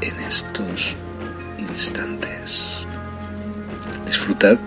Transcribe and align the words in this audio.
en 0.00 0.20
estos 0.20 0.96
instantes. 1.58 2.84
Disfrutad 4.06 4.58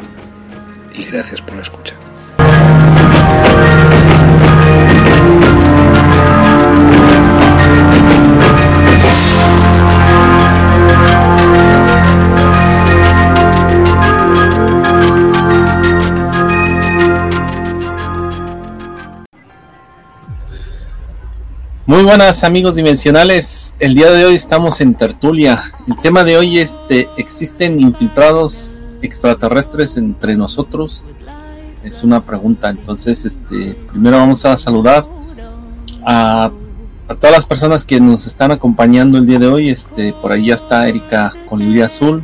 y 0.94 1.04
gracias 1.04 1.42
por 1.42 1.56
la 1.56 1.62
escucha. 1.62 1.96
Muy 21.88 22.04
buenas 22.04 22.44
amigos 22.44 22.76
dimensionales, 22.76 23.56
el 23.80 23.94
día 23.94 24.10
de 24.10 24.26
hoy 24.26 24.36
estamos 24.36 24.82
en 24.82 24.96
tertulia. 24.96 25.72
El 25.88 25.98
tema 25.98 26.24
de 26.24 26.38
hoy 26.38 26.58
es 26.60 26.78
de, 26.90 27.08
¿existen 27.18 27.80
infiltrados 27.80 28.84
extraterrestres 29.02 29.98
entre 29.98 30.36
nosotros? 30.36 31.08
Es 31.84 32.04
una 32.04 32.26
pregunta, 32.26 32.70
entonces 32.70 33.24
este, 33.26 33.78
primero 33.92 34.18
vamos 34.18 34.44
a 34.46 34.58
saludar 34.58 35.06
a, 36.04 36.50
a, 37.08 37.16
todas 37.16 37.32
las 37.32 37.46
personas 37.46 37.86
que 37.86 38.00
nos 38.00 38.26
están 38.26 38.52
acompañando 38.52 39.20
el 39.20 39.28
día 39.28 39.38
de 39.38 39.48
hoy. 39.48 39.70
Este, 39.70 40.12
por 40.12 40.32
ahí 40.32 40.48
ya 40.48 40.56
está 40.56 40.88
Erika 40.90 41.32
Colibrí 41.48 41.82
Azul, 41.82 42.24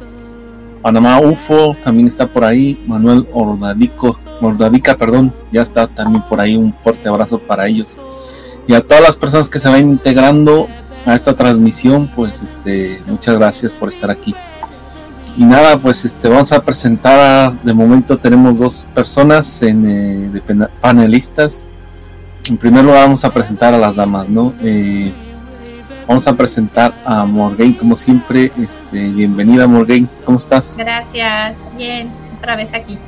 Panamá 0.81 1.19
UFO, 1.19 1.77
también 1.83 2.07
está 2.07 2.25
por 2.25 2.43
ahí 2.43 2.83
Manuel 2.87 3.27
Ordadico, 3.31 4.19
Ordadica, 4.41 4.97
perdón, 4.97 5.31
ya 5.51 5.61
está 5.61 5.85
también 5.87 6.23
por 6.23 6.41
ahí. 6.41 6.55
Un 6.55 6.73
fuerte 6.73 7.07
abrazo 7.07 7.37
para 7.37 7.67
ellos 7.67 7.99
y 8.67 8.73
a 8.73 8.81
todas 8.81 9.03
las 9.03 9.17
personas 9.17 9.49
que 9.49 9.59
se 9.59 9.67
van 9.67 9.81
integrando 9.81 10.67
a 11.05 11.15
esta 11.15 11.35
transmisión, 11.35 12.07
pues 12.07 12.41
este, 12.41 13.01
muchas 13.05 13.35
gracias 13.37 13.73
por 13.73 13.89
estar 13.89 14.09
aquí. 14.09 14.33
Y 15.35 15.43
nada, 15.43 15.77
pues 15.77 16.05
este, 16.05 16.29
vamos 16.29 16.51
a 16.51 16.63
presentar, 16.63 17.59
de 17.63 17.73
momento 17.73 18.17
tenemos 18.17 18.59
dos 18.59 18.87
personas 18.93 19.61
en, 19.63 19.85
eh, 19.85 20.29
de 20.31 20.67
panelistas. 20.79 21.67
En 22.47 22.57
primer 22.57 22.83
lugar 22.85 23.03
vamos 23.03 23.25
a 23.25 23.33
presentar 23.33 23.73
a 23.73 23.77
las 23.77 23.95
damas, 23.95 24.29
¿no? 24.29 24.53
Eh, 24.61 25.11
vamos 26.07 26.27
a 26.27 26.35
presentar 26.35 26.93
a 27.03 27.25
Morgan, 27.25 27.73
como 27.73 27.95
siempre. 27.95 28.51
Este, 28.61 29.09
bienvenida 29.09 29.67
Morgan, 29.67 30.07
¿cómo 30.23 30.37
estás? 30.37 30.77
Gracias, 30.77 31.65
bien, 31.75 32.11
otra 32.37 32.55
vez 32.55 32.73
aquí. 32.73 32.99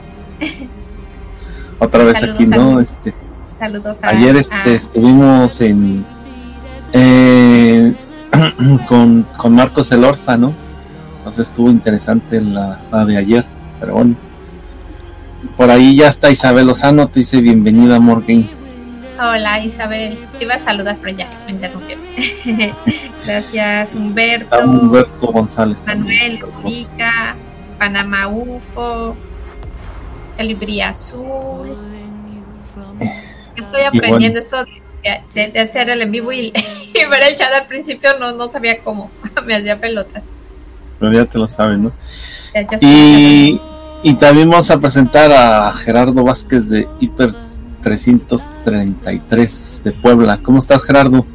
otra 1.79 2.03
vez 2.05 2.23
aquí, 2.23 2.45
¿no? 2.47 2.79
Este, 2.79 3.13
Saludos 3.59 4.03
a, 4.03 4.09
Ayer 4.09 4.35
este, 4.35 4.75
estuvimos 4.75 5.61
en 5.61 6.05
eh, 6.97 7.93
con, 8.87 9.23
con 9.35 9.53
Marcos 9.53 9.91
Elorza, 9.91 10.37
¿no? 10.37 10.53
Entonces 11.17 11.47
estuvo 11.47 11.69
interesante 11.69 12.39
la, 12.39 12.79
la, 12.89 13.05
de 13.05 13.17
ayer, 13.17 13.45
pero 13.79 13.95
bueno. 13.95 14.15
Por 15.57 15.69
ahí 15.69 15.95
ya 15.95 16.07
está 16.07 16.31
Isabel 16.31 16.67
Lozano, 16.67 17.07
te 17.07 17.19
dice 17.19 17.41
bienvenida 17.41 17.99
Morgan. 17.99 18.49
Hola 19.19 19.59
Isabel, 19.59 20.17
te 20.37 20.45
iba 20.45 20.55
a 20.55 20.57
saludar 20.57 20.97
pero 21.01 21.17
ya 21.17 21.29
me 21.45 21.51
interrumpieron. 21.51 22.03
Gracias 23.25 23.93
Humberto. 23.93 24.57
Humberto 24.65 25.27
González. 25.27 25.83
Manuel, 25.85 26.39
Panamá 27.77 28.27
UFO, 28.29 29.15
Calibrí 30.37 30.81
Azul. 30.81 31.75
Estoy 33.55 33.81
aprendiendo 33.81 34.39
eso 34.39 34.63
de, 34.65 34.84
de, 35.33 35.59
hacer 35.59 35.89
el 35.89 36.01
en 36.01 36.11
vivo 36.11 36.31
y, 36.31 36.51
y, 36.93 37.05
ver 37.09 37.23
el 37.29 37.35
chat 37.35 37.53
al 37.53 37.67
principio 37.67 38.11
no, 38.19 38.31
no 38.33 38.47
sabía 38.47 38.79
cómo, 38.83 39.11
me 39.45 39.55
hacía 39.55 39.79
pelotas. 39.79 40.23
Pero 40.99 41.11
ya 41.11 41.25
te 41.25 41.37
lo 41.37 41.47
saben, 41.47 41.83
¿no? 41.83 41.91
Ya, 42.53 42.61
ya 42.61 42.77
y, 42.81 43.59
y, 44.03 44.13
también 44.15 44.49
vamos 44.49 44.71
a 44.71 44.79
presentar 44.79 45.31
a 45.31 45.71
Gerardo 45.73 46.23
Vázquez 46.23 46.69
de 46.69 46.87
Hiper 46.99 47.33
333 47.83 49.81
de 49.83 49.91
Puebla. 49.91 50.39
¿Cómo 50.41 50.59
estás, 50.59 50.83
Gerardo? 50.83 51.25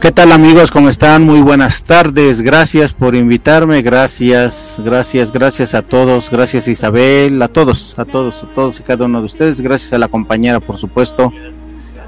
¿Qué 0.00 0.12
tal 0.12 0.30
amigos? 0.30 0.70
¿Cómo 0.70 0.88
están? 0.88 1.24
Muy 1.24 1.40
buenas 1.40 1.82
tardes. 1.82 2.40
Gracias 2.40 2.92
por 2.92 3.16
invitarme. 3.16 3.82
Gracias, 3.82 4.80
gracias, 4.84 5.32
gracias 5.32 5.74
a 5.74 5.82
todos. 5.82 6.30
Gracias 6.30 6.68
Isabel, 6.68 7.42
a 7.42 7.48
todos, 7.48 7.98
a 7.98 8.04
todos, 8.04 8.44
a 8.44 8.46
todos 8.54 8.78
y 8.78 8.84
cada 8.84 9.06
uno 9.06 9.18
de 9.18 9.26
ustedes. 9.26 9.60
Gracias 9.60 9.92
a 9.92 9.98
la 9.98 10.06
compañera, 10.06 10.60
por 10.60 10.76
supuesto. 10.76 11.32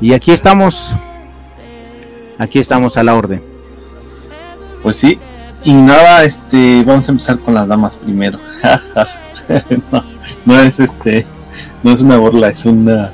Y 0.00 0.12
aquí 0.12 0.32
estamos. 0.32 0.96
Aquí 2.38 2.58
estamos 2.58 2.96
a 2.96 3.02
la 3.02 3.14
orden. 3.14 3.42
Pues 4.82 4.96
sí. 4.96 5.18
Y 5.62 5.74
nada, 5.74 6.24
este, 6.24 6.82
vamos 6.84 7.08
a 7.08 7.12
empezar 7.12 7.38
con 7.38 7.54
las 7.54 7.68
damas 7.68 7.96
primero. 7.96 8.38
no, 9.92 10.04
no 10.46 10.60
es 10.60 10.80
este, 10.80 11.26
no 11.82 11.92
es 11.92 12.00
una 12.00 12.16
burla, 12.16 12.48
es 12.48 12.64
una 12.64 13.12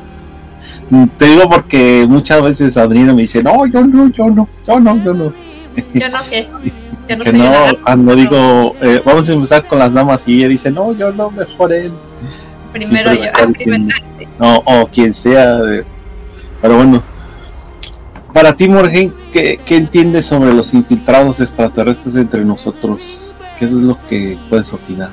te 1.18 1.24
digo 1.26 1.48
porque 1.48 2.06
muchas 2.08 2.42
veces 2.42 2.76
Adriana 2.76 3.12
me 3.12 3.22
dice, 3.22 3.42
no, 3.42 3.66
yo 3.66 3.84
no, 3.84 4.08
yo 4.08 4.28
no, 4.28 4.48
yo 4.66 4.80
no, 4.80 5.04
yo 5.04 5.14
no. 5.14 5.32
Yo 5.92 6.08
no, 6.08 6.18
¿qué? 6.30 6.48
Yo 7.06 7.16
no 7.18 7.24
que 7.24 7.32
no, 7.34 7.52
cuando 7.84 8.16
digo, 8.16 8.74
eh, 8.80 9.02
vamos 9.04 9.28
a 9.28 9.32
empezar 9.34 9.66
con 9.66 9.78
las 9.78 9.92
damas 9.92 10.26
y 10.26 10.38
ella 10.38 10.48
dice, 10.48 10.70
no, 10.70 10.96
yo 10.96 11.12
no, 11.12 11.30
mejor 11.30 11.70
él. 11.70 11.92
Primero 12.72 13.12
yo, 13.12 13.20
ah, 13.34 13.44
diciendo, 13.46 13.94
No, 14.38 14.56
o 14.64 14.86
quien 14.86 15.12
sea. 15.12 15.58
Pero 16.60 16.76
bueno, 16.76 17.02
para 18.32 18.54
ti, 18.54 18.68
Morgan, 18.68 19.14
¿qué, 19.32 19.60
¿qué 19.64 19.76
entiendes 19.76 20.26
sobre 20.26 20.52
los 20.52 20.74
infiltrados 20.74 21.40
extraterrestres 21.40 22.16
entre 22.16 22.44
nosotros? 22.44 23.34
¿Qué 23.58 23.64
es 23.64 23.72
lo 23.72 23.98
que 24.06 24.38
puedes 24.48 24.72
opinar? 24.72 25.10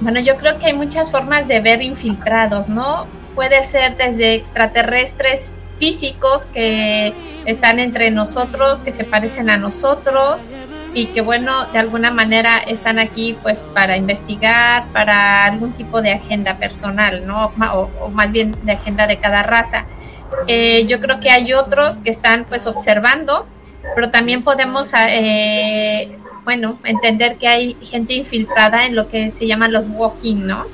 Bueno, 0.00 0.20
yo 0.20 0.36
creo 0.36 0.58
que 0.58 0.66
hay 0.66 0.74
muchas 0.74 1.10
formas 1.10 1.48
de 1.48 1.60
ver 1.60 1.82
infiltrados, 1.82 2.68
¿no? 2.68 3.06
puede 3.34 3.62
ser 3.64 3.96
desde 3.96 4.34
extraterrestres 4.34 5.52
físicos 5.78 6.46
que 6.46 7.12
están 7.44 7.78
entre 7.78 8.10
nosotros, 8.10 8.80
que 8.80 8.92
se 8.92 9.04
parecen 9.04 9.50
a 9.50 9.56
nosotros 9.56 10.48
y 10.94 11.06
que 11.06 11.22
bueno, 11.22 11.66
de 11.72 11.78
alguna 11.78 12.10
manera 12.10 12.58
están 12.58 12.98
aquí 12.98 13.36
pues 13.42 13.62
para 13.74 13.96
investigar, 13.96 14.86
para 14.92 15.44
algún 15.44 15.72
tipo 15.72 16.02
de 16.02 16.12
agenda 16.12 16.58
personal, 16.58 17.26
¿no? 17.26 17.52
O 18.00 18.10
más 18.10 18.30
bien 18.30 18.54
de 18.62 18.72
agenda 18.72 19.06
de 19.06 19.16
cada 19.16 19.42
raza. 19.42 19.86
Eh, 20.46 20.86
yo 20.86 21.00
creo 21.00 21.20
que 21.20 21.30
hay 21.30 21.52
otros 21.52 21.98
que 21.98 22.10
están 22.10 22.44
pues 22.44 22.66
observando, 22.66 23.46
pero 23.94 24.10
también 24.10 24.42
podemos, 24.42 24.92
eh, 25.08 26.16
bueno, 26.44 26.78
entender 26.84 27.36
que 27.36 27.48
hay 27.48 27.76
gente 27.82 28.14
infiltrada 28.14 28.86
en 28.86 28.94
lo 28.94 29.08
que 29.08 29.30
se 29.30 29.46
llaman 29.46 29.72
los 29.72 29.86
walking, 29.88 30.46
¿no? 30.46 30.66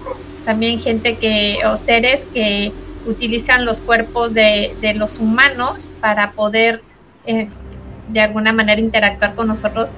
también 0.49 0.79
gente 0.79 1.19
que, 1.19 1.59
o 1.67 1.77
seres 1.77 2.27
que 2.33 2.73
utilizan 3.07 3.67
los 3.67 3.83
cuerpos 3.83 4.33
de, 4.33 4.75
de 4.81 4.95
los 4.95 5.19
humanos 5.19 5.91
para 6.01 6.33
poder 6.33 6.83
eh, 7.27 7.51
de 8.09 8.21
alguna 8.23 8.55
manera 8.55 8.81
interactuar 8.81 9.35
con 9.35 9.47
nosotros 9.47 9.95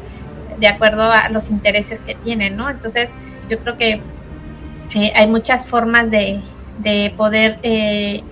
de 0.59 0.67
acuerdo 0.67 1.05
a 1.05 1.29
los 1.29 1.51
intereses 1.51 2.01
que 2.01 2.17
tienen, 2.17 2.57
¿no? 2.57 2.69
Entonces, 2.69 3.15
yo 3.49 3.61
creo 3.61 3.79
que 3.79 4.03
eh, 4.97 5.13
hay 5.15 5.29
muchas 5.29 5.65
formas 5.65 6.11
de, 6.11 6.41
de 6.81 7.15
poder 7.17 7.61
eh, 7.63 8.25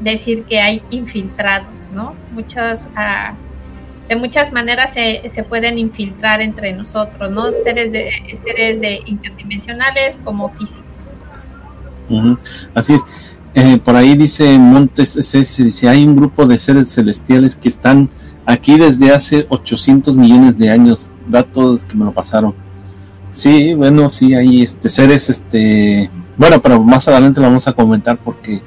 decir 0.00 0.44
que 0.44 0.60
hay 0.60 0.82
infiltrados, 0.90 1.90
¿no? 1.92 2.14
Muchas, 2.32 2.90
ah, 2.96 3.34
de 4.08 4.16
muchas 4.16 4.52
maneras 4.52 4.94
se, 4.94 5.22
se, 5.28 5.44
pueden 5.44 5.78
infiltrar 5.78 6.40
entre 6.40 6.72
nosotros, 6.72 7.30
¿no? 7.30 7.44
Seres, 7.60 7.92
de, 7.92 8.10
seres 8.34 8.80
de 8.80 9.00
interdimensionales 9.06 10.20
como 10.24 10.50
físicos. 10.54 11.12
Así 12.74 12.94
es. 12.94 13.02
Eh, 13.54 13.78
por 13.78 13.96
ahí 13.96 14.16
dice 14.16 14.58
Montes 14.58 15.16
SS, 15.16 15.64
dice, 15.64 15.88
hay 15.88 16.04
un 16.04 16.16
grupo 16.16 16.46
de 16.46 16.56
seres 16.56 16.92
celestiales 16.92 17.56
que 17.56 17.68
están 17.68 18.08
aquí 18.46 18.78
desde 18.78 19.12
hace 19.12 19.46
800 19.48 20.16
millones 20.16 20.56
de 20.56 20.70
años, 20.70 21.10
datos 21.28 21.84
que 21.84 21.96
me 21.96 22.04
lo 22.04 22.12
pasaron. 22.12 22.54
Sí, 23.30 23.74
bueno, 23.74 24.08
sí, 24.10 24.34
hay 24.34 24.62
este, 24.62 24.88
seres, 24.88 25.30
este, 25.30 26.10
bueno, 26.36 26.60
pero 26.60 26.82
más 26.82 27.06
adelante 27.08 27.40
lo 27.40 27.46
vamos 27.46 27.66
a 27.68 27.72
comentar 27.72 28.18
porque 28.18 28.62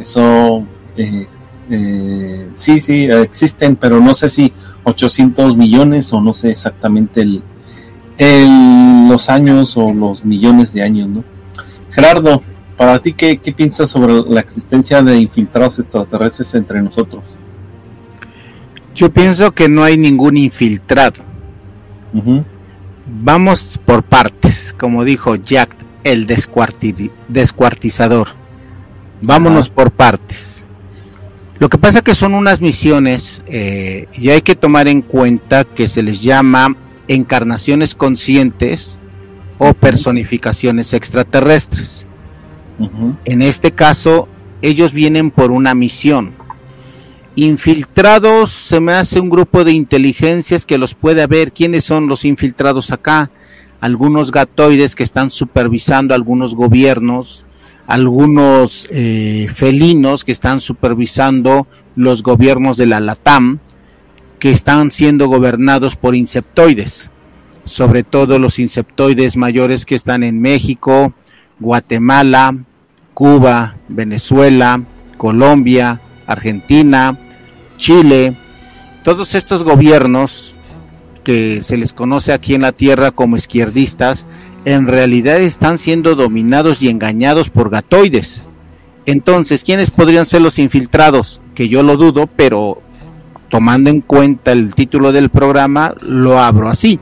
eso, 0.00 0.64
eh, 0.96 1.26
eh, 1.70 2.48
sí, 2.54 2.80
sí, 2.80 3.04
existen, 3.04 3.76
pero 3.76 4.00
no 4.00 4.14
sé 4.14 4.28
si 4.28 4.52
800 4.84 5.56
millones 5.56 6.12
o 6.12 6.20
no 6.20 6.34
sé 6.34 6.50
exactamente 6.50 7.20
el, 7.20 7.42
el, 8.18 9.08
los 9.08 9.28
años 9.28 9.76
o 9.76 9.92
los 9.92 10.24
millones 10.24 10.72
de 10.72 10.82
años, 10.82 11.08
¿no? 11.08 11.24
Gerardo, 11.90 12.42
para 12.76 13.00
ti, 13.00 13.12
¿qué, 13.12 13.38
¿qué, 13.38 13.52
piensas 13.52 13.90
sobre 13.90 14.14
la 14.28 14.40
existencia 14.40 15.02
de 15.02 15.16
infiltrados 15.16 15.78
extraterrestres 15.78 16.54
entre 16.54 16.82
nosotros? 16.82 17.22
Yo 18.94 19.12
pienso 19.12 19.52
que 19.52 19.68
no 19.68 19.84
hay 19.84 19.96
ningún 19.96 20.36
infiltrado. 20.36 21.22
Vamos 23.06 23.80
por 23.84 24.02
partes, 24.02 24.74
como 24.78 25.04
dijo 25.04 25.36
Jack, 25.36 25.76
el 26.04 26.26
descuartizador. 26.26 28.39
Vámonos 29.22 29.68
por 29.68 29.90
partes. 29.90 30.64
Lo 31.58 31.68
que 31.68 31.76
pasa 31.76 32.00
que 32.00 32.14
son 32.14 32.34
unas 32.34 32.62
misiones 32.62 33.42
eh, 33.46 34.06
y 34.16 34.30
hay 34.30 34.40
que 34.40 34.54
tomar 34.54 34.88
en 34.88 35.02
cuenta 35.02 35.64
que 35.64 35.88
se 35.88 36.02
les 36.02 36.22
llama 36.22 36.74
encarnaciones 37.06 37.94
conscientes 37.94 38.98
o 39.58 39.74
personificaciones 39.74 40.94
extraterrestres. 40.94 42.06
En 43.26 43.42
este 43.42 43.72
caso, 43.72 44.26
ellos 44.62 44.94
vienen 44.94 45.30
por 45.30 45.50
una 45.50 45.74
misión. 45.74 46.32
Infiltrados, 47.36 48.50
se 48.50 48.80
me 48.80 48.94
hace 48.94 49.20
un 49.20 49.28
grupo 49.28 49.62
de 49.62 49.72
inteligencias 49.72 50.64
que 50.64 50.78
los 50.78 50.94
puede 50.94 51.26
ver. 51.26 51.52
¿Quiénes 51.52 51.84
son 51.84 52.06
los 52.06 52.24
infiltrados 52.24 52.90
acá? 52.90 53.30
Algunos 53.82 54.30
gatoides 54.30 54.96
que 54.96 55.02
están 55.02 55.28
supervisando 55.28 56.14
algunos 56.14 56.54
gobiernos, 56.54 57.44
algunos 57.90 58.86
eh, 58.92 59.48
felinos 59.52 60.24
que 60.24 60.30
están 60.30 60.60
supervisando 60.60 61.66
los 61.96 62.22
gobiernos 62.22 62.76
de 62.76 62.86
la 62.86 63.00
LATAM, 63.00 63.58
que 64.38 64.52
están 64.52 64.92
siendo 64.92 65.26
gobernados 65.26 65.96
por 65.96 66.14
insectoides, 66.14 67.10
sobre 67.64 68.04
todo 68.04 68.38
los 68.38 68.60
insectoides 68.60 69.36
mayores 69.36 69.86
que 69.86 69.96
están 69.96 70.22
en 70.22 70.40
México, 70.40 71.14
Guatemala, 71.58 72.56
Cuba, 73.12 73.74
Venezuela, 73.88 74.84
Colombia, 75.16 76.00
Argentina, 76.28 77.18
Chile, 77.76 78.36
todos 79.02 79.34
estos 79.34 79.64
gobiernos 79.64 80.54
que 81.24 81.60
se 81.60 81.76
les 81.76 81.92
conoce 81.92 82.32
aquí 82.32 82.54
en 82.54 82.62
la 82.62 82.70
tierra 82.70 83.10
como 83.10 83.36
izquierdistas, 83.36 84.28
en 84.64 84.86
realidad 84.86 85.40
están 85.40 85.78
siendo 85.78 86.14
dominados 86.14 86.82
y 86.82 86.88
engañados 86.88 87.50
por 87.50 87.70
gatoides. 87.70 88.42
Entonces, 89.06 89.64
¿quiénes 89.64 89.90
podrían 89.90 90.26
ser 90.26 90.42
los 90.42 90.58
infiltrados? 90.58 91.40
Que 91.54 91.68
yo 91.68 91.82
lo 91.82 91.96
dudo, 91.96 92.28
pero 92.28 92.82
tomando 93.48 93.90
en 93.90 94.00
cuenta 94.00 94.52
el 94.52 94.74
título 94.74 95.12
del 95.12 95.30
programa, 95.30 95.94
lo 96.00 96.38
abro 96.38 96.68
así. 96.68 97.00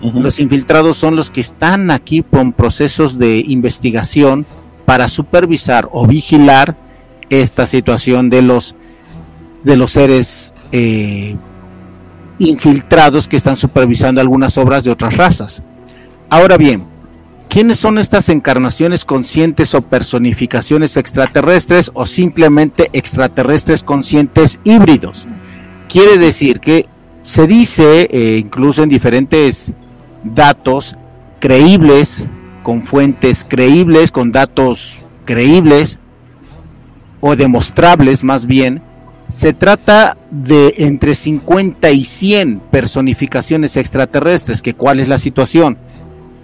Los 0.00 0.40
infiltrados 0.40 0.98
son 0.98 1.16
los 1.16 1.30
que 1.30 1.40
están 1.40 1.90
aquí 1.90 2.22
con 2.22 2.52
procesos 2.52 3.18
de 3.18 3.38
investigación 3.38 4.46
para 4.84 5.08
supervisar 5.08 5.88
o 5.90 6.06
vigilar 6.06 6.76
esta 7.30 7.66
situación 7.66 8.30
de 8.30 8.42
los 8.42 8.76
de 9.64 9.76
los 9.76 9.90
seres 9.90 10.54
eh, 10.70 11.34
infiltrados 12.38 13.26
que 13.26 13.36
están 13.36 13.56
supervisando 13.56 14.20
algunas 14.20 14.56
obras 14.58 14.84
de 14.84 14.92
otras 14.92 15.16
razas. 15.16 15.62
Ahora 16.28 16.56
bien, 16.56 16.84
¿quiénes 17.48 17.78
son 17.78 17.98
estas 17.98 18.28
encarnaciones 18.28 19.04
conscientes 19.04 19.74
o 19.74 19.82
personificaciones 19.82 20.96
extraterrestres 20.96 21.92
o 21.94 22.04
simplemente 22.04 22.90
extraterrestres 22.92 23.84
conscientes 23.84 24.60
híbridos? 24.64 25.26
Quiere 25.88 26.18
decir 26.18 26.58
que 26.58 26.86
se 27.22 27.46
dice, 27.46 28.08
eh, 28.10 28.38
incluso 28.38 28.82
en 28.82 28.88
diferentes 28.88 29.72
datos 30.24 30.96
creíbles, 31.38 32.24
con 32.64 32.84
fuentes 32.84 33.46
creíbles, 33.48 34.10
con 34.10 34.32
datos 34.32 34.98
creíbles 35.24 36.00
o 37.20 37.36
demostrables 37.36 38.24
más 38.24 38.46
bien, 38.46 38.82
se 39.28 39.52
trata 39.52 40.16
de 40.30 40.74
entre 40.78 41.14
50 41.14 41.90
y 41.90 42.04
100 42.04 42.60
personificaciones 42.70 43.76
extraterrestres, 43.76 44.62
que 44.62 44.74
cuál 44.74 45.00
es 45.00 45.08
la 45.08 45.18
situación. 45.18 45.78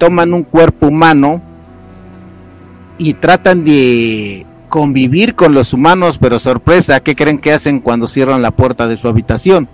Toman 0.03 0.35
un 0.35 0.43
cuerpo 0.43 0.89
humano 0.89 1.41
y 2.99 3.15
tratan 3.15 3.63
de 3.63 4.45
convivir 4.69 5.37
con 5.37 5.55
los 5.55 5.73
humanos, 5.73 6.19
pero 6.19 6.41
sorpresa, 6.41 6.99
¿qué 6.99 7.15
creen 7.15 7.39
que 7.39 7.53
hacen 7.53 7.79
cuando 7.79 8.09
cierran 8.09 8.43
la 8.43 8.51
puerta 8.51 8.89
de 8.89 8.97
su 8.97 9.07
habitación? 9.07 9.69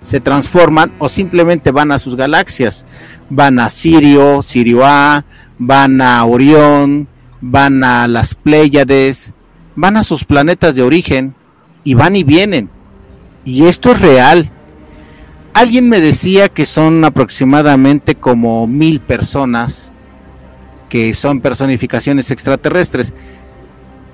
Se 0.00 0.18
transforman 0.20 0.92
o 0.98 1.10
simplemente 1.10 1.72
van 1.72 1.92
a 1.92 1.98
sus 1.98 2.16
galaxias. 2.16 2.86
Van 3.28 3.58
a 3.58 3.68
Sirio, 3.68 4.40
Sirio 4.40 4.80
A, 4.82 5.26
van 5.58 6.00
a 6.00 6.24
Orión, 6.24 7.06
van 7.42 7.84
a 7.84 8.08
las 8.08 8.34
Pléyades, 8.34 9.34
van 9.74 9.98
a 9.98 10.04
sus 10.04 10.24
planetas 10.24 10.74
de 10.74 10.84
origen 10.84 11.34
y 11.84 11.92
van 11.92 12.16
y 12.16 12.24
vienen. 12.24 12.70
Y 13.44 13.66
esto 13.66 13.92
es 13.92 14.00
real. 14.00 14.50
Alguien 15.56 15.88
me 15.88 16.02
decía 16.02 16.50
que 16.50 16.66
son 16.66 17.02
aproximadamente 17.02 18.14
como 18.14 18.66
mil 18.66 19.00
personas 19.00 19.90
que 20.90 21.14
son 21.14 21.40
personificaciones 21.40 22.30
extraterrestres. 22.30 23.14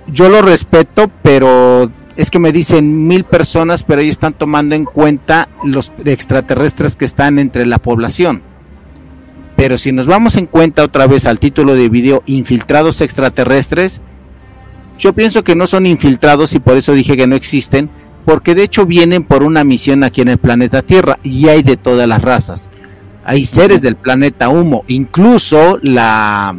Yo 0.06 0.28
lo 0.28 0.40
respeto, 0.40 1.10
pero 1.24 1.90
es 2.14 2.30
que 2.30 2.38
me 2.38 2.52
dicen 2.52 3.08
mil 3.08 3.24
personas, 3.24 3.82
pero 3.82 4.02
ellos 4.02 4.12
están 4.12 4.34
tomando 4.34 4.76
en 4.76 4.84
cuenta 4.84 5.48
los 5.64 5.90
extraterrestres 6.04 6.94
que 6.94 7.06
están 7.06 7.40
entre 7.40 7.66
la 7.66 7.78
población. 7.78 8.42
Pero 9.56 9.78
si 9.78 9.90
nos 9.90 10.06
vamos 10.06 10.36
en 10.36 10.46
cuenta 10.46 10.84
otra 10.84 11.08
vez 11.08 11.26
al 11.26 11.40
título 11.40 11.74
de 11.74 11.88
video 11.88 12.22
Infiltrados 12.26 13.00
extraterrestres, 13.00 14.00
yo 14.96 15.12
pienso 15.12 15.42
que 15.42 15.56
no 15.56 15.66
son 15.66 15.86
infiltrados 15.86 16.54
y 16.54 16.60
por 16.60 16.76
eso 16.76 16.92
dije 16.92 17.16
que 17.16 17.26
no 17.26 17.34
existen, 17.34 17.90
porque 18.24 18.54
de 18.54 18.64
hecho 18.64 18.86
vienen 18.86 19.24
por 19.24 19.42
una 19.42 19.64
misión 19.64 20.04
aquí 20.04 20.20
en 20.20 20.28
el 20.28 20.38
planeta 20.38 20.82
Tierra 20.82 21.18
y 21.22 21.48
hay 21.48 21.62
de 21.62 21.76
todas 21.76 22.08
las 22.08 22.22
razas. 22.22 22.68
Hay 23.24 23.46
seres 23.46 23.82
del 23.82 23.96
planeta 23.96 24.48
Humo, 24.48 24.84
incluso 24.88 25.78
la 25.82 26.56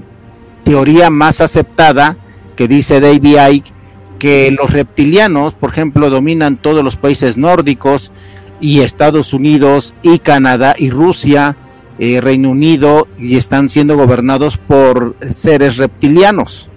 teoría 0.64 1.10
más 1.10 1.42
aceptada 1.42 2.18
que 2.56 2.68
dice 2.68 3.00
David 3.00 3.38
Icke 3.52 3.74
que 4.20 4.52
los 4.52 4.72
reptilianos, 4.72 5.54
por 5.54 5.72
ejemplo, 5.72 6.10
dominan 6.10 6.56
todos 6.56 6.82
los 6.82 6.96
países 6.96 7.38
nórdicos 7.38 8.14
y 8.62 8.80
Estados 8.80 9.34
Unidos 9.34 9.96
y 10.02 10.20
Canadá 10.20 10.76
y 10.78 10.90
Rusia 10.90 11.58
eh, 12.00 12.22
Reino 12.22 12.52
Unido 12.52 13.08
y 13.20 13.36
están 13.36 13.68
siendo 13.68 13.98
gobernados 13.98 14.58
por 14.58 15.18
seres 15.30 15.78
reptilianos. 15.78 16.70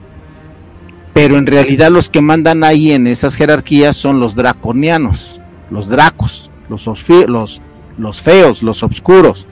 Pero 1.16 1.38
en 1.38 1.46
realidad 1.46 1.90
los 1.90 2.11
que 2.11 2.20
mandan 2.20 2.62
ahí 2.62 2.92
en 2.92 3.06
esas 3.06 3.37
jerarquías 3.37 3.96
son 3.96 4.20
los 4.20 4.35
draconianos, 4.35 5.40
los 5.70 5.88
dracos, 5.88 6.50
los, 6.68 6.85
los, 7.96 8.20
feos, 8.20 8.62
los 8.62 8.82
oscuros. 8.82 9.49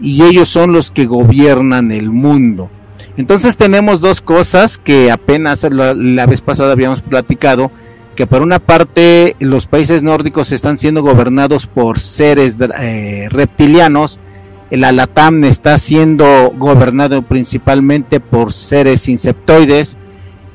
Y 0.00 0.24
ellos 0.24 0.48
son 0.48 0.72
los 0.72 0.90
que 0.90 1.06
gobiernan 1.06 1.92
el 1.92 2.10
mundo. 2.10 2.72
Entonces 3.16 3.56
tenemos 3.56 4.00
dos 4.00 4.20
cosas 4.20 4.78
que 4.78 5.12
apenas 5.12 5.64
la, 5.70 6.26
vez 6.26 6.40
pasada 6.40 6.72
habíamos 6.72 7.02
platicado, 7.02 7.70
que 8.16 8.26
por 8.26 8.42
una 8.42 8.58
parte 8.58 9.36
los 9.38 9.66
países 9.66 10.02
nórdicos 10.02 10.50
están 10.50 10.76
siendo 10.76 11.02
gobernados 11.02 11.68
por 11.68 12.00
seres 12.00 12.58
eh, 12.80 13.28
reptilianos 13.30 14.18
el 14.70 14.84
Alatam 14.84 15.44
está 15.44 15.78
siendo 15.78 16.52
gobernado 16.56 17.22
principalmente 17.22 18.20
por 18.20 18.52
seres 18.52 19.08
insectoides 19.08 19.96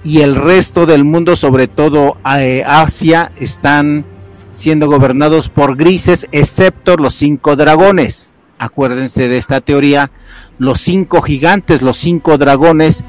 y 0.05 0.21
el 0.21 0.35
resto 0.35 0.85
del 0.85 1.03
mundo, 1.03 1.35
sobre 1.35 1.67
todo 1.67 2.17
eh, 2.37 2.63
Asia, 2.65 3.31
están 3.37 4.05
siendo 4.51 4.87
gobernados 4.87 5.49
por 5.49 5.75
grises, 5.75 6.29
excepto 6.31 6.95
los 6.95 7.15
cinco 7.15 7.55
dragones. 7.55 8.33
Acuérdense 8.59 9.27
de 9.27 9.37
esta 9.37 9.61
teoría, 9.61 10.11
los 10.59 10.79
cinco 10.79 11.23
gigantes, 11.23 11.81
los 11.81 11.97
cinco 11.97 12.37
dragones, 12.37 13.03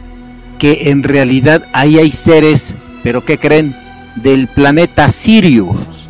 que 0.58 0.90
en 0.90 1.02
realidad 1.02 1.68
ahí 1.74 1.98
hay 1.98 2.10
seres, 2.10 2.74
pero 3.04 3.24
¿qué 3.24 3.38
creen? 3.38 3.76
Del 4.16 4.48
planeta 4.48 5.10
Sirius. 5.10 6.08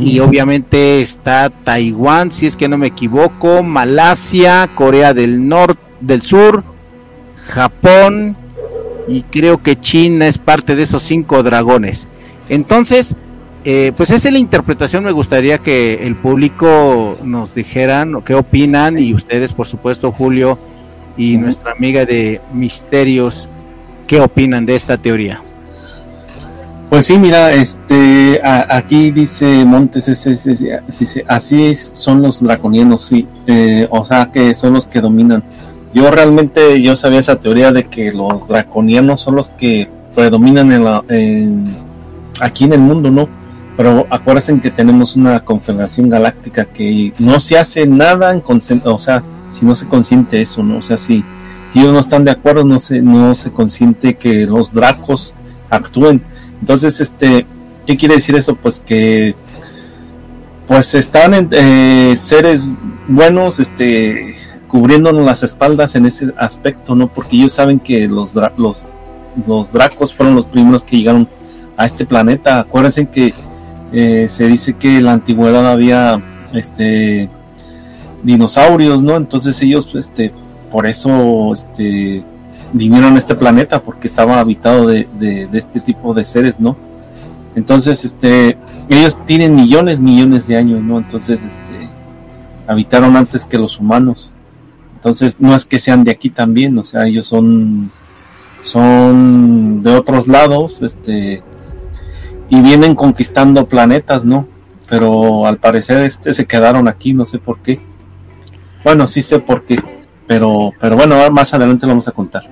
Y 0.00 0.20
mm. 0.20 0.22
obviamente 0.22 1.00
está 1.00 1.50
Taiwán, 1.50 2.30
si 2.30 2.46
es 2.46 2.56
que 2.56 2.68
no 2.68 2.78
me 2.78 2.86
equivoco, 2.86 3.64
Malasia, 3.64 4.70
Corea 4.76 5.12
del 5.12 5.48
Norte, 5.48 5.80
del 6.00 6.22
Sur, 6.22 6.62
Japón 7.48 8.36
y 9.08 9.22
creo 9.22 9.62
que 9.62 9.78
China 9.78 10.26
es 10.26 10.38
parte 10.38 10.74
de 10.76 10.82
esos 10.82 11.02
cinco 11.02 11.42
dragones. 11.42 12.08
Entonces, 12.48 13.16
eh, 13.64 13.92
pues 13.96 14.10
esa 14.10 14.28
es 14.28 14.32
la 14.32 14.38
interpretación. 14.40 15.04
Me 15.04 15.12
gustaría 15.12 15.58
que 15.58 16.06
el 16.06 16.16
público 16.16 17.16
nos 17.24 17.54
dijeran 17.54 18.22
qué 18.22 18.34
opinan 18.34 18.98
y 18.98 19.14
ustedes, 19.14 19.52
por 19.52 19.66
supuesto, 19.66 20.12
Julio 20.12 20.58
y 21.16 21.36
nuestra 21.36 21.72
amiga 21.72 22.04
de 22.04 22.40
Misterios, 22.52 23.48
qué 24.06 24.20
opinan 24.20 24.66
de 24.66 24.76
esta 24.76 24.96
teoría. 24.96 25.42
Pues 26.92 27.06
sí, 27.06 27.16
mira, 27.16 27.54
este, 27.54 28.38
aquí 28.44 29.10
dice 29.12 29.64
Montes, 29.64 30.10
así 31.26 31.74
son 31.74 32.20
los 32.20 32.42
draconianos, 32.42 33.02
sí, 33.06 33.26
eh, 33.46 33.88
o 33.90 34.04
sea 34.04 34.30
que 34.30 34.54
son 34.54 34.74
los 34.74 34.86
que 34.86 35.00
dominan. 35.00 35.42
Yo 35.94 36.10
realmente, 36.10 36.80
yo 36.80 36.96
sabía 36.96 37.20
esa 37.20 37.36
teoría 37.36 37.72
de 37.72 37.84
que 37.84 38.12
los 38.12 38.48
draconianos 38.48 39.20
son 39.20 39.36
los 39.36 39.50
que 39.50 39.88
predominan 40.14 40.72
en 40.72 40.84
la, 40.84 41.04
aquí 42.40 42.64
en 42.64 42.72
el 42.72 42.80
mundo, 42.80 43.10
¿no? 43.10 43.28
Pero 43.76 44.06
acuérdense 44.10 44.60
que 44.60 44.70
tenemos 44.70 45.16
una 45.16 45.40
confederación 45.44 46.08
galáctica 46.08 46.66
que 46.66 47.12
no 47.18 47.40
se 47.40 47.58
hace 47.58 47.86
nada 47.86 48.32
en 48.32 48.42
o 48.46 48.98
sea, 48.98 49.22
si 49.50 49.64
no 49.64 49.76
se 49.76 49.86
consiente 49.86 50.40
eso, 50.40 50.62
¿no? 50.62 50.78
O 50.78 50.82
sea, 50.82 50.98
si, 50.98 51.24
ellos 51.74 51.92
no 51.92 52.00
están 52.00 52.24
de 52.24 52.30
acuerdo, 52.30 52.64
no 52.64 52.78
se, 52.78 53.00
no 53.00 53.34
se 53.34 53.50
consiente 53.50 54.14
que 54.14 54.46
los 54.46 54.72
dracos 54.72 55.34
actúen. 55.70 56.22
Entonces, 56.60 57.00
este, 57.00 57.46
¿qué 57.86 57.96
quiere 57.96 58.16
decir 58.16 58.34
eso? 58.36 58.54
Pues 58.56 58.80
que 58.80 59.34
pues 60.66 60.94
están 60.94 61.34
en, 61.34 61.48
eh, 61.50 62.14
seres 62.16 62.70
buenos, 63.08 63.58
este, 63.58 64.36
cubriéndonos 64.72 65.22
las 65.26 65.42
espaldas 65.42 65.94
en 65.96 66.06
ese 66.06 66.32
aspecto, 66.38 66.96
¿no? 66.96 67.06
Porque 67.06 67.36
ellos 67.36 67.52
saben 67.52 67.78
que 67.78 68.08
los, 68.08 68.34
los, 68.56 68.86
los 69.46 69.70
dracos 69.70 70.14
fueron 70.14 70.34
los 70.34 70.46
primeros 70.46 70.82
que 70.82 70.96
llegaron 70.96 71.28
a 71.76 71.84
este 71.84 72.06
planeta. 72.06 72.60
Acuérdense 72.60 73.06
que 73.06 73.34
eh, 73.92 74.26
se 74.30 74.46
dice 74.46 74.72
que 74.72 74.96
en 74.96 75.04
la 75.04 75.12
antigüedad 75.12 75.70
había 75.70 76.22
este 76.54 77.28
dinosaurios, 78.22 79.02
¿no? 79.02 79.16
Entonces 79.16 79.60
ellos, 79.60 79.94
este, 79.94 80.32
por 80.70 80.86
eso, 80.86 81.52
este, 81.52 82.24
vinieron 82.72 83.16
a 83.16 83.18
este 83.18 83.34
planeta 83.34 83.82
porque 83.82 84.06
estaba 84.06 84.40
habitado 84.40 84.86
de, 84.86 85.06
este 85.52 85.80
tipo 85.80 86.14
de 86.14 86.24
seres, 86.24 86.58
¿no? 86.58 86.78
Entonces, 87.54 88.06
este, 88.06 88.56
ellos 88.88 89.18
tienen 89.26 89.54
millones, 89.54 89.98
millones 89.98 90.46
de 90.46 90.56
años, 90.56 90.80
¿no? 90.80 90.96
Entonces, 90.96 91.42
este, 91.42 91.90
habitaron 92.66 93.18
antes 93.18 93.44
que 93.44 93.58
los 93.58 93.78
humanos. 93.78 94.31
Entonces, 95.02 95.40
no 95.40 95.52
es 95.52 95.64
que 95.64 95.80
sean 95.80 96.04
de 96.04 96.12
aquí 96.12 96.30
también, 96.30 96.78
o 96.78 96.84
sea, 96.84 97.08
ellos 97.08 97.26
son, 97.26 97.90
son 98.62 99.82
de 99.82 99.96
otros 99.96 100.28
lados, 100.28 100.80
este, 100.80 101.42
y 102.48 102.60
vienen 102.60 102.94
conquistando 102.94 103.66
planetas, 103.66 104.24
¿no? 104.24 104.46
Pero 104.88 105.44
al 105.44 105.58
parecer 105.58 106.04
este 106.04 106.32
se 106.34 106.46
quedaron 106.46 106.86
aquí, 106.86 107.14
no 107.14 107.26
sé 107.26 107.40
por 107.40 107.58
qué. 107.58 107.80
Bueno, 108.84 109.08
sí 109.08 109.22
sé 109.22 109.40
por 109.40 109.64
qué, 109.64 109.74
pero, 110.28 110.70
pero 110.80 110.94
bueno, 110.94 111.16
más 111.32 111.52
adelante 111.52 111.84
lo 111.84 111.94
vamos 111.94 112.06
a 112.06 112.12
contar. 112.12 112.44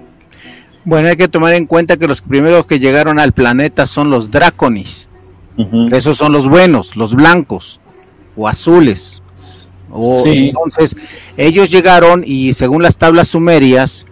Bueno, 0.85 1.07
hay 1.07 1.17
que 1.17 1.29
tomar 1.29 1.53
en 1.53 1.67
cuenta 1.67 1.99
que 1.99 2.09
los 2.09 2.21
primeros 2.21 2.67
que 2.67 2.81
llegaron 2.81 3.21
al 3.21 3.31
planeta 3.31 3.87
son 3.87 4.11
los 4.11 4.33
Draconis. 4.33 5.09
Esos 5.93 6.17
son 6.17 6.33
los 6.33 6.49
buenos, 6.49 6.97
los 6.97 7.15
blancos 7.15 7.81
o 8.37 8.49
azules. 8.49 9.20
Entonces, 10.25 10.97
ellos 11.37 11.71
llegaron 11.71 12.23
y 12.27 12.55
según 12.55 12.83
las 12.83 12.97
tablas 12.97 13.29
sumerias, 13.29 14.07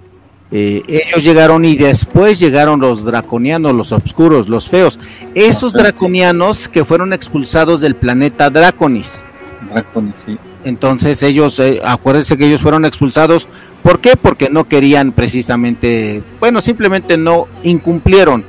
eh, 0.51 0.83
ellos 0.89 1.25
llegaron 1.25 1.65
y 1.65 1.77
después 1.77 2.39
llegaron 2.39 2.81
los 2.81 3.05
draconianos, 3.05 3.75
los 3.75 3.93
oscuros, 3.93 4.49
los 4.49 4.69
feos. 4.69 4.99
Esos 5.35 5.73
draconianos 5.73 6.69
que 6.69 6.85
fueron 6.85 7.13
expulsados 7.13 7.81
del 7.81 7.95
planeta 7.95 8.49
Draconis. 8.49 9.23
Draconis, 9.71 10.15
sí. 10.17 10.39
Entonces 10.65 11.23
ellos, 11.23 11.59
eh, 11.61 11.81
acuérdense 11.85 12.37
que 12.37 12.47
ellos 12.47 12.63
fueron 12.63 12.85
expulsados. 12.85 13.47
¿Por 13.83 14.01
qué? 14.01 14.17
Porque 14.17 14.51
no 14.51 14.65
querían 14.65 15.13
precisamente, 15.13 16.23
bueno, 16.41 16.61
simplemente 16.61 17.17
no 17.17 17.47
incumplieron 17.63 18.45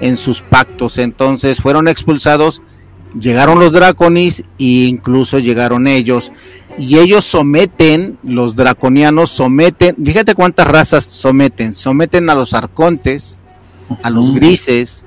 en 0.00 0.16
sus 0.16 0.42
pactos. 0.42 0.98
Entonces 0.98 1.60
fueron 1.60 1.86
expulsados, 1.86 2.62
llegaron 3.18 3.58
los 3.58 3.72
draconis 3.72 4.40
e 4.58 4.86
incluso 4.88 5.38
llegaron 5.38 5.86
ellos. 5.86 6.32
Y 6.78 6.98
ellos 6.98 7.24
someten, 7.24 8.18
los 8.22 8.56
draconianos 8.56 9.30
someten, 9.30 9.96
fíjate 10.02 10.34
cuántas 10.34 10.66
razas 10.66 11.04
someten. 11.04 11.74
Someten 11.74 12.30
a 12.30 12.34
los 12.34 12.54
arcontes, 12.54 13.40
a 14.02 14.10
los 14.10 14.32
grises, 14.32 15.04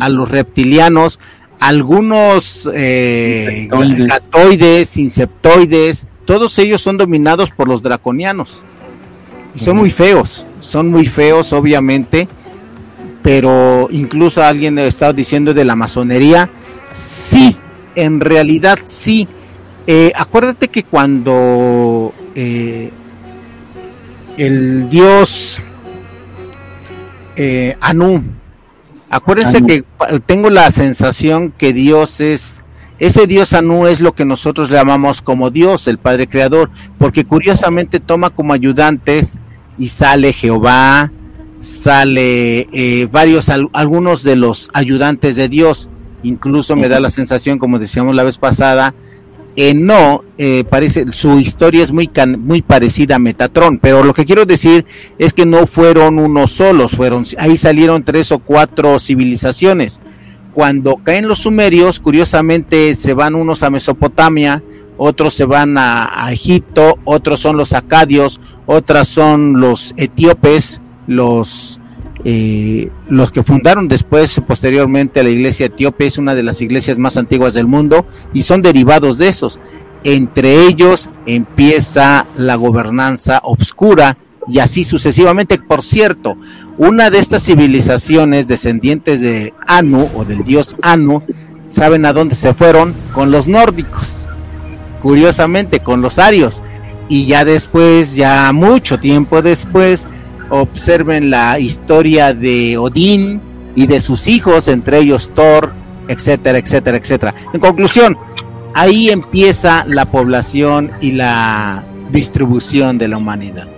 a 0.00 0.08
los 0.08 0.28
reptilianos, 0.30 1.18
algunos 1.58 2.68
eh, 2.72 3.68
insectoides. 3.72 4.96
insectoides, 4.96 6.06
todos 6.24 6.58
ellos 6.58 6.80
son 6.80 6.96
dominados 6.96 7.50
por 7.50 7.68
los 7.68 7.82
draconianos. 7.82 8.62
Y 9.54 9.58
son 9.58 9.76
muy 9.76 9.90
feos, 9.90 10.46
son 10.60 10.88
muy 10.88 11.06
feos 11.06 11.52
obviamente, 11.52 12.28
pero 13.22 13.88
incluso 13.90 14.42
alguien 14.42 14.78
ha 14.78 14.84
estado 14.84 15.12
diciendo 15.12 15.52
de 15.54 15.64
la 15.64 15.76
masonería, 15.76 16.48
sí, 16.92 17.56
en 17.94 18.20
realidad 18.20 18.78
sí. 18.86 19.28
Eh, 19.92 20.12
acuérdate 20.14 20.68
que 20.68 20.84
cuando 20.84 22.12
eh, 22.36 22.92
el 24.36 24.88
dios 24.88 25.60
eh, 27.34 27.76
Anu 27.80 28.22
Acuérdense 29.10 29.62
que 29.62 29.84
tengo 30.26 30.48
la 30.48 30.70
sensación 30.70 31.50
que 31.50 31.72
Dios 31.72 32.20
es, 32.20 32.62
ese 33.00 33.26
Dios 33.26 33.52
Anú 33.52 33.88
es 33.88 34.00
lo 34.00 34.14
que 34.14 34.24
nosotros 34.24 34.70
llamamos 34.70 35.22
como 35.22 35.50
Dios, 35.50 35.88
el 35.88 35.98
Padre 35.98 36.28
Creador, 36.28 36.70
porque 36.96 37.24
curiosamente 37.24 37.98
toma 37.98 38.30
como 38.30 38.52
ayudantes 38.52 39.38
y 39.76 39.88
sale 39.88 40.32
Jehová, 40.32 41.10
sale 41.58 42.68
eh, 42.72 43.08
varios, 43.10 43.48
algunos 43.72 44.22
de 44.22 44.36
los 44.36 44.70
ayudantes 44.72 45.34
de 45.34 45.48
Dios, 45.48 45.90
incluso 46.22 46.76
me 46.76 46.88
da 46.88 47.00
la 47.00 47.10
sensación, 47.10 47.58
como 47.58 47.80
decíamos 47.80 48.14
la 48.14 48.22
vez 48.22 48.38
pasada, 48.38 48.94
eh, 49.56 49.74
no, 49.74 50.22
eh, 50.38 50.64
parece, 50.68 51.12
su 51.12 51.38
historia 51.38 51.82
es 51.82 51.92
muy, 51.92 52.08
muy 52.38 52.62
parecida 52.62 53.16
a 53.16 53.18
Metatron, 53.18 53.78
pero 53.78 54.04
lo 54.04 54.14
que 54.14 54.24
quiero 54.24 54.46
decir 54.46 54.86
es 55.18 55.34
que 55.34 55.44
no 55.44 55.66
fueron 55.66 56.18
unos 56.18 56.52
solos, 56.52 56.92
fueron, 56.92 57.24
ahí 57.38 57.56
salieron 57.56 58.04
tres 58.04 58.30
o 58.32 58.38
cuatro 58.38 58.98
civilizaciones. 58.98 60.00
Cuando 60.54 60.96
caen 60.96 61.28
los 61.28 61.40
sumerios, 61.40 62.00
curiosamente 62.00 62.94
se 62.94 63.14
van 63.14 63.34
unos 63.34 63.62
a 63.62 63.70
Mesopotamia, 63.70 64.62
otros 64.96 65.34
se 65.34 65.44
van 65.44 65.78
a, 65.78 66.24
a 66.24 66.32
Egipto, 66.32 66.98
otros 67.04 67.40
son 67.40 67.56
los 67.56 67.72
acadios, 67.72 68.40
otras 68.66 69.08
son 69.08 69.60
los 69.60 69.94
etíopes, 69.96 70.80
los 71.06 71.80
eh, 72.24 72.90
los 73.08 73.32
que 73.32 73.42
fundaron 73.42 73.88
después, 73.88 74.40
posteriormente, 74.46 75.22
la 75.22 75.30
iglesia 75.30 75.66
etíope 75.66 76.06
es 76.06 76.18
una 76.18 76.34
de 76.34 76.42
las 76.42 76.60
iglesias 76.60 76.98
más 76.98 77.16
antiguas 77.16 77.54
del 77.54 77.66
mundo 77.66 78.06
y 78.34 78.42
son 78.42 78.62
derivados 78.62 79.18
de 79.18 79.28
esos. 79.28 79.60
Entre 80.04 80.66
ellos 80.66 81.08
empieza 81.26 82.26
la 82.36 82.56
gobernanza 82.56 83.40
obscura 83.42 84.16
y 84.48 84.58
así 84.58 84.84
sucesivamente. 84.84 85.58
Por 85.58 85.82
cierto, 85.82 86.36
una 86.78 87.10
de 87.10 87.18
estas 87.18 87.44
civilizaciones 87.44 88.48
descendientes 88.48 89.20
de 89.20 89.54
Anu 89.66 90.08
o 90.14 90.24
del 90.24 90.44
dios 90.44 90.76
Anu, 90.82 91.22
¿saben 91.68 92.04
a 92.04 92.12
dónde 92.12 92.34
se 92.34 92.54
fueron? 92.54 92.94
Con 93.12 93.30
los 93.30 93.48
nórdicos. 93.48 94.26
Curiosamente, 95.02 95.80
con 95.80 96.02
los 96.02 96.18
arios. 96.18 96.62
Y 97.08 97.26
ya 97.26 97.44
después, 97.44 98.14
ya 98.14 98.52
mucho 98.52 99.00
tiempo 99.00 99.42
después, 99.42 100.06
observen 100.50 101.30
la 101.30 101.58
historia 101.58 102.34
de 102.34 102.76
Odín 102.76 103.40
y 103.74 103.86
de 103.86 104.00
sus 104.00 104.28
hijos, 104.28 104.68
entre 104.68 104.98
ellos 104.98 105.30
Thor, 105.34 105.72
etcétera, 106.08 106.58
etcétera, 106.58 106.96
etcétera. 106.96 107.34
En 107.52 107.60
conclusión, 107.60 108.18
ahí 108.74 109.10
empieza 109.10 109.84
la 109.86 110.06
población 110.06 110.92
y 111.00 111.12
la 111.12 111.84
distribución 112.10 112.98
de 112.98 113.08
la 113.08 113.16
humanidad. 113.16 113.68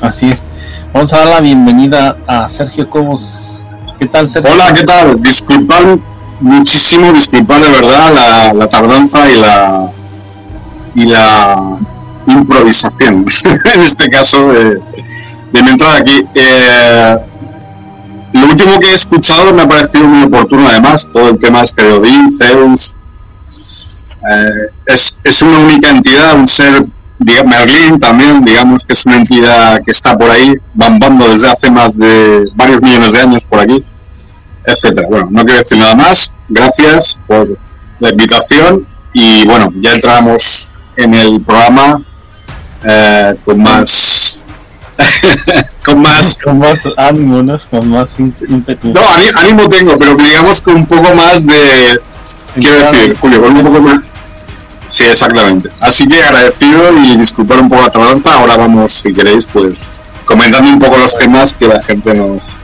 Así 0.00 0.30
es. 0.30 0.44
Vamos 0.92 1.12
a 1.12 1.18
dar 1.18 1.28
la 1.28 1.40
bienvenida 1.40 2.16
a 2.26 2.48
Sergio 2.48 2.88
Cobos. 2.88 3.64
¿Qué 3.98 4.06
tal, 4.06 4.28
Sergio? 4.28 4.52
Hola, 4.52 4.72
¿qué 4.72 4.84
tal? 4.84 5.20
Disculpar 5.22 5.98
muchísimo, 6.40 7.12
disculpar 7.12 7.60
de 7.60 7.70
verdad 7.70 8.52
la, 8.54 8.68
tardanza 8.68 9.30
y 9.30 9.40
la 9.40 9.90
y 10.94 11.04
la 11.06 11.78
improvisación. 12.26 13.26
en 13.74 13.80
este 13.80 14.08
caso, 14.08 14.52
de 14.52 14.80
mi 15.62 15.70
entrada 15.70 15.98
aquí. 15.98 16.24
Eh, 16.34 17.16
lo 18.32 18.46
último 18.46 18.78
que 18.78 18.90
he 18.90 18.94
escuchado 18.94 19.52
me 19.52 19.62
ha 19.62 19.68
parecido 19.68 20.04
muy 20.04 20.24
oportuno, 20.24 20.68
además, 20.68 21.08
todo 21.12 21.30
el 21.30 21.38
tema 21.38 21.62
este 21.62 21.84
de 21.84 21.92
Odín, 21.92 22.30
Zeus. 22.30 22.94
Eh, 24.30 24.70
es, 24.86 25.18
es, 25.22 25.42
una 25.42 25.58
única 25.58 25.90
entidad, 25.90 26.34
un 26.36 26.46
ser, 26.46 26.84
digamos, 27.18 27.54
Merlín 27.54 27.98
también, 27.98 28.44
digamos 28.44 28.84
que 28.84 28.92
es 28.92 29.06
una 29.06 29.16
entidad 29.16 29.80
que 29.84 29.90
está 29.90 30.18
por 30.18 30.30
ahí, 30.30 30.54
bambando 30.74 31.28
desde 31.28 31.48
hace 31.48 31.70
más 31.70 31.96
de 31.96 32.44
varios 32.54 32.82
millones 32.82 33.12
de 33.12 33.20
años 33.20 33.44
por 33.44 33.60
aquí, 33.60 33.84
etcétera. 34.64 35.06
Bueno, 35.08 35.28
no 35.30 35.44
quiero 35.44 35.58
decir 35.58 35.78
nada 35.78 35.94
más. 35.94 36.34
Gracias 36.48 37.18
por 37.26 37.56
la 38.00 38.10
invitación 38.10 38.86
y 39.12 39.46
bueno, 39.46 39.72
ya 39.80 39.94
entramos 39.94 40.72
en 40.96 41.14
el 41.14 41.40
programa 41.40 42.02
eh, 42.84 43.34
con 43.44 43.62
más 43.62 44.44
con 45.84 46.00
más 46.00 46.38
con 46.42 46.58
más 46.58 46.78
ánimo, 46.96 47.42
¿no? 47.42 47.60
Con 47.70 47.88
más 47.88 48.18
ímpetu. 48.18 48.92
No, 48.92 49.00
ánimo 49.36 49.68
tengo, 49.68 49.98
pero 49.98 50.14
digamos 50.14 50.62
con 50.62 50.76
un 50.76 50.86
poco 50.86 51.14
más 51.14 51.46
de 51.46 52.00
quiero 52.54 52.76
decir, 52.78 53.16
Julio, 53.20 53.42
con 53.42 53.56
un 53.56 53.62
poco 53.64 53.80
más 53.80 54.00
Sí, 54.86 55.04
exactamente. 55.04 55.68
Así 55.80 56.06
que 56.06 56.22
agradecido 56.22 56.96
y 56.98 57.16
disculpar 57.16 57.60
un 57.60 57.68
poco 57.68 57.82
la 57.82 57.90
tardanza. 57.90 58.34
Ahora 58.34 58.56
vamos, 58.56 58.92
si 58.92 59.12
queréis, 59.12 59.46
pues 59.46 59.80
comentando 60.24 60.70
un 60.70 60.78
poco 60.78 60.96
los 60.96 61.16
temas 61.18 61.54
que 61.54 61.66
la 61.66 61.80
gente 61.80 62.14
nos. 62.14 62.60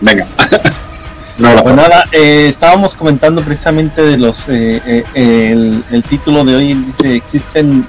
Venga. 0.00 0.26
no, 1.38 1.54
pues 1.62 1.74
nada, 1.74 2.04
eh, 2.12 2.46
estábamos 2.48 2.94
comentando 2.94 3.42
precisamente 3.42 4.02
de 4.02 4.16
los. 4.16 4.48
Eh, 4.48 4.82
eh, 4.86 5.04
el, 5.52 5.84
el, 5.90 6.02
título 6.02 6.44
de 6.44 6.56
hoy 6.56 6.74
dice: 6.74 7.14
existen 7.14 7.86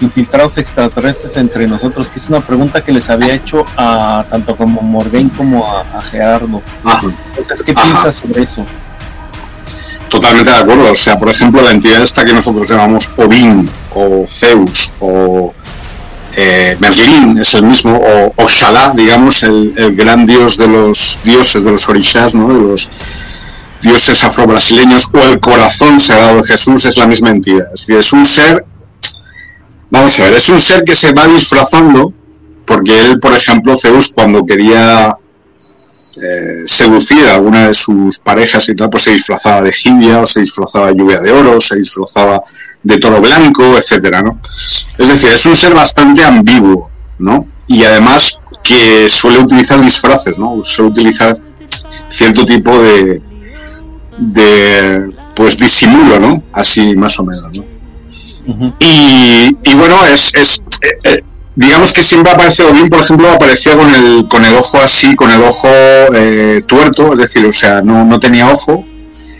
infiltrados 0.00 0.58
extraterrestres 0.58 1.36
entre 1.36 1.66
nosotros, 1.66 2.08
que 2.08 2.18
es 2.18 2.28
una 2.28 2.40
pregunta 2.40 2.82
que 2.82 2.92
les 2.92 3.08
había 3.10 3.34
hecho 3.34 3.64
a 3.76 4.24
tanto 4.30 4.56
como 4.56 4.80
Morgan 4.80 5.28
como 5.30 5.66
a, 5.66 6.00
Gerardo. 6.02 6.62
Entonces, 7.30 7.62
¿qué 7.62 7.74
piensas 7.74 8.16
sobre 8.16 8.42
eso? 8.42 8.64
Totalmente 10.08 10.50
de 10.50 10.56
acuerdo. 10.56 10.92
O 10.92 10.94
sea, 10.94 11.18
por 11.18 11.28
ejemplo, 11.28 11.60
la 11.60 11.70
entidad 11.70 12.02
esta 12.02 12.24
que 12.24 12.32
nosotros 12.32 12.68
llamamos 12.68 13.10
Odín 13.16 13.68
o 13.94 14.24
Zeus 14.26 14.92
o 15.00 15.52
eh, 16.36 16.76
Merlín 16.78 17.38
es 17.38 17.54
el 17.54 17.64
mismo, 17.64 17.96
o 17.96 18.32
Oxalá, 18.36 18.92
digamos, 18.94 19.42
el, 19.42 19.74
gran 19.96 20.24
dios 20.24 20.56
de 20.56 20.68
los 20.68 21.20
dioses, 21.24 21.64
de 21.64 21.70
los 21.72 21.88
orishas, 21.88 22.34
¿no? 22.34 22.52
de 22.52 22.60
los 22.60 22.90
dioses 23.82 24.22
afro-brasileños, 24.22 25.10
o 25.12 25.18
el 25.18 25.40
corazón 25.40 25.98
sagrado 25.98 26.36
de 26.36 26.44
Jesús, 26.44 26.84
es 26.86 26.96
la 26.96 27.06
misma 27.06 27.30
entidad. 27.30 27.66
Es 27.74 27.80
decir, 27.80 27.96
es 27.96 28.12
un 28.12 28.24
ser 28.24 28.64
Vamos 29.90 30.18
a 30.20 30.24
ver, 30.24 30.34
es 30.34 30.48
un 30.48 30.58
ser 30.58 30.84
que 30.84 30.94
se 30.94 31.12
va 31.12 31.26
disfrazando, 31.26 32.12
porque 32.66 33.00
él, 33.06 33.18
por 33.18 33.32
ejemplo, 33.32 33.76
Zeus, 33.76 34.12
cuando 34.14 34.44
quería 34.44 35.16
eh, 36.16 36.62
seducir 36.66 37.26
a 37.26 37.34
alguna 37.34 37.68
de 37.68 37.74
sus 37.74 38.18
parejas 38.18 38.68
y 38.68 38.74
tal, 38.74 38.90
pues 38.90 39.04
se 39.04 39.12
disfrazaba 39.12 39.62
de 39.62 39.72
Gibia, 39.72 40.20
o 40.20 40.26
se 40.26 40.40
disfrazaba 40.40 40.88
de 40.88 40.96
lluvia 40.96 41.20
de 41.20 41.32
oro, 41.32 41.60
se 41.60 41.76
disfrazaba 41.76 42.42
de 42.82 42.98
toro 42.98 43.20
blanco, 43.20 43.76
etcétera, 43.76 44.22
¿no? 44.22 44.40
Es 44.98 45.08
decir, 45.08 45.30
es 45.30 45.46
un 45.46 45.56
ser 45.56 45.74
bastante 45.74 46.24
ambiguo, 46.24 46.90
¿no? 47.18 47.46
Y 47.66 47.84
además 47.84 48.38
que 48.62 49.08
suele 49.08 49.38
utilizar 49.38 49.80
disfraces, 49.80 50.38
¿no? 50.38 50.60
Suele 50.64 50.90
utilizar 50.90 51.36
cierto 52.08 52.44
tipo 52.44 52.76
de, 52.78 53.22
de 54.18 55.10
pues 55.34 55.56
disimulo, 55.56 56.18
¿no? 56.18 56.42
Así 56.52 56.94
más 56.96 57.18
o 57.18 57.24
menos, 57.24 57.56
¿no? 57.56 57.77
Y, 58.78 59.74
bueno, 59.74 60.04
es, 60.06 60.34
es 60.34 60.64
eh, 60.82 60.98
eh, 61.04 61.24
digamos 61.54 61.92
que 61.92 62.02
siempre 62.02 62.32
aparece 62.32 62.70
bien, 62.72 62.88
por 62.88 63.00
ejemplo, 63.00 63.30
aparecía 63.30 63.76
con 63.76 63.92
el, 63.94 64.26
con 64.28 64.44
el 64.44 64.54
ojo 64.54 64.78
así, 64.78 65.14
con 65.16 65.30
el 65.30 65.42
ojo 65.42 65.68
eh, 66.14 66.62
tuerto, 66.66 67.12
es 67.12 67.18
decir, 67.18 67.44
o 67.44 67.52
sea, 67.52 67.82
no, 67.82 68.04
no 68.04 68.18
tenía 68.18 68.48
ojo. 68.48 68.84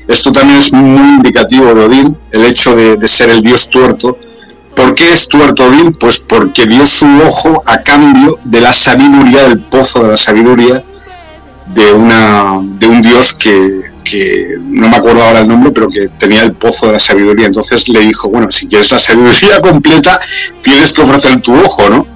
Esto 0.09 0.33
también 0.33 0.59
es 0.59 0.73
muy 0.73 1.17
indicativo 1.17 1.75
de 1.75 1.85
Odín, 1.85 2.19
el 2.33 2.45
hecho 2.45 2.75
de, 2.75 3.07
ser 3.07 3.31
el 3.31 3.43
dios 3.43 3.69
tuerto. 3.69 4.19
¿Por 4.75 4.95
qué 4.95 5.13
es 5.13 5.29
tuerto 5.29 5.67
Odín? 5.67 5.93
Pues 5.93 6.19
porque 6.19 6.67
dio 6.67 6.87
su 6.87 7.07
ojo 7.27 7.63
a 7.67 7.83
cambio 7.83 8.39
de 8.45 8.61
la 8.61 8.73
sabiduría, 8.73 9.49
del 9.49 9.61
pozo 9.61 10.03
de 10.03 10.09
la 10.11 10.17
sabiduría 10.17 10.85
de, 11.67 11.93
una, 11.93 12.59
de 12.79 12.87
un 12.87 13.03
dios 13.03 13.35
que, 13.35 13.88
que 14.09 14.57
no 14.61 14.89
me 14.89 14.97
acuerdo 14.97 15.23
ahora 15.23 15.41
el 15.41 15.49
nombre, 15.49 15.71
pero 15.73 15.89
que 15.89 16.09
tenía 16.09 16.43
el 16.43 16.53
pozo 16.53 16.87
de 16.87 16.93
la 16.93 16.99
sabiduría. 16.99 17.47
Entonces 17.47 17.89
le 17.89 18.01
dijo, 18.01 18.29
bueno, 18.31 18.51
si 18.51 18.67
quieres 18.67 18.91
la 18.91 18.99
sabiduría 18.99 19.61
completa, 19.63 20.21
tienes 20.63 20.93
que 20.93 21.03
ofrecer 21.03 21.41
tu 21.41 21.55
ojo, 21.55 21.89
¿no? 21.89 22.07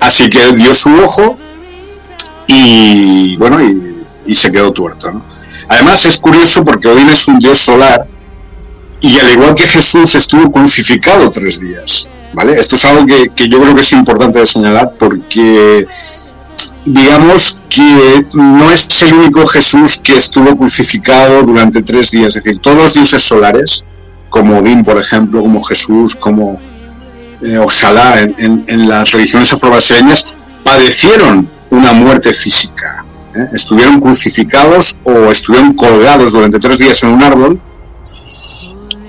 Así 0.00 0.28
que 0.28 0.42
él 0.42 0.56
dio 0.56 0.74
su 0.74 0.90
ojo 0.94 1.38
y, 2.46 3.36
bueno, 3.36 3.58
y, 4.26 4.34
se 4.34 4.50
quedó 4.50 4.72
tuerto, 4.72 5.10
¿no? 5.12 5.24
Además 5.68 6.04
es 6.04 6.18
curioso 6.18 6.64
porque 6.64 6.88
Odín 6.88 7.08
es 7.08 7.26
un 7.28 7.38
dios 7.38 7.58
solar 7.58 8.06
y 9.00 9.18
al 9.18 9.30
igual 9.30 9.54
que 9.54 9.66
Jesús 9.66 10.14
estuvo 10.14 10.50
crucificado 10.50 11.30
tres 11.30 11.60
días, 11.60 12.08
¿vale? 12.34 12.52
Esto 12.54 12.76
es 12.76 12.84
algo 12.84 13.06
que, 13.06 13.30
que 13.34 13.48
yo 13.48 13.60
creo 13.60 13.74
que 13.74 13.80
es 13.80 13.92
importante 13.92 14.38
de 14.38 14.46
señalar 14.46 14.94
porque 14.98 15.86
digamos 16.84 17.62
que 17.68 18.26
no 18.34 18.70
es 18.70 18.86
el 19.02 19.14
único 19.14 19.46
Jesús 19.46 20.00
que 20.02 20.16
estuvo 20.16 20.56
crucificado 20.56 21.42
durante 21.42 21.82
tres 21.82 22.10
días, 22.10 22.36
es 22.36 22.44
decir, 22.44 22.60
todos 22.60 22.76
los 22.76 22.94
dioses 22.94 23.22
solares, 23.22 23.84
como 24.28 24.58
Odín, 24.58 24.84
por 24.84 24.98
ejemplo, 24.98 25.40
como 25.40 25.62
Jesús, 25.64 26.16
como 26.16 26.60
eh, 27.42 27.58
Oxalá 27.58 28.20
en, 28.20 28.88
las 28.88 29.10
religiones 29.10 29.52
afrobrasileñas, 29.52 30.32
padecieron 30.62 31.50
una 31.70 31.92
muerte 31.92 32.32
física. 32.32 33.04
¿eh? 33.34 33.48
Estuvieron 33.52 34.00
crucificados 34.00 34.98
o 35.04 35.30
estuvieron 35.30 35.74
colgados 35.74 36.32
durante 36.32 36.58
tres 36.58 36.78
días 36.78 37.02
en 37.02 37.10
un 37.10 37.22
árbol 37.22 37.60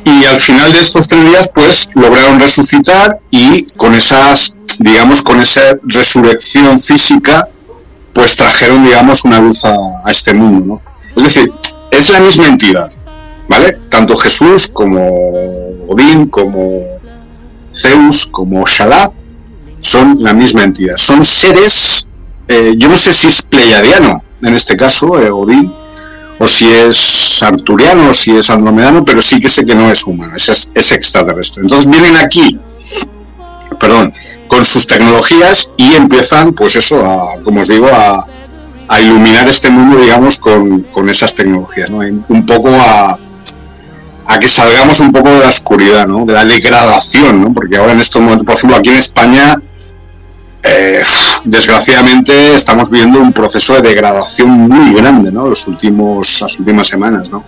y 0.03 0.25
al 0.25 0.39
final 0.39 0.71
de 0.71 0.79
estos 0.79 1.07
tres 1.07 1.25
días 1.25 1.49
pues 1.53 1.89
lograron 1.93 2.39
resucitar 2.39 3.19
y 3.29 3.63
con 3.75 3.93
esas 3.93 4.55
digamos 4.80 5.24
con 5.24 5.40
esa 5.40 5.62
resurrección 5.84 6.80
física 6.80 7.48
pues 8.18 8.36
trajeron, 8.36 8.84
digamos, 8.84 9.24
una 9.26 9.40
luz 9.40 9.63
a, 9.63 9.78
este 10.10 10.34
mundo, 10.34 10.66
¿no? 10.66 10.82
Es 11.16 11.24
decir, 11.24 11.54
es 11.92 12.10
la 12.10 12.20
misma 12.20 12.48
entidad, 12.48 12.92
¿vale? 13.48 13.78
Tanto 13.90 14.18
Jesús 14.18 14.72
como 14.74 15.08
Odín, 15.88 16.26
como 16.26 16.84
Zeus, 17.76 18.26
como 18.26 18.66
Shalá, 18.66 19.12
son 19.82 20.18
la 20.20 20.34
misma 20.34 20.63
entidad. 20.63 20.98
Son 20.98 21.24
seres, 21.24 22.08
eh, 22.48 22.74
yo 22.76 22.90
no 22.90 22.98
sé 22.98 23.13
si 23.13 23.28
es 23.28 23.44
pleiadiano, 23.44 24.24
en 24.42 24.56
este 24.56 24.76
caso, 24.76 25.22
eh, 25.22 25.30
Odín, 25.30 25.72
o 26.40 26.48
si 26.48 26.68
es 26.68 27.44
arturiano, 27.44 28.10
o 28.10 28.13
si 28.16 28.36
es 28.36 28.50
andromedano, 28.50 29.06
pero 29.06 29.22
sí 29.22 29.40
que 29.40 29.48
sé 29.48 29.63
que 29.63 29.76
no 29.76 29.92
es 29.92 30.08
humano, 30.08 30.34
es, 30.36 30.72
es 30.74 30.92
extraterrestre. 30.92 31.62
Entonces 31.62 31.88
vienen 31.88 32.16
aquí, 32.16 32.60
perdón, 33.80 34.12
con 34.47 34.65
sus 34.65 34.88
tecnologías 34.88 35.73
y 35.77 35.93
empiezan, 35.93 36.53
pues 36.53 36.75
eso, 36.75 37.05
a, 37.05 37.41
como 37.43 37.62
os 37.62 37.67
digo, 37.67 37.88
a, 37.88 38.25
iluminar 39.01 39.47
este 39.47 39.69
mundo, 39.69 39.99
digamos, 39.99 40.38
con, 40.39 41.10
esas 41.10 41.36
tecnologías, 41.36 41.91
¿no? 41.91 41.99
Un 41.99 42.45
poco 42.45 42.69
a, 42.69 43.19
a 44.25 44.39
que 44.39 44.47
salgamos 44.47 44.99
un 44.99 45.12
poco 45.12 45.29
de 45.29 45.39
la 45.39 45.47
oscuridad, 45.47 46.07
¿no? 46.07 46.25
De 46.25 46.33
la 46.33 46.45
degradación, 46.45 47.41
¿no? 47.41 47.53
Porque 47.53 47.77
ahora 47.77 47.91
en 47.91 47.99
estos 47.99 48.21
momentos, 48.21 48.45
por 48.45 48.55
ejemplo, 48.55 48.77
aquí 48.77 48.89
en 48.89 48.95
España, 48.95 49.55
eh, 50.63 51.01
desgraciadamente 51.45 52.55
estamos 52.55 52.89
viendo 52.89 53.19
un 53.19 53.31
proceso 53.31 53.75
de 53.75 53.81
degradación 53.81 54.49
muy 54.49 54.93
grande, 54.93 55.31
¿no? 55.31 55.47
Los 55.47 55.67
últimos, 55.67 56.41
las 56.41 56.60
últimas 56.60 56.88
semanas, 56.88 57.29
¿no? 57.29 57.43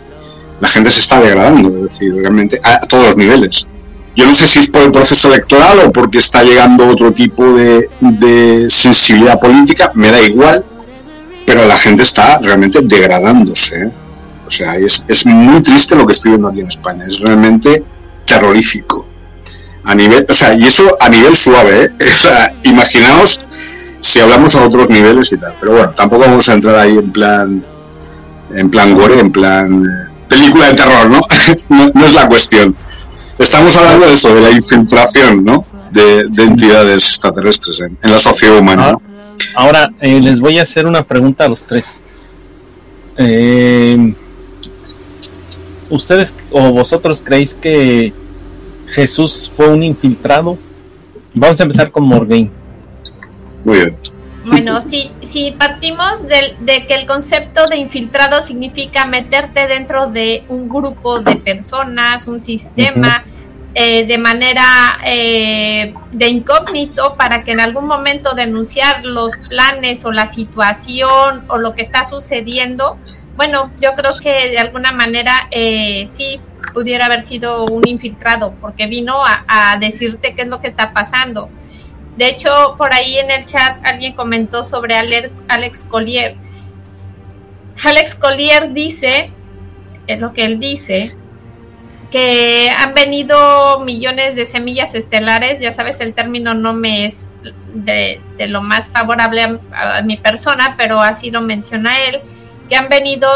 La 0.59 0.67
gente 0.67 0.91
se 0.91 0.99
está 0.99 1.19
degradando, 1.19 1.69
es 1.77 1.93
decir, 1.93 2.13
realmente 2.15 2.59
a 2.63 2.79
todos 2.79 3.05
los 3.05 3.17
niveles. 3.17 3.65
Yo 4.15 4.26
no 4.26 4.34
sé 4.34 4.48
si 4.48 4.60
es 4.60 4.67
por 4.67 4.82
el 4.82 4.91
proceso 4.91 5.28
electoral 5.28 5.80
o 5.86 5.91
porque 5.91 6.17
está 6.17 6.43
llegando 6.43 6.88
otro 6.88 7.13
tipo 7.13 7.54
de, 7.54 8.67
sensibilidad 8.69 9.39
política, 9.39 9.91
me 9.95 10.12
da 10.12 10.19
igual, 10.22 10.65
pero 11.45 11.65
la 11.65 11.78
gente 11.78 12.04
está 12.04 12.39
realmente 12.39 12.80
degradándose. 12.82 13.84
¿eh? 13.84 13.91
O 14.45 14.50
sea, 14.50 14.74
es, 14.74 15.06
es, 15.08 15.26
muy 15.26 15.62
triste 15.62 15.95
lo 15.95 16.06
que 16.06 16.13
estoy 16.13 16.32
viendo 16.32 16.48
aquí 16.48 16.62
en 16.62 16.67
España, 16.67 17.06
es 17.06 17.19
realmente 17.19 17.84
terrorífico. 18.26 19.08
A 19.86 19.95
nivel, 19.95 20.26
o 20.28 20.34
sea, 20.34 20.54
y 20.54 20.65
eso 20.65 20.98
a 21.00 21.10
nivel 21.10 21.36
suave, 21.36 21.84
¿eh? 21.84 21.89
O 22.15 22.19
sea, 22.19 22.54
imaginaos 22.63 23.41
si 24.00 24.19
hablamos 24.19 24.56
a 24.56 24.65
otros 24.65 24.89
niveles 24.89 25.32
y 25.32 25.38
tal. 25.38 25.56
Pero 25.60 25.74
bueno, 25.74 25.89
tampoco 25.91 26.24
vamos 26.24 26.48
a 26.50 26.54
entrar 26.54 26.76
ahí 26.76 26.98
en 26.98 27.12
plan, 27.12 27.65
en 28.54 28.69
plan 28.69 28.93
gore, 28.93 29.19
en 29.19 29.32
plan 29.32 29.84
eh, 29.84 30.12
película 30.28 30.67
de 30.67 30.74
terror, 30.74 31.10
no, 31.10 31.22
no 31.93 32.06
es 32.06 32.13
la 32.13 32.28
cuestión. 32.28 32.76
Estamos 33.39 33.75
hablando 33.78 34.06
de 34.06 34.13
eso, 34.13 34.36
de 34.36 34.41
la 34.41 34.52
infiltración, 34.52 35.45
¿no? 35.45 35.65
De, 35.91 36.19
entidades 36.43 37.08
extraterrestres 37.08 37.80
en, 37.80 37.97
la 38.04 38.19
sociedad 38.19 38.58
humana. 38.58 38.97
Ahora, 39.56 39.89
eh, 40.02 40.19
les 40.19 40.41
voy 40.41 40.60
a 40.60 40.63
hacer 40.63 40.86
una 40.86 41.04
pregunta 41.04 41.45
a 41.45 41.49
los 41.49 41.63
tres. 41.63 41.95
Eh, 43.17 44.13
¿Ustedes 45.89 46.36
o 46.52 46.71
vosotros 46.71 47.23
creéis 47.25 47.56
que 47.56 48.13
Jesús 48.88 49.49
fue 49.52 49.69
un 49.69 49.84
infiltrado? 49.84 50.58
Vamos 51.34 51.60
a 51.62 51.63
empezar 51.63 51.91
con 51.91 52.04
Morgaine. 52.04 52.52
Muy 53.63 53.78
bien. 53.78 53.97
Bueno, 54.49 54.81
si, 54.81 55.12
si 55.21 55.51
partimos 55.51 56.27
de, 56.27 56.55
de, 56.59 56.88
que 56.88 56.95
el 56.95 57.05
concepto 57.05 57.65
de 57.65 57.77
infiltrado 57.77 58.41
significa 58.41 59.05
meterte 59.05 59.67
dentro 59.67 60.07
de 60.07 60.43
un 60.49 60.67
grupo 60.67 61.19
de 61.19 61.35
personas, 61.35 62.27
un 62.27 62.39
sistema, 62.39 63.23
eh, 63.75 64.07
de 64.07 64.17
manera 64.17 64.97
eh, 65.05 65.93
de 66.12 66.27
incógnito 66.27 67.15
para 67.15 67.43
que 67.43 67.51
en 67.51 67.59
algún 67.59 67.85
momento 67.85 68.33
denunciar 68.33 69.05
los 69.05 69.38
planes 69.38 70.03
o 70.05 70.12
la 70.12 70.27
situación 70.27 71.45
o 71.49 71.59
lo 71.59 71.71
que 71.71 71.83
está 71.83 72.03
sucediendo, 72.03 72.97
bueno, 73.38 73.69
yo 73.79 73.91
creo 73.95 74.12
que 74.21 74.49
de 74.49 74.57
alguna 74.57 74.91
manera 74.91 75.33
eh, 75.51 76.07
sí 76.09 76.41
pudiera 76.73 77.05
haber 77.05 77.23
sido 77.23 77.65
un 77.65 77.88
infiltrado 77.88 78.55
porque 78.59 78.88
vino 78.88 79.23
a, 79.23 79.45
a 79.47 79.77
decirte 79.77 80.33
qué 80.33 80.41
es 80.41 80.47
lo 80.47 80.59
que 80.59 80.67
está 80.67 80.91
pasando. 80.91 81.49
De 82.19 82.27
hecho, 82.27 82.75
por 82.77 82.93
ahí 82.93 83.17
en 83.17 83.32
el 83.32 83.45
chat 83.45 83.79
alguien 83.86 84.13
comentó 84.13 84.62
sobre 84.65 84.93
Alex 85.47 85.86
Collier. 85.86 86.36
Alex 87.82 88.13
Collier 88.13 88.73
dice, 88.73 89.32
es 90.05 90.19
lo 90.19 90.34
que 90.34 90.43
él 90.43 90.60
dice, 90.60 91.15
que 92.12 92.69
han 92.77 92.93
venido 92.93 93.79
millones 93.86 94.36
de 94.36 94.45
semillas 94.45 94.95
estelares, 94.95 95.62
ya 95.62 95.71
sabes, 95.71 96.01
el 96.01 96.13
término 96.13 96.53
no 96.53 96.73
me 96.73 97.05
es 97.05 97.29
de, 97.73 98.19
lo 98.49 98.63
más 98.63 98.89
favorable 98.89 99.62
a, 99.71 100.01
mi 100.01 100.17
persona, 100.17 100.75
pero 100.77 100.99
así 100.99 101.32
lo 101.32 101.39
menciona 101.39 101.99
él, 101.99 102.19
que 102.67 102.75
han 102.75 102.89
venido 102.89 103.29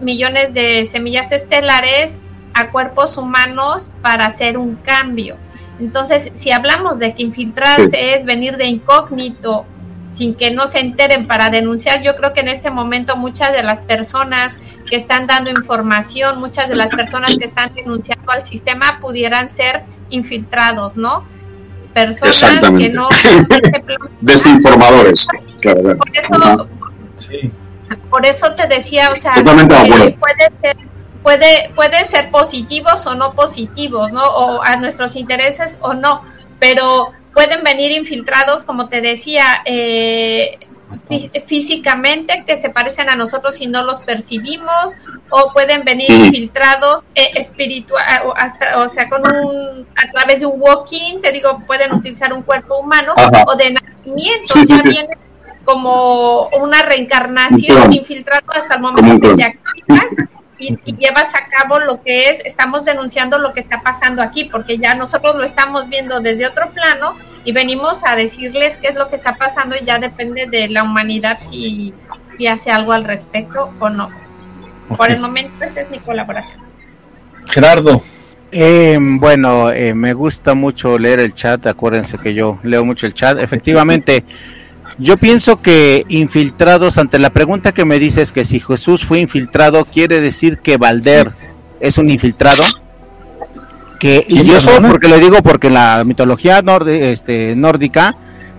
millones 0.00 0.54
de 0.54 0.84
semillas 0.84 1.32
estelares 1.32 2.20
a 2.58 2.70
cuerpos 2.70 3.16
humanos 3.16 3.90
para 4.02 4.26
hacer 4.26 4.58
un 4.58 4.76
cambio. 4.76 5.36
Entonces, 5.78 6.30
si 6.34 6.50
hablamos 6.50 6.98
de 6.98 7.14
que 7.14 7.22
infiltrarse 7.22 8.14
es 8.14 8.24
venir 8.24 8.56
de 8.56 8.66
incógnito 8.66 9.64
sin 10.10 10.34
que 10.34 10.50
no 10.50 10.66
se 10.66 10.80
enteren 10.80 11.26
para 11.26 11.50
denunciar. 11.50 12.02
Yo 12.02 12.16
creo 12.16 12.32
que 12.32 12.40
en 12.40 12.48
este 12.48 12.70
momento 12.70 13.16
muchas 13.16 13.52
de 13.52 13.62
las 13.62 13.80
personas 13.80 14.56
que 14.88 14.96
están 14.96 15.26
dando 15.26 15.50
información, 15.50 16.40
muchas 16.40 16.68
de 16.68 16.76
las 16.76 16.90
personas 16.90 17.36
que 17.38 17.44
están 17.44 17.74
denunciando 17.74 18.32
al 18.32 18.44
sistema 18.44 18.98
pudieran 19.00 19.50
ser 19.50 19.84
infiltrados, 20.08 20.96
¿no? 20.96 21.24
Personas 21.94 22.60
que 22.76 22.88
no... 22.90 23.08
Desinformadores, 24.20 25.28
claro. 25.60 25.96
Por 25.96 26.16
eso, 26.16 26.68
por 28.10 28.26
eso 28.26 28.54
te 28.54 28.66
decía, 28.66 29.10
o 29.10 29.14
sea, 29.14 29.34
puede 29.34 30.50
ser 30.62 30.76
puede, 31.28 31.70
puede 31.74 32.06
ser 32.06 32.30
positivos 32.30 33.06
o 33.06 33.14
no 33.14 33.34
positivos, 33.34 34.12
¿no? 34.12 34.22
O 34.22 34.62
a 34.64 34.76
nuestros 34.76 35.14
intereses 35.14 35.78
o 35.82 35.92
no, 35.92 36.22
pero 36.58 37.08
pueden 37.34 37.62
venir 37.62 37.92
infiltrados, 37.92 38.64
como 38.64 38.88
te 38.88 39.02
decía, 39.02 39.60
eh, 39.66 40.58
físicamente 41.46 42.44
que 42.46 42.56
se 42.56 42.70
parecen 42.70 43.10
a 43.10 43.14
nosotros 43.14 43.60
y 43.60 43.66
no 43.66 43.84
los 43.84 44.00
percibimos 44.00 44.94
o 45.28 45.52
pueden 45.52 45.84
venir 45.84 46.10
infiltrados 46.10 47.02
eh, 47.14 47.28
espiritual 47.34 48.22
o 48.24 48.34
hasta 48.34 48.80
o 48.80 48.88
sea 48.88 49.06
con 49.10 49.20
un 49.20 49.86
a 49.96 50.10
través 50.10 50.40
de 50.40 50.46
un 50.46 50.58
walking 50.58 51.20
te 51.20 51.30
digo 51.30 51.62
pueden 51.66 51.92
utilizar 51.92 52.32
un 52.32 52.40
cuerpo 52.40 52.78
humano 52.78 53.12
o 53.46 53.54
de 53.54 53.74
nacimiento 53.74 54.64
ya 54.66 54.82
viene 54.82 55.18
como 55.66 56.48
una 56.62 56.80
reencarnación 56.80 57.92
infiltrado 57.92 58.46
hasta 58.54 58.76
el 58.76 58.80
momento 58.80 59.28
que 59.28 59.36
te 59.36 59.44
activas 59.44 60.16
y, 60.58 60.78
llevas 60.96 61.34
a 61.34 61.44
cabo 61.44 61.78
lo 61.78 62.02
que 62.02 62.28
es, 62.30 62.40
estamos 62.44 62.84
denunciando 62.84 63.38
lo 63.38 63.52
que 63.52 63.60
está 63.60 63.80
pasando 63.82 64.22
aquí, 64.22 64.48
porque 64.50 64.78
ya 64.78 64.94
nosotros 64.94 65.36
lo 65.36 65.44
estamos 65.44 65.88
viendo 65.88 66.20
desde 66.20 66.46
otro 66.46 66.70
plano 66.70 67.16
y 67.44 67.52
venimos 67.52 68.02
a 68.04 68.16
decirles 68.16 68.76
qué 68.76 68.88
es 68.88 68.96
lo 68.96 69.08
que 69.08 69.16
está 69.16 69.36
pasando 69.36 69.76
y 69.76 69.84
ya 69.84 69.98
depende 69.98 70.46
de 70.46 70.68
la 70.68 70.82
humanidad 70.82 71.38
si, 71.40 71.94
hace 72.48 72.70
algo 72.70 72.92
al 72.92 73.04
respecto 73.04 73.72
o 73.80 73.88
no. 73.88 74.10
Por 74.96 75.10
el 75.10 75.20
momento 75.20 75.64
esa 75.64 75.80
es 75.80 75.90
mi 75.90 75.98
colaboración. 75.98 76.60
Gerardo. 77.48 78.02
Eh, 78.50 78.96
bueno, 78.98 79.70
eh, 79.70 79.92
me 79.92 80.14
gusta 80.14 80.54
mucho 80.54 80.98
leer 80.98 81.20
el 81.20 81.34
chat, 81.34 81.66
acuérdense 81.66 82.16
que 82.16 82.32
yo 82.32 82.58
leo 82.62 82.84
mucho 82.84 83.06
el 83.06 83.12
chat. 83.12 83.38
Efectivamente, 83.38 84.24
yo 84.98 85.16
pienso 85.16 85.60
que 85.60 86.04
infiltrados, 86.08 86.98
ante 86.98 87.18
la 87.18 87.30
pregunta 87.30 87.72
que 87.72 87.84
me 87.84 87.98
dices 87.98 88.32
que 88.32 88.44
si 88.44 88.58
Jesús 88.58 89.04
fue 89.04 89.20
infiltrado, 89.20 89.84
quiere 89.84 90.20
decir 90.20 90.58
que 90.58 90.76
Valder 90.76 91.32
es 91.80 91.98
un 91.98 92.10
infiltrado. 92.10 92.64
Que, 94.00 94.24
y 94.28 94.44
yo 94.44 94.56
eso 94.56 94.70
porque 94.82 95.08
le 95.08 95.18
digo 95.18 95.42
porque 95.42 95.68
en 95.68 95.74
la 95.74 96.04
mitología 96.04 96.62
este, 96.86 97.54
nórdica, 97.56 98.14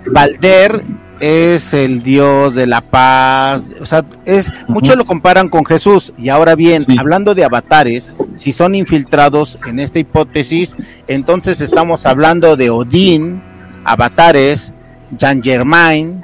Valder 0.06 0.84
es 1.20 1.74
el 1.74 2.02
dios 2.04 2.56
de 2.56 2.66
la 2.66 2.82
paz, 2.82 3.70
o 3.82 3.86
sea, 3.86 4.06
es 4.26 4.54
muchos 4.70 4.96
lo 4.96 5.06
comparan 5.06 5.50
con 5.50 5.66
Jesús. 5.66 6.14
Y 6.18 6.30
ahora 6.30 6.56
bien, 6.56 6.84
hablando 6.98 7.36
de 7.36 7.44
avatares, 7.44 8.12
si 8.36 8.54
son 8.54 8.76
infiltrados 8.76 9.58
en 9.68 9.80
esta 9.80 10.00
hipótesis, 10.00 10.76
entonces 11.08 11.60
estamos 11.60 12.06
hablando 12.06 12.56
de 12.56 12.70
Odín, 12.70 13.42
avatares, 13.84 14.74
Jean 15.18 15.42
Germain, 15.42 16.24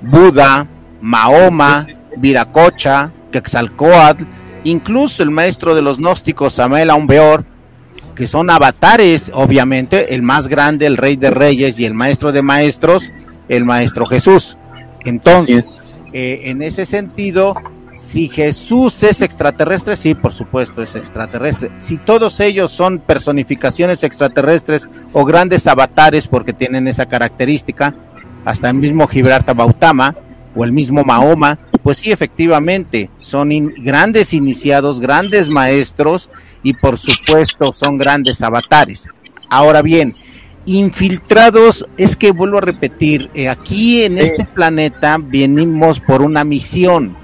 Buda, 0.00 0.66
Mahoma, 1.00 1.86
Viracocha, 2.16 3.10
Quetzalcoatl, 3.30 4.24
incluso 4.64 5.22
el 5.22 5.30
maestro 5.30 5.74
de 5.74 5.82
los 5.82 5.98
gnósticos 5.98 6.54
Samuel 6.54 6.90
Aumbeor, 6.90 7.44
que 8.14 8.26
son 8.26 8.50
avatares, 8.50 9.30
obviamente, 9.32 10.14
el 10.14 10.22
más 10.22 10.48
grande, 10.48 10.86
el 10.86 10.96
rey 10.96 11.16
de 11.16 11.30
reyes 11.30 11.78
y 11.78 11.84
el 11.84 11.94
maestro 11.94 12.32
de 12.32 12.42
maestros, 12.42 13.10
el 13.48 13.64
maestro 13.64 14.06
Jesús. 14.06 14.58
Entonces, 15.04 15.94
eh, 16.12 16.42
en 16.44 16.62
ese 16.62 16.84
sentido, 16.84 17.54
si 17.94 18.28
Jesús 18.28 19.02
es 19.02 19.22
extraterrestre, 19.22 19.96
sí, 19.96 20.14
por 20.14 20.32
supuesto 20.32 20.82
es 20.82 20.94
extraterrestre. 20.96 21.70
Si 21.78 21.96
todos 21.96 22.40
ellos 22.40 22.70
son 22.70 23.00
personificaciones 23.00 24.04
extraterrestres 24.04 24.88
o 25.12 25.24
grandes 25.24 25.66
avatares 25.66 26.28
porque 26.28 26.52
tienen 26.52 26.86
esa 26.88 27.06
característica, 27.06 27.94
hasta 28.44 28.70
el 28.70 28.74
mismo 28.74 29.06
Gibraltar 29.06 29.56
Bautama 29.56 30.14
o 30.54 30.64
el 30.64 30.72
mismo 30.72 31.04
Mahoma, 31.04 31.58
pues 31.82 31.98
sí, 31.98 32.10
efectivamente, 32.10 33.10
son 33.20 33.50
grandes 33.78 34.34
iniciados, 34.34 35.00
grandes 35.00 35.50
maestros 35.50 36.28
y 36.62 36.74
por 36.74 36.98
supuesto 36.98 37.72
son 37.72 37.98
grandes 37.98 38.42
avatares. 38.42 39.08
Ahora 39.48 39.82
bien, 39.82 40.14
infiltrados, 40.66 41.86
es 41.96 42.16
que 42.16 42.32
vuelvo 42.32 42.58
a 42.58 42.62
repetir, 42.62 43.30
eh, 43.34 43.48
aquí 43.48 44.02
en 44.02 44.18
este 44.18 44.44
planeta 44.44 45.16
venimos 45.20 46.00
por 46.00 46.22
una 46.22 46.44
misión. 46.44 47.16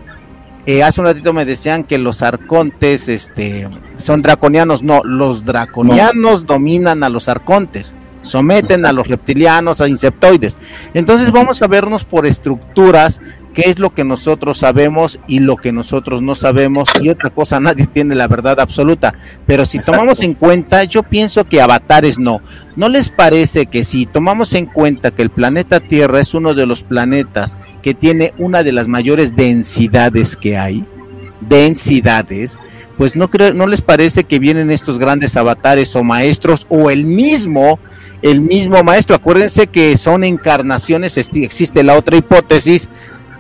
Eh, 0.67 0.83
hace 0.83 1.01
un 1.01 1.09
ratito 1.09 1.33
me 1.35 1.45
decían 1.45 1.85
que 1.85 1.99
los 1.99 2.23
arcontes 2.23 3.09
este, 3.09 3.69
son 3.97 4.23
draconianos. 4.23 4.83
No, 4.83 5.03
los 5.05 5.45
draconianos 5.45 6.47
dominan 6.47 7.03
a 7.05 7.11
los 7.11 7.29
arcontes 7.29 7.95
someten 8.25 8.87
a 8.87 8.93
los 8.93 9.09
reptilianos, 9.09 9.81
a 9.81 9.89
insectoides. 9.89 10.59
Entonces 10.95 11.31
vamos 11.31 11.63
a 11.63 11.67
vernos 11.67 12.05
por 12.05 12.27
estructuras, 12.27 13.21
qué 13.55 13.63
es 13.67 13.79
lo 13.79 13.95
que 13.95 14.05
nosotros 14.05 14.59
sabemos 14.59 15.21
y 15.29 15.39
lo 15.39 15.57
que 15.57 15.73
nosotros 15.73 16.21
no 16.21 16.35
sabemos. 16.35 16.91
Y 17.01 17.09
otra 17.09 17.31
cosa, 17.31 17.61
nadie 17.61 17.87
tiene 17.87 18.15
la 18.15 18.29
verdad 18.29 18.61
absoluta. 18.61 19.15
Pero 19.47 19.65
si 19.65 19.79
tomamos 19.79 20.23
en 20.23 20.35
cuenta, 20.35 20.85
yo 20.85 21.03
pienso 21.03 21.45
que 21.45 21.61
avatares 21.61 22.19
no. 22.19 22.41
¿No 22.77 22.89
les 22.89 23.09
parece 23.09 23.67
que 23.67 23.85
si 23.85 24.07
tomamos 24.07 24.55
en 24.55 24.67
cuenta 24.67 25.13
que 25.13 25.23
el 25.23 25.31
planeta 25.31 25.81
Tierra 25.81 26.21
es 26.21 26.35
uno 26.35 26.55
de 26.55 26.67
los 26.67 26.83
planetas 26.83 27.57
que 27.83 27.95
tiene 27.95 28.35
una 28.39 28.63
de 28.63 28.73
las 28.73 28.89
mayores 28.89 29.37
densidades 29.37 30.37
que 30.37 30.59
hay? 30.59 30.85
Densidades, 31.49 32.59
pues 32.97 33.17
no 33.17 33.29
creo, 33.31 33.53
no 33.55 33.67
les 33.67 33.83
parece 33.83 34.25
que 34.25 34.39
vienen 34.39 34.71
estos 34.71 34.99
grandes 34.99 35.37
avatares 35.37 35.95
o 35.97 36.05
maestros 36.05 36.67
o 36.69 36.91
el 36.91 37.05
mismo 37.05 37.79
el 38.23 38.41
mismo 38.41 38.83
maestro. 38.83 39.17
Acuérdense 39.17 39.67
que 39.67 39.97
son 39.99 40.25
encarnaciones, 40.25 41.19
existe 41.19 41.83
la 41.83 41.97
otra 41.97 42.17
hipótesis, 42.17 42.89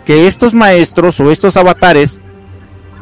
que 0.04 0.26
estos 0.26 0.52
maestros 0.54 1.18
o 1.20 1.30
estos 1.30 1.56
avatares 1.56 2.20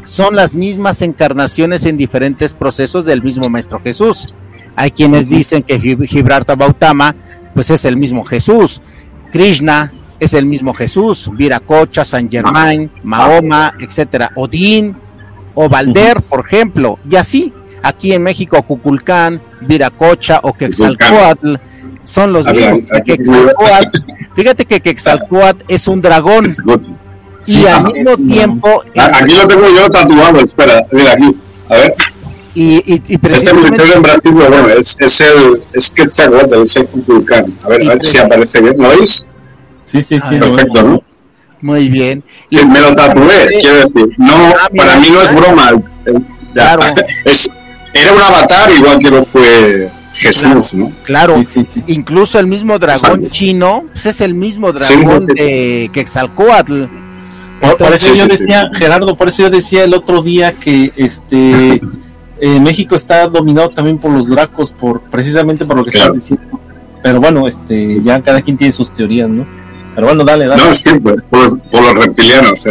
son 0.05 0.37
las 0.37 0.55
mismas 0.55 1.03
encarnaciones 1.03 1.85
en 1.85 1.97
diferentes 1.97 2.53
procesos 2.53 3.05
del 3.05 3.23
mismo 3.23 3.49
maestro 3.49 3.81
Jesús. 3.81 4.33
Hay 4.77 4.93
quienes 4.93 5.29
dicen 5.29 5.63
que 5.63 5.81
Gibraltar 5.81 6.57
Bautama 6.57 7.15
pues 7.55 7.71
es 7.71 7.85
el 7.85 7.97
mismo 7.97 8.25
Jesús. 8.25 8.81
Krishna 9.33 9.93
es 10.23 10.35
el 10.35 10.47
mismo 10.47 10.73
Jesús, 10.73 11.29
Viracocha, 11.33 12.05
San 12.05 12.31
Germain, 12.31 12.89
Mahoma, 13.03 13.75
etcétera, 13.81 14.31
Odín 14.37 14.97
o 15.55 15.69
Valder, 15.69 16.23
por 16.23 16.47
ejemplo, 16.47 16.99
y 17.11 17.17
así. 17.17 17.53
Aquí 17.83 18.13
en 18.13 18.23
México, 18.23 18.63
Juculcán, 18.63 19.43
Viracocha 19.63 20.39
o 20.45 20.53
Quetzalcoatl 20.53 21.57
son 22.05 22.33
los 22.33 22.47
mismos. 22.47 22.83
fíjate 24.37 24.65
que 24.65 24.81
Quetzalcoatl 24.81 25.65
es 25.67 25.89
un 25.89 26.01
dragón. 26.01 26.53
y 27.45 27.67
al 27.67 27.83
mismo 27.83 28.17
tiempo. 28.17 28.85
Ah, 28.97 29.11
aquí 29.21 29.35
lo 29.37 29.49
tengo 29.49 29.67
yo 29.75 29.91
tatuado, 29.91 30.39
espera, 30.39 30.81
mira 30.93 31.13
aquí. 31.15 31.37
A 31.69 31.75
ver. 31.75 31.95
Y, 32.55 32.95
y, 32.95 33.03
y 33.09 33.19
precisamente... 33.19 33.83
Este 33.83 33.97
en 33.97 34.03
Brasil, 34.03 34.33
bueno, 34.33 34.69
es, 34.69 34.97
es 35.01 35.21
el 35.21 35.61
es 35.73 35.91
Quetzalcoatl, 35.91 36.63
es 36.63 36.77
el 36.77 36.87
Kukulkan. 36.87 37.53
A 37.65 37.69
ver, 37.69 37.91
a 37.91 37.95
ver 37.95 38.05
si 38.05 38.19
aparece 38.19 38.61
bien, 38.61 38.77
¿lo 38.79 38.89
veis? 38.91 39.27
Sí, 39.93 40.03
sí, 40.03 40.21
sí. 40.21 40.37
perfecto, 40.37 40.83
¿no? 40.83 41.03
Muy 41.61 41.89
bien. 41.91 42.25
Y 42.49 42.65
me 42.65 42.81
lo 42.81 42.95
tatué, 42.95 43.47
quiero 43.61 43.77
decir. 43.77 44.09
No, 44.17 44.35
ah, 44.35 44.69
para 44.75 44.97
mí 44.97 45.09
no 45.13 45.21
es 45.21 45.35
broma. 45.35 45.71
Claro. 46.55 46.83
Es, 47.25 47.51
era 47.93 48.13
un 48.13 48.23
avatar 48.23 48.71
igual 48.73 48.99
que 48.99 49.11
lo 49.11 49.23
fue 49.23 49.91
Jesús, 50.15 50.75
¿no? 50.75 50.91
Claro, 51.05 51.41
incluso 51.87 52.39
el 52.39 52.47
mismo 52.47 52.79
dragón 52.79 53.29
chino 53.31 53.85
pues 53.93 54.07
es 54.07 54.21
el 54.23 54.35
mismo 54.35 54.73
dragón 54.73 55.21
de 55.27 55.91
Quetzalcóatl. 55.93 56.85
Por, 57.79 57.93
eso 57.93 58.15
yo 58.15 58.27
decía, 58.27 58.65
Gerardo, 58.77 59.17
por 59.17 59.29
eso 59.29 59.43
yo 59.43 59.51
decía 59.51 59.85
el 59.85 59.95
otro 59.95 60.23
día 60.23 60.53
que 60.53 60.91
este 60.97 61.81
eh, 62.41 62.61
México 62.61 62.97
está 62.97 63.29
dominado 63.29 63.69
también 63.69 63.99
por 63.99 64.11
los 64.11 64.29
dracos, 64.29 64.73
por 64.73 65.03
precisamente 65.03 65.65
por 65.65 65.77
lo 65.77 65.85
que 65.85 65.97
estás 65.97 66.15
diciendo. 66.15 66.59
Pero 67.03 67.21
bueno, 67.21 67.47
este, 67.47 68.01
ya 68.03 68.21
cada 68.21 68.41
quien 68.41 68.57
tiene 68.57 68.73
sus 68.73 68.93
teorías, 68.93 69.29
¿no? 69.29 69.47
Pero 69.95 70.07
bueno, 70.07 70.25
dale, 70.25 70.47
dale. 70.47 70.63
No, 70.63 70.71
es 70.71 70.79
cierto, 70.79 71.17
por, 71.31 71.83
los 71.83 71.97
reptilianos. 71.97 72.67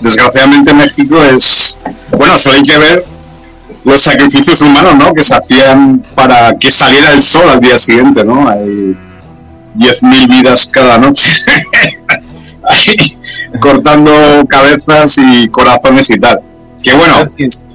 desgraciadamente 0.00 0.74
México 0.74 1.22
es, 1.22 1.78
bueno, 2.16 2.36
solo 2.38 2.56
hay 2.56 2.62
que 2.62 2.78
ver 2.78 3.04
los 3.84 4.00
sacrificios 4.02 4.60
humanos, 4.60 4.94
¿no? 4.96 5.12
Que 5.12 5.22
se 5.22 5.34
hacían 5.34 6.02
para 6.14 6.56
que 6.58 6.70
saliera 6.70 7.12
el 7.12 7.22
sol 7.22 7.48
al 7.48 7.60
día 7.60 7.78
siguiente, 7.78 8.24
¿no? 8.24 8.48
Hay 8.48 8.96
10.000 9.76 10.28
vidas 10.28 10.68
cada 10.68 10.98
noche. 10.98 11.30
cortando 13.60 14.12
cabezas 14.48 15.16
y 15.18 15.48
corazones 15.48 16.10
y 16.10 16.18
tal. 16.18 16.40
Que 16.82 16.94
bueno, 16.94 17.28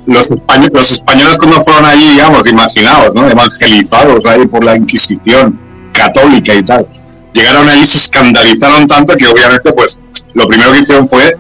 los, 0.06 0.32
españoles, 0.32 0.72
los 0.74 0.92
españoles 0.92 1.38
cuando 1.38 1.62
fueron 1.62 1.86
allí, 1.86 2.12
digamos, 2.12 2.48
imaginados, 2.48 3.16
¿no? 3.16 3.30
Evangelizados 3.30 4.26
ahí 4.26 4.46
por 4.46 4.64
la 4.64 4.76
Inquisición 4.76 5.60
católica 5.94 6.54
y 6.54 6.64
tal. 6.64 6.88
Llegaron 7.34 7.68
allí, 7.68 7.86
se 7.86 7.98
escandalizaron 7.98 8.88
tanto 8.88 9.16
que 9.16 9.26
obviamente, 9.26 9.74
pues, 9.74 10.00
lo 10.34 10.48
primero 10.48 10.72
que 10.72 10.80
hicieron 10.80 11.06
fue 11.06 11.38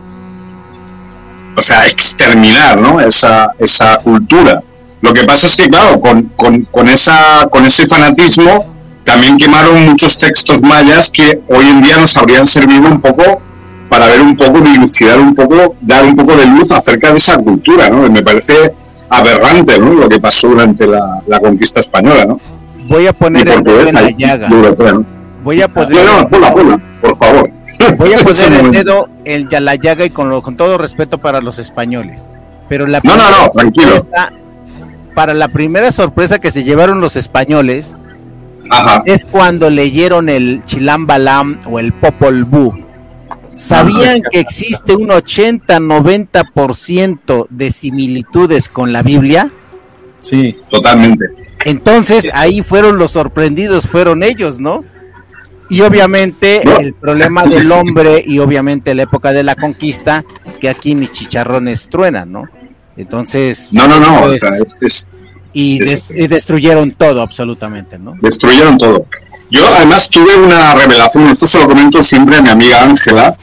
o 1.56 1.62
sea, 1.62 1.86
exterminar 1.88 2.80
¿no? 2.80 3.00
esa, 3.00 3.52
esa 3.60 3.98
cultura. 3.98 4.62
Lo 5.02 5.14
que 5.14 5.24
pasa 5.24 5.48
es 5.48 5.56
que, 5.56 5.70
claro, 5.70 6.00
con, 6.00 6.32
con, 6.36 6.64
con, 6.66 6.88
esa, 6.88 7.48
con 7.52 7.66
ese 7.66 7.86
fanatismo 7.86 8.74
también 9.04 9.38
quemaron 9.38 9.86
muchos 9.86 10.18
textos 10.18 10.64
mayas 10.64 11.12
que 11.12 11.42
hoy 11.50 11.68
en 11.68 11.82
día 11.82 11.98
nos 11.98 12.16
habrían 12.16 12.46
servido 12.46 12.88
un 12.88 13.02
poco 13.02 13.42
para 13.90 14.08
ver 14.08 14.22
un 14.22 14.36
poco, 14.36 14.62
dilucidar 14.62 15.20
un 15.20 15.36
poco, 15.36 15.76
dar 15.82 16.06
un 16.06 16.16
poco 16.16 16.36
de 16.36 16.46
luz 16.48 16.72
acerca 16.72 17.12
de 17.12 17.18
esa 17.18 17.38
cultura, 17.38 17.90
¿no? 17.90 18.10
Me 18.10 18.24
parece 18.24 18.74
aberrante, 19.10 19.78
¿no? 19.78 19.94
Lo 19.94 20.10
que 20.10 20.20
pasó 20.20 20.48
durante 20.48 20.88
la, 20.88 21.22
la 21.28 21.40
conquista 21.40 21.82
española, 21.82 22.26
¿no? 22.26 22.40
Voy 22.88 23.06
a 23.06 23.14
poner 23.14 23.48
el 23.50 23.62
dedo 23.62 23.88
en 23.88 23.94
la 23.94 24.10
llaga. 24.10 24.50
Voy 25.44 25.62
a 25.62 25.68
poner... 25.68 26.06
No, 26.06 26.40
no, 26.40 26.82
por 27.02 27.18
favor. 27.18 27.52
Voy 27.98 28.14
a 28.14 28.18
poner 28.18 28.54
el 28.54 28.72
dedo 28.84 29.10
en 29.26 29.66
la 29.66 29.76
llaga 29.76 30.06
y 30.06 30.10
con, 30.10 30.42
con 30.42 30.58
todo 30.58 30.78
respeto 30.78 31.18
para 31.18 31.42
los 31.42 31.60
españoles. 31.60 32.30
Pero 32.70 32.88
la 32.88 33.02
no, 33.04 33.16
no, 33.16 33.30
no, 33.30 33.50
tranquilo. 33.50 33.92
Para 35.14 35.34
la 35.34 35.50
primera 35.50 35.92
sorpresa 35.92 36.40
que 36.40 36.50
se 36.50 36.64
llevaron 36.64 37.02
los 37.02 37.18
españoles 37.18 37.96
es 39.06 39.26
cuando 39.26 39.70
leyeron 39.70 40.30
el 40.30 40.64
Chilam 40.66 41.06
Balam 41.06 41.60
o 41.68 41.78
el 41.80 41.94
Popol 41.94 42.46
Vuh. 42.46 42.74
¿Sabían 43.52 44.24
que 44.32 44.40
existe 44.40 44.96
un 44.96 45.10
80-90% 45.10 47.46
de 47.50 47.72
similitudes 47.72 48.70
con 48.70 48.92
la 48.92 49.04
Biblia? 49.04 49.48
Sí, 50.22 50.58
totalmente. 50.70 51.28
Entonces 51.66 52.32
ahí 52.34 52.64
fueron 52.64 52.98
los 52.98 53.12
sorprendidos, 53.12 53.88
fueron 53.88 54.24
ellos, 54.24 54.60
¿no? 54.60 54.84
Y 55.74 55.82
obviamente 55.82 56.62
el 56.80 56.94
problema 56.94 57.46
del 57.46 57.72
hombre 57.72 58.24
y 58.24 58.38
obviamente 58.38 58.94
la 58.94 59.04
época 59.04 59.34
de 59.34 59.42
la 59.42 59.56
conquista, 59.56 60.24
que 60.62 60.70
aquí 60.70 60.94
mis 60.94 61.12
chicharrones 61.12 61.90
truenan, 61.90 62.32
¿no? 62.32 62.44
Entonces... 62.96 63.70
No, 63.72 63.88
no, 63.88 64.00
no, 64.00 64.22
o 64.22 64.34
sea, 64.36 64.52
es, 64.82 65.08
y, 65.52 65.80
destruyeron 65.80 66.92
todo 66.92 67.24
absolutamente, 67.24 67.98
¿no? 67.98 68.14
Destruyeron 68.22 68.78
todo. 68.78 69.08
Yo 69.50 69.66
además 69.66 70.12
tuve 70.12 70.36
una 70.36 70.76
revelación, 70.76 71.28
esto 71.30 71.48
se 71.48 71.58
lo 71.58 71.68
comento 71.68 72.04
siempre 72.04 72.38
a 72.38 72.44
mi 72.44 72.50
amiga 72.50 72.84
Ángela. 72.84 73.36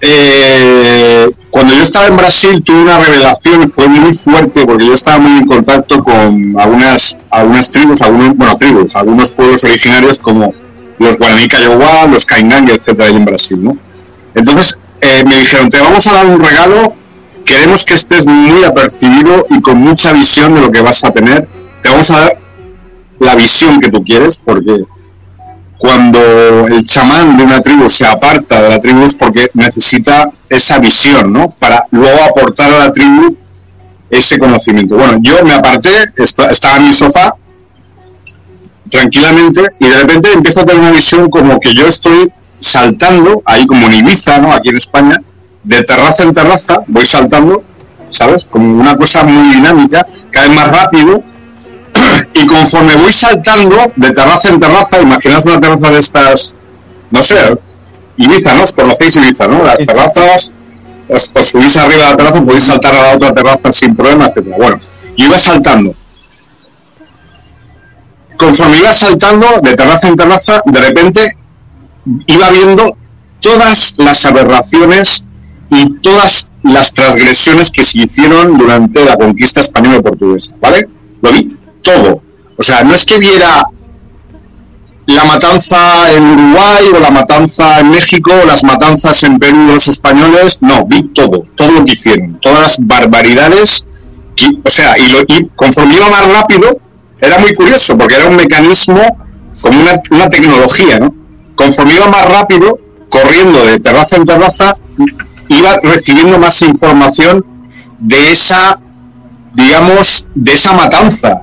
Eh, 0.00 1.28
cuando 1.50 1.74
yo 1.74 1.82
estaba 1.82 2.06
en 2.06 2.16
Brasil 2.18 2.62
tuve 2.62 2.82
una 2.82 3.00
revelación, 3.00 3.66
fue 3.66 3.88
muy 3.88 4.14
fuerte 4.14 4.64
porque 4.64 4.86
yo 4.86 4.94
estaba 4.94 5.18
muy 5.18 5.38
en 5.38 5.46
contacto 5.46 6.04
con 6.04 6.54
algunas, 6.56 7.18
algunas 7.30 7.68
tribus, 7.68 8.00
algunos, 8.00 8.36
bueno, 8.36 8.56
tribus, 8.56 8.94
algunos 8.94 9.32
pueblos 9.32 9.64
originarios 9.64 10.20
como 10.20 10.54
los 11.02 11.18
Guaraní 11.18 11.48
Kayowá, 11.48 12.06
los 12.06 12.24
Kaingang, 12.24 12.68
etcétera, 12.68 13.08
ahí 13.08 13.16
en 13.16 13.24
Brasil, 13.24 13.62
¿no? 13.62 13.76
Entonces 14.34 14.78
eh, 15.00 15.24
me 15.26 15.38
dijeron, 15.38 15.68
te 15.68 15.80
vamos 15.80 16.06
a 16.06 16.14
dar 16.14 16.26
un 16.26 16.40
regalo, 16.40 16.94
queremos 17.44 17.84
que 17.84 17.94
estés 17.94 18.26
muy 18.26 18.64
apercibido 18.64 19.46
y 19.50 19.60
con 19.60 19.78
mucha 19.78 20.12
visión 20.12 20.54
de 20.54 20.60
lo 20.62 20.70
que 20.70 20.80
vas 20.80 21.04
a 21.04 21.12
tener. 21.12 21.48
Te 21.82 21.88
vamos 21.88 22.10
a 22.10 22.20
dar 22.20 22.38
la 23.18 23.34
visión 23.34 23.80
que 23.80 23.90
tú 23.90 24.02
quieres, 24.04 24.40
porque 24.42 24.84
cuando 25.78 26.20
el 26.68 26.84
chamán 26.84 27.36
de 27.36 27.42
una 27.42 27.60
tribu 27.60 27.88
se 27.88 28.06
aparta 28.06 28.62
de 28.62 28.68
la 28.68 28.80
tribu 28.80 29.02
es 29.02 29.16
porque 29.16 29.50
necesita 29.54 30.30
esa 30.48 30.78
visión, 30.78 31.32
¿no? 31.32 31.50
Para 31.50 31.86
luego 31.90 32.22
aportar 32.22 32.72
a 32.72 32.78
la 32.78 32.92
tribu 32.92 33.36
ese 34.08 34.38
conocimiento. 34.38 34.94
Bueno, 34.94 35.18
yo 35.20 35.44
me 35.44 35.54
aparté, 35.54 35.90
estaba 36.16 36.76
en 36.76 36.86
mi 36.86 36.92
sofá 36.92 37.34
tranquilamente 38.92 39.62
y 39.80 39.88
de 39.88 39.96
repente 39.96 40.32
empiezo 40.32 40.60
a 40.60 40.64
tener 40.66 40.82
una 40.82 40.92
visión 40.92 41.30
como 41.30 41.58
que 41.58 41.74
yo 41.74 41.86
estoy 41.86 42.30
saltando, 42.58 43.42
ahí 43.46 43.66
como 43.66 43.86
en 43.86 43.94
Ibiza, 43.94 44.38
¿no? 44.38 44.52
Aquí 44.52 44.68
en 44.68 44.76
España, 44.76 45.20
de 45.64 45.82
terraza 45.82 46.22
en 46.24 46.32
terraza, 46.32 46.82
voy 46.86 47.06
saltando, 47.06 47.64
¿sabes? 48.10 48.44
Como 48.44 48.80
una 48.80 48.94
cosa 48.94 49.24
muy 49.24 49.54
dinámica, 49.54 50.06
cada 50.30 50.46
vez 50.46 50.56
más 50.56 50.70
rápido, 50.70 51.22
y 52.34 52.46
conforme 52.46 52.94
voy 52.96 53.12
saltando 53.14 53.76
de 53.96 54.10
terraza 54.10 54.50
en 54.50 54.60
terraza, 54.60 55.00
imaginad 55.00 55.46
una 55.46 55.60
terraza 55.60 55.90
de 55.90 55.98
estas, 55.98 56.54
no 57.10 57.22
sé, 57.22 57.36
Ibiza, 58.18 58.54
¿no? 58.54 58.62
Os 58.62 58.74
conocéis 58.74 59.16
Ibiza, 59.16 59.48
¿no? 59.48 59.64
Las 59.64 59.78
terrazas, 59.78 60.52
os, 61.08 61.32
subís 61.46 61.78
arriba 61.78 62.04
de 62.04 62.10
la 62.10 62.16
terraza, 62.16 62.44
podéis 62.44 62.64
saltar 62.64 62.94
a 62.94 63.02
la 63.02 63.16
otra 63.16 63.32
terraza 63.32 63.72
sin 63.72 63.96
problema, 63.96 64.26
etcétera. 64.26 64.56
Bueno, 64.58 64.80
yo 65.16 65.26
iba 65.26 65.38
saltando 65.38 65.94
conforme 68.42 68.78
iba 68.78 68.92
saltando 68.92 69.46
de 69.62 69.74
terraza 69.74 70.08
en 70.08 70.16
terraza, 70.16 70.62
de 70.64 70.80
repente 70.80 71.36
iba 72.26 72.50
viendo 72.50 72.96
todas 73.40 73.94
las 73.98 74.24
aberraciones 74.26 75.24
y 75.70 76.00
todas 76.00 76.50
las 76.64 76.92
transgresiones 76.92 77.70
que 77.70 77.84
se 77.84 78.00
hicieron 78.00 78.58
durante 78.58 79.04
la 79.04 79.16
conquista 79.16 79.60
española 79.60 80.02
portuguesa, 80.02 80.54
¿vale? 80.60 80.88
Lo 81.22 81.32
vi 81.32 81.56
todo. 81.82 82.20
O 82.58 82.62
sea, 82.62 82.82
no 82.82 82.94
es 82.94 83.06
que 83.06 83.18
viera 83.18 83.62
la 85.06 85.24
matanza 85.24 86.12
en 86.12 86.24
Uruguay 86.24 86.86
o 86.94 86.98
la 86.98 87.10
matanza 87.10 87.80
en 87.80 87.90
México 87.90 88.32
o 88.42 88.46
las 88.46 88.64
matanzas 88.64 89.22
en 89.22 89.38
Perú 89.38 89.66
de 89.66 89.74
los 89.74 89.86
españoles, 89.88 90.58
no, 90.62 90.84
vi 90.86 91.08
todo, 91.08 91.44
todo 91.54 91.70
lo 91.70 91.84
que 91.84 91.92
hicieron, 91.92 92.40
todas 92.40 92.60
las 92.60 92.86
barbaridades, 92.86 93.86
o 94.64 94.70
sea, 94.70 94.94
y 94.98 95.48
conforme 95.54 95.96
iba 95.96 96.10
más 96.10 96.32
rápido, 96.32 96.80
era 97.22 97.38
muy 97.38 97.54
curioso 97.54 97.96
porque 97.96 98.16
era 98.16 98.28
un 98.28 98.36
mecanismo 98.36 99.00
como 99.60 99.80
una, 99.80 100.28
tecnología, 100.28 100.98
¿no? 100.98 101.14
Conforme 101.54 101.94
iba 101.94 102.08
más 102.08 102.28
rápido, 102.28 102.80
corriendo 103.08 103.64
de 103.64 103.78
terraza 103.78 104.16
en 104.16 104.24
terraza, 104.24 104.76
iba 105.48 105.78
recibiendo 105.84 106.36
más 106.38 106.60
información 106.62 107.46
de 108.00 108.32
esa, 108.32 108.80
digamos, 109.54 110.26
de 110.34 110.52
esa 110.52 110.72
matanza, 110.72 111.42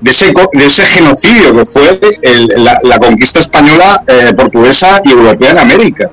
de 0.00 0.10
ese, 0.10 0.32
de 0.32 0.64
ese 0.64 0.86
genocidio 0.86 1.54
que 1.54 1.66
fue 1.66 2.00
la, 2.56 2.98
conquista 2.98 3.40
española, 3.40 4.02
eh, 4.06 4.32
portuguesa 4.34 5.02
y 5.04 5.10
europea 5.10 5.50
en 5.50 5.58
América. 5.58 6.10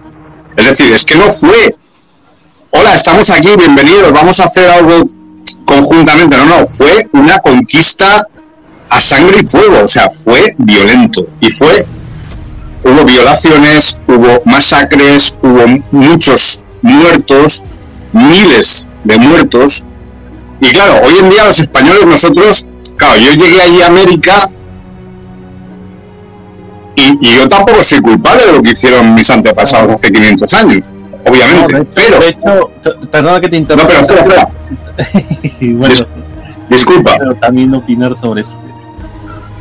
Es 0.58 0.66
decir, 0.66 0.92
es 0.94 1.06
que 1.06 1.16
no 1.16 1.30
fue, 1.30 1.78
hola, 2.72 2.94
estamos 2.94 3.30
aquí, 3.30 3.56
bienvenidos, 3.56 4.12
vamos 4.12 4.42
a 4.42 4.44
hacer 4.44 4.70
algo 4.70 5.10
conjuntamente, 5.64 6.36
no, 6.36 6.46
no, 6.46 6.68
fue 6.68 7.08
una 7.14 7.40
conquista 7.40 8.28
a 8.90 9.00
sangre 9.00 9.38
y 9.42 9.46
fuego, 9.46 9.84
o 9.84 9.88
sea, 9.88 10.10
fue 10.10 10.56
violento 10.58 11.28
y 11.40 11.52
fue, 11.52 11.86
hubo 12.84 13.06
violaciones, 13.06 14.00
hubo 14.08 14.42
masacres, 14.46 15.38
hubo 15.42 15.66
muchos 15.92 16.64
muertos, 16.82 17.64
miles 18.14 18.88
de 19.04 19.18
muertos. 19.18 19.86
Y 20.62 20.72
claro, 20.72 21.02
hoy 21.04 21.14
en 21.20 21.30
día 21.30 21.46
los 21.46 21.60
españoles, 21.60 22.06
nosotros, 22.06 22.68
claro, 22.98 23.18
yo 23.18 23.32
llegué 23.32 23.62
allí 23.62 23.82
a 23.82 23.88
América 23.88 24.50
y, 26.96 27.36
yo 27.38 27.48
tampoco 27.48 27.84
soy 27.84 28.02
culpable 28.02 28.46
de 28.46 28.54
lo 28.54 28.62
que 28.62 28.72
hicieron 28.72 29.14
mis 29.14 29.30
antepasados 29.30 29.90
hace 29.90 30.12
500 30.12 30.54
años, 30.54 30.94
obviamente. 31.26 31.86
pero, 31.94 32.20
de 32.20 32.30
hecho, 32.30 32.72
perdona 33.12 33.40
que 33.40 33.50
te 33.50 33.58
interrumpa. 33.58 33.94
No, 34.02 34.08
pero 34.08 34.20
espera, 34.22 34.50
bueno, 35.62 35.96
disculpa. 36.70 37.16
Pero 37.18 37.36
también 37.36 37.74
opinar 37.74 38.18
sobre 38.18 38.42
eso. 38.42 38.58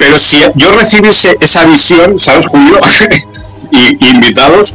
Pero 0.08 0.18
si 0.18 0.38
yo 0.54 0.72
recibiese 0.72 1.36
esa 1.38 1.66
visión, 1.66 2.16
¿sabes, 2.16 2.46
Julio? 2.46 2.80
y, 3.70 4.08
invitados, 4.08 4.74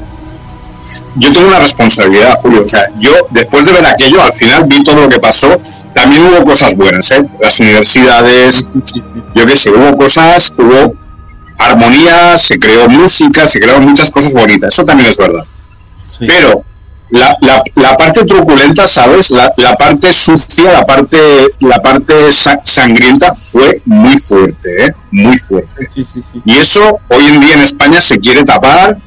yo 1.15 1.33
tengo 1.33 1.47
una 1.47 1.57
responsabilidad, 1.57 2.37
Julio. 2.39 2.63
O 2.63 2.67
sea, 2.67 2.87
yo 2.99 3.09
después 3.31 3.65
de 3.65 3.71
ver 3.71 3.83
aquello, 3.87 4.21
al 4.21 4.31
final 4.31 4.65
vi 4.67 4.83
todo 4.83 4.97
lo 4.97 5.09
que 5.09 5.19
pasó. 5.19 5.59
También 5.95 6.21
hubo 6.21 6.45
cosas 6.45 6.75
buenas, 6.75 7.09
¿eh? 7.09 7.25
Las 7.41 7.59
universidades, 7.59 8.67
yo 9.33 9.45
qué 9.47 9.57
sé, 9.57 9.71
hubo 9.71 9.97
cosas, 9.97 10.53
hubo 10.55 10.93
armonía, 11.57 12.37
se 12.37 12.59
creó 12.59 12.87
música, 12.87 13.47
se 13.47 13.59
crearon 13.59 13.85
muchas 13.85 14.11
cosas 14.11 14.33
bonitas. 14.33 14.71
Eso 14.71 14.85
también 14.85 15.09
es 15.09 15.17
verdad. 15.17 15.45
Pero 16.19 16.63
la, 17.09 17.37
la, 17.75 17.97
parte 17.97 18.25
truculenta, 18.25 18.87
¿sabes? 18.87 19.29
La, 19.29 19.53
la, 19.57 19.75
parte 19.75 20.11
sucia, 20.11 20.71
la 20.71 20.85
parte, 20.85 21.17
la 21.59 21.79
parte 21.79 22.13
sangrienta 22.31 23.33
fue 23.35 23.81
muy 23.85 24.17
fuerte, 24.17 24.85
¿eh? 24.85 24.93
Muy 25.11 25.37
fuerte. 25.37 25.87
y 26.43 26.55
eso 26.55 26.99
hoy 27.09 27.25
en 27.27 27.39
día 27.39 27.53
en 27.53 27.61
España 27.61 28.01
se 28.01 28.17
quiere 28.19 28.43
tapar 28.43 28.97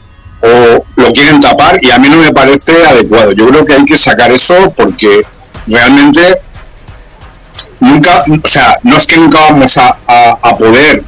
o 0.41 0.85
lo 0.95 1.13
quieren 1.13 1.41
tapar 1.41 1.79
y 1.83 1.91
a 1.91 1.99
mí 1.99 2.09
no 2.09 2.19
me 2.19 2.33
parece 2.33 2.85
adecuado. 2.85 3.33
Yo 3.33 3.49
creo 3.49 3.65
que 3.65 3.75
hay 3.75 3.85
que 3.85 3.97
sacar 3.97 4.31
eso 4.31 4.73
porque 4.77 5.27
realmente 5.67 6.41
nunca, 7.81 8.25
o 8.43 8.49
sea, 8.49 8.79
no 8.83 8.97
es 8.97 9.07
que 9.07 9.17
nunca 9.17 9.41
vamos 9.41 9.79
a, 9.79 9.97
a, 10.07 10.57
poder 10.57 11.03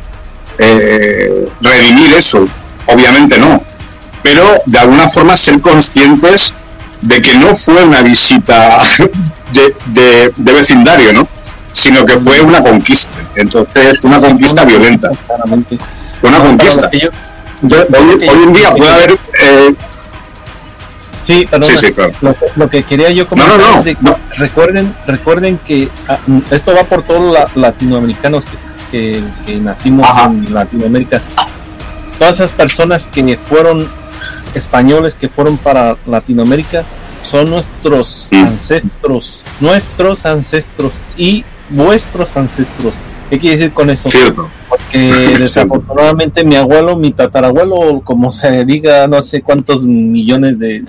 eh, 0.59 1.49
redimir 1.61 2.15
eso, 2.15 2.49
obviamente 2.87 3.39
no, 3.39 3.63
pero 4.23 4.45
de 4.67 4.79
alguna 4.79 5.09
forma 5.09 5.37
ser 5.37 5.61
conscientes 5.61 6.55
de 7.01 7.23
que 7.23 7.35
no 7.35 7.55
fue 7.55 7.85
una 7.85 8.03
visita 8.03 8.79
de, 9.53 10.33
de, 10.37 10.53
vecindario, 10.53 11.13
¿no? 11.13 11.29
Sino 11.71 12.05
que 12.05 12.19
fue 12.19 12.41
una 12.41 12.63
conquista. 12.63 13.19
Entonces, 13.35 14.03
una 14.05 14.21
conquista 14.21 14.65
violenta. 14.65 15.11
Fue 16.17 16.31
una 16.31 16.39
conquista. 16.41 16.91
hoy, 16.93 18.43
en 18.45 18.53
día 18.53 18.75
puede 18.75 18.91
haber... 18.91 19.13
Eh, 19.13 19.75
sí, 21.21 21.47
perdón, 21.49 21.71
lo, 22.57 22.69
que 22.69 22.83
quería 22.83 23.11
yo 23.11 23.29
comentar 23.29 23.61
es 23.79 23.85
de 23.85 23.95
que 23.95 24.15
recuerden, 24.37 24.95
recuerden 25.07 25.59
que 25.59 25.89
ah, 26.09 26.19
esto 26.51 26.75
va 26.75 26.85
por 26.85 27.03
todos 27.03 27.39
los 27.39 27.57
latinoamericanos 27.57 28.45
que, 28.91 29.23
que, 29.47 29.57
nacimos 29.57 30.09
en 30.25 30.53
Latinoamérica. 30.53 31.21
Todas 32.19 32.37
esas 32.37 32.53
personas 32.53 33.07
que 33.07 33.37
fueron 33.37 33.89
españoles 34.59 35.15
que 35.15 35.29
fueron 35.29 35.57
para 35.57 35.97
Latinoamérica 36.07 36.85
son 37.23 37.51
nuestros 37.51 38.31
ancestros, 38.33 39.45
nuestros 39.61 40.27
ancestros 40.27 41.01
y 41.17 41.45
vuestros 41.71 42.37
ancestros. 42.37 42.95
¿Qué 43.29 43.39
quiere 43.39 43.57
decir 43.59 43.73
con 43.75 43.91
eso? 43.91 44.09
Porque 44.69 44.99
desafortunadamente 45.39 46.45
mi 46.45 46.57
abuelo, 46.57 46.97
mi 46.97 47.13
tatarabuelo, 47.13 48.01
como 48.03 48.33
se 48.33 48.65
diga, 48.65 49.07
no 49.07 49.21
sé 49.21 49.43
cuántos 49.43 49.85
millones 49.85 50.59
de, 50.59 50.85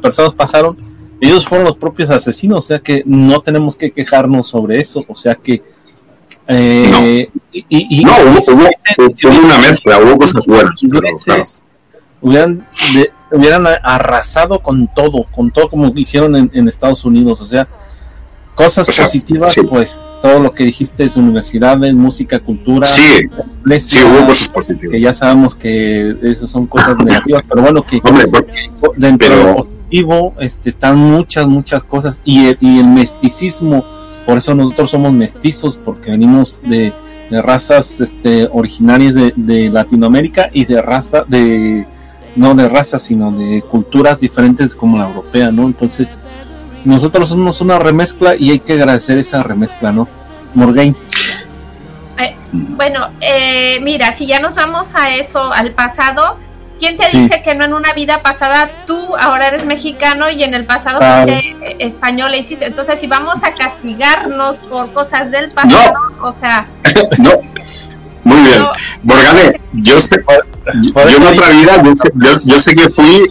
personas 0.00 0.32
pasaron, 0.32 0.76
ellos 1.20 1.46
fueron 1.46 1.66
los 1.66 1.76
propios 1.76 2.10
asesinos, 2.10 2.58
o 2.60 2.62
sea 2.62 2.78
que 2.78 3.02
no 3.04 3.40
tenemos 3.40 3.76
que 3.76 3.90
quejarnos 3.90 4.48
sobre 4.48 4.80
eso, 4.80 5.04
o 5.06 5.16
sea 5.16 5.34
que... 5.34 5.62
Eh, 6.50 7.28
no, 7.30 7.38
y, 7.52 8.04
no 8.04 8.12
hubo, 8.12 8.58
una 9.44 9.58
mezcla, 9.58 9.98
hubo 9.98 10.16
cosas 10.16 10.46
buenas 10.46 10.82
hubieran, 12.20 12.66
hubieran 13.30 13.66
arrasado 13.82 14.60
con 14.60 14.88
todo, 14.94 15.24
con 15.30 15.50
todo 15.50 15.68
como 15.68 15.92
hicieron 15.94 16.50
en, 16.52 16.68
Estados 16.68 17.04
Unidos, 17.04 17.40
o 17.40 17.44
sea, 17.44 17.68
cosas 18.54 18.86
positivas, 18.86 19.54
pues 19.68 19.96
todo 20.20 20.40
lo 20.40 20.52
que 20.52 20.64
dijiste 20.64 21.04
es 21.04 21.16
universidades, 21.16 21.94
música, 21.94 22.40
cultura, 22.40 22.86
sí, 22.86 23.28
sí 23.78 23.98
hubo 24.02 24.26
cosas 24.26 24.48
positivas. 24.48 24.92
Que 24.92 25.00
ya 25.00 25.14
sabemos 25.14 25.54
que 25.54 26.16
esas 26.22 26.50
son 26.50 26.66
cosas 26.66 26.96
negativas, 27.04 27.44
pero 27.48 27.62
bueno, 27.62 27.82
que, 27.82 28.00
dentro 28.96 29.36
de 29.36 29.44
lo 29.44 29.56
positivo 29.56 30.34
este, 30.40 30.70
están 30.70 30.96
muchas, 30.96 31.46
muchas 31.46 31.84
cosas 31.84 32.20
y 32.24 32.46
el, 32.46 32.58
y 32.60 32.80
el 32.80 32.86
mesticismo, 32.86 33.84
por 34.26 34.38
eso 34.38 34.54
nosotros 34.54 34.90
somos 34.90 35.12
mestizos, 35.12 35.76
porque 35.76 36.10
venimos 36.10 36.60
de, 36.62 36.92
de 37.30 37.42
razas 37.42 38.00
este, 38.00 38.48
originarias 38.52 39.14
de, 39.14 39.32
de 39.36 39.68
Latinoamérica 39.70 40.50
y 40.52 40.64
de 40.64 40.82
raza 40.82 41.24
de 41.26 41.86
no 42.36 42.54
de 42.54 42.68
raza, 42.68 42.98
sino 42.98 43.32
de 43.32 43.62
culturas 43.62 44.20
diferentes 44.20 44.74
como 44.74 44.98
la 44.98 45.08
europea, 45.08 45.50
¿no? 45.50 45.64
Entonces, 45.64 46.14
nosotros 46.84 47.28
somos 47.28 47.60
una 47.60 47.78
remezcla 47.78 48.34
y 48.36 48.50
hay 48.50 48.60
que 48.60 48.74
agradecer 48.74 49.18
esa 49.18 49.42
remezcla, 49.42 49.92
¿no? 49.92 50.08
Morgain. 50.54 50.96
Eh, 52.18 52.36
bueno, 52.52 53.10
eh, 53.20 53.78
mira, 53.82 54.12
si 54.12 54.26
ya 54.26 54.40
nos 54.40 54.54
vamos 54.54 54.94
a 54.94 55.14
eso, 55.14 55.52
al 55.52 55.72
pasado, 55.72 56.38
¿quién 56.78 56.96
te 56.96 57.08
dice 57.16 57.42
que 57.42 57.54
no 57.54 57.64
en 57.64 57.74
una 57.74 57.92
vida 57.92 58.22
pasada 58.22 58.70
tú 58.86 59.16
ahora 59.16 59.48
eres 59.48 59.64
mexicano 59.64 60.30
y 60.30 60.42
en 60.42 60.54
el 60.54 60.64
pasado 60.64 61.00
fuiste 61.00 61.84
español 61.84 62.32
e 62.34 62.38
hiciste? 62.38 62.66
Entonces, 62.66 62.98
si 62.98 63.06
vamos 63.06 63.44
a 63.44 63.52
castigarnos 63.52 64.58
por 64.58 64.92
cosas 64.92 65.30
del 65.30 65.50
pasado, 65.50 65.94
o 66.22 66.32
sea... 66.32 66.68
no, 67.18 67.32
bien. 68.48 68.64
Morgane, 69.02 69.60
yo 69.72 70.00
sé, 70.00 70.16
yo 70.74 71.08
en 71.08 71.22
otra 71.22 71.48
vida, 71.50 71.82
yo 72.44 72.58
sé, 72.58 72.74
que 72.74 72.88
fui, 72.88 73.22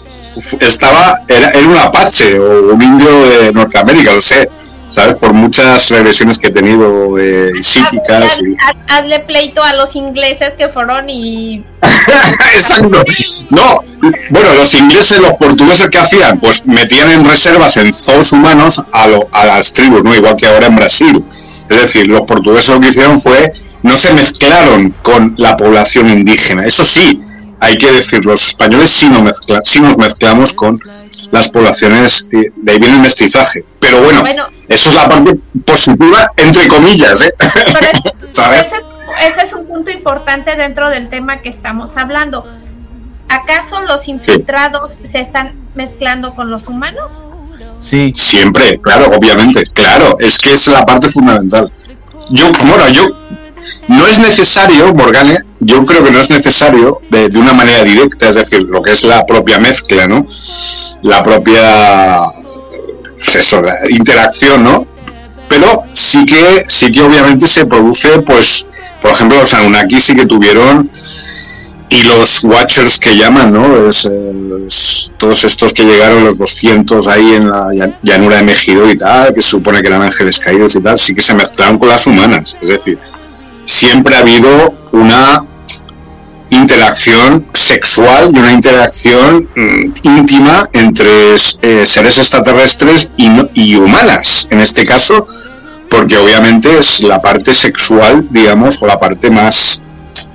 estaba, 0.60 1.16
era, 1.28 1.50
era, 1.50 1.68
un 1.68 1.78
apache 1.78 2.40
o 2.40 2.74
un 2.74 2.82
indio 2.82 3.24
de 3.24 3.52
Norteamérica, 3.54 4.14
lo 4.14 4.22
sé, 4.22 4.50
¿sabes? 4.90 5.16
Por 5.16 5.34
muchas 5.34 5.90
regresiones 5.90 6.40
que 6.40 6.48
he 6.48 6.52
tenido 6.52 7.18
eh, 7.18 7.52
psíquicas. 7.62 8.40
y... 8.42 8.56
hazle 8.88 9.20
pleito 9.22 9.64
a 9.64 9.74
los 9.74 9.96
ingleses 9.96 10.54
que 10.54 10.70
fueron 10.70 11.10
y... 11.10 11.56
Exacto. 12.56 13.04
No, 13.50 13.82
bueno, 14.30 14.54
los 14.54 14.74
ingleses, 14.74 15.20
los 15.20 15.34
portugueses, 15.34 15.90
¿qué 15.90 16.00
hacían? 16.00 16.40
Pues 16.40 16.66
metían 16.66 17.10
en 17.10 17.26
reservas 17.26 17.78
en 17.78 17.94
zoos 17.94 18.32
humanos 18.32 18.82
a, 18.94 19.08
lo, 19.08 19.28
a 19.32 19.46
las 19.46 19.74
tribus, 19.74 20.04
¿no? 20.04 20.16
Igual 20.16 20.36
que 20.36 20.48
ahora 20.48 20.68
en 20.68 20.76
Brasil. 20.76 21.24
Es 21.70 21.82
decir, 21.82 22.08
los 22.08 22.22
portugueses 22.22 22.70
lo 22.70 22.80
que 22.80 22.90
hicieron 22.90 23.20
fue 23.20 23.52
no 23.88 23.98
se 23.98 24.14
mezclaron 24.14 24.94
con 25.02 25.34
la 25.38 25.58
población 25.58 26.10
indígena. 26.10 26.66
Eso 26.66 26.84
sí, 26.84 27.20
hay 27.60 27.78
que 27.78 27.92
decir, 27.92 28.26
los 28.26 28.50
españoles 28.50 28.92
sí, 28.92 29.10
no 29.10 29.22
mezcla, 29.22 29.62
sí 29.64 29.80
nos 29.80 29.98
mezclamos 29.98 30.54
con 30.54 30.80
las 31.32 31.50
poblaciones, 31.50 32.28
de 32.30 32.72
ahí 32.72 32.80
viene 32.80 32.96
el 32.96 33.02
mestizaje. 33.02 33.66
Pero 33.80 34.02
bueno, 34.02 34.24
eso 34.68 34.90
es 34.90 34.96
la 34.96 35.08
parte 35.10 35.36
positiva, 35.66 36.30
entre 36.36 36.68
comillas. 36.68 37.22
¿eh? 37.22 37.34
Ese, 39.20 39.42
es 39.42 39.54
un 39.54 39.66
punto 39.66 39.90
importante 39.90 40.56
dentro 40.56 40.90
del 40.90 41.10
tema 41.10 41.42
que 41.42 41.50
estamos 41.50 41.98
hablando. 41.98 42.46
¿Acaso 43.30 43.82
los 43.84 44.08
infiltrados 44.08 45.00
se 45.04 45.20
están 45.20 45.66
mezclando 45.76 46.36
con 46.36 46.52
los 46.52 46.68
humanos? 46.68 47.24
Sí. 47.78 48.12
Siempre, 48.14 48.80
claro, 48.82 49.12
obviamente, 49.16 49.64
claro, 49.74 50.18
es 50.20 50.40
que 50.40 50.54
es 50.54 50.68
la 50.68 50.86
parte 50.86 51.10
fundamental. 51.10 51.72
Yo, 52.32 52.52
bueno, 52.52 52.90
yo 52.90 53.08
no 53.88 54.06
es 54.06 54.20
necesario, 54.20 54.94
Morgane, 54.94 55.40
yo 55.60 55.86
creo 55.86 56.04
que 56.04 56.12
no 56.12 56.20
es 56.20 56.30
necesario 56.30 57.00
de, 57.10 57.30
una 57.38 57.54
manera 57.54 57.84
directa, 57.84 58.30
es 58.30 58.36
decir, 58.36 58.64
lo 58.64 58.82
que 58.82 58.92
es 58.92 59.04
la 59.04 59.26
propia 59.26 59.60
mezcla, 59.60 60.08
¿no? 60.08 60.28
La 61.02 61.24
propia 61.24 62.24
pues 63.16 63.56
interacción, 63.90 64.64
¿no? 64.64 64.86
Pero 65.48 65.84
sí 65.94 66.26
que, 66.26 66.66
sí 66.68 66.92
que 66.92 67.02
obviamente 67.02 67.48
se 67.48 67.66
produce, 67.66 68.20
pues, 68.20 68.68
por 69.02 69.12
ejemplo, 69.12 69.40
los 69.40 69.54
Anunnaki 69.54 70.00
sí 70.00 70.16
que 70.16 70.26
tuvieron 70.26 70.92
y 71.90 72.04
los 72.04 72.44
Watchers 72.44 73.00
que 73.00 73.16
llaman, 73.16 73.54
¿no? 73.54 73.88
Es, 73.88 75.14
todos 75.18 75.44
estos 75.46 75.74
que 75.74 75.84
llegaron, 75.84 76.26
los 76.26 76.38
200 76.38 77.08
ahí 77.08 77.34
en 77.34 77.50
la 77.50 77.94
llanura 78.04 78.38
de 78.38 78.44
Mejido 78.44 78.90
y 78.90 78.98
tal, 78.98 79.34
que 79.34 79.42
se 79.42 79.52
supone 79.52 79.82
que 79.82 79.88
eran 79.88 80.02
ángeles 80.02 80.40
caídos 80.40 80.76
y 80.76 80.82
tal, 80.82 81.00
sí 81.00 81.16
que 81.16 81.22
se 81.22 81.34
mezclaron 81.34 81.80
con 81.80 81.88
las 81.88 82.06
humanas. 82.06 82.56
Es 82.62 82.70
decir, 82.70 83.00
siempre 83.68 84.16
ha 84.16 84.20
habido 84.20 84.74
una 84.94 85.46
interacción 86.50 87.48
sexual 87.54 88.32
y 88.34 88.40
una 88.40 88.52
interacción 88.52 89.50
mm, 89.56 89.92
íntima 90.04 90.70
entre 90.74 91.36
eh, 91.62 91.86
seres 91.86 92.18
extraterrestres 92.18 93.12
y, 93.18 93.30
y, 93.54 93.76
humanas, 93.76 94.48
en 94.50 94.62
este 94.62 94.86
caso, 94.86 95.28
porque 95.90 96.18
obviamente 96.18 96.78
es 96.78 97.04
la 97.04 97.22
parte 97.22 97.54
sexual, 97.54 98.28
digamos, 98.32 98.82
o 98.82 98.88
la 98.88 98.98
parte 98.98 99.30
más 99.30 99.84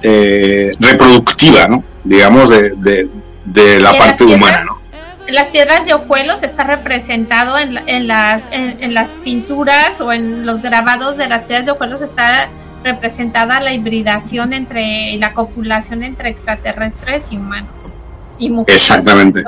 eh, 0.02 0.70
reproductiva, 0.80 1.66
¿no? 1.68 1.82
digamos, 2.04 2.50
de, 2.50 3.08
de, 3.44 3.80
la 3.80 3.92
parte 3.94 4.24
humana. 4.24 4.62
¿no? 4.64 4.82
las 5.28 5.48
piedras 5.48 5.86
de 5.86 5.94
ojuelos 5.94 6.42
está 6.42 6.64
representado 6.64 7.56
en, 7.56 7.78
en 7.88 8.06
las, 8.06 8.48
en, 8.50 8.92
las 8.92 9.16
pinturas 9.24 10.00
o 10.00 10.12
en 10.12 10.44
los 10.44 10.60
grabados 10.60 11.16
de 11.16 11.28
las 11.28 11.44
piedras 11.44 11.66
de 11.66 11.72
ojuelos 11.72 12.02
está 12.02 12.50
representada 12.82 13.60
la 13.60 13.72
hibridación 13.72 14.52
entre 14.52 15.16
la 15.18 15.34
copulación 15.34 16.02
entre 16.02 16.30
extraterrestres 16.30 17.28
y 17.30 17.36
humanos 17.36 17.94
y 18.38 18.50
mujeres. 18.50 18.82
Exactamente. 18.82 19.42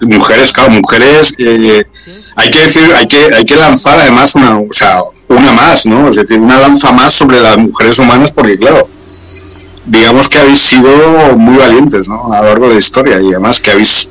Mujeres, 0.00 0.52
claro, 0.52 0.70
mujeres. 0.70 1.34
Eh, 1.38 1.84
hay 2.36 2.50
que 2.50 2.60
decir, 2.60 2.82
hay 2.94 3.06
que 3.06 3.34
hay 3.34 3.44
que 3.44 3.56
lanzar 3.56 3.98
además 3.98 4.34
una, 4.34 4.58
o 4.58 4.72
sea, 4.72 5.02
una 5.28 5.52
más, 5.52 5.86
¿no? 5.86 6.08
Es 6.08 6.16
decir, 6.16 6.40
una 6.40 6.58
lanza 6.58 6.92
más 6.92 7.14
sobre 7.14 7.40
las 7.40 7.56
mujeres 7.56 7.98
humanas, 7.98 8.32
porque 8.32 8.58
claro, 8.58 8.88
digamos 9.86 10.28
que 10.28 10.38
habéis 10.38 10.60
sido 10.60 11.36
muy 11.36 11.56
valientes, 11.56 12.08
¿no? 12.08 12.32
A 12.32 12.42
lo 12.42 12.48
largo 12.48 12.68
de 12.68 12.74
la 12.74 12.78
historia 12.78 13.20
y 13.20 13.28
además 13.28 13.60
que 13.60 13.70
habéis 13.70 14.10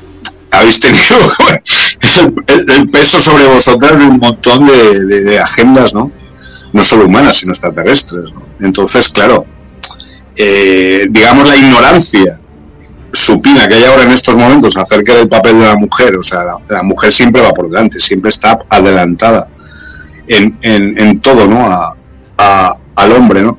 habéis 0.54 0.80
tenido 0.80 1.18
el, 2.48 2.90
peso 2.90 3.20
sobre 3.20 3.46
vosotras 3.48 3.98
de 4.00 4.06
un 4.06 4.20
montón 4.20 4.68
de, 4.68 5.40
agendas, 5.40 5.94
¿no? 5.94 6.12
No 6.74 6.84
solo 6.84 7.06
humanas, 7.06 7.38
sino 7.38 7.52
extraterrestres, 7.52 8.34
¿no? 8.34 8.44
Entonces, 8.60 9.10
claro, 9.10 9.46
eh, 10.36 11.08
digamos 11.10 11.48
la 11.48 11.56
ignorancia 11.56 12.40
supina 13.12 13.68
que 13.68 13.76
hay 13.76 13.84
ahora 13.84 14.04
en 14.04 14.12
estos 14.12 14.36
momentos 14.36 14.76
acerca 14.76 15.14
del 15.14 15.30
papel 15.30 15.60
de 15.60 15.68
la 15.68 15.76
mujer, 15.76 16.18
o 16.18 16.24
sea, 16.24 16.44
la, 16.68 16.84
mujer 16.84 17.14
siempre 17.14 17.42
va 17.42 17.54
por 17.54 17.70
delante, 17.70 18.00
siempre 18.00 18.30
está 18.30 18.58
adelantada 18.70 19.48
en, 20.28 20.58
en, 20.62 21.22
todo, 21.22 21.48
¿no? 21.48 21.68
A, 22.38 22.76
al 22.96 23.12
hombre, 23.12 23.44
¿no? 23.44 23.58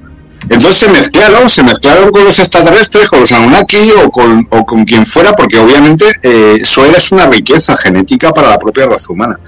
Entonces 0.48 0.76
se 0.76 0.88
mezclaron, 0.88 1.48
se 1.48 1.62
mezclaron 1.62 2.10
con 2.10 2.24
los 2.24 2.38
extraterrestres, 2.38 3.08
con 3.08 3.20
los 3.20 3.32
Anunnaki 3.32 3.92
o 4.04 4.10
con, 4.10 4.46
o 4.50 4.64
con 4.66 4.84
quien 4.84 5.06
fuera, 5.06 5.32
porque 5.34 5.58
obviamente 5.58 6.04
eh, 6.22 6.58
es 6.60 7.12
una 7.12 7.26
riqueza 7.26 7.76
genética 7.76 8.30
para 8.30 8.50
la 8.50 8.58
propia 8.58 8.86
raza 8.86 9.12
humana. 9.12 9.38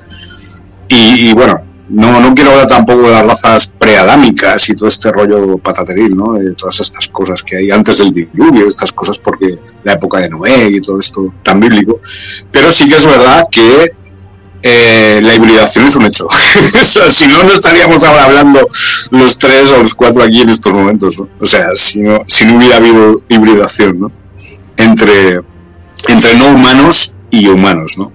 Y, 0.88 1.34
bueno, 1.34 1.60
no, 1.88 2.20
no 2.20 2.34
quiero 2.34 2.50
hablar 2.50 2.66
tampoco 2.66 3.06
de 3.06 3.12
las 3.12 3.26
razas 3.26 3.72
preadámicas 3.78 4.68
y 4.68 4.74
todo 4.74 4.88
este 4.88 5.12
rollo 5.12 5.56
patateril, 5.58 6.16
¿no? 6.16 6.32
De 6.32 6.52
todas 6.54 6.80
estas 6.80 7.08
cosas 7.08 7.42
que 7.42 7.56
hay 7.56 7.70
antes 7.70 7.98
del 7.98 8.10
diluvio, 8.10 8.66
estas 8.66 8.92
cosas 8.92 9.18
porque 9.18 9.56
la 9.84 9.92
época 9.92 10.20
de 10.20 10.28
Noé 10.28 10.68
y 10.72 10.80
todo 10.80 10.98
esto 10.98 11.32
tan 11.42 11.60
bíblico. 11.60 12.00
Pero 12.50 12.72
sí 12.72 12.88
que 12.88 12.96
es 12.96 13.06
verdad 13.06 13.44
que 13.50 13.92
eh, 14.62 15.20
la 15.22 15.34
hibridación 15.34 15.86
es 15.86 15.94
un 15.94 16.06
hecho. 16.06 16.26
si 17.10 17.28
no, 17.28 17.44
no 17.44 17.52
estaríamos 17.52 18.02
ahora 18.02 18.24
hablando 18.24 18.68
los 19.10 19.38
tres 19.38 19.70
o 19.70 19.78
los 19.78 19.94
cuatro 19.94 20.24
aquí 20.24 20.40
en 20.40 20.48
estos 20.48 20.74
momentos. 20.74 21.16
O 21.40 21.46
sea, 21.46 21.68
si 21.74 22.00
no, 22.00 22.18
si 22.26 22.46
no 22.46 22.56
hubiera 22.56 22.76
habido 22.76 23.22
hibridación 23.28 24.00
¿no? 24.00 24.12
entre, 24.76 25.40
entre 26.08 26.34
no 26.34 26.48
humanos 26.48 27.14
y 27.30 27.46
humanos. 27.46 27.96
¿no? 27.96 28.12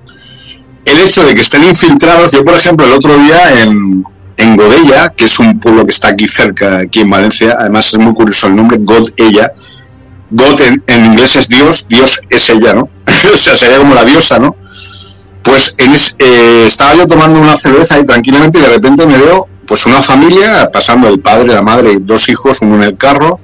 El 0.86 1.00
hecho 1.00 1.24
de 1.24 1.36
que 1.36 1.42
estén 1.42 1.64
infiltrados, 1.64 2.32
yo 2.32 2.44
por 2.44 2.56
ejemplo 2.56 2.86
el 2.86 2.94
otro 2.94 3.18
día 3.18 3.62
en, 3.62 4.04
en 4.38 4.58
Godella, 4.58 5.10
que 5.10 5.26
es 5.26 5.40
un 5.40 5.60
pueblo 5.60 5.86
que 5.86 5.92
está 5.92 6.10
aquí 6.10 6.28
cerca, 6.28 6.80
aquí 6.80 7.02
en 7.02 7.10
Valencia, 7.10 7.56
además 7.60 7.94
es 7.94 8.00
muy 8.00 8.14
curioso 8.14 8.48
el 8.48 8.56
nombre, 8.56 8.78
God 8.80 9.10
ella. 9.18 9.52
God 10.32 10.62
en, 10.62 10.84
en 10.88 11.06
inglés 11.06 11.36
es 11.36 11.48
Dios, 11.48 11.88
Dios 11.90 12.22
es 12.30 12.50
ella, 12.50 12.74
¿no? 12.74 12.90
o 13.34 13.38
sea, 13.38 13.56
sería 13.58 13.78
como 13.78 13.94
la 13.94 14.06
diosa, 14.06 14.40
¿no? 14.40 14.56
Pues 15.44 15.76
eh, 15.78 16.64
estaba 16.66 16.96
yo 16.96 17.08
tomando 17.08 17.40
una 17.40 17.58
cerveza 17.58 18.00
y 18.00 18.04
tranquilamente 18.04 18.60
y 18.60 18.62
de 18.62 18.70
repente 18.70 19.06
me 19.06 19.18
veo 19.18 19.48
pues 19.66 19.86
una 19.86 20.02
familia 20.02 20.70
pasando 20.72 21.08
el 21.08 21.20
padre, 21.20 21.54
la 21.54 21.62
madre 21.62 21.98
dos 22.00 22.30
hijos, 22.30 22.62
uno 22.62 22.76
en 22.76 22.84
el 22.84 22.98
carro 22.98 23.40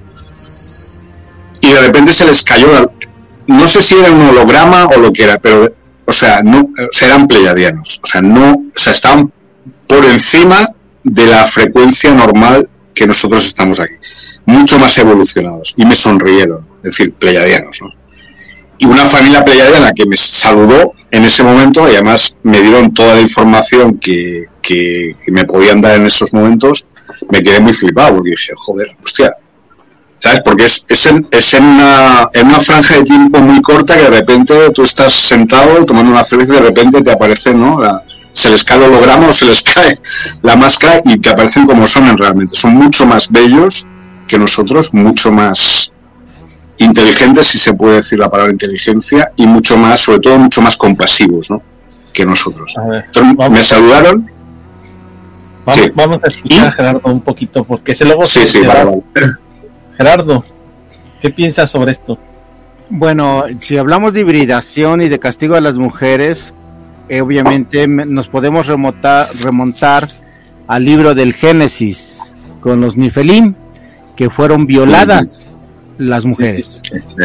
y 1.62 1.72
de 1.72 1.80
repente 1.80 2.14
se 2.14 2.26
les 2.26 2.44
cayó, 2.44 2.68
no 3.48 3.68
sé 3.68 3.82
si 3.82 3.96
era 3.96 4.12
un 4.12 4.30
holograma 4.30 4.86
o 4.88 5.00
lo 5.00 5.12
que 5.12 5.24
era, 5.24 5.40
pero 5.40 5.72
o 6.08 6.12
sea, 6.12 6.42
no, 6.42 6.62
o 6.62 6.92
sea, 6.92 7.10
eran 7.10 7.28
pleiadianos, 7.28 8.00
o 8.04 8.08
sea, 8.08 8.22
no, 8.22 8.52
o 8.54 8.80
sea, 8.80 8.94
estaban 8.94 9.32
por 9.86 10.06
encima 10.06 10.68
de 11.04 11.26
la 11.28 11.46
frecuencia 11.46 12.12
normal 12.14 12.70
que 12.94 13.06
nosotros 13.06 13.46
estamos 13.46 13.80
aquí, 13.80 13.94
mucho 14.46 14.80
más 14.80 14.98
evolucionados. 14.98 15.76
Y 15.78 15.86
me 15.86 15.96
sonrieron, 15.96 16.66
es 16.78 16.98
decir, 16.98 17.14
pleiadianos, 17.14 17.82
¿no? 17.82 17.90
y 18.80 18.86
una 18.86 19.06
familia 19.06 19.44
pleiadiana 19.44 19.92
que 19.94 20.06
me 20.06 20.18
saludó 20.18 20.94
en 21.10 21.26
ese 21.26 21.44
momento 21.44 21.90
y 21.90 21.94
además 21.94 22.38
me 22.44 22.62
dieron 22.62 22.94
toda 22.94 23.16
la 23.16 23.22
información 23.22 23.98
que, 23.98 24.46
que, 24.62 25.16
me 25.28 25.46
podían 25.46 25.82
dar 25.82 25.96
en 25.96 26.06
esos 26.06 26.34
momentos, 26.34 26.88
me 27.32 27.42
quedé 27.42 27.60
muy 27.60 27.74
flipado 27.74 28.16
porque 28.16 28.32
dije, 28.32 28.54
joder, 28.56 28.96
hostia, 29.04 29.36
¿sabes? 30.18 30.42
Porque 30.44 30.66
es, 30.66 30.86
es, 30.88 31.06
en, 31.06 31.28
es 31.32 31.54
en, 31.54 31.64
una, 31.64 32.30
en 32.34 32.48
una 32.48 32.60
franja 32.60 32.96
de 32.96 33.04
tiempo 33.04 33.40
muy 33.40 33.62
corta 33.62 33.96
que 33.96 34.04
de 34.04 34.10
repente 34.10 34.72
tú 34.74 34.84
estás 34.84 35.14
sentado 35.14 35.86
tomando 35.86 36.12
una 36.12 36.24
cerveza 36.24 36.54
y 36.54 36.58
de 36.58 36.64
repente 36.64 37.02
te 37.02 37.12
aparece, 37.12 37.54
¿no? 37.54 37.80
se 38.38 38.52
les 38.52 38.64
cae 38.64 38.78
el 38.78 38.84
holograma 38.84 39.28
o 39.28 39.34
se 39.34 39.46
les 39.46 39.64
cae 39.74 40.00
la 40.44 40.56
máscara 40.56 41.02
y 41.06 41.18
te 41.18 41.30
aparecen 41.30 41.66
como 41.66 41.88
son 41.88 42.18
realmente. 42.18 42.56
Son 42.56 42.74
mucho 42.74 43.06
más 43.06 43.32
bellos 43.32 43.88
que 44.28 44.38
nosotros, 44.38 44.94
mucho 44.94 45.32
más 45.32 45.92
inteligentes, 46.78 47.48
si 47.48 47.58
se 47.58 47.74
puede 47.74 47.96
decir 47.96 48.20
la 48.20 48.30
palabra 48.30 48.52
inteligencia, 48.52 49.32
y 49.36 49.48
mucho 49.48 49.78
más, 49.78 50.00
sobre 50.00 50.20
todo, 50.20 50.38
mucho 50.38 50.62
más 50.62 50.78
compasivos, 50.78 51.50
¿no? 51.50 51.62
Que 52.14 52.26
nosotros. 52.26 52.76
me 53.50 53.64
saludaron. 53.64 54.30
Vamos, 55.96 56.20
a 56.24 56.28
escuchar 56.28 56.68
a 56.68 56.72
Gerardo 56.72 57.02
un 57.06 57.22
poquito, 57.22 57.64
porque 57.64 57.96
se 57.96 58.06
luego. 58.06 58.26
Sí, 58.26 58.46
sí, 58.46 58.62
Gerardo, 59.98 60.44
¿qué 61.22 61.32
piensas 61.32 61.72
sobre 61.72 61.92
esto? 61.92 62.18
Bueno, 62.90 63.44
si 63.60 63.78
hablamos 63.78 64.14
de 64.14 64.22
hibridación 64.22 65.02
y 65.02 65.10
de 65.10 65.20
castigo 65.20 65.56
a 65.56 65.62
las 65.62 65.78
mujeres, 65.78 66.54
eh, 67.10 67.22
obviamente 67.22 67.88
nos 67.88 68.28
podemos 68.28 68.68
remontar, 68.68 69.30
remontar 69.42 70.08
al 70.68 70.86
libro 70.86 71.16
del 71.16 71.34
Génesis 71.34 72.32
con 72.60 72.80
los 72.80 72.96
Nifelim, 72.96 73.56
que 74.16 74.30
fueron 74.30 74.68
violadas 74.68 75.48
las 75.98 76.26
mujeres. 76.26 76.82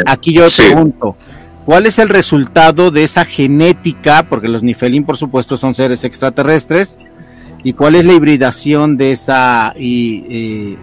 Aquí 0.07 0.33
yo 0.33 0.45
pregunto, 0.57 1.16
¿cuál 1.64 1.87
es 1.87 1.99
el 1.99 2.09
resultado 2.09 2.91
de 2.91 3.05
esa 3.05 3.25
genética? 3.25 4.25
Porque 4.29 4.49
los 4.49 4.62
Nifelín, 4.62 5.05
por 5.05 5.16
supuesto, 5.16 5.57
son 5.57 5.75
seres 5.75 6.05
extraterrestres. 6.05 6.99
¿Y 7.64 7.75
cuál 7.75 7.95
es 7.95 8.05
la 8.05 8.14
hibridación 8.14 8.97
de 8.97 9.12
esa 9.12 9.73
y 9.77 10.25
eh, 10.29 10.77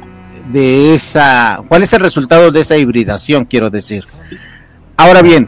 de 0.51 0.93
esa? 0.93 1.61
¿Cuál 1.67 1.83
es 1.83 1.93
el 1.93 2.01
resultado 2.01 2.51
de 2.51 2.61
esa 2.61 2.77
hibridación? 2.77 3.45
Quiero 3.45 3.69
decir. 3.69 4.05
Ahora 4.97 5.21
bien, 5.21 5.47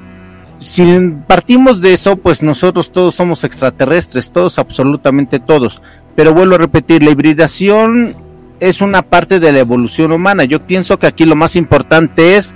si 0.60 0.84
partimos 1.28 1.82
de 1.82 1.94
eso, 1.94 2.16
pues 2.16 2.44
nosotros 2.44 2.92
todos 2.92 3.16
somos 3.16 3.44
extraterrestres, 3.44 4.32
todos, 4.32 4.60
absolutamente 4.60 5.40
todos. 5.40 5.82
Pero 6.16 6.34
vuelvo 6.34 6.56
a 6.56 6.60
repetir, 6.60 7.04
la 7.04 7.12
hibridación 7.12 8.14
es 8.60 8.82
una 8.82 9.02
parte 9.02 9.40
de 9.40 9.52
la 9.52 9.60
evolución 9.60 10.12
humana. 10.12 10.44
Yo 10.44 10.66
pienso 10.66 11.00
que 11.00 11.08
aquí 11.08 11.26
lo 11.26 11.36
más 11.36 11.56
importante 11.56 12.36
es 12.36 12.54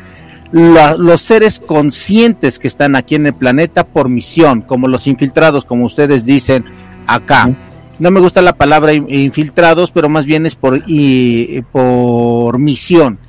los 0.51 1.21
seres 1.21 1.59
conscientes 1.59 2.59
que 2.59 2.67
están 2.67 2.95
aquí 2.95 3.15
en 3.15 3.25
el 3.25 3.33
planeta 3.33 3.83
por 3.83 4.07
misión, 4.07 4.61
como 4.61 4.87
los 4.87 5.07
infiltrados, 5.07 5.65
como 5.65 5.85
ustedes 5.85 6.25
dicen 6.25 6.63
acá. 7.07 7.49
No 7.99 8.11
me 8.11 8.19
gusta 8.19 8.41
la 8.41 8.55
palabra 8.55 8.93
infiltrados, 8.93 9.91
pero 9.91 10.09
más 10.09 10.25
bien 10.25 10.45
es 10.45 10.55
por, 10.55 10.81
y, 10.87 11.61
por 11.71 12.59
misión. 12.59 13.19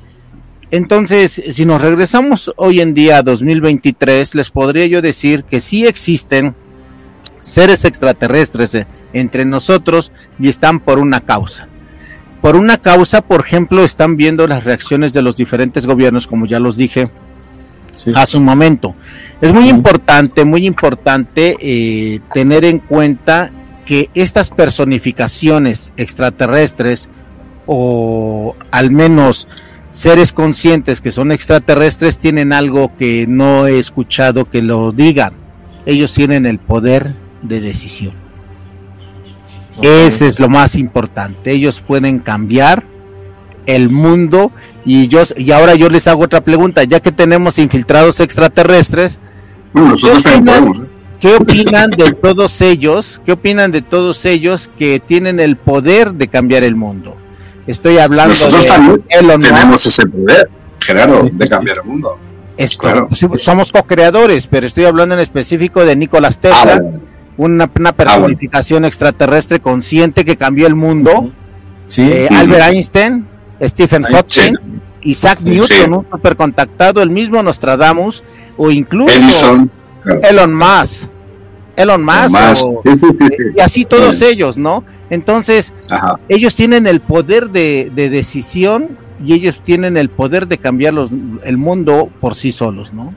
Entonces, 0.71 1.41
si 1.51 1.65
nos 1.65 1.81
regresamos 1.81 2.51
hoy 2.57 2.81
en 2.81 2.93
día 2.93 3.17
a 3.17 3.23
2023, 3.23 4.35
les 4.35 4.49
podría 4.49 4.85
yo 4.87 5.01
decir 5.01 5.45
que 5.45 5.61
sí 5.61 5.87
existen 5.87 6.55
seres 7.39 7.85
extraterrestres 7.85 8.75
eh, 8.75 8.87
entre 9.13 9.45
nosotros 9.45 10.11
y 10.37 10.49
están 10.49 10.81
por 10.81 10.99
una 10.99 11.21
causa 11.21 11.69
por 12.41 12.55
una 12.55 12.77
causa, 12.77 13.21
por 13.21 13.41
ejemplo, 13.41 13.83
están 13.83 14.15
viendo 14.15 14.47
las 14.47 14.63
reacciones 14.63 15.13
de 15.13 15.21
los 15.21 15.35
diferentes 15.35 15.85
gobiernos, 15.85 16.27
como 16.27 16.45
ya 16.45 16.59
los 16.59 16.77
dije 16.77 17.09
hace 18.15 18.37
un 18.37 18.45
momento. 18.45 18.95
Es 19.41 19.51
muy 19.51 19.67
importante, 19.69 20.45
muy 20.45 20.65
importante 20.65 21.57
eh, 21.59 22.19
tener 22.33 22.63
en 22.63 22.79
cuenta 22.79 23.51
que 23.87 24.09
estas 24.15 24.49
personificaciones 24.49 25.93
extraterrestres 25.95 27.09
o 27.65 28.55
al 28.69 28.91
menos 28.91 29.47
seres 29.91 30.33
conscientes 30.33 30.99
que 30.99 31.11
son 31.11 31.31
extraterrestres 31.31 32.17
tienen 32.17 32.51
algo 32.51 32.95
que 32.97 33.25
no 33.27 33.65
he 33.65 33.79
escuchado 33.79 34.49
que 34.49 34.61
lo 34.61 34.91
digan. 34.91 35.33
Ellos 35.85 36.13
tienen 36.13 36.45
el 36.45 36.59
poder 36.59 37.15
de 37.41 37.61
decisión. 37.61 38.13
Ese 39.81 40.27
es 40.27 40.39
lo 40.39 40.49
más 40.49 40.75
importante. 40.75 41.51
Ellos 41.51 41.81
pueden 41.81 42.19
cambiar 42.19 42.83
el 43.67 43.89
mundo 43.89 44.51
y 44.83 45.07
yo 45.07 45.23
y 45.37 45.51
ahora 45.51 45.75
yo 45.75 45.89
les 45.89 46.07
hago 46.07 46.23
otra 46.23 46.41
pregunta, 46.41 46.83
ya 46.83 46.99
que 46.99 47.13
tenemos 47.13 47.57
infiltrados 47.57 48.19
extraterrestres, 48.19 49.19
¿qué, 51.19 51.35
opinan, 51.35 51.91
de 51.91 52.11
todos 52.13 52.61
ellos? 52.61 53.21
¿Qué 53.25 53.31
opinan 53.33 53.71
de 53.71 53.81
todos 53.81 54.25
ellos 54.25 54.71
que 54.77 54.99
tienen 54.99 55.39
el 55.39 55.57
poder 55.57 56.13
de 56.13 56.27
cambiar 56.27 56.63
el 56.63 56.75
mundo? 56.75 57.17
Estoy 57.65 57.97
hablando 57.97 58.29
Nosotros 58.29 58.63
de 58.63 58.67
también 58.67 59.03
Elon 59.09 59.41
tenemos 59.41 59.85
ese 59.85 60.05
poder, 60.05 60.49
Gerardo, 60.79 61.27
de 61.31 61.47
cambiar 61.47 61.77
el 61.77 61.83
mundo. 61.83 62.17
Somos 63.37 63.71
co-creadores, 63.71 64.47
pero 64.47 64.65
estoy 64.65 64.85
hablando 64.85 65.15
en 65.15 65.21
específico 65.21 65.85
de 65.85 65.95
Nicolás 65.95 66.39
Tesla. 66.39 66.81
Ah, 66.81 66.99
una, 67.37 67.65
ah, 67.65 67.93
personificación 67.93 68.83
extraterrestre 68.85 69.59
consciente 69.59 70.25
que 70.25 70.37
cambió 70.37 70.65
el 70.65 70.75
mundo. 70.75 71.31
Eh, 71.97 72.27
Albert 72.31 72.73
Einstein, 72.73 73.27
Stephen 73.61 74.03
Hawking, 74.03 74.55
Isaac 75.01 75.41
Newton, 75.41 75.93
un 75.93 76.07
supercontactado, 76.09 77.01
el 77.01 77.11
mismo 77.11 77.41
Nostradamus, 77.43 78.23
o 78.57 78.71
incluso 78.71 79.67
Elon 80.23 80.53
Musk. 80.53 81.09
Elon 81.75 82.03
Musk, 82.03 82.35
y 83.55 83.59
así 83.59 83.85
todos 83.85 84.21
ellos, 84.21 84.57
¿no? 84.57 84.83
Entonces, 85.09 85.73
ellos 86.27 86.55
tienen 86.55 86.87
el 86.87 87.01
poder 87.01 87.49
de, 87.49 87.91
decisión 87.93 88.97
y 89.23 89.33
ellos 89.33 89.61
tienen 89.63 89.97
el 89.97 90.09
poder 90.09 90.47
de 90.47 90.57
cambiar 90.57 90.93
el 91.43 91.57
mundo 91.57 92.09
por 92.19 92.35
sí 92.35 92.51
solos, 92.51 92.93
¿no? 92.93 93.13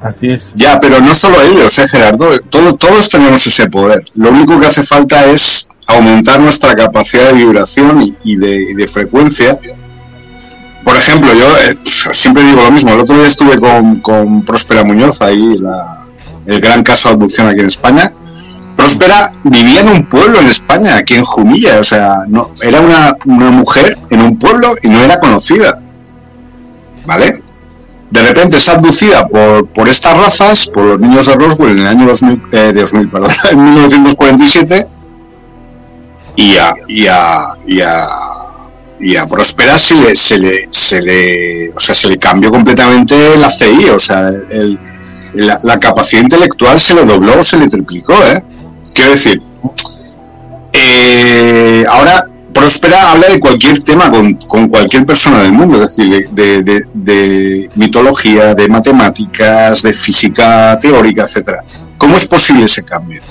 Así 0.00 0.28
es. 0.28 0.54
Ya, 0.54 0.78
pero 0.78 1.00
no 1.00 1.12
solo 1.14 1.42
ellos, 1.42 1.76
¿eh, 1.78 1.88
Gerardo? 1.88 2.38
Todo, 2.50 2.74
todos 2.76 3.08
tenemos 3.08 3.44
ese 3.46 3.68
poder. 3.68 4.04
Lo 4.14 4.30
único 4.30 4.60
que 4.60 4.66
hace 4.66 4.84
falta 4.84 5.26
es 5.26 5.68
aumentar 5.88 6.38
nuestra 6.38 6.76
capacidad 6.76 7.28
de 7.28 7.32
vibración 7.32 8.16
y, 8.22 8.36
de, 8.36 8.86
frecuencia. 8.86 9.58
Por 10.88 10.96
ejemplo, 10.96 11.34
yo 11.34 11.46
eh, 11.58 11.78
siempre 12.12 12.42
digo 12.42 12.62
lo 12.62 12.70
mismo. 12.70 12.90
El 12.94 13.00
otro 13.00 13.14
día 13.14 13.26
estuve 13.26 13.58
con, 13.58 13.96
con 13.96 14.42
Próspera 14.42 14.84
Muñoz, 14.84 15.20
ahí 15.20 15.52
el 16.46 16.60
gran 16.62 16.82
caso 16.82 17.10
de 17.10 17.12
abducción 17.12 17.46
aquí 17.46 17.60
en 17.60 17.66
España. 17.66 18.10
Próspera 18.74 19.30
vivía 19.44 19.80
en 19.80 19.88
un 19.90 20.06
pueblo 20.06 20.40
en 20.40 20.46
España, 20.46 20.96
aquí 20.96 21.12
en 21.12 21.24
Jumilla. 21.24 21.78
O 21.78 21.84
sea, 21.84 22.24
no, 22.26 22.52
era 22.62 22.80
una, 22.80 23.14
una 23.26 23.50
mujer 23.50 23.98
en 24.08 24.22
un 24.22 24.38
pueblo 24.38 24.76
y 24.82 24.88
no 24.88 25.04
era 25.04 25.18
conocida. 25.18 25.78
¿Vale? 27.04 27.42
de 28.10 28.22
repente 28.22 28.56
es 28.56 28.66
abducida 28.70 29.28
por, 29.28 29.68
por 29.68 29.90
estas 29.90 30.16
razas, 30.16 30.68
por 30.68 30.84
los 30.84 31.00
niños 31.00 31.26
de 31.26 31.34
Roswell 31.34 31.72
en 31.72 31.80
el 31.80 31.86
año 31.86 32.06
2000, 32.06 32.42
eh, 32.52 32.72
2000 32.74 33.08
perdón, 33.10 33.30
en 33.50 33.64
1947 33.64 34.88
y 36.36 36.56
a, 36.56 36.72
y 36.86 37.06
a, 37.06 37.48
y 37.66 37.82
a, 37.82 38.08
y 39.00 39.16
a 39.16 39.26
Prospera 39.26 39.78
se 39.78 39.94
le, 39.94 40.16
se 40.16 40.38
le, 40.38 40.68
se 40.70 41.00
le, 41.00 41.70
o 41.70 41.78
sea, 41.78 41.94
se 41.94 42.08
le 42.08 42.18
cambió 42.18 42.50
completamente 42.50 43.36
la 43.36 43.50
CI, 43.50 43.86
o 43.92 43.98
sea, 43.98 44.28
el, 44.28 44.78
la, 45.34 45.78
capacidad 45.78 46.22
intelectual 46.22 46.78
se 46.80 46.94
le 46.94 47.04
dobló, 47.04 47.42
se 47.42 47.56
le 47.58 47.68
triplicó, 47.68 48.14
¿eh? 48.24 48.42
Quiero 48.92 49.12
decir, 49.12 49.42
eh, 50.72 51.84
ahora 51.88 52.24
Próspera 52.52 53.12
habla 53.12 53.28
de 53.28 53.38
cualquier 53.38 53.78
tema 53.80 54.10
con, 54.10 54.68
cualquier 54.68 55.06
persona 55.06 55.42
del 55.42 55.52
mundo, 55.52 55.76
es 55.76 55.96
decir, 55.96 56.28
de, 56.30 57.70
mitología, 57.76 58.54
de 58.54 58.68
matemáticas, 58.68 59.82
de 59.82 59.92
física 59.92 60.76
teórica, 60.80 61.22
etcétera. 61.22 61.62
¿Cómo 61.96 62.16
es 62.16 62.26
posible 62.26 62.64
ese 62.64 62.82
cambio? 62.82 63.22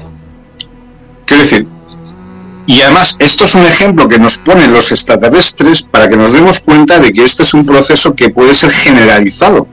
Quiero 1.26 1.44
decir, 1.44 1.68
y 2.68 2.82
además 2.82 3.16
esto 3.20 3.46
es 3.46 3.56
un 3.56 3.66
ejemplo 3.66 4.08
que 4.08 4.20
nos 4.20 4.38
ponen 4.38 4.72
los 4.72 4.92
extraterrestres 4.92 5.82
para 5.82 6.08
que 6.08 6.18
nos 6.18 6.34
demos 6.34 6.60
cuenta 6.60 7.00
de 7.00 7.12
que 7.12 7.24
este 7.24 7.42
es 7.42 7.54
un 7.56 7.66
proceso 7.66 8.14
que 8.14 8.30
puede 8.30 8.54
ser 8.54 8.72
generalizado 8.72 9.68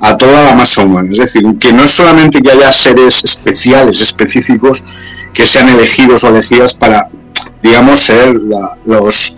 a 0.00 0.16
toda 0.16 0.44
la 0.44 0.54
masa 0.54 0.82
humana. 0.82 1.10
Es 1.12 1.18
decir, 1.18 1.44
que 1.58 1.74
no 1.74 1.84
es 1.84 1.90
solamente 1.90 2.40
que 2.40 2.50
haya 2.50 2.72
seres 2.72 3.22
especiales, 3.22 4.00
específicos, 4.00 4.82
que 5.34 5.46
sean 5.46 5.68
elegidos 5.68 6.24
o 6.24 6.28
elegidas 6.28 6.74
para 6.74 7.10
digamos, 7.62 8.00
ser 8.00 8.34
los, 8.84 9.36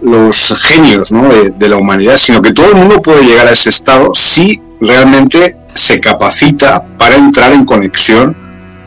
los 0.00 0.54
genios 0.60 1.10
de, 1.10 1.68
la 1.68 1.76
humanidad, 1.76 2.16
sino 2.16 2.42
que 2.42 2.52
todo 2.52 2.70
el 2.70 2.74
mundo 2.74 3.00
puede 3.00 3.22
llegar 3.22 3.46
a 3.46 3.52
ese 3.52 3.70
estado 3.70 4.12
si 4.14 4.60
realmente 4.80 5.56
se 5.74 6.00
capacita 6.00 6.84
para 6.98 7.16
entrar 7.16 7.52
en 7.52 7.64
conexión 7.64 8.36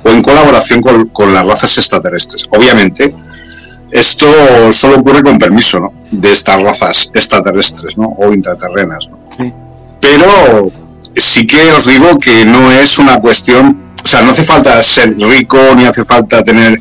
o 0.04 0.10
en 0.10 0.22
colaboración 0.22 0.82
con, 0.82 1.34
las 1.34 1.46
razas 1.46 1.78
extraterrestres. 1.78 2.48
Obviamente, 2.52 3.16
esto 3.96 4.72
solo 4.74 4.98
ocurre 5.00 5.24
con 5.24 5.38
permiso 5.38 5.80
¿no? 5.80 5.93
de 6.12 6.30
estas 6.30 6.62
razas 6.62 7.12
extraterrestres 7.14 7.98
¿no? 7.98 8.14
o 8.18 8.34
intraterrenas. 8.34 9.10
Pero 10.02 10.72
sí 11.16 11.48
que 11.48 11.72
os 11.72 11.86
digo 11.86 12.20
que 12.20 12.46
no 12.46 12.72
es 12.72 13.00
una 13.00 13.22
cuestión, 13.22 13.93
o 14.04 14.08
sea, 14.08 14.22
no 14.22 14.32
hace 14.32 14.43
falta 14.43 14.84
ser 14.84 15.16
rico 15.18 15.58
ni 15.78 15.86
hace 15.86 16.04
falta 16.04 16.43
tener 16.43 16.80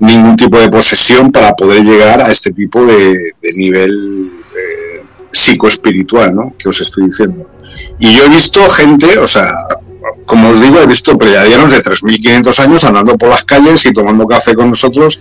ningún 0.00 0.34
tipo 0.34 0.58
de 0.58 0.68
posesión 0.68 1.30
para 1.30 1.54
poder 1.54 1.84
llegar 1.84 2.20
a 2.20 2.30
este 2.32 2.50
tipo 2.50 2.84
de, 2.84 3.34
nivel 3.54 4.32
eh, 4.56 5.04
psicoespiritual, 5.30 6.34
¿no? 6.34 6.54
Que 6.58 6.68
os 6.68 6.80
estoy 6.80 7.04
diciendo. 7.04 7.48
Y 8.00 8.12
yo 8.16 8.24
he 8.24 8.28
visto 8.28 8.68
gente, 8.70 9.18
o 9.18 9.26
sea, 9.26 9.52
como 10.24 10.50
os 10.50 10.60
digo, 10.60 10.80
he 10.80 10.86
visto 10.86 11.16
predianos 11.18 11.72
de 11.72 11.78
3.500 11.78 12.60
años 12.60 12.84
andando 12.84 13.16
por 13.16 13.28
las 13.28 13.44
calles 13.44 13.84
y 13.84 13.92
tomando 13.92 14.26
café 14.26 14.54
con 14.54 14.68
nosotros, 14.68 15.20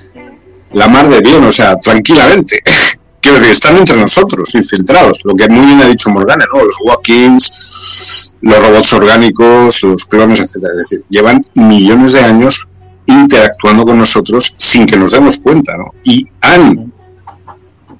la 0.73 0.87
mar 0.87 1.09
de 1.09 1.21
bien, 1.21 1.43
o 1.43 1.51
sea, 1.51 1.75
tranquilamente. 1.77 2.61
Quiero 3.21 3.37
decir, 3.37 3.53
están 3.53 3.77
entre 3.77 3.97
nosotros, 3.97 4.55
infiltrados, 4.55 5.19
lo 5.25 5.35
que 5.35 5.49
muy 5.49 5.65
bien 5.65 5.81
ha 5.81 5.87
dicho 5.87 6.09
Morgana, 6.09 6.45
¿no? 6.53 6.63
Los 6.63 6.75
walk-ins, 6.81 8.33
los 8.41 8.65
robots 8.65 8.93
orgánicos, 8.93 9.83
los 9.83 10.05
clones, 10.05 10.39
etcétera. 10.39 10.73
Es 10.73 10.79
decir, 10.79 11.03
llevan 11.09 11.45
millones 11.53 12.13
de 12.13 12.21
años 12.21 12.67
interactuando 13.07 13.85
con 13.85 13.97
nosotros 13.97 14.53
sin 14.55 14.85
que 14.85 14.97
nos 14.97 15.11
demos 15.11 15.37
cuenta, 15.39 15.75
¿no? 15.75 15.93
Y 16.03 16.25
han, 16.39 16.93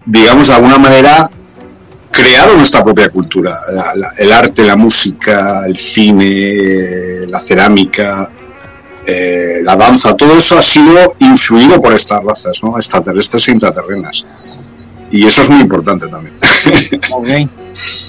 digamos, 0.06 0.48
de 0.48 0.54
alguna 0.54 0.78
manera 0.78 1.30
creado 2.12 2.56
nuestra 2.56 2.84
propia 2.84 3.10
cultura, 3.10 3.60
el 4.18 4.32
arte, 4.32 4.64
la 4.64 4.76
música, 4.76 5.66
el 5.66 5.76
cine, 5.76 7.20
la 7.28 7.40
cerámica, 7.40 8.30
eh, 9.10 9.62
la 9.64 9.76
danza, 9.76 10.16
todo 10.16 10.38
eso 10.38 10.58
ha 10.58 10.62
sido 10.62 11.16
influido 11.20 11.82
por 11.82 11.94
estas 11.94 12.24
razas, 12.24 12.64
¿no? 12.64 12.76
extraterrestres 12.78 13.48
e 13.48 13.52
intraterrenas. 13.52 14.26
Y 15.12 15.26
eso 15.26 15.42
es 15.42 15.50
muy 15.50 15.62
importante 15.62 16.08
también. 16.08 16.36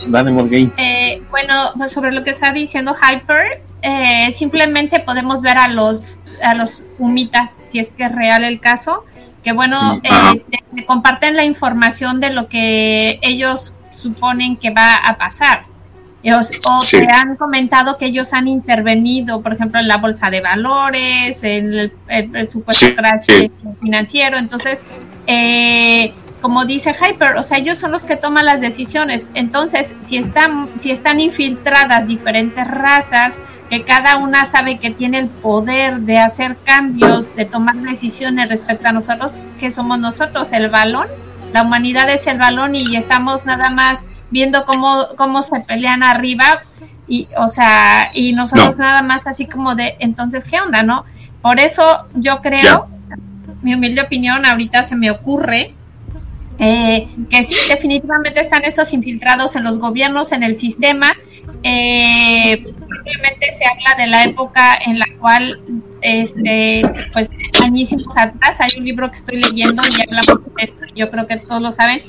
Dale, 0.08 0.70
eh, 0.76 1.22
bueno, 1.30 1.54
pues 1.76 1.92
sobre 1.92 2.12
lo 2.12 2.24
que 2.24 2.30
está 2.30 2.52
diciendo 2.52 2.94
Hyper, 2.94 3.62
eh, 3.82 4.30
simplemente 4.32 5.00
podemos 5.00 5.40
ver 5.40 5.56
a 5.56 5.68
los 5.68 6.18
a 6.42 6.54
los 6.54 6.84
humitas, 6.98 7.50
si 7.64 7.78
es 7.78 7.92
que 7.92 8.04
es 8.04 8.14
real 8.14 8.44
el 8.44 8.60
caso, 8.60 9.04
que 9.42 9.52
bueno, 9.52 10.00
eh, 10.02 10.44
te, 10.74 10.84
comparten 10.86 11.36
la 11.36 11.44
información 11.44 12.20
de 12.20 12.30
lo 12.30 12.48
que 12.48 13.18
ellos 13.22 13.74
suponen 13.94 14.56
que 14.56 14.70
va 14.70 14.96
a 14.96 15.16
pasar. 15.18 15.64
O 16.22 16.80
te 16.90 17.10
han 17.10 17.36
comentado 17.36 17.96
que 17.96 18.06
ellos 18.06 18.32
han 18.32 18.46
intervenido, 18.46 19.40
por 19.42 19.54
ejemplo, 19.54 19.80
en 19.80 19.88
la 19.88 19.96
bolsa 19.96 20.30
de 20.30 20.40
valores, 20.40 21.42
en 21.42 21.92
el, 22.08 22.48
supuesto 22.48 22.86
financiero. 23.80 24.36
Entonces, 24.36 24.80
eh, 25.26 26.12
como 26.42 26.64
dice 26.64 26.94
Hyper, 26.94 27.36
o 27.36 27.42
sea, 27.42 27.58
ellos 27.58 27.78
son 27.78 27.92
los 27.92 28.04
que 28.04 28.16
toman 28.16 28.46
las 28.46 28.60
decisiones. 28.60 29.28
Entonces, 29.34 29.94
si 30.00 30.18
están, 30.18 30.68
si 30.78 30.90
están 30.90 31.20
infiltradas 31.20 32.06
diferentes 32.06 32.66
razas, 32.66 33.36
que 33.70 33.84
cada 33.84 34.16
una 34.16 34.46
sabe 34.46 34.78
que 34.78 34.90
tiene 34.90 35.20
el 35.20 35.28
poder 35.28 36.00
de 36.00 36.18
hacer 36.18 36.56
cambios, 36.64 37.36
de 37.36 37.44
tomar 37.44 37.76
decisiones 37.76 38.48
respecto 38.48 38.88
a 38.88 38.92
nosotros, 38.92 39.38
que 39.58 39.70
somos 39.70 39.98
nosotros, 39.98 40.52
el 40.52 40.68
balón. 40.68 41.06
La 41.52 41.62
humanidad 41.62 42.10
es 42.10 42.26
el 42.26 42.38
balón 42.38 42.74
y 42.74 42.96
estamos 42.96 43.46
nada 43.46 43.70
más 43.70 44.04
viendo 44.30 44.64
cómo, 44.64 45.08
cómo 45.16 45.42
se 45.42 45.60
pelean 45.60 46.02
arriba 46.02 46.62
y, 47.06 47.28
o 47.36 47.48
sea, 47.48 48.10
y 48.14 48.32
nosotros 48.32 48.78
nada 48.78 49.02
más 49.02 49.26
así 49.26 49.46
como 49.46 49.74
de, 49.74 49.96
entonces, 49.98 50.44
¿qué 50.44 50.60
onda, 50.60 50.82
no? 50.82 51.04
Por 51.42 51.58
eso 51.58 52.06
yo 52.14 52.40
creo, 52.40 52.88
mi 53.62 53.74
humilde 53.74 54.02
opinión, 54.02 54.46
ahorita 54.46 54.82
se 54.82 54.96
me 54.96 55.10
ocurre 55.10 55.74
eh, 56.62 57.08
que 57.30 57.42
sí, 57.42 57.54
definitivamente 57.70 58.42
están 58.42 58.62
estos 58.64 58.92
infiltrados 58.92 59.56
en 59.56 59.64
los 59.64 59.78
gobiernos, 59.78 60.30
en 60.32 60.42
el 60.42 60.58
sistema. 60.58 61.10
Eh, 61.62 62.62
simplemente 62.62 63.52
se 63.52 63.64
habla 63.64 63.94
de 63.98 64.06
la 64.06 64.24
época 64.24 64.78
en 64.84 64.98
la 64.98 65.06
cual, 65.18 65.58
este, 66.02 66.82
pues, 67.14 67.30
añísimos 67.64 68.14
atrás, 68.14 68.60
hay 68.60 68.72
un 68.78 68.84
libro 68.84 69.08
que 69.10 69.16
estoy 69.16 69.42
leyendo 69.42 69.82
y 69.82 70.02
hablamos 70.02 70.54
de 70.54 70.64
esto, 70.64 70.82
yo 70.94 71.10
creo 71.10 71.26
que 71.26 71.38
todos 71.38 71.62
lo 71.62 71.72
saben, 71.72 72.02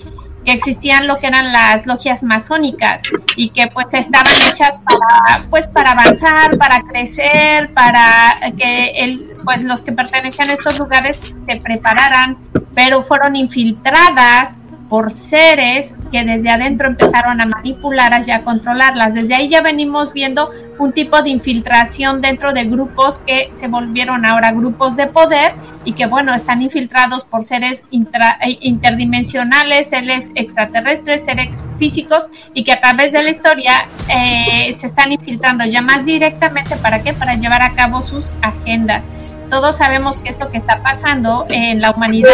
existían 0.45 1.07
lo 1.07 1.17
que 1.17 1.27
eran 1.27 1.51
las 1.51 1.85
logias 1.85 2.23
masónicas 2.23 3.01
y 3.35 3.51
que 3.51 3.67
pues 3.67 3.93
estaban 3.93 4.33
hechas 4.49 4.81
para 4.83 5.43
pues 5.49 5.67
para 5.67 5.91
avanzar, 5.91 6.57
para 6.57 6.81
crecer, 6.81 7.73
para 7.73 8.37
que 8.57 8.91
el, 8.95 9.33
pues 9.43 9.61
los 9.63 9.81
que 9.81 9.91
pertenecían 9.91 10.49
a 10.49 10.53
estos 10.53 10.77
lugares 10.79 11.21
se 11.39 11.57
prepararan, 11.57 12.37
pero 12.73 13.03
fueron 13.03 13.35
infiltradas 13.35 14.57
por 14.91 15.09
seres 15.09 15.95
que 16.11 16.25
desde 16.25 16.49
adentro 16.49 16.89
empezaron 16.89 17.39
a 17.39 17.45
manipularlas 17.45 18.27
y 18.27 18.31
a 18.31 18.41
controlarlas. 18.41 19.13
Desde 19.13 19.35
ahí 19.35 19.47
ya 19.47 19.61
venimos 19.61 20.11
viendo 20.11 20.49
un 20.79 20.91
tipo 20.91 21.21
de 21.21 21.29
infiltración 21.29 22.19
dentro 22.19 22.51
de 22.51 22.65
grupos 22.65 23.19
que 23.19 23.51
se 23.53 23.69
volvieron 23.69 24.25
ahora 24.25 24.51
grupos 24.51 24.97
de 24.97 25.07
poder 25.07 25.53
y 25.85 25.93
que, 25.93 26.07
bueno, 26.07 26.33
están 26.33 26.61
infiltrados 26.61 27.23
por 27.23 27.45
seres 27.45 27.85
eh, 27.89 28.57
interdimensionales, 28.59 29.87
seres 29.87 30.33
extraterrestres, 30.35 31.23
seres 31.23 31.63
físicos 31.77 32.27
y 32.53 32.65
que 32.65 32.73
a 32.73 32.81
través 32.81 33.13
de 33.13 33.23
la 33.23 33.29
historia 33.29 33.87
eh, 34.09 34.75
se 34.75 34.87
están 34.87 35.13
infiltrando 35.13 35.63
ya 35.63 35.81
más 35.81 36.03
directamente. 36.03 36.75
¿Para 36.75 37.01
qué? 37.01 37.13
Para 37.13 37.35
llevar 37.35 37.61
a 37.61 37.75
cabo 37.75 38.01
sus 38.01 38.33
agendas. 38.41 39.05
Todos 39.49 39.77
sabemos 39.77 40.19
que 40.19 40.27
esto 40.27 40.51
que 40.51 40.57
está 40.57 40.83
pasando 40.83 41.45
en 41.49 41.79
la 41.79 41.91
humanidad 41.91 42.27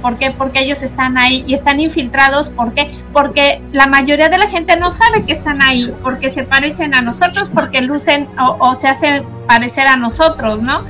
¿Por 0.00 0.16
qué? 0.16 0.30
Porque 0.30 0.60
ellos 0.60 0.82
están 0.82 1.18
ahí 1.18 1.44
y 1.46 1.54
están 1.54 1.80
infiltrados. 1.80 2.48
¿Por 2.48 2.74
qué? 2.74 2.90
Porque 3.12 3.62
la 3.72 3.86
mayoría 3.86 4.28
de 4.28 4.38
la 4.38 4.48
gente 4.48 4.76
no 4.78 4.90
sabe 4.90 5.24
que 5.24 5.32
están 5.32 5.62
ahí, 5.62 5.94
porque 6.02 6.30
se 6.30 6.44
parecen 6.44 6.94
a 6.94 7.00
nosotros, 7.00 7.50
porque 7.52 7.80
lucen 7.82 8.28
o, 8.38 8.74
se 8.74 8.88
hacen 8.88 9.26
parecer 9.46 9.86
a 9.86 9.96
nosotros, 9.96 10.62
¿no? 10.62 10.84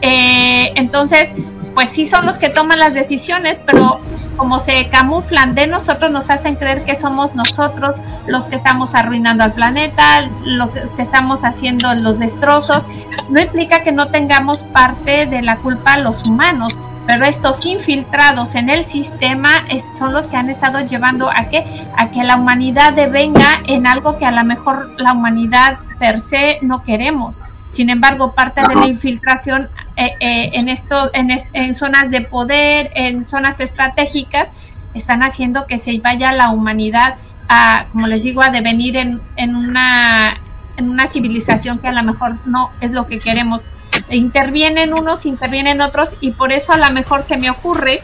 Eh, 0.00 0.72
entonces, 0.76 1.32
pues 1.74 1.90
sí 1.90 2.06
son 2.06 2.26
los 2.26 2.38
que 2.38 2.48
toman 2.48 2.78
las 2.78 2.94
decisiones, 2.94 3.60
pero 3.64 4.00
como 4.36 4.58
se 4.58 4.88
camuflan 4.88 5.54
de 5.54 5.66
nosotros, 5.66 6.10
nos 6.10 6.30
hacen 6.30 6.56
creer 6.56 6.84
que 6.84 6.94
somos 6.94 7.34
nosotros 7.34 7.98
los 8.26 8.46
que 8.46 8.56
estamos 8.56 8.94
arruinando 8.94 9.44
al 9.44 9.52
planeta, 9.52 10.30
los 10.44 10.70
que 10.70 11.02
estamos 11.02 11.44
haciendo 11.44 11.94
los 11.94 12.18
destrozos. 12.18 12.86
No 13.28 13.40
implica 13.40 13.82
que 13.82 13.92
no 13.92 14.06
tengamos 14.06 14.64
parte 14.64 15.26
de 15.26 15.42
la 15.42 15.56
culpa 15.56 15.98
los 15.98 16.28
humanos, 16.28 16.78
pero 17.06 17.24
estos 17.24 17.64
infiltrados 17.66 18.54
en 18.54 18.70
el 18.70 18.84
sistema 18.84 19.50
son 19.98 20.12
los 20.12 20.26
que 20.26 20.36
han 20.36 20.50
estado 20.50 20.80
llevando 20.80 21.30
a 21.30 21.48
que, 21.48 21.64
a 21.96 22.10
que 22.10 22.22
la 22.22 22.36
humanidad 22.36 22.92
devenga 22.92 23.62
en 23.66 23.86
algo 23.86 24.18
que 24.18 24.26
a 24.26 24.30
lo 24.30 24.44
mejor 24.44 24.90
la 25.00 25.12
humanidad 25.12 25.78
per 25.98 26.20
se 26.20 26.58
no 26.62 26.82
queremos. 26.82 27.42
Sin 27.70 27.88
embargo, 27.88 28.32
parte 28.32 28.60
de 28.68 28.74
la 28.74 28.86
infiltración 28.86 29.70
eh, 29.96 30.12
eh, 30.20 30.50
en, 30.54 30.68
esto, 30.68 31.10
en, 31.12 31.30
en, 31.52 31.74
zonas 31.74 32.10
de 32.10 32.22
poder, 32.22 32.90
en 32.94 33.26
zonas 33.26 33.60
estratégicas, 33.60 34.50
están 34.94 35.22
haciendo 35.22 35.66
que 35.66 35.78
se 35.78 35.98
vaya 35.98 36.32
la 36.32 36.50
humanidad 36.50 37.16
a, 37.48 37.86
como 37.92 38.06
les 38.06 38.22
digo, 38.22 38.42
a 38.42 38.50
devenir 38.50 38.96
en, 38.96 39.20
en, 39.36 39.54
una, 39.54 40.40
en 40.76 40.88
una 40.88 41.06
civilización 41.06 41.78
que 41.78 41.88
a 41.88 41.92
lo 41.92 42.02
mejor 42.02 42.36
no 42.46 42.70
es 42.80 42.90
lo 42.92 43.06
que 43.06 43.18
queremos. 43.18 43.66
Intervienen 44.08 44.92
unos, 44.94 45.26
intervienen 45.26 45.80
otros 45.80 46.16
y 46.20 46.32
por 46.32 46.52
eso 46.52 46.72
a 46.72 46.78
lo 46.78 46.90
mejor 46.90 47.22
se 47.22 47.36
me 47.36 47.50
ocurre 47.50 48.02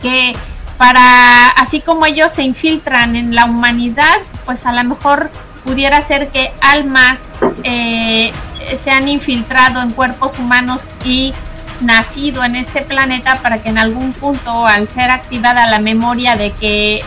que 0.00 0.32
para, 0.78 1.48
así 1.50 1.80
como 1.80 2.06
ellos 2.06 2.30
se 2.30 2.42
infiltran 2.42 3.16
en 3.16 3.34
la 3.34 3.46
humanidad, 3.46 4.18
pues 4.44 4.66
a 4.66 4.72
lo 4.72 4.84
mejor 4.84 5.30
pudiera 5.66 6.00
ser 6.00 6.28
que 6.28 6.52
almas 6.60 7.28
eh, 7.64 8.32
se 8.76 8.90
han 8.90 9.08
infiltrado 9.08 9.82
en 9.82 9.90
cuerpos 9.90 10.38
humanos 10.38 10.86
y 11.04 11.34
nacido 11.80 12.44
en 12.44 12.56
este 12.56 12.82
planeta 12.82 13.42
para 13.42 13.62
que 13.62 13.68
en 13.68 13.78
algún 13.78 14.12
punto, 14.12 14.66
al 14.66 14.88
ser 14.88 15.10
activada 15.10 15.66
la 15.66 15.80
memoria 15.80 16.36
de 16.36 16.52
que 16.52 17.00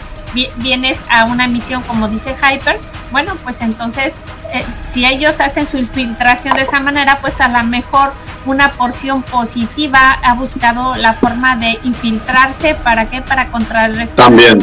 vienes 0.58 1.00
a 1.10 1.26
una 1.26 1.48
misión 1.48 1.82
como 1.84 2.08
dice 2.08 2.36
Hyper, 2.36 2.80
bueno, 3.12 3.36
pues 3.44 3.62
entonces 3.62 4.16
eh, 4.54 4.66
si 4.84 5.06
ellos 5.06 5.40
hacen 5.40 5.66
su 5.66 5.78
infiltración 5.78 6.56
de 6.56 6.64
esa 6.64 6.80
manera, 6.80 7.20
pues 7.22 7.40
a 7.42 7.48
lo 7.48 7.64
mejor 7.64 8.14
una 8.46 8.72
porción 8.72 9.22
positiva 9.24 10.18
ha 10.24 10.34
buscado 10.34 10.96
la 10.96 11.14
forma 11.14 11.56
de 11.56 11.80
infiltrarse 11.84 12.76
para 12.76 13.10
qué 13.10 13.22
para 13.22 13.50
contrarrestar 13.50 14.26
también. 14.28 14.60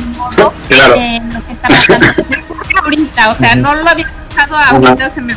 claro. 0.68 0.94
Eh, 0.96 1.20
lo 1.32 1.44
que 1.46 1.52
está 1.52 1.68
pasando 1.68 2.06
ahorita, 2.82 3.30
o 3.30 3.34
sea, 3.34 3.54
no 3.54 3.74
lo 3.74 3.88
había 3.88 4.10
pensado 4.28 4.56
ahorita 4.56 5.08
se 5.10 5.20
me 5.20 5.36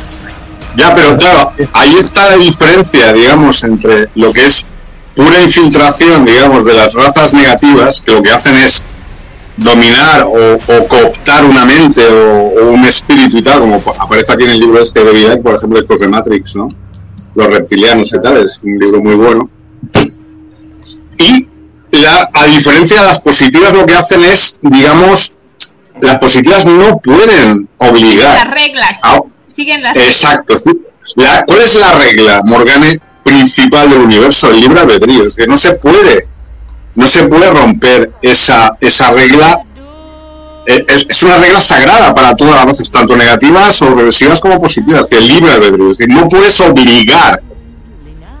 ya, 0.76 0.94
pero 0.94 1.16
claro, 1.16 1.52
ahí 1.72 1.96
está 1.96 2.30
la 2.30 2.36
diferencia, 2.36 3.12
digamos, 3.12 3.64
entre 3.64 4.08
lo 4.14 4.32
que 4.32 4.46
es 4.46 4.68
pura 5.16 5.40
infiltración, 5.40 6.24
digamos, 6.24 6.64
de 6.64 6.74
las 6.74 6.94
razas 6.94 7.32
negativas, 7.32 8.00
que 8.00 8.12
lo 8.12 8.22
que 8.22 8.30
hacen 8.30 8.56
es 8.56 8.84
dominar 9.60 10.24
o, 10.26 10.58
cooptar 10.88 11.44
una 11.44 11.64
mente 11.64 12.06
o, 12.08 12.70
un 12.70 12.84
espíritu 12.84 13.38
y 13.38 13.42
tal, 13.42 13.60
como 13.60 13.82
aparece 13.98 14.32
aquí 14.32 14.44
en 14.44 14.50
el 14.50 14.60
libro 14.60 14.80
este 14.80 15.04
de 15.04 15.36
por 15.38 15.54
ejemplo, 15.54 15.80
de 15.80 16.08
Matrix, 16.08 16.56
¿no? 16.56 16.68
Los 17.34 17.46
reptilianos 17.46 18.12
y 18.12 18.20
tal, 18.20 18.38
es 18.38 18.60
un 18.62 18.78
libro 18.78 19.00
muy 19.00 19.14
bueno. 19.14 19.50
Y 21.18 21.48
la, 21.92 22.30
a 22.32 22.46
diferencia 22.46 23.00
de 23.00 23.06
las 23.06 23.20
positivas, 23.20 23.72
lo 23.72 23.86
que 23.86 23.94
hacen 23.94 24.22
es, 24.22 24.58
digamos, 24.62 25.36
las 26.00 26.16
positivas 26.16 26.64
no 26.64 26.98
pueden 26.98 27.68
obligar. 27.78 28.46
Las 28.46 28.54
reglas. 28.54 28.96
siguen 29.44 29.82
las 29.82 29.94
Exacto. 29.96 30.54
¿Cuál 31.46 31.60
es 31.60 31.74
la 31.74 31.92
regla, 31.92 32.40
Morgane, 32.44 32.98
principal 33.22 33.90
del 33.90 34.00
universo? 34.00 34.50
El 34.50 34.60
libre 34.60 34.80
albedrío. 34.80 35.26
Es 35.26 35.36
que 35.36 35.46
no 35.46 35.56
se 35.56 35.74
puede 35.74 36.26
no 37.00 37.08
se 37.08 37.24
puede 37.24 37.50
romper 37.50 38.12
esa, 38.22 38.76
esa 38.80 39.10
regla. 39.10 39.60
Eh, 40.66 40.84
es, 41.08 41.22
una 41.22 41.38
regla 41.38 41.60
sagrada 41.60 42.14
para 42.14 42.36
todas 42.36 42.54
las 42.56 42.66
voces, 42.66 42.90
tanto 42.90 43.16
negativas 43.16 43.80
o 43.82 43.94
regresivas 43.94 44.40
como 44.40 44.60
positivas, 44.60 45.10
el 45.10 45.26
libre 45.26 45.52
albedrío. 45.52 45.90
Es 45.90 45.98
decir, 45.98 46.14
no 46.14 46.28
puedes 46.28 46.60
obligar 46.60 47.42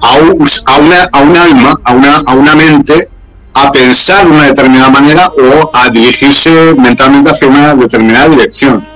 a, 0.02 0.14
un, 0.16 0.46
a, 0.66 0.78
una, 0.78 1.42
alma, 1.42 1.74
a 1.84 1.92
una, 1.92 2.16
a 2.26 2.34
una 2.34 2.54
mente, 2.54 3.08
a 3.54 3.72
pensar 3.72 4.26
de 4.26 4.32
una 4.32 4.44
determinada 4.44 4.90
manera 4.90 5.28
o 5.28 5.70
a 5.72 5.88
dirigirse 5.88 6.74
mentalmente 6.74 7.30
hacia 7.30 7.48
una 7.48 7.74
determinada 7.74 8.28
dirección. 8.28 8.86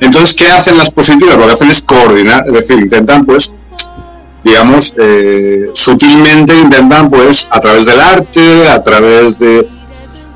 Entonces, 0.00 0.34
¿qué 0.36 0.46
hacen 0.48 0.78
las 0.78 0.90
positivas? 0.90 1.36
Lo 1.36 1.46
que 1.46 1.52
hacen 1.52 1.70
es 1.70 1.82
coordinar, 1.82 2.44
es 2.46 2.54
decir, 2.54 2.78
intentan 2.78 3.26
pues 3.26 3.54
digamos, 4.44 4.94
eh, 4.98 5.70
sutilmente 5.72 6.54
intentan, 6.58 7.08
pues, 7.08 7.48
a 7.50 7.58
través 7.60 7.86
del 7.86 8.00
arte, 8.00 8.68
a 8.68 8.82
través 8.82 9.38
de 9.38 9.68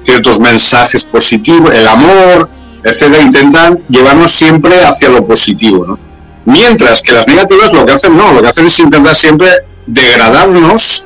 ciertos 0.01 0.41
mensajes 0.41 1.05
positivos, 1.05 1.71
el 1.75 1.87
amor, 1.87 2.51
etcétera, 2.83 3.23
intentan 3.23 3.85
llevarnos 3.89 4.33
siempre 4.33 4.83
hacia 4.83 5.11
lo 5.11 5.25
positivo. 5.25 5.99
Mientras 6.47 7.03
que 7.03 7.13
las 7.13 7.27
negativas 7.27 7.73
lo 7.73 7.85
que 7.85 7.93
hacen 7.93 8.17
no, 8.17 8.33
lo 8.33 8.41
que 8.41 8.49
hacen 8.49 8.67
es 8.67 8.79
intentar 8.81 9.15
siempre 9.15 9.51
degradarnos, 9.87 11.05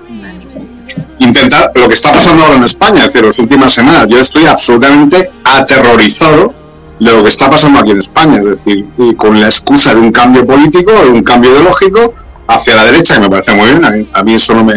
intentar 1.19 1.73
lo 1.75 1.89
que 1.89 1.95
está 1.95 2.13
pasando 2.13 2.45
ahora 2.45 2.57
en 2.57 2.65
España, 2.65 3.01
es 3.01 3.07
decir, 3.07 3.25
las 3.25 3.39
últimas 3.41 3.73
semanas, 3.73 4.07
yo 4.09 4.19
estoy 4.19 4.47
absolutamente 4.47 5.31
aterrorizado 5.43 6.55
de 7.01 7.11
lo 7.11 7.25
que 7.25 7.31
está 7.31 7.51
pasando 7.51 7.81
aquí 7.81 7.91
en 7.91 7.99
España, 7.99 8.39
es 8.39 8.47
decir, 8.47 8.87
con 9.17 9.41
la 9.41 9.47
excusa 9.47 9.93
de 9.93 10.01
un 10.01 10.13
cambio 10.13 10.47
político, 10.47 10.93
de 10.93 11.09
un 11.09 11.25
cambio 11.25 11.51
ideológico, 11.51 12.15
hacia 12.47 12.75
la 12.75 12.85
derecha, 12.85 13.15
que 13.15 13.21
me 13.21 13.31
parece 13.31 13.55
muy 13.55 13.69
bien, 13.69 14.09
a 14.13 14.23
mí, 14.23 14.35
eso 14.35 14.55
no 14.55 14.65
me, 14.65 14.75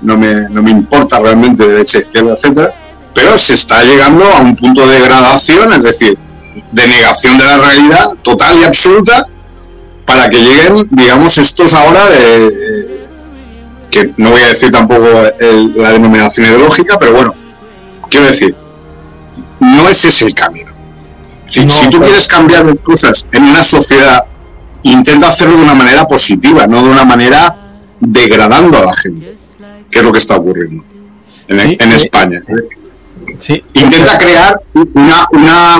no 0.00 0.16
me, 0.16 0.48
no 0.48 0.62
me 0.62 0.70
importa 0.70 1.18
realmente 1.18 1.66
derecha, 1.66 1.98
izquierda, 1.98 2.32
etcétera, 2.32 2.74
pero 3.14 3.36
se 3.36 3.54
está 3.54 3.82
llegando 3.82 4.24
a 4.24 4.40
un 4.40 4.54
punto 4.56 4.86
de 4.86 4.98
degradación, 4.98 5.72
es 5.72 5.84
decir, 5.84 6.18
de 6.70 6.86
negación 6.86 7.38
de 7.38 7.44
la 7.44 7.58
realidad 7.58 8.06
total 8.22 8.58
y 8.60 8.64
absoluta, 8.64 9.26
para 10.04 10.28
que 10.28 10.40
lleguen, 10.40 10.88
digamos, 10.90 11.38
estos 11.38 11.74
ahora 11.74 12.08
de, 12.10 13.06
que 13.90 14.12
no 14.16 14.30
voy 14.30 14.42
a 14.42 14.48
decir 14.48 14.70
tampoco 14.70 15.06
la 15.76 15.92
denominación 15.92 16.46
ideológica, 16.46 16.98
pero 16.98 17.12
bueno, 17.12 17.34
quiero 18.08 18.26
decir, 18.26 18.56
no 19.60 19.88
es 19.88 20.04
ese 20.04 20.26
el 20.26 20.34
camino. 20.34 20.72
Si, 21.46 21.68
si 21.68 21.90
tú 21.90 22.00
quieres 22.00 22.26
cambiar 22.26 22.64
las 22.64 22.80
cosas 22.80 23.26
en 23.30 23.44
una 23.44 23.62
sociedad 23.62 24.24
intenta 24.82 25.28
hacerlo 25.28 25.56
de 25.56 25.62
una 25.62 25.74
manera 25.74 26.06
positiva, 26.06 26.66
no 26.66 26.82
de 26.82 26.90
una 26.90 27.04
manera 27.04 27.56
degradando 28.00 28.78
a 28.78 28.86
la 28.86 28.92
gente, 28.92 29.36
que 29.90 29.98
es 29.98 30.04
lo 30.04 30.12
que 30.12 30.18
está 30.18 30.36
ocurriendo 30.36 30.84
en, 31.48 31.92
España. 31.92 32.38
Sí, 33.38 33.62
intenta 33.74 34.18
crear 34.18 34.54
una, 34.94 35.26
una, 35.32 35.78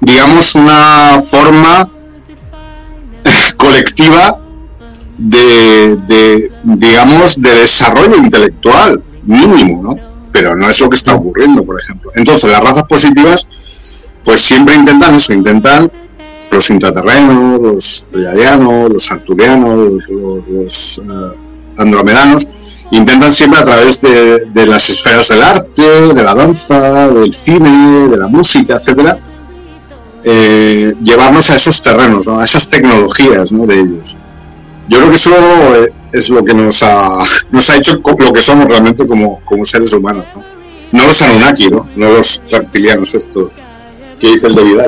digamos, 0.00 0.54
una 0.54 1.20
forma 1.20 1.88
colectiva 3.56 4.40
de, 5.16 5.96
de, 6.06 6.52
digamos, 6.64 7.40
de 7.40 7.54
desarrollo 7.54 8.16
intelectual 8.16 9.02
mínimo, 9.24 9.82
¿no? 9.82 9.96
Pero 10.32 10.56
no 10.56 10.68
es 10.68 10.80
lo 10.80 10.90
que 10.90 10.96
está 10.96 11.14
ocurriendo, 11.14 11.64
por 11.64 11.80
ejemplo. 11.80 12.10
Entonces, 12.14 12.50
las 12.50 12.62
razas 12.62 12.84
positivas, 12.84 13.46
pues 14.24 14.40
siempre 14.40 14.74
intentan 14.74 15.14
eso, 15.14 15.32
intentan 15.32 15.90
los 16.50 16.70
intraterrenos, 16.70 17.60
los 17.60 18.06
pleiadianos, 18.10 18.90
los 18.92 19.10
arturianos, 19.10 20.08
los, 20.08 20.98
eh, 20.98 21.38
andromedanos, 21.76 22.48
intentan 22.90 23.32
siempre 23.32 23.60
a 23.60 23.64
través 23.64 24.00
de, 24.00 24.66
las 24.66 24.88
esferas 24.88 25.28
del 25.28 25.42
arte, 25.42 25.82
de 26.14 26.22
la 26.22 26.34
danza, 26.34 27.08
del 27.08 27.32
cine, 27.32 28.08
de 28.08 28.16
la 28.16 28.28
música, 28.28 28.74
etcétera, 28.74 29.18
eh, 30.22 30.94
llevarnos 31.02 31.50
a 31.50 31.56
esos 31.56 31.82
terrenos, 31.82 32.28
a 32.28 32.44
esas 32.44 32.68
tecnologías 32.68 33.50
de 33.50 33.74
ellos. 33.74 34.16
Yo 34.88 34.98
creo 34.98 35.10
que 35.10 35.16
eso 35.16 35.34
eh, 35.76 35.92
es 36.12 36.28
lo 36.28 36.44
que 36.44 36.54
nos 36.54 36.82
ha, 36.82 37.18
nos 37.50 37.70
ha 37.70 37.76
hecho 37.76 38.00
lo 38.04 38.32
que 38.32 38.40
somos 38.40 38.66
realmente 38.66 39.06
como, 39.06 39.40
como 39.44 39.64
seres 39.64 39.92
humanos. 39.92 40.32
No, 40.92 41.06
los 41.06 41.20
Anunnaki, 41.22 41.70
¿no? 41.70 41.88
no 41.96 42.10
los 42.12 42.42
reptilianos 42.52 43.14
estos 43.14 43.58
que 44.20 44.28
dice 44.28 44.46
el 44.46 44.54
David 44.54 44.78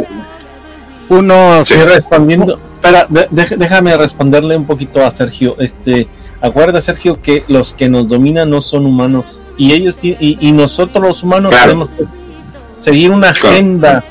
uno 1.09 1.64
sí, 1.64 1.74
respondiendo. 1.92 2.59
Espera, 2.82 3.07
déjame 3.30 3.96
responderle 3.96 4.57
un 4.57 4.66
poquito 4.66 5.04
a 5.04 5.11
Sergio. 5.11 5.57
Este, 5.59 6.09
acuerda 6.40 6.80
Sergio 6.80 7.20
que 7.20 7.44
los 7.48 7.74
que 7.74 7.88
nos 7.88 8.09
dominan 8.09 8.50
no 8.50 8.62
son 8.62 8.86
humanos 8.86 9.42
y 9.57 9.72
ellos 9.72 9.98
y, 10.02 10.16
y 10.20 10.52
nosotros 10.52 11.04
los 11.04 11.22
humanos 11.22 11.54
tenemos 11.62 11.88
que 11.88 12.04
seguir 12.76 13.11
una 13.11 13.30
agenda, 13.30 14.04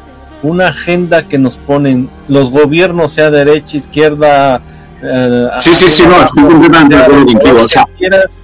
una 0.44 0.68
agenda 0.68 1.28
que 1.28 1.38
nos 1.38 1.58
ponen 1.58 2.10
los 2.28 2.50
gobiernos, 2.50 3.14
sea 3.14 3.30
derecha, 3.30 3.78
izquierda. 3.78 4.62
Eh, 5.02 5.48
sí, 5.58 5.74
sí, 5.76 5.88
sí, 5.88 6.04
no, 6.08 6.24
estoy 6.24 6.46
completamente 6.46 6.96
de 6.96 7.04
acuerdo 7.04 7.26
contigo. 7.26 7.58
O 7.64 7.68
sea, 7.68 7.88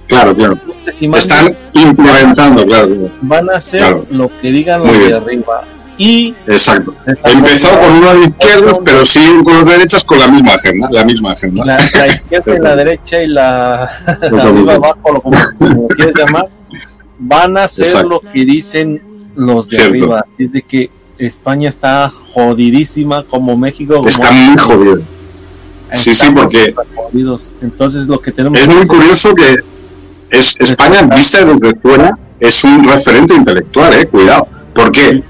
claro, 0.06 0.34
claro. 0.34 0.58
Están 0.86 1.46
implementando, 1.74 2.66
claro. 2.66 3.10
Van 3.22 3.50
a 3.50 3.56
hacer 3.56 4.06
lo 4.10 4.30
que 4.40 4.50
digan 4.50 4.84
los 4.84 4.98
de 4.98 5.14
arriba 5.14 5.64
y 6.02 6.34
Exacto. 6.48 6.96
Empezó 7.06 7.68
con 7.78 7.92
uno 7.92 8.14
de 8.14 8.26
izquierdos, 8.26 8.80
pero 8.84 9.04
siguen 9.04 9.44
con 9.44 9.58
los 9.58 9.68
derechas 9.68 10.02
con 10.02 10.18
la 10.18 10.26
misma 10.26 10.54
agenda, 10.54 10.88
la 10.90 11.04
misma 11.04 11.30
agenda. 11.30 11.64
La, 11.64 12.06
izquierda 12.08 12.56
y 12.56 12.58
la 12.58 12.74
derecha 12.74 13.22
y 13.22 13.28
la, 13.28 13.82
abajo, 13.84 15.22
como, 15.22 15.86
quieres 15.86 16.12
llamar, 16.18 16.48
van 17.20 17.56
a 17.56 17.64
hacer 17.64 18.04
lo 18.04 18.18
que 18.18 18.44
dicen 18.44 19.00
los 19.36 19.68
de 19.68 19.80
arriba. 19.80 20.24
Así 20.26 20.42
es 20.42 20.52
de 20.52 20.62
que 20.62 20.90
España 21.18 21.68
está 21.68 22.10
jodidísima 22.10 23.22
como 23.22 23.56
México. 23.56 24.04
está 24.08 24.32
muy 24.32 24.58
jodido. 24.58 25.02
Sí, 25.88 26.14
sí, 26.14 26.26
porque. 26.34 26.74
Entonces 27.60 28.08
lo 28.08 28.20
que 28.20 28.32
tenemos. 28.32 28.58
Es 28.58 28.66
muy 28.66 28.88
curioso 28.88 29.36
que 29.36 29.58
es, 30.30 30.56
España, 30.58 31.02
vista 31.14 31.44
desde 31.44 31.76
fuera, 31.76 32.18
es 32.40 32.64
un 32.64 32.82
referente 32.82 33.34
intelectual, 33.34 33.94
eh, 33.94 34.06
cuidado. 34.06 34.48
¿Por 34.74 34.90
qué? 34.90 35.22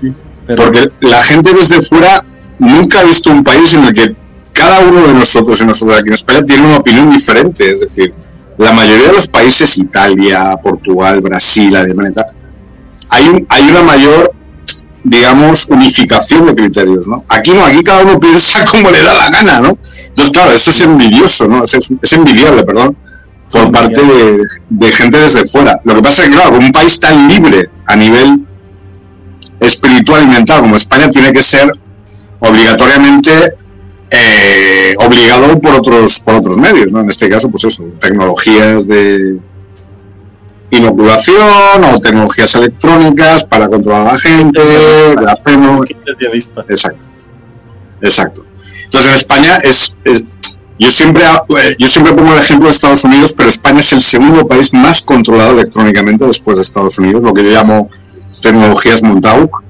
Porque 0.57 0.91
la 1.01 1.23
gente 1.23 1.53
desde 1.53 1.83
fuera 1.83 2.25
nunca 2.59 3.01
ha 3.01 3.05
visto 3.05 3.31
un 3.31 3.43
país 3.43 3.75
en 3.75 3.85
el 3.85 3.93
que 3.93 4.17
cada 4.53 4.81
uno 4.81 5.07
de 5.09 5.15
nosotros 5.15 5.61
y 5.61 5.65
nosotros 5.65 5.99
aquí 5.99 6.09
en 6.09 6.15
España 6.15 6.43
tiene 6.43 6.67
una 6.67 6.77
opinión 6.79 7.11
diferente. 7.11 7.73
Es 7.73 7.81
decir, 7.81 8.15
la 8.59 8.73
mayoría 8.73 9.09
de 9.09 9.15
los 9.15 9.29
países, 9.29 9.79
Italia, 9.79 10.57
Portugal, 10.63 11.21
Brasil, 11.21 11.75
Alemania, 11.75 12.13
hay, 13.09 13.45
hay 13.49 13.69
una 13.69 13.83
mayor, 13.83 14.33
digamos, 15.05 15.69
unificación 15.69 16.47
de 16.47 16.55
criterios, 16.55 17.07
¿no? 17.09 17.25
Aquí 17.29 17.51
no, 17.51 17.65
aquí 17.65 17.83
cada 17.83 18.03
uno 18.05 18.21
piensa 18.21 18.65
como 18.71 18.91
le 18.91 19.03
da 19.03 19.15
la 19.15 19.31
gana, 19.31 19.61
¿no? 19.61 19.79
Entonces, 20.07 20.33
claro, 20.33 20.53
eso 20.53 20.71
es 20.71 20.81
envidioso, 20.81 21.49
¿no? 21.49 21.65
Es, 21.65 21.75
es 21.75 22.13
envidiable, 22.13 22.63
perdón, 22.63 22.97
por 23.51 23.71
parte 23.71 24.01
de, 24.71 24.93
gente 24.93 25.19
desde 25.19 25.45
fuera. 25.45 25.81
Lo 25.85 25.95
que 25.95 26.03
pasa 26.03 26.23
es 26.23 26.29
que, 26.29 26.35
claro, 26.35 26.57
un 26.59 26.73
país 26.73 26.99
tan 26.99 27.29
libre 27.29 27.69
a 27.87 27.97
nivel 27.97 28.47
espiritual 29.61 30.25
y 30.25 30.27
mental 30.27 30.61
como 30.61 30.77
España 30.77 31.11
tiene 31.11 31.33
que 31.33 31.43
ser 31.43 31.71
obligatoriamente 32.41 33.55
eh, 34.11 34.95
obligado 34.99 35.59
por 35.61 35.75
otros 35.75 36.21
por 36.21 36.35
otros 36.35 36.57
medios, 36.59 36.93
¿no? 36.93 37.01
En 37.01 37.09
este 37.09 37.31
caso, 37.31 37.51
pues 37.51 37.65
eso, 37.65 37.85
tecnologías 37.99 38.87
de 38.87 39.41
inoculación 40.71 41.85
o 41.85 42.01
tecnologías 42.01 42.55
electrónicas 42.55 43.45
para 43.45 43.69
controlar 43.69 44.09
a 44.09 44.13
la 44.13 44.19
gente, 44.19 44.61
grafeno. 45.17 45.83
Exacto. 46.69 47.03
Exacto. 48.01 48.45
Entonces 48.85 49.11
en 49.11 49.17
España 49.17 49.57
es, 49.63 49.97
yo 50.79 50.91
siempre 50.91 51.25
eh, 51.25 51.77
yo 51.79 51.89
siempre 51.89 52.13
pongo 52.13 52.33
el 52.33 52.39
ejemplo 52.39 52.69
de 52.69 52.75
Estados 52.75 53.05
Unidos, 53.05 53.35
pero 53.35 53.49
España 53.49 53.81
es 53.81 53.93
el 53.93 54.03
segundo 54.03 54.47
país 54.47 54.75
más 54.75 55.03
controlado 55.03 55.53
electrónicamente 55.53 56.27
después 56.27 56.57
de 56.57 56.63
Estados 56.63 56.99
Unidos, 56.99 57.23
lo 57.23 57.33
que 57.33 57.45
yo 57.45 57.51
llamo 57.51 57.89
tecnologías 58.43 59.03
Montauk 59.03 59.63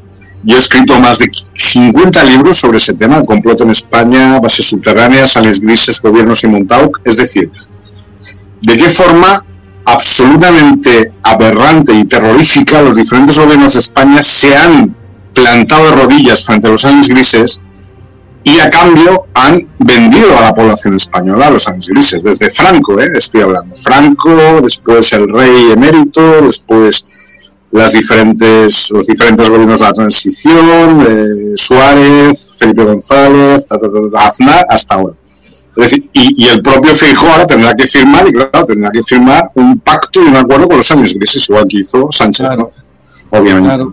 yo 0.45 0.57
he 0.57 0.59
escrito 0.59 0.99
más 0.99 1.19
de 1.19 1.31
50 1.55 2.25
libros 2.25 2.57
sobre 2.57 2.79
ese 2.79 2.95
tema, 2.95 3.19
el 3.19 3.25
complot 3.25 3.61
en 3.61 3.71
España, 3.71 4.41
bases 4.41 4.67
subterráneas, 4.67 5.31
sales 5.31 5.61
grises, 5.61 6.03
gobiernos 6.03 6.43
y 6.43 6.49
Montauk. 6.49 7.01
Es 7.05 7.17
decir, 7.17 7.51
de 8.63 8.77
qué 8.77 8.91
forma 8.91 9.45
absolutamente 9.85 11.13
aberrante 11.23 11.93
y 11.95 12.05
terrorífica 12.05 12.83
los 12.83 12.97
diferentes 12.97 13.39
gobiernos 13.39 13.75
de 13.75 13.79
España 13.79 14.23
se 14.23 14.57
han 14.57 14.97
plantado 15.33 15.91
de 15.91 16.03
rodillas 16.03 16.45
frente 16.45 16.67
a 16.67 16.71
los 16.71 16.85
años 16.85 17.09
grises 17.09 17.61
y 18.45 18.59
a 18.59 18.69
cambio 18.69 19.27
han 19.35 19.69
vendido 19.79 20.37
a 20.37 20.43
la 20.43 20.55
población 20.55 20.97
española 20.97 21.51
los 21.51 21.69
años 21.69 21.87
grises, 21.87 22.25
desde 22.25 22.51
Franco, 22.51 23.01
¿eh? 23.01 23.09
estoy 23.15 23.43
hablando. 23.43 23.77
Franco, 23.77 24.61
después 24.61 25.13
el 25.13 25.33
rey 25.33 25.71
emérito, 25.71 26.43
después 26.43 27.07
las 27.73 27.93
diferentes, 27.93 28.91
los 28.91 29.07
diferentes 29.07 29.49
gobiernos 29.49 29.81
de 29.81 29.87
la 29.87 29.93
transición, 29.95 31.07
eh, 31.09 31.57
Suárez, 31.57 32.57
Felipe 32.59 32.85
González, 32.85 33.67
Aznar, 34.15 34.65
hasta 34.69 34.95
ahora. 34.95 35.15
Es 35.75 35.85
decir, 35.85 36.11
y, 36.13 36.47
el 36.49 36.61
propio 36.61 36.95
Feijóo 36.95 37.31
ahora 37.31 37.47
tendrá 37.47 37.75
que 37.75 37.89
firmar, 37.89 38.29
y 38.29 38.33
claro, 38.33 38.65
tendrá 38.67 38.91
que 38.91 39.03
firmar 39.03 39.51
un 39.55 39.81
pacto 39.81 40.23
y 40.23 40.27
un 40.27 40.37
acuerdo 40.37 40.69
con 40.69 40.77
los 40.77 40.91
años 40.91 41.15
grises, 41.15 41.49
igual 41.49 41.65
que 41.67 41.79
hizo 41.79 42.09
Sánchez, 42.11 42.47
obviamente. 43.31 43.87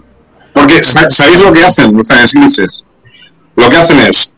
Porque, 0.53 0.83
¿sabéis 0.83 1.41
lo 1.41 1.53
que 1.53 1.63
hacen 1.63 1.95
los 1.95 2.11
años 2.11 2.33
grises? 2.33 2.83
Lo 3.55 3.69
que 3.69 3.77
hacen 3.77 3.99
es, 3.99 4.33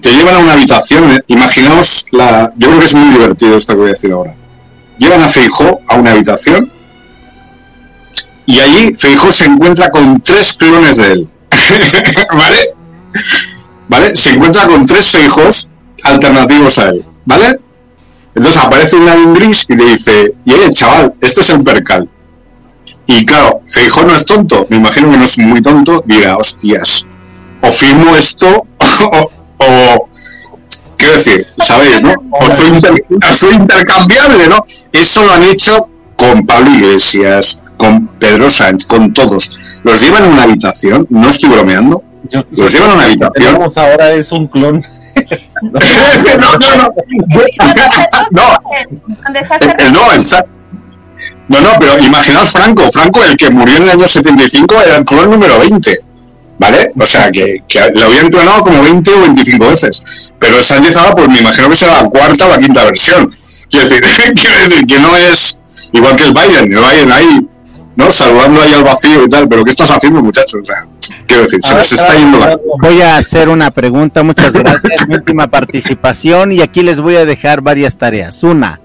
te 0.00 0.12
llevan 0.12 0.34
a 0.34 0.38
una 0.38 0.54
habitación, 0.54 1.08
eh, 1.12 1.22
imaginaos 1.28 2.06
la, 2.10 2.50
yo 2.56 2.66
creo 2.66 2.80
que 2.80 2.86
es 2.86 2.94
muy 2.96 3.10
divertido 3.10 3.56
esto 3.56 3.74
que 3.74 3.78
voy 3.78 3.88
a 3.90 3.92
decir 3.92 4.10
ahora. 4.10 4.34
Llevan 4.98 5.22
a 5.22 5.28
Feijóo 5.28 5.82
a 5.86 5.96
una 5.96 6.10
habitación 6.10 6.72
y 8.46 8.58
allí 8.58 8.94
Feijóo 8.94 9.32
se 9.32 9.44
encuentra 9.44 9.90
con 9.90 10.18
tres 10.18 10.54
clones 10.54 10.96
de 10.96 11.12
él. 11.12 11.30
¿Vale? 12.32 12.58
¿Vale? 13.88 14.16
Se 14.16 14.30
encuentra 14.30 14.66
con 14.66 14.86
tres 14.86 15.10
Feijos 15.10 15.68
alternativos 16.04 16.78
a 16.78 16.88
él. 16.88 17.04
¿Vale? 17.24 17.58
Entonces 18.34 18.62
aparece 18.62 18.96
un 18.96 19.08
alien 19.08 19.34
gris 19.34 19.66
y 19.68 19.76
le 19.76 19.84
dice, 19.84 20.34
y 20.44 20.52
oye, 20.52 20.72
chaval, 20.72 21.14
este 21.20 21.42
es 21.42 21.50
el 21.50 21.62
percal. 21.62 22.08
Y 23.06 23.26
claro, 23.26 23.60
Feijó 23.66 24.02
no 24.04 24.14
es 24.14 24.24
tonto, 24.24 24.66
me 24.70 24.76
imagino 24.78 25.10
que 25.10 25.18
no 25.18 25.24
es 25.24 25.38
muy 25.38 25.60
tonto, 25.60 26.02
dirá, 26.06 26.36
hostias, 26.38 27.04
o 27.60 27.70
firmo 27.70 28.16
esto 28.16 28.66
o, 29.58 30.08
quiero 30.96 31.14
decir, 31.14 31.46
¿sabéis, 31.58 32.00
no? 32.00 32.14
O 32.30 32.48
soy, 32.48 32.80
soy 33.34 33.54
intercambiable, 33.54 34.48
¿no? 34.48 34.64
Eso 34.92 35.24
lo 35.24 35.32
han 35.32 35.42
hecho 35.42 35.88
con 36.16 36.46
Pablo 36.46 36.70
Iglesias, 36.70 37.60
con 37.82 38.06
Pedro 38.20 38.48
Sánchez, 38.48 38.86
con 38.86 39.12
todos. 39.12 39.58
Los 39.82 40.00
llevan 40.00 40.22
a 40.22 40.26
una 40.28 40.44
habitación, 40.44 41.04
no 41.10 41.28
estoy 41.28 41.48
bromeando, 41.48 42.04
los 42.52 42.72
llevan 42.72 42.90
a 42.90 42.94
una 42.94 43.02
habitación. 43.02 43.58
ahora 43.60 44.12
es 44.12 44.30
un 44.30 44.46
clon. 44.46 44.86
no, 45.62 45.80
no, 46.58 46.76
no. 46.76 46.94
no. 49.92 50.12
exacto. 50.12 50.48
No, 51.48 51.60
no, 51.60 51.70
pero 51.80 51.98
imaginaos 51.98 52.52
Franco. 52.52 52.88
Franco, 52.92 53.24
el 53.24 53.36
que 53.36 53.50
murió 53.50 53.78
en 53.78 53.82
el 53.82 53.90
año 53.90 54.06
75, 54.06 54.76
era 54.86 54.96
el 54.98 55.04
clon 55.04 55.32
número 55.32 55.58
20. 55.58 55.98
¿Vale? 56.60 56.92
O 56.96 57.04
sea, 57.04 57.32
que, 57.32 57.64
que 57.66 57.80
lo 57.94 58.04
habían 58.04 58.28
clonado 58.28 58.62
como 58.62 58.80
20 58.80 59.10
o 59.12 59.20
25 59.22 59.68
veces. 59.68 60.04
Pero 60.38 60.62
Sánchez 60.62 60.96
ahora, 60.96 61.16
pues 61.16 61.28
me 61.28 61.40
imagino 61.40 61.68
que 61.68 61.74
será 61.74 62.00
la 62.00 62.08
cuarta 62.08 62.46
o 62.46 62.50
la 62.50 62.58
quinta 62.58 62.84
versión. 62.84 63.34
Quiero 63.68 63.88
decir, 63.88 64.04
quiero 64.36 64.56
decir 64.56 64.86
que 64.86 65.00
no 65.00 65.16
es 65.16 65.58
igual 65.90 66.14
que 66.14 66.26
el 66.26 66.32
Biden. 66.32 66.72
El 66.72 66.78
Biden 66.78 67.10
ahí 67.10 67.48
¿no? 67.96 68.10
Saludando 68.10 68.60
ahí 68.60 68.72
al 68.72 68.84
vacío 68.84 69.24
y 69.24 69.28
tal, 69.28 69.48
pero 69.48 69.64
¿qué 69.64 69.70
estás 69.70 69.90
haciendo, 69.90 70.22
muchachos? 70.22 70.60
O 70.62 70.64
sea, 70.64 70.86
quiero 71.26 71.42
decir, 71.42 71.62
se 71.62 71.74
les 71.74 71.92
está 71.92 72.16
yendo 72.16 72.38
la... 72.38 72.58
Voy 72.80 73.00
a 73.00 73.16
hacer 73.16 73.48
una 73.48 73.70
pregunta, 73.70 74.22
muchas 74.22 74.52
gracias, 74.52 75.06
mi 75.06 75.14
última 75.14 75.48
participación, 75.48 76.52
y 76.52 76.60
aquí 76.60 76.82
les 76.82 77.00
voy 77.00 77.16
a 77.16 77.24
dejar 77.24 77.60
varias 77.60 77.96
tareas. 77.96 78.42
Una, 78.42 78.80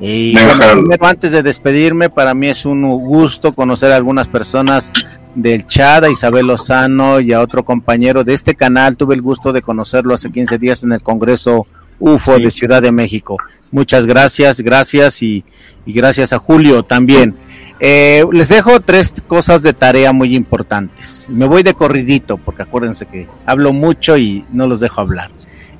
y 0.00 0.34
primero, 0.36 1.06
antes 1.06 1.32
de 1.32 1.42
despedirme, 1.42 2.10
para 2.10 2.34
mí 2.34 2.48
es 2.48 2.66
un 2.66 2.82
gusto 2.82 3.52
conocer 3.52 3.92
a 3.92 3.96
algunas 3.96 4.28
personas 4.28 4.90
del 5.34 5.66
chat, 5.66 6.04
a 6.04 6.10
Isabel 6.10 6.46
Lozano 6.46 7.20
y 7.20 7.32
a 7.32 7.40
otro 7.40 7.64
compañero 7.64 8.24
de 8.24 8.34
este 8.34 8.54
canal. 8.54 8.96
Tuve 8.96 9.14
el 9.14 9.22
gusto 9.22 9.52
de 9.52 9.62
conocerlo 9.62 10.14
hace 10.14 10.30
15 10.30 10.58
días 10.58 10.82
en 10.82 10.92
el 10.92 11.00
Congreso 11.00 11.66
UFO 12.00 12.38
de 12.38 12.50
Ciudad 12.50 12.82
de 12.82 12.92
México. 12.92 13.36
Muchas 13.70 14.06
gracias, 14.06 14.60
gracias 14.60 15.22
y, 15.22 15.44
y 15.86 15.92
gracias 15.92 16.32
a 16.32 16.38
Julio 16.38 16.82
también. 16.82 17.36
Eh, 17.80 18.24
les 18.32 18.48
dejo 18.48 18.80
tres 18.80 19.14
cosas 19.26 19.62
de 19.62 19.72
tarea 19.72 20.12
muy 20.12 20.34
importantes. 20.36 21.26
Me 21.28 21.46
voy 21.46 21.62
de 21.62 21.74
corridito 21.74 22.36
porque 22.36 22.62
acuérdense 22.62 23.06
que 23.06 23.28
hablo 23.46 23.72
mucho 23.72 24.16
y 24.16 24.44
no 24.52 24.66
los 24.66 24.80
dejo 24.80 25.00
hablar. 25.00 25.30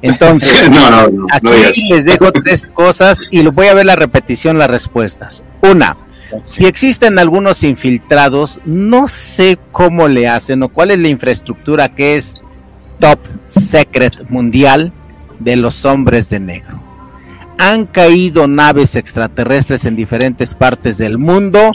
Entonces, 0.02 0.70
aquí 1.32 1.88
les 1.88 2.04
dejo 2.04 2.32
tres 2.32 2.66
cosas 2.66 3.22
y 3.30 3.42
voy 3.46 3.68
a 3.68 3.74
ver 3.74 3.86
la 3.86 3.96
repetición, 3.96 4.58
las 4.58 4.68
respuestas. 4.68 5.44
Una, 5.62 5.96
si 6.42 6.66
existen 6.66 7.18
algunos 7.18 7.62
infiltrados, 7.62 8.60
no 8.64 9.08
sé 9.08 9.58
cómo 9.72 10.08
le 10.08 10.28
hacen 10.28 10.62
o 10.62 10.68
cuál 10.68 10.90
es 10.90 10.98
la 10.98 11.08
infraestructura 11.08 11.94
que 11.94 12.16
es 12.16 12.34
top 12.98 13.18
secret 13.46 14.28
mundial 14.28 14.92
de 15.38 15.56
los 15.56 15.84
hombres 15.84 16.28
de 16.28 16.40
negro 16.40 16.83
han 17.58 17.86
caído 17.86 18.46
naves 18.46 18.96
extraterrestres 18.96 19.84
en 19.84 19.96
diferentes 19.96 20.54
partes 20.54 20.98
del 20.98 21.18
mundo. 21.18 21.70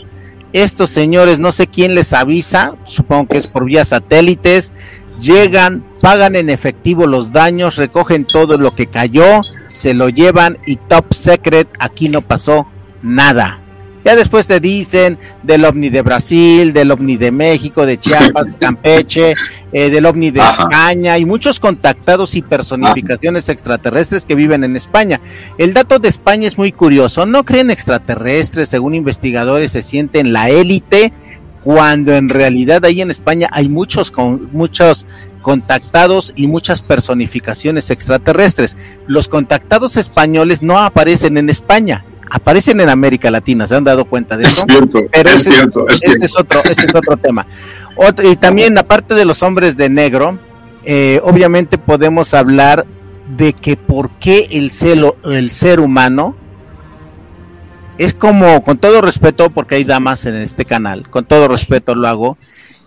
Estos 0.54 0.90
señores, 0.90 1.40
no 1.40 1.52
sé 1.52 1.68
quién 1.68 1.96
les 1.96 2.14
avisa, 2.14 2.76
supongo 2.86 3.28
que 3.30 3.38
es 3.38 3.48
por 3.48 3.66
vía 3.66 3.86
satélites, 3.86 4.74
llegan, 5.22 5.86
pagan 6.02 6.36
en 6.36 6.50
efectivo 6.50 7.06
los 7.06 7.32
daños, 7.32 7.76
recogen 7.76 8.26
todo 8.26 8.58
lo 8.58 8.74
que 8.74 8.88
cayó, 8.88 9.42
se 9.44 9.94
lo 9.94 10.10
llevan 10.10 10.58
y 10.66 10.78
top 10.78 11.14
secret, 11.14 11.68
aquí 11.80 12.10
no 12.10 12.22
pasó 12.22 12.68
nada. 13.04 13.60
Ya 14.06 14.16
después 14.16 14.48
te 14.48 14.60
dicen 14.60 15.18
del 15.44 15.66
ovni 15.66 15.90
de 15.90 16.02
Brasil, 16.02 16.72
del 16.72 16.92
ovni 16.92 17.18
de 17.18 17.32
México, 17.32 17.86
de 17.86 18.00
Chiapas, 18.00 18.48
de 18.48 18.56
Campeche, 18.58 19.36
eh, 19.74 19.90
del 19.90 20.06
ovni 20.06 20.32
de 20.32 20.40
España 20.40 21.18
y 21.18 21.26
muchos 21.26 21.60
contactados 21.60 22.36
y 22.36 22.42
personificaciones 22.42 23.50
extraterrestres 23.50 24.26
que 24.26 24.36
viven 24.36 24.64
en 24.64 24.76
España. 24.76 25.20
El 25.58 25.74
dato 25.74 26.00
de 26.00 26.08
España 26.08 26.48
es 26.48 26.58
muy 26.58 26.72
curioso. 26.72 27.26
No 27.26 27.44
creen 27.44 27.72
extraterrestres, 27.72 28.70
según 28.70 28.96
investigadores, 28.96 29.74
se 29.74 29.82
sienten 29.82 30.32
la 30.32 30.50
élite 30.50 31.12
cuando 31.64 32.14
en 32.14 32.30
realidad 32.30 32.86
ahí 32.86 33.02
en 33.02 33.12
España 33.12 33.50
hay 33.52 33.68
muchos, 33.68 34.12
con, 34.12 34.50
muchos 34.54 35.06
contactados 35.42 36.32
y 36.36 36.48
muchas 36.48 36.82
personificaciones 36.82 37.90
extraterrestres. 37.92 38.78
Los 39.08 39.28
contactados 39.28 39.98
españoles 39.98 40.64
no 40.64 40.80
aparecen 40.80 41.38
en 41.38 41.50
España 41.50 42.06
aparecen 42.30 42.80
en 42.80 42.90
América 42.90 43.32
Latina, 43.32 43.66
¿se 43.68 43.76
han 43.76 43.84
dado 43.84 44.06
cuenta 44.06 44.38
de 44.38 44.44
eso? 44.44 44.62
Es 44.62 44.66
cierto, 44.74 45.00
Pero 45.12 45.30
es 45.30 45.36
ese, 45.38 45.52
cierto, 45.52 45.88
es 45.88 45.96
ese 46.04 46.08
cierto. 46.08 46.26
es 46.26 46.38
otro, 46.38 46.62
ese 46.70 46.86
es 46.86 46.96
otro 46.96 47.18
tema. 47.18 47.46
Otro- 47.96 48.30
y 48.32 48.36
también, 48.36 48.78
aparte 48.78 49.14
de 49.16 49.26
los 49.26 49.42
hombres 49.44 49.78
de 49.78 49.90
negro, 49.90 50.38
eh, 50.86 51.20
obviamente 51.24 51.78
podemos 51.78 52.34
hablar 52.34 52.86
de 53.38 53.54
que 53.54 53.76
por 53.78 54.10
qué 54.12 54.48
el, 54.52 54.72
celo, 54.72 55.18
el 55.26 55.52
ser 55.52 55.80
humano 55.80 56.36
es 57.98 58.14
como, 58.14 58.64
con 58.64 58.78
todo 58.78 59.02
respeto, 59.02 59.50
porque 59.50 59.76
hay 59.76 59.84
damas 59.84 60.26
en 60.26 60.36
este 60.36 60.64
canal, 60.66 61.10
con 61.10 61.26
todo 61.26 61.48
respeto 61.50 61.96
lo 61.96 62.08
hago, 62.08 62.38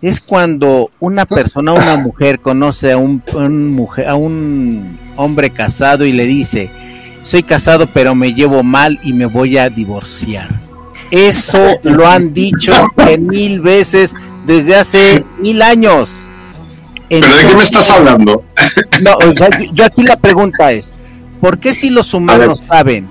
es 0.01 0.19
cuando 0.21 0.89
una 0.99 1.25
persona, 1.25 1.71
una 1.71 1.97
mujer 1.97 2.39
conoce 2.39 2.91
a 2.91 2.97
un, 2.97 3.23
un 3.35 3.71
mujer, 3.71 4.09
a 4.09 4.15
un 4.15 4.99
hombre 5.15 5.51
casado 5.51 6.03
y 6.05 6.11
le 6.11 6.25
dice, 6.25 6.71
soy 7.23 7.41
casado 7.41 7.87
pero 7.87 8.13
me 8.13 8.33
llevo 8.33 8.61
mal 8.63 8.99
y 9.03 9.13
me 9.13 9.25
voy 9.25 9.57
a 9.57 9.69
divorciar. 9.69 10.61
Eso 11.09 11.77
lo 11.83 12.07
han 12.07 12.33
dicho 12.33 12.73
mil 13.19 13.59
veces 13.59 14.15
desde 14.45 14.75
hace 14.75 15.23
mil 15.39 15.61
años. 15.61 16.27
¿Pero 17.09 17.27
de 17.27 17.47
qué 17.47 17.55
me 17.55 17.63
estás 17.63 17.89
hablando? 17.91 18.43
No, 19.03 19.13
o 19.15 19.35
sea, 19.35 19.49
yo 19.73 19.85
aquí 19.85 20.03
la 20.03 20.15
pregunta 20.15 20.71
es, 20.71 20.93
¿por 21.39 21.59
qué 21.59 21.73
si 21.73 21.89
los 21.89 22.13
humanos 22.13 22.59
saben 22.59 23.07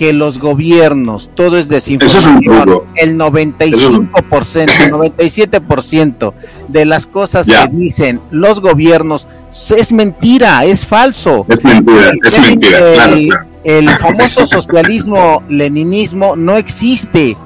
que 0.00 0.14
los 0.14 0.38
gobiernos, 0.38 1.30
todo 1.34 1.58
es 1.58 1.66
Eso 1.66 1.74
es 1.76 1.84
desinformación, 1.84 2.80
el 2.96 3.18
95%, 3.18 4.70
el 4.82 4.92
97% 4.92 6.32
de 6.68 6.84
las 6.86 7.06
cosas 7.06 7.46
que 7.46 7.68
dicen 7.70 8.18
los 8.30 8.62
gobiernos 8.62 9.28
es 9.76 9.92
mentira, 9.92 10.64
es 10.64 10.86
falso? 10.86 11.44
Es 11.50 11.62
mentira, 11.66 12.12
es 12.24 12.38
El- 12.38 12.44
mentira, 12.46 12.78
el- 12.78 12.94
claro, 12.94 13.16
claro. 13.28 13.46
El 13.62 13.90
famoso 13.90 14.46
socialismo, 14.46 15.42
leninismo 15.50 16.34
no 16.34 16.56
existe. 16.56 17.36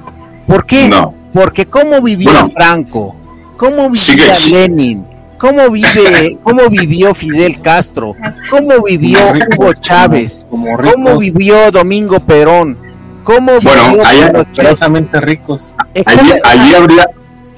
¿Por 0.47 0.65
qué? 0.65 0.87
No. 0.87 1.13
Porque 1.33 1.65
cómo 1.65 2.01
vivía 2.01 2.31
Bueno, 2.31 2.49
Franco, 2.51 3.17
cómo 3.57 3.89
vivía. 3.89 4.33
Lenin, 4.49 5.03
cómo 5.45 5.69
vive, 5.69 6.37
cómo 6.43 6.69
vivió 6.69 7.13
Fidel 7.13 7.61
Castro, 7.61 8.13
cómo 8.49 8.81
vivió 8.83 9.19
ricos, 9.33 9.57
Hugo 9.59 9.73
Chávez, 9.79 10.45
como, 10.49 10.75
como 10.77 10.91
cómo 10.91 11.17
vivió 11.17 11.71
Domingo 11.71 12.19
Perón, 12.19 12.75
cómo 13.23 13.59
Bueno, 13.61 13.89
vivió 13.89 14.05
ahí- 14.05 14.21
Pinochet. 14.25 14.47
asquerosamente 14.49 15.21
ricos. 15.21 15.75
Allí, 16.05 16.31
allí 16.43 16.73
habría, 16.75 17.05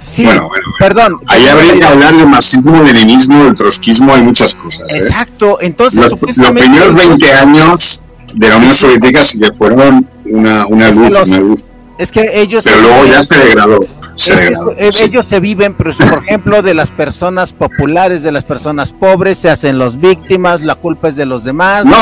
sí, 0.03 0.25
bueno, 0.25 0.47
bueno, 0.49 0.65
perdón. 0.79 1.17
allí 1.27 1.47
habría 1.47 1.73
que 1.79 1.85
hablar 1.85 2.15
de 2.15 2.25
marxismo, 2.25 2.83
leninismo, 2.83 3.43
del 3.45 3.55
trotskismo, 3.55 4.13
hay 4.13 4.21
muchas 4.21 4.55
cosas. 4.55 4.91
¿eh? 4.93 4.97
Exacto, 4.97 5.59
entonces 5.61 5.99
Los, 5.99 6.11
los 6.11 6.19
primeros 6.51 6.93
ellos- 6.93 6.95
20 6.95 7.33
años 7.33 8.03
de 8.33 8.49
la 8.49 8.57
Unión 8.57 8.73
Soviética 8.73 9.23
sí 9.23 9.39
que 9.39 9.51
fueron 9.53 10.07
una, 10.25 10.65
una 10.67 10.87
luz, 10.89 11.13
los- 11.13 11.27
una 11.29 11.37
luz. 11.39 11.67
Es 11.97 12.11
que 12.11 12.29
ellos 12.41 12.63
Pero 12.63 12.81
luego 12.81 13.05
ya 13.05 13.23
se 13.23 13.37
degradó. 13.37 13.79
Se 14.15 14.33
Es 14.33 14.39
que 14.39 14.45
degradó. 14.45 14.71
eh, 14.77 14.89
sí. 14.91 15.03
ellos 15.05 15.27
se 15.27 15.39
viven, 15.39 15.73
pero 15.75 15.91
por 15.95 16.23
ejemplo, 16.23 16.61
de 16.61 16.73
las 16.73 16.91
personas 16.91 17.53
populares, 17.53 18.23
de 18.23 18.31
las 18.31 18.43
personas 18.45 18.91
pobres, 18.93 19.37
se 19.37 19.49
hacen 19.49 19.77
los 19.77 19.97
víctimas, 19.97 20.61
la 20.61 20.75
culpa 20.75 21.07
es 21.09 21.15
de 21.15 21.25
los 21.25 21.43
demás. 21.43 21.85
No, 21.85 21.97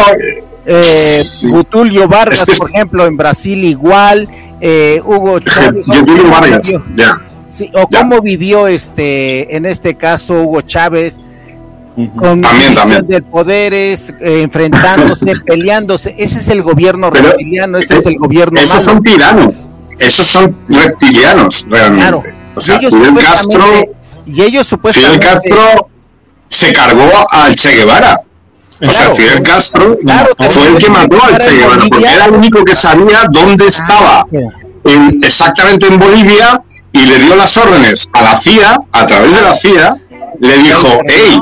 Eh, 0.68 1.22
Sí. 1.24 1.52
Getúlio 1.52 2.08
Vargas, 2.08 2.40
Es 2.40 2.46
que- 2.56 2.58
por 2.58 2.70
ejemplo, 2.72 3.06
en 3.06 3.16
Brasil 3.18 3.64
igual. 3.64 4.28
Eh, 4.60 5.00
Hugo 5.06 5.40
Chávez. 5.40 5.86
Getúlio 5.86 6.24
¿cómo 6.24 6.34
Vargas, 6.34 6.66
vivió? 6.72 6.84
ya. 6.96 7.22
Sí, 7.46 7.70
o 7.76 7.88
Ya. 7.88 8.00
cómo 8.02 8.20
vivió 8.22 8.68
este, 8.68 9.56
en 9.56 9.66
este 9.68 9.94
caso, 9.94 10.34
Hugo 10.42 10.62
Chávez, 10.62 11.20
con 12.16 12.40
También, 12.42 12.70
división 12.74 12.92
también. 12.94 13.08
de 13.08 13.22
poderes, 13.22 14.10
eh, 14.20 14.42
enfrentándose, 14.42 15.34
peleándose. 15.46 16.16
Ese 16.18 16.40
es 16.40 16.50
el 16.50 16.64
gobierno 16.64 17.12
reptiliano, 17.12 17.78
ese 17.78 17.98
es 17.98 18.06
el 18.08 18.18
gobierno 18.18 18.60
Esos 18.60 18.72
malo. 18.78 18.84
son 18.86 19.02
tiranos. 19.04 19.64
Esos 20.00 20.28
son 20.28 20.56
reptilianos, 20.70 21.66
realmente. 21.70 22.34
O 22.56 22.60
sea, 22.62 22.80
Fidel 22.80 23.16
Castro, 23.16 23.66
y 24.26 24.32
ellos 24.42 24.50
Fidel 24.50 24.66
supuestamente 24.66 25.26
Castro 25.26 25.90
se 26.48 26.74
cargó 26.74 27.10
al 27.32 27.56
Che 27.56 27.76
Guevara. 27.76 28.22
O 28.82 28.92
sea. 28.92 29.10
Fidel 29.12 29.42
Castro 29.42 29.98
Claro, 30.06 30.30
fue 30.50 30.68
el 30.68 30.78
que 30.78 30.90
mató 30.90 31.24
al 31.24 31.38
Che 31.38 31.52
Guevara, 31.52 31.84
porque 31.90 32.08
era 32.14 32.26
el 32.26 32.32
único 32.32 32.64
que 32.64 32.76
sabía 32.76 33.26
dónde 33.32 33.68
estaba 33.68 34.26
en- 34.32 35.10
exactamente 35.22 35.88
en 35.88 36.00
Bolivia 36.00 36.62
y 36.92 37.06
le 37.06 37.20
dio 37.20 37.36
las 37.36 37.56
órdenes 37.58 38.10
a 38.14 38.22
la 38.22 38.38
CIA, 38.38 38.78
a 38.92 39.06
través 39.06 39.34
de 39.36 39.42
la 39.42 39.56
CIA, 39.56 39.98
le 40.40 40.58
dijo, 40.60 41.00
hey, 41.08 41.40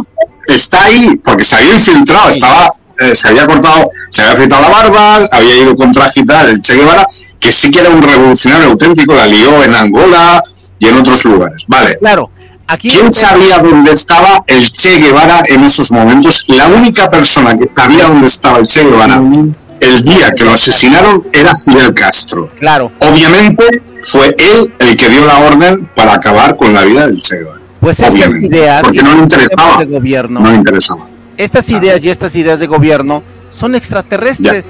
está 0.47 0.86
ahí, 0.86 1.20
porque 1.24 1.43
se 1.43 1.56
había 1.58 1.74
infiltrado, 1.74 2.30
estaba, 2.30 2.74
eh, 2.99 3.14
se 3.16 3.28
había 3.28 3.45
cortado, 3.45 3.89
se 4.10 4.22
había 4.22 4.34
afeitado 4.34 4.62
la 4.64 4.70
barba, 4.70 5.28
había 5.32 5.58
ido 5.58 5.76
con 5.76 5.91
traje 5.91 6.22
y 6.22 6.26
tal, 6.26 6.49
el 6.49 6.62
Che 6.62 6.76
Guevara, 6.76 7.06
que 7.43 7.51
sí 7.51 7.69
que 7.71 7.79
era 7.79 7.89
un 7.89 8.01
revolucionario 8.01 8.69
auténtico, 8.69 9.13
la 9.13 9.25
lió 9.27 9.63
en 9.63 9.75
Angola 9.75 10.41
y 10.79 10.87
en 10.87 10.95
otros 10.95 11.23
lugares. 11.25 11.65
Vale, 11.67 11.97
Claro, 11.99 12.29
aquí 12.67 12.89
¿Quién 12.89 13.11
sabía 13.11 13.59
dónde 13.59 13.91
estaba 13.91 14.43
el 14.47 14.71
Che 14.71 14.97
Guevara 14.97 15.43
en 15.47 15.63
esos 15.65 15.91
momentos? 15.91 16.45
La 16.47 16.67
única 16.67 17.09
persona 17.11 17.57
que 17.57 17.67
sabía 17.67 18.05
dónde 18.05 18.27
estaba 18.27 18.59
el 18.59 18.65
Che 18.65 18.83
Guevara 18.83 19.21
el 19.81 20.01
día 20.03 20.31
que 20.33 20.45
lo 20.45 20.53
asesinaron 20.53 21.23
era 21.33 21.53
Fidel 21.57 21.93
Castro. 21.93 22.49
Claro, 22.57 22.89
Obviamente 22.99 23.81
fue 24.03 24.33
él 24.37 24.73
el 24.79 24.95
que 24.95 25.09
dio 25.09 25.25
la 25.25 25.39
orden 25.39 25.89
para 25.93 26.13
acabar 26.13 26.55
con 26.55 26.73
la 26.73 26.83
vida 26.85 27.05
del 27.07 27.19
Che 27.19 27.37
Guevara. 27.39 27.59
pues 27.81 27.99
estas 27.99 28.13
Obviamente, 28.13 28.47
ideas 28.47 28.83
porque 28.83 29.03
no 29.03 29.13
le 29.15 29.21
interesaba. 29.23 29.77
de 29.79 29.85
gobierno, 29.85 30.39
No 30.39 30.49
le 30.49 30.55
interesaba. 30.55 31.07
estas 31.35 31.69
ideas 31.71 32.03
y 32.05 32.09
estas 32.09 32.33
ideas 32.37 32.59
de 32.61 32.67
gobierno 32.67 33.21
son 33.49 33.75
extraterrestres, 33.75 34.67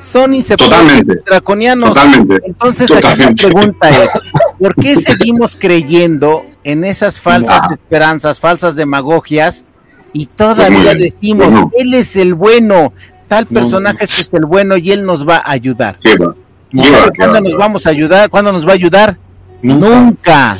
son 0.00 0.34
inseparables, 0.34 0.92
Totalmente. 0.98 1.22
draconianos. 1.26 1.88
Totalmente. 1.90 2.40
Entonces 2.46 2.90
aquí 2.90 3.20
la 3.22 3.32
pregunta 3.32 3.88
es, 3.90 4.10
¿por 4.58 4.74
qué 4.74 4.96
seguimos 4.96 5.56
creyendo 5.56 6.44
en 6.64 6.84
esas 6.84 7.20
falsas 7.20 7.62
Ah. 7.64 7.68
esperanzas, 7.72 8.38
falsas 8.40 8.76
demagogias 8.76 9.64
y 10.12 10.26
Pues 10.26 10.36
todavía 10.36 10.94
bien. 10.94 10.98
decimos, 10.98 11.46
Bueno. 11.48 11.70
él 11.78 11.94
es 11.94 12.16
el 12.16 12.34
bueno, 12.34 12.92
tal 13.28 13.46
No, 13.50 13.60
personaje 13.60 13.98
pues 13.98 14.20
es 14.20 14.34
el 14.34 14.46
bueno 14.46 14.76
y 14.76 14.90
él 14.92 15.04
nos 15.04 15.26
va 15.28 15.36
a 15.36 15.52
ayudar? 15.52 15.98
¿Qué 16.02 16.16
va? 16.16 16.34
¿Y 16.72 16.80
¿Qué 16.82 16.90
va? 16.92 16.98
sabe 16.98 17.10
¿Qué 17.12 17.16
cuándo 17.18 17.34
va? 17.34 17.40
nos 17.40 17.54
vamos 17.56 17.86
a 17.86 17.90
ayudar? 17.90 18.30
¿Cuándo 18.30 18.52
nos 18.52 18.66
va 18.66 18.70
a 18.72 18.74
ayudar? 18.74 19.18
Nunca. 19.62 20.54
Nunca. 20.54 20.58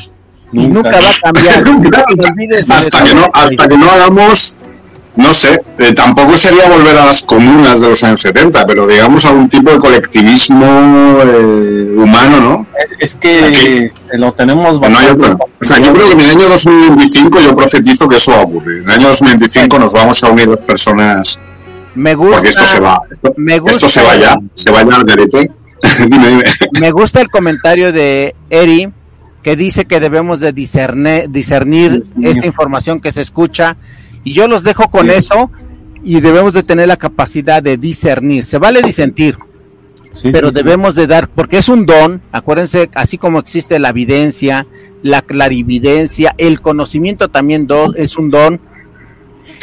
Y 0.51 0.66
nunca 0.68 0.91
va 0.91 1.11
a 1.11 1.32
cambiar. 1.32 1.59
Hasta 2.70 3.05
que 3.05 3.14
no 3.14 3.28
hasta 3.32 3.68
que 3.68 3.76
no 3.76 3.91
hagamos 3.91 4.57
no 5.19 5.35
sé 5.35 5.61
eh, 5.79 5.93
tampoco 5.93 6.37
sería 6.37 6.69
volver 6.69 6.97
a 6.97 7.05
las 7.07 7.23
comunas 7.23 7.81
de 7.81 7.89
los 7.89 8.03
años 8.05 8.21
70 8.21 8.66
pero 8.66 8.87
digamos 8.87 9.25
algún 9.27 9.49
tipo 9.49 9.71
de 9.71 9.79
colectivismo 9.79 10.64
eh, 11.25 11.91
humano 11.97 12.41
no 12.41 12.66
Es, 12.99 13.12
es 13.12 13.14
que 13.16 13.45
Aquí. 13.45 13.66
este, 13.85 14.19
lo 14.19 14.33
tenemos 14.33 14.81
no 14.81 14.87
hay 14.87 14.93
bastante. 14.93 15.31
otro. 15.31 15.47
o 15.61 15.64
sea 15.64 15.79
yo 15.79 15.93
creo 15.93 16.07
que 16.09 16.14
en 16.14 16.21
el 16.21 16.31
año 16.31 16.49
2025 16.49 17.41
yo 17.41 17.55
profetizo 17.55 18.09
que 18.09 18.16
eso 18.16 18.33
va 18.33 18.39
a 18.39 18.43
ocurrir 18.43 18.79
en 18.83 18.85
el 18.85 18.91
año 18.91 19.09
2025 19.09 19.79
nos 19.79 19.93
vamos 19.93 20.23
a 20.25 20.31
unir 20.31 20.49
las 20.49 20.61
personas 20.61 21.41
Me 21.95 22.14
gusta, 22.14 22.35
porque 22.37 22.49
esto 22.49 22.64
se 22.66 22.81
va 22.81 23.01
esto, 23.11 23.33
me 23.37 23.59
gusta, 23.59 23.77
esto 23.77 23.89
se 23.89 24.03
va 24.03 24.16
ya 24.16 24.37
se 24.53 24.71
va 24.71 24.83
ya 24.85 24.97
al 24.97 25.05
garete 25.05 25.51
dime 26.09 26.29
dime 26.29 26.43
me 26.81 26.91
gusta 26.91 27.21
el 27.21 27.29
comentario 27.31 27.93
de 27.93 28.35
Eri 28.51 28.89
que 29.43 29.55
dice 29.55 29.85
que 29.87 30.01
debemos 30.01 30.41
de 30.41 30.53
discerne- 30.55 31.27
discernir 31.29 32.03
Discernir. 32.03 32.29
esta 32.31 32.47
información 32.47 33.01
que 33.01 33.12
se 33.12 33.21
escucha 33.23 33.77
y 34.25 34.33
yo 34.33 34.49
los 34.49 34.62
dejo 34.62 34.85
con 34.89 35.07
Sí. 35.07 35.12
eso 35.16 35.51
y 36.05 36.21
debemos 36.21 36.55
de 36.55 36.62
tener 36.62 36.89
la 36.89 36.97
capacidad 36.97 37.62
de 37.62 37.77
discernir. 37.77 38.45
Se 38.45 38.59
vale 38.59 38.83
disentir, 38.83 39.37
Sí, 40.12 40.31
pero 40.33 40.49
sí, 40.49 40.55
debemos 40.55 40.95
de 40.95 41.07
dar, 41.07 41.29
porque 41.29 41.59
es 41.59 41.69
un 41.69 41.85
don, 41.87 42.23
acuérdense, 42.33 42.89
así 42.95 43.19
como 43.19 43.39
existe 43.39 43.79
la 43.79 43.91
evidencia, 43.91 44.66
la 45.03 45.23
clarividencia, 45.23 46.35
el 46.39 46.61
conocimiento 46.61 47.29
también 47.29 47.69
es 47.97 48.16
un 48.16 48.31
don, 48.31 48.61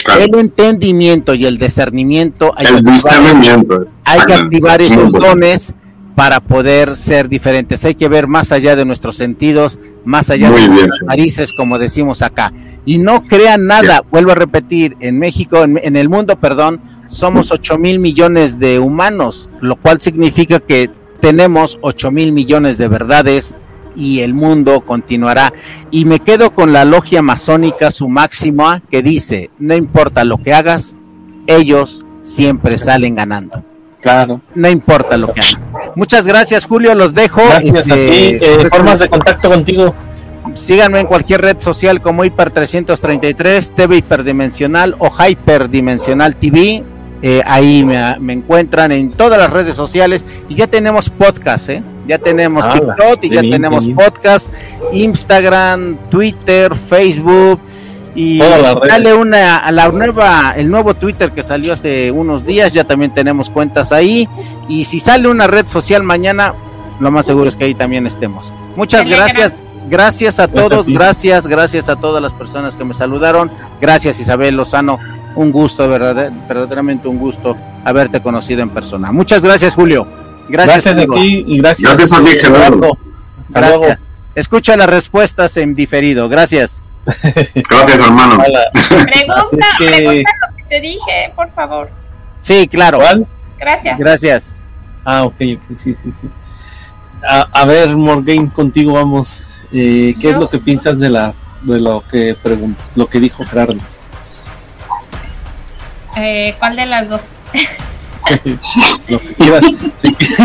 Claro, 0.03 0.23
el 0.25 0.35
entendimiento 0.39 1.33
y 1.33 1.45
el 1.45 1.57
discernimiento, 1.57 2.53
hay 2.57 2.65
que 2.65 2.73
activar- 2.73 3.87
hay 4.03 4.19
que 4.27 4.33
activar 4.33 4.81
esos 4.81 5.11
dones 5.11 5.73
para 6.15 6.39
poder 6.39 6.95
ser 6.95 7.27
diferentes. 7.27 7.83
Hay 7.85 7.95
que 7.95 8.07
ver 8.07 8.27
más 8.27 8.51
allá 8.51 8.75
de 8.75 8.85
nuestros 8.85 9.17
sentidos, 9.17 9.79
más 10.05 10.29
allá 10.29 10.49
Muy 10.49 10.61
de 10.61 10.67
nuestras 10.69 11.01
narices, 11.05 11.53
como 11.55 11.77
decimos 11.77 12.21
acá. 12.21 12.53
Y 12.85 12.97
no 12.97 13.21
crean 13.21 13.67
nada, 13.67 14.03
vuelvo 14.09 14.31
a 14.31 14.35
repetir, 14.35 14.95
en 15.01 15.19
México, 15.19 15.63
en, 15.63 15.79
en 15.83 15.95
el 15.97 16.09
mundo, 16.09 16.39
perdón, 16.39 16.81
somos 17.07 17.51
8 17.51 17.77
mil 17.77 17.99
millones 17.99 18.59
de 18.59 18.79
humanos, 18.79 19.49
lo 19.61 19.75
cual 19.75 19.99
significa 19.99 20.59
que 20.59 20.89
tenemos 21.19 21.77
8 21.81 22.11
mil 22.11 22.31
millones 22.31 22.77
de 22.77 22.87
verdades 22.87 23.55
y 23.95 24.21
el 24.21 24.33
mundo 24.33 24.81
continuará. 24.81 25.53
Y 25.91 26.05
me 26.05 26.19
quedo 26.19 26.51
con 26.51 26.71
la 26.71 26.85
logia 26.85 27.21
masónica, 27.21 27.91
su 27.91 28.07
máxima, 28.07 28.81
que 28.89 29.03
dice, 29.03 29.49
no 29.59 29.75
importa 29.75 30.23
lo 30.23 30.37
que 30.37 30.53
hagas, 30.53 30.95
ellos 31.47 32.05
siempre 32.21 32.77
salen 32.77 33.15
ganando 33.15 33.74
Claro. 34.05 34.39
no 34.53 34.69
importa 34.69 35.17
lo 35.17 35.33
que 35.33 35.41
hagas. 35.41 35.57
Muchas 35.95 36.27
gracias, 36.27 36.65
Julio. 36.65 36.93
Los 36.93 37.15
dejo. 37.15 37.41
Gracias 37.43 37.75
Este, 37.77 37.91
a 37.91 37.95
ti. 37.95 38.01
Eh, 38.11 38.57
pues, 38.61 38.69
formas 38.69 38.99
de 38.99 39.09
contacto 39.09 39.49
contigo. 39.49 39.95
Síganme 40.53 40.99
en 40.99 41.07
cualquier 41.07 41.41
red 41.41 41.59
social 41.59 42.03
como 42.03 42.23
Hiper333, 42.23 43.73
TV 43.73 43.97
Hiperdimensional 43.97 44.95
o 44.99 45.09
Hyperdimensional 45.09 46.35
TV. 46.35 46.83
Eh, 47.23 47.41
ahí 47.47 47.83
me, 47.83 48.19
me, 48.19 48.33
encuentran 48.33 48.91
en 48.91 49.09
todas 49.09 49.39
las 49.39 49.49
redes 49.51 49.75
sociales 49.75 50.23
y 50.49 50.53
ya 50.53 50.67
tenemos 50.67 51.09
podcast, 51.09 51.69
¿eh? 51.69 51.83
Ya 52.05 52.19
tenemos 52.19 52.71
TikTok 52.71 53.23
y 53.23 53.29
ya 53.29 53.41
tenemos 53.41 53.87
podcast, 53.87 54.51
Instagram, 54.91 55.97
Twitter, 56.11 56.75
Facebook 56.75 57.59
y 58.15 58.39
sale 58.87 59.13
una 59.13 59.69
la 59.71 59.89
nueva 59.89 60.53
el 60.55 60.69
nuevo 60.69 60.93
Twitter 60.93 61.31
que 61.31 61.43
salió 61.43 61.73
hace 61.73 62.11
unos 62.11 62.45
días, 62.45 62.73
ya 62.73 62.85
también 62.85 63.13
tenemos 63.13 63.49
cuentas 63.49 63.91
ahí 63.91 64.27
y 64.69 64.85
si 64.85 64.99
sale 64.99 65.27
una 65.27 65.47
red 65.47 65.67
social 65.67 66.01
mañana, 66.01 66.53
lo 66.99 67.11
más 67.11 67.25
seguro 67.25 67.49
es 67.49 67.57
que 67.57 67.65
ahí 67.65 67.75
también 67.75 68.07
estemos. 68.07 68.53
Muchas 68.75 69.07
gracias. 69.07 69.59
Gracias 69.87 70.39
a 70.39 70.47
todos, 70.47 70.87
gracias, 70.89 71.45
gracias 71.45 71.89
a 71.89 71.95
todas 71.95 72.19
las 72.19 72.33
personas 72.33 72.75
que 72.75 72.83
me 72.83 72.95
saludaron. 72.95 73.51
Gracias 73.79 74.19
Isabel 74.19 74.55
Lozano, 74.55 74.97
un 75.35 75.51
gusto, 75.51 75.87
verdaderamente 75.87 77.07
un 77.07 77.19
gusto 77.19 77.55
haberte 77.83 78.21
conocido 78.21 78.63
en 78.63 78.69
persona. 78.69 79.11
Muchas 79.11 79.43
gracias 79.43 79.75
Julio. 79.75 80.07
Gracias, 80.47 80.85
gracias 80.85 81.09
a 81.09 81.13
ti 81.15 81.43
y 81.47 81.57
gracias, 81.59 81.97
gracias 81.97 82.13
a 82.13 82.23
ti, 82.23 82.57
Gracias. 83.49 84.07
Escucha 84.33 84.75
las 84.75 84.89
respuestas 84.89 85.55
en 85.57 85.75
diferido. 85.75 86.27
Gracias. 86.29 86.81
Gracias, 87.05 87.99
hermano. 87.99 88.37
Pregunta, 88.41 89.67
pregunta 89.77 90.31
lo 90.41 90.55
que 90.55 90.63
te 90.69 90.81
dije, 90.81 91.31
por 91.35 91.51
favor. 91.51 91.89
Sí, 92.41 92.67
claro. 92.67 92.99
Gracias. 93.57 93.97
Gracias. 93.97 94.55
Ah, 95.03 95.23
ok, 95.23 95.35
ok, 95.57 95.75
sí, 95.75 95.93
sí, 95.95 96.11
sí. 96.11 96.29
A, 97.27 97.41
a 97.51 97.65
ver, 97.65 97.89
Morgan, 97.89 98.47
contigo 98.47 98.93
vamos. 98.93 99.43
Eh, 99.71 100.15
¿Qué 100.19 100.29
es 100.29 100.37
lo 100.37 100.49
que 100.49 100.59
piensas 100.59 100.99
de 100.99 101.09
las 101.09 101.43
de 101.61 101.79
lo 101.79 102.03
que 102.07 102.37
lo 102.95 103.07
que 103.07 103.19
dijo 103.19 103.43
Gerardo? 103.45 103.77
Eh, 106.15 106.55
¿Cuál 106.59 106.75
de 106.75 106.85
las 106.85 107.09
dos? 107.09 107.29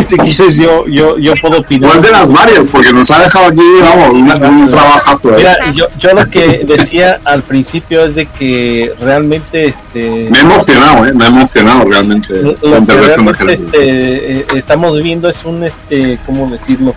Si, 0.03 0.16
quieres, 0.16 0.57
yo, 0.57 0.87
yo, 0.87 1.18
yo 1.18 1.35
puedo 1.41 1.59
opinar. 1.61 1.91
¿Cuál 1.91 2.03
de 2.03 2.11
las 2.11 2.31
varias? 2.31 2.66
Porque 2.66 2.93
nos 2.93 3.11
ha 3.11 3.20
dejado 3.20 3.47
aquí, 3.47 3.62
vamos, 3.81 4.11
un, 4.11 4.68
trabajazo. 4.68 5.31
¿eh? 5.31 5.37
Mira, 5.39 5.57
yo, 5.72 5.87
yo 5.99 6.12
lo 6.12 6.28
que 6.28 6.64
decía 6.66 7.20
al 7.24 7.43
principio 7.43 8.05
es 8.05 8.14
de 8.14 8.26
que 8.26 8.93
realmente 9.01 9.66
este. 9.66 10.28
Me 10.31 10.39
he 10.39 10.41
emocionado, 10.41 11.07
¿eh? 11.07 11.12
Me 11.12 11.24
ha 11.24 11.28
emocionado 11.28 11.85
realmente 11.85 12.35
la 12.62 12.78
intervención 12.78 13.26
de 13.26 13.35
Gerardo. 13.35 13.64
Este, 13.72 14.59
estamos 14.59 14.95
viviendo 14.95 15.28
es 15.28 15.45
un, 15.45 15.64
este, 15.64 16.18
¿cómo 16.26 16.51
decirlo? 16.51 16.95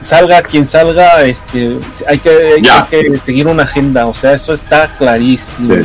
salga 0.00 0.42
quien 0.42 0.66
salga, 0.66 1.24
este, 1.24 1.78
hay 2.06 2.18
que, 2.18 2.60
hay, 2.62 2.62
que 2.90 3.18
seguir 3.18 3.46
una 3.46 3.62
agenda, 3.62 4.06
o 4.06 4.12
sea, 4.12 4.34
eso 4.34 4.52
está 4.52 4.88
clarísimo. 4.98 5.76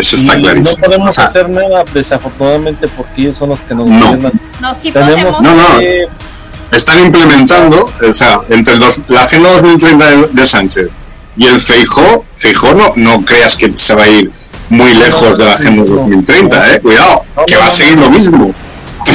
Eso 0.00 0.16
está 0.16 0.36
clarísimo. 0.36 0.76
No 0.82 0.86
podemos 0.86 1.18
hacer 1.18 1.48
nada, 1.48 1.84
desafortunadamente, 1.92 2.88
porque 2.88 3.22
ellos 3.22 3.36
son 3.36 3.50
los 3.50 3.60
que 3.60 3.74
nos 3.74 3.88
no. 3.88 4.16
No, 4.60 4.74
sí 4.74 4.92
Tenemos 4.92 5.40
no, 5.40 5.54
no. 5.54 5.80
Están 6.72 6.98
implementando, 6.98 7.90
o 8.02 8.12
sea, 8.12 8.40
entre 8.48 8.76
los, 8.76 9.02
la 9.08 9.22
agenda 9.22 9.50
2030 9.50 10.28
de, 10.32 10.46
Sánchez 10.46 10.98
y 11.36 11.46
el 11.46 11.60
Feijó, 11.60 12.24
Feijó 12.34 12.74
no, 12.74 12.92
no 12.96 13.24
creas 13.24 13.56
que 13.56 13.72
se 13.72 13.94
va 13.94 14.02
a 14.02 14.08
ir 14.08 14.32
muy 14.68 14.92
lejos 14.94 15.38
de 15.38 15.44
la 15.44 15.52
agenda 15.52 15.84
2030, 15.84 16.74
eh, 16.74 16.80
cuidado, 16.80 17.24
que 17.46 17.56
va 17.56 17.66
a 17.66 17.70
seguir 17.70 17.98
lo 17.98 18.10
mismo. 18.10 18.52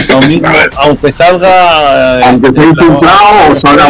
Lo 0.07 0.21
mismo, 0.21 0.47
aunque 0.77 1.11
salga. 1.11 2.25
Aunque 2.25 2.47
esté 2.47 2.63
infiltrado 2.63 3.49
o 3.49 3.53
salga 3.53 3.85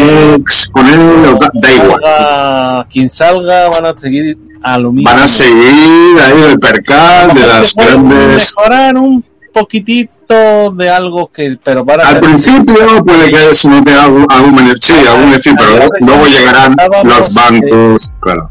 con 0.71 0.87
él, 0.87 1.37
da 1.53 1.71
igual. 1.71 2.85
Quien 2.89 3.09
salga, 3.11 3.69
van 3.69 3.85
a 3.85 3.99
seguir 3.99 4.37
a 4.61 4.77
lo 4.77 4.91
mismo. 4.91 5.09
Van 5.09 5.19
a 5.19 5.27
seguir 5.27 6.19
ahí 6.21 6.41
el 6.51 6.59
percal 6.59 7.33
de 7.33 7.47
las 7.47 7.73
grandes. 7.75 8.53
Mejorar 8.55 8.97
un 8.97 9.23
poquitito 9.53 10.71
de 10.71 10.89
algo 10.89 11.27
que. 11.31 11.57
pero 11.63 11.85
para 11.85 12.07
Al 12.07 12.19
principio 12.19 13.03
puede 13.03 13.31
que 13.31 13.55
se 13.55 13.69
note 13.69 13.93
algún, 13.93 14.25
algún 14.29 14.59
sí, 14.79 14.93
algún 15.07 15.31
decir, 15.31 15.53
pero 15.57 15.89
luego 15.99 16.25
llegarán 16.25 16.75
los 17.03 17.33
bancos. 17.33 18.11
Claro. 18.19 18.49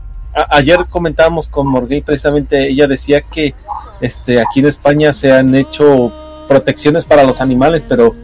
ayer 0.51 0.85
comentábamos 0.89 1.49
con 1.49 1.67
Morgay 1.67 2.03
precisamente, 2.03 2.69
ella 2.69 2.87
decía 2.87 3.23
que 3.23 3.55
este 4.01 4.41
aquí 4.41 4.61
en 4.61 4.67
España 4.67 5.13
se 5.13 5.33
han 5.33 5.55
hecho 5.55 6.13
protecciones 6.49 7.05
para 7.05 7.25
los 7.25 7.41
animales, 7.41 7.85
pero 7.89 8.15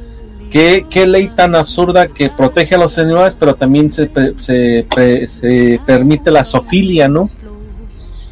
qué, 0.51 0.87
qué 0.89 1.07
ley 1.07 1.29
tan 1.29 1.55
absurda 1.55 2.09
que 2.09 2.31
protege 2.31 2.75
a 2.75 2.79
los 2.79 2.99
animales, 2.99 3.37
pero 3.39 3.55
también 3.55 3.91
se, 3.91 4.11
se, 4.37 4.87
se 5.27 5.81
permite 5.87 6.31
la 6.31 6.45
sofilia, 6.45 7.09
¿no? 7.09 7.31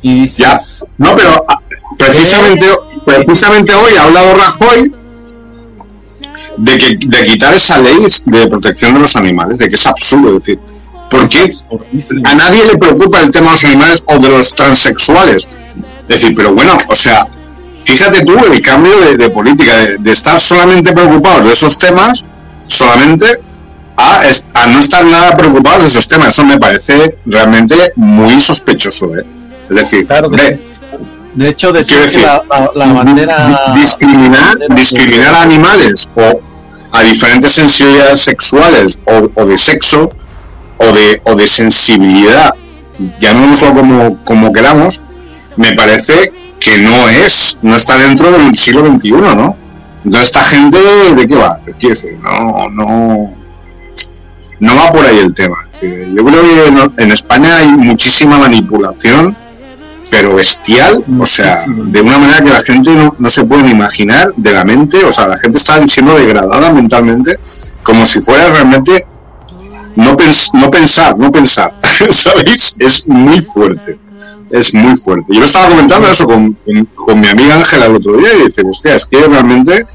Y 0.04 0.20
dices, 0.20 0.84
no, 0.98 1.16
pero 1.16 1.46
ah, 1.48 1.58
precisamente, 1.96 2.66
precisamente 3.06 3.74
hoy 3.74 3.94
ha 3.94 4.02
hablado 4.02 4.34
Rajoy 4.34 4.94
de, 6.58 6.78
que, 6.78 6.98
de 7.00 7.24
quitar 7.24 7.54
esa 7.54 7.78
ley 7.78 7.96
de 8.26 8.46
protección 8.46 8.92
de 8.92 9.00
los 9.00 9.16
animales, 9.16 9.56
de 9.56 9.66
que 9.66 9.76
es 9.76 9.86
absurdo, 9.86 10.36
es 10.36 10.44
decir, 10.44 10.60
porque 11.10 11.50
a 12.22 12.34
nadie 12.34 12.66
le 12.66 12.76
preocupa 12.76 13.22
el 13.22 13.30
tema 13.30 13.46
de 13.46 13.52
los 13.52 13.64
animales 13.64 14.04
o 14.06 14.18
de 14.18 14.28
los 14.28 14.54
transexuales. 14.54 15.48
Es 16.06 16.20
decir, 16.20 16.34
pero 16.36 16.54
bueno, 16.54 16.76
o 16.86 16.94
sea, 16.94 17.26
fíjate 17.80 18.26
tú 18.26 18.36
el 18.44 18.60
cambio 18.60 18.92
de, 19.16 19.30
política, 19.30 19.72
de, 19.98 20.10
estar 20.10 20.38
solamente 20.38 20.92
preocupados 20.92 21.46
de 21.46 21.52
esos 21.52 21.78
temas, 21.78 22.26
solamente 22.66 23.24
a, 23.96 24.20
a, 24.52 24.66
no 24.66 24.80
estar 24.80 25.02
nada 25.06 25.34
preocupados 25.34 25.80
de 25.80 25.88
esos 25.88 26.06
temas. 26.06 26.28
Eso 26.28 26.44
me 26.44 26.58
parece 26.58 27.16
realmente 27.24 27.74
muy 27.96 28.38
sospechoso. 28.38 29.16
¿eh? 29.16 29.24
Es 29.70 29.76
decir, 29.76 30.06
de 31.34 31.48
hecho, 31.48 31.72
decir, 31.72 31.98
la, 32.74 32.92
bandera, 32.92 33.72
discriminar, 33.74 34.56
discriminar 34.70 35.34
a 35.34 35.42
animales 35.42 36.10
o 36.14 36.40
a 36.92 37.02
diferentes 37.02 37.52
sensibilidades 37.52 38.20
sexuales 38.20 39.00
o, 39.04 39.44
de 39.44 39.56
sexo 39.56 40.10
o 40.78 40.84
de, 40.92 41.20
o 41.24 41.34
de 41.34 41.48
sensibilidad, 41.48 42.54
llamémoslo 43.18 43.74
como, 43.74 44.24
como 44.24 44.52
queramos, 44.52 45.02
me 45.56 45.72
parece 45.74 46.32
que 46.60 46.78
no 46.78 47.08
es, 47.08 47.58
no 47.62 47.74
está 47.74 47.98
dentro 47.98 48.30
del 48.30 48.56
siglo 48.56 48.86
XXI, 48.86 49.10
¿no? 49.10 49.56
Entonces, 50.04 50.28
esta 50.28 50.44
gente, 50.44 50.78
¿de 51.16 51.26
qué 51.26 51.34
va? 51.34 51.58
¿Qué 51.78 51.88
decir? 51.88 52.18
No, 52.22 52.68
no, 52.70 53.34
no 54.60 54.76
va 54.76 54.92
por 54.92 55.04
ahí 55.04 55.18
el 55.18 55.34
tema. 55.34 55.56
Yo 55.82 56.24
creo 56.24 56.42
que 56.42 57.02
en 57.02 57.10
España 57.10 57.56
hay 57.56 57.68
muchísima 57.68 58.38
manipulación, 58.38 59.36
pero 60.10 60.34
bestial, 60.34 61.04
o 61.18 61.26
sea, 61.26 61.64
de 61.66 62.00
una 62.00 62.18
manera 62.18 62.42
que 62.42 62.50
la 62.50 62.60
gente 62.60 62.94
no, 62.94 63.14
no 63.18 63.28
se 63.28 63.44
puede 63.44 63.68
imaginar 63.70 64.32
de 64.36 64.52
la 64.52 64.64
mente, 64.64 65.04
o 65.04 65.10
sea, 65.10 65.26
la 65.26 65.38
gente 65.38 65.58
está 65.58 65.84
siendo 65.86 66.16
degradada 66.16 66.72
mentalmente, 66.72 67.38
como 67.82 68.04
si 68.04 68.20
fuera 68.20 68.48
realmente 68.48 69.06
no, 69.96 70.16
no 70.54 70.70
pensar, 70.70 71.18
no 71.18 71.30
pensar, 71.30 71.74
¿sabéis? 72.10 72.76
Es 72.78 73.06
muy 73.06 73.40
fuerte 73.40 73.98
es 74.50 74.74
muy 74.74 74.96
fuerte. 74.96 75.34
Yo 75.34 75.40
lo 75.40 75.46
estaba 75.46 75.68
comentando 75.68 76.08
eso 76.08 76.26
con, 76.26 76.56
con, 76.94 77.20
mi 77.20 77.26
amiga 77.26 77.56
Ángela 77.56 77.86
el 77.86 77.96
otro 77.96 78.16
día 78.16 78.28
y 78.34 78.44
dice, 78.44 78.62
hostia, 78.62 78.94
es 78.94 79.06
que 79.06 79.26
realmente 79.26 79.86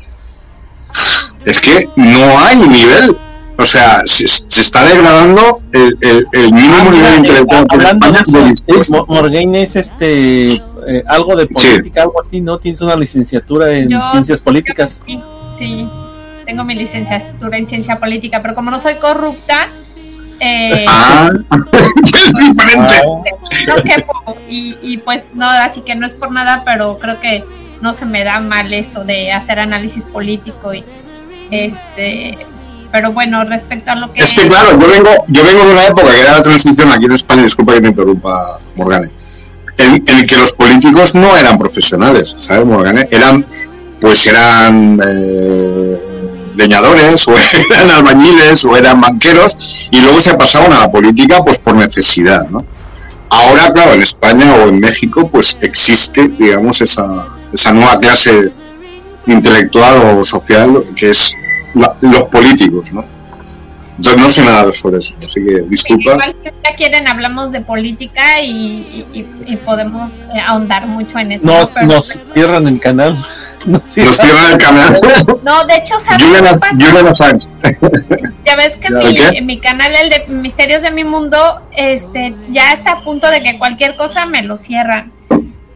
es 1.46 1.62
que 1.62 1.88
no 1.96 2.40
hay 2.40 2.58
nivel. 2.58 3.18
O 3.60 3.66
sea, 3.66 4.04
se, 4.06 4.26
está 4.26 4.86
degradando 4.86 5.62
el, 5.74 5.98
el, 6.32 6.54
mínimo 6.54 6.76
ah, 6.80 6.92
nivel 6.92 7.18
intelectual. 7.18 7.68
Hablando 7.70 8.12
de 8.12 8.24
Morgan 9.08 9.56
es 9.56 9.76
este 9.76 10.54
eh, 10.54 11.04
algo 11.08 11.36
de 11.36 11.46
política, 11.46 12.04
algo 12.04 12.22
así, 12.22 12.40
¿no? 12.40 12.58
Tienes 12.58 12.82
una 12.82 12.96
licenciatura 12.96 13.70
en 13.72 13.90
ciencias 14.12 14.40
políticas. 14.40 15.04
Sí, 15.06 15.22
sí, 15.58 15.88
tengo 16.46 16.64
mi 16.64 16.74
licenciatura 16.76 17.58
en 17.58 17.68
ciencia 17.68 18.00
política, 18.00 18.42
pero 18.42 18.56
como 18.56 18.72
no 18.72 18.80
soy 18.80 18.96
corrupta, 18.96 19.68
eh, 20.40 20.86
ah, 20.88 21.30
es 22.04 22.34
diferente. 22.40 22.94
y, 24.48 24.78
y 24.82 24.98
pues 25.00 25.36
no, 25.36 25.50
así 25.50 25.82
que 25.82 25.96
no 25.96 26.06
es 26.06 26.14
por 26.14 26.32
nada, 26.32 26.64
pero 26.66 26.98
creo 26.98 27.20
que 27.20 27.44
no 27.82 27.92
se 27.92 28.06
me 28.06 28.24
da 28.24 28.40
mal 28.40 28.72
eso 28.74 29.04
de 29.04 29.34
hacer 29.34 29.60
análisis 29.60 30.06
político 30.06 30.74
y 30.74 30.86
este 31.52 32.38
pero 32.92 33.12
bueno 33.14 33.44
respecto 33.46 33.92
a 33.92 33.96
lo 33.96 34.12
que 34.14 34.22
es 34.22 34.34
que 34.34 34.48
claro 34.48 34.80
yo 34.80 34.88
vengo 34.88 35.10
yo 35.28 35.44
vengo 35.44 35.66
de 35.66 35.74
una 35.74 35.88
época 35.88 36.12
que 36.12 36.22
era 36.22 36.32
la 36.38 36.42
transición 36.42 36.92
aquí 36.92 37.06
en 37.06 37.12
España 37.14 37.44
disculpa 37.44 37.74
que 37.74 37.82
me 37.82 37.90
interrumpa 37.90 38.60
Morgane 38.76 39.10
en, 39.78 40.04
el 40.06 40.28
que 40.28 40.38
los 40.38 40.54
políticos 40.54 41.16
no 41.16 41.38
eran 41.38 41.58
profesionales 41.58 42.36
¿sabes 42.38 42.66
Morgane? 42.66 43.08
eran 43.12 43.46
pues 44.00 44.26
eran 44.28 45.00
eh, 45.06 46.00
leñadores 46.56 47.28
o 47.28 47.34
eran 47.70 47.90
albañiles 47.90 48.66
o 48.66 48.78
eran 48.78 49.02
banqueros 49.02 49.58
y 49.92 50.00
luego 50.00 50.22
se 50.22 50.36
pasaban 50.36 50.74
a 50.74 50.80
la 50.80 50.92
política 50.92 51.42
pues 51.44 51.58
por 51.60 51.76
necesidad, 51.76 52.48
¿no? 52.50 52.66
Ahora, 53.32 53.72
claro, 53.72 53.94
en 53.94 54.02
España 54.02 54.56
o 54.56 54.70
en 54.70 54.80
México 54.80 55.30
pues 55.30 55.58
existe, 55.62 56.28
digamos, 56.28 56.82
esa, 56.82 57.28
esa 57.54 57.72
nueva 57.72 58.00
clase 58.00 58.52
intelectual 59.28 60.18
o 60.18 60.24
social 60.24 60.84
que 60.96 61.12
es 61.12 61.36
los 61.74 62.24
políticos, 62.24 62.94
¿no? 62.94 63.20
Entonces 64.00 64.22
no 64.22 64.30
sé 64.30 64.46
nada 64.46 64.72
sobre 64.72 64.98
eso, 65.00 65.16
así 65.24 65.44
que 65.44 65.62
disculpa. 65.64 66.12
Igual 66.14 66.36
si 66.42 66.52
ya 66.64 66.76
quieren 66.76 67.08
hablamos 67.08 67.52
de 67.52 67.60
política 67.60 68.42
y, 68.42 69.28
podemos 69.66 70.20
eh, 70.20 70.40
ahondar 70.46 70.88
mucho 70.88 71.20
en 71.20 71.34
eso. 71.34 71.48
Nos, 71.48 71.76
nos 71.84 72.20
cierran 72.34 72.66
el 72.68 72.80
canal. 72.80 73.26
Nos 73.66 73.92
cierran 73.92 74.54
el 74.54 74.58
canal. 74.58 75.00
No, 75.44 75.66
de 75.66 75.76
hecho, 75.76 76.00
¿sabes 76.00 76.24
qué 76.24 76.42
no, 76.42 76.60
pasa? 76.60 77.34
no. 77.34 77.40
Ya 78.46 78.56
ves 78.56 78.78
que 78.78 78.88
¿Ya 78.90 79.00
mi, 79.00 79.16
qué? 79.16 79.42
mi 79.42 79.60
canal, 79.60 79.92
el 80.02 80.10
de 80.10 80.28
Misterios 80.28 80.82
de 80.82 80.92
mi 80.92 81.04
Mundo, 81.04 81.62
este, 81.76 82.36
ya 82.52 82.72
está 82.72 82.94
a 82.94 83.04
punto 83.04 83.30
de 83.30 83.42
que 83.42 83.58
cualquier 83.58 83.98
cosa 83.98 84.26
me 84.26 84.44
lo 84.44 84.56
cierran. 84.56 85.12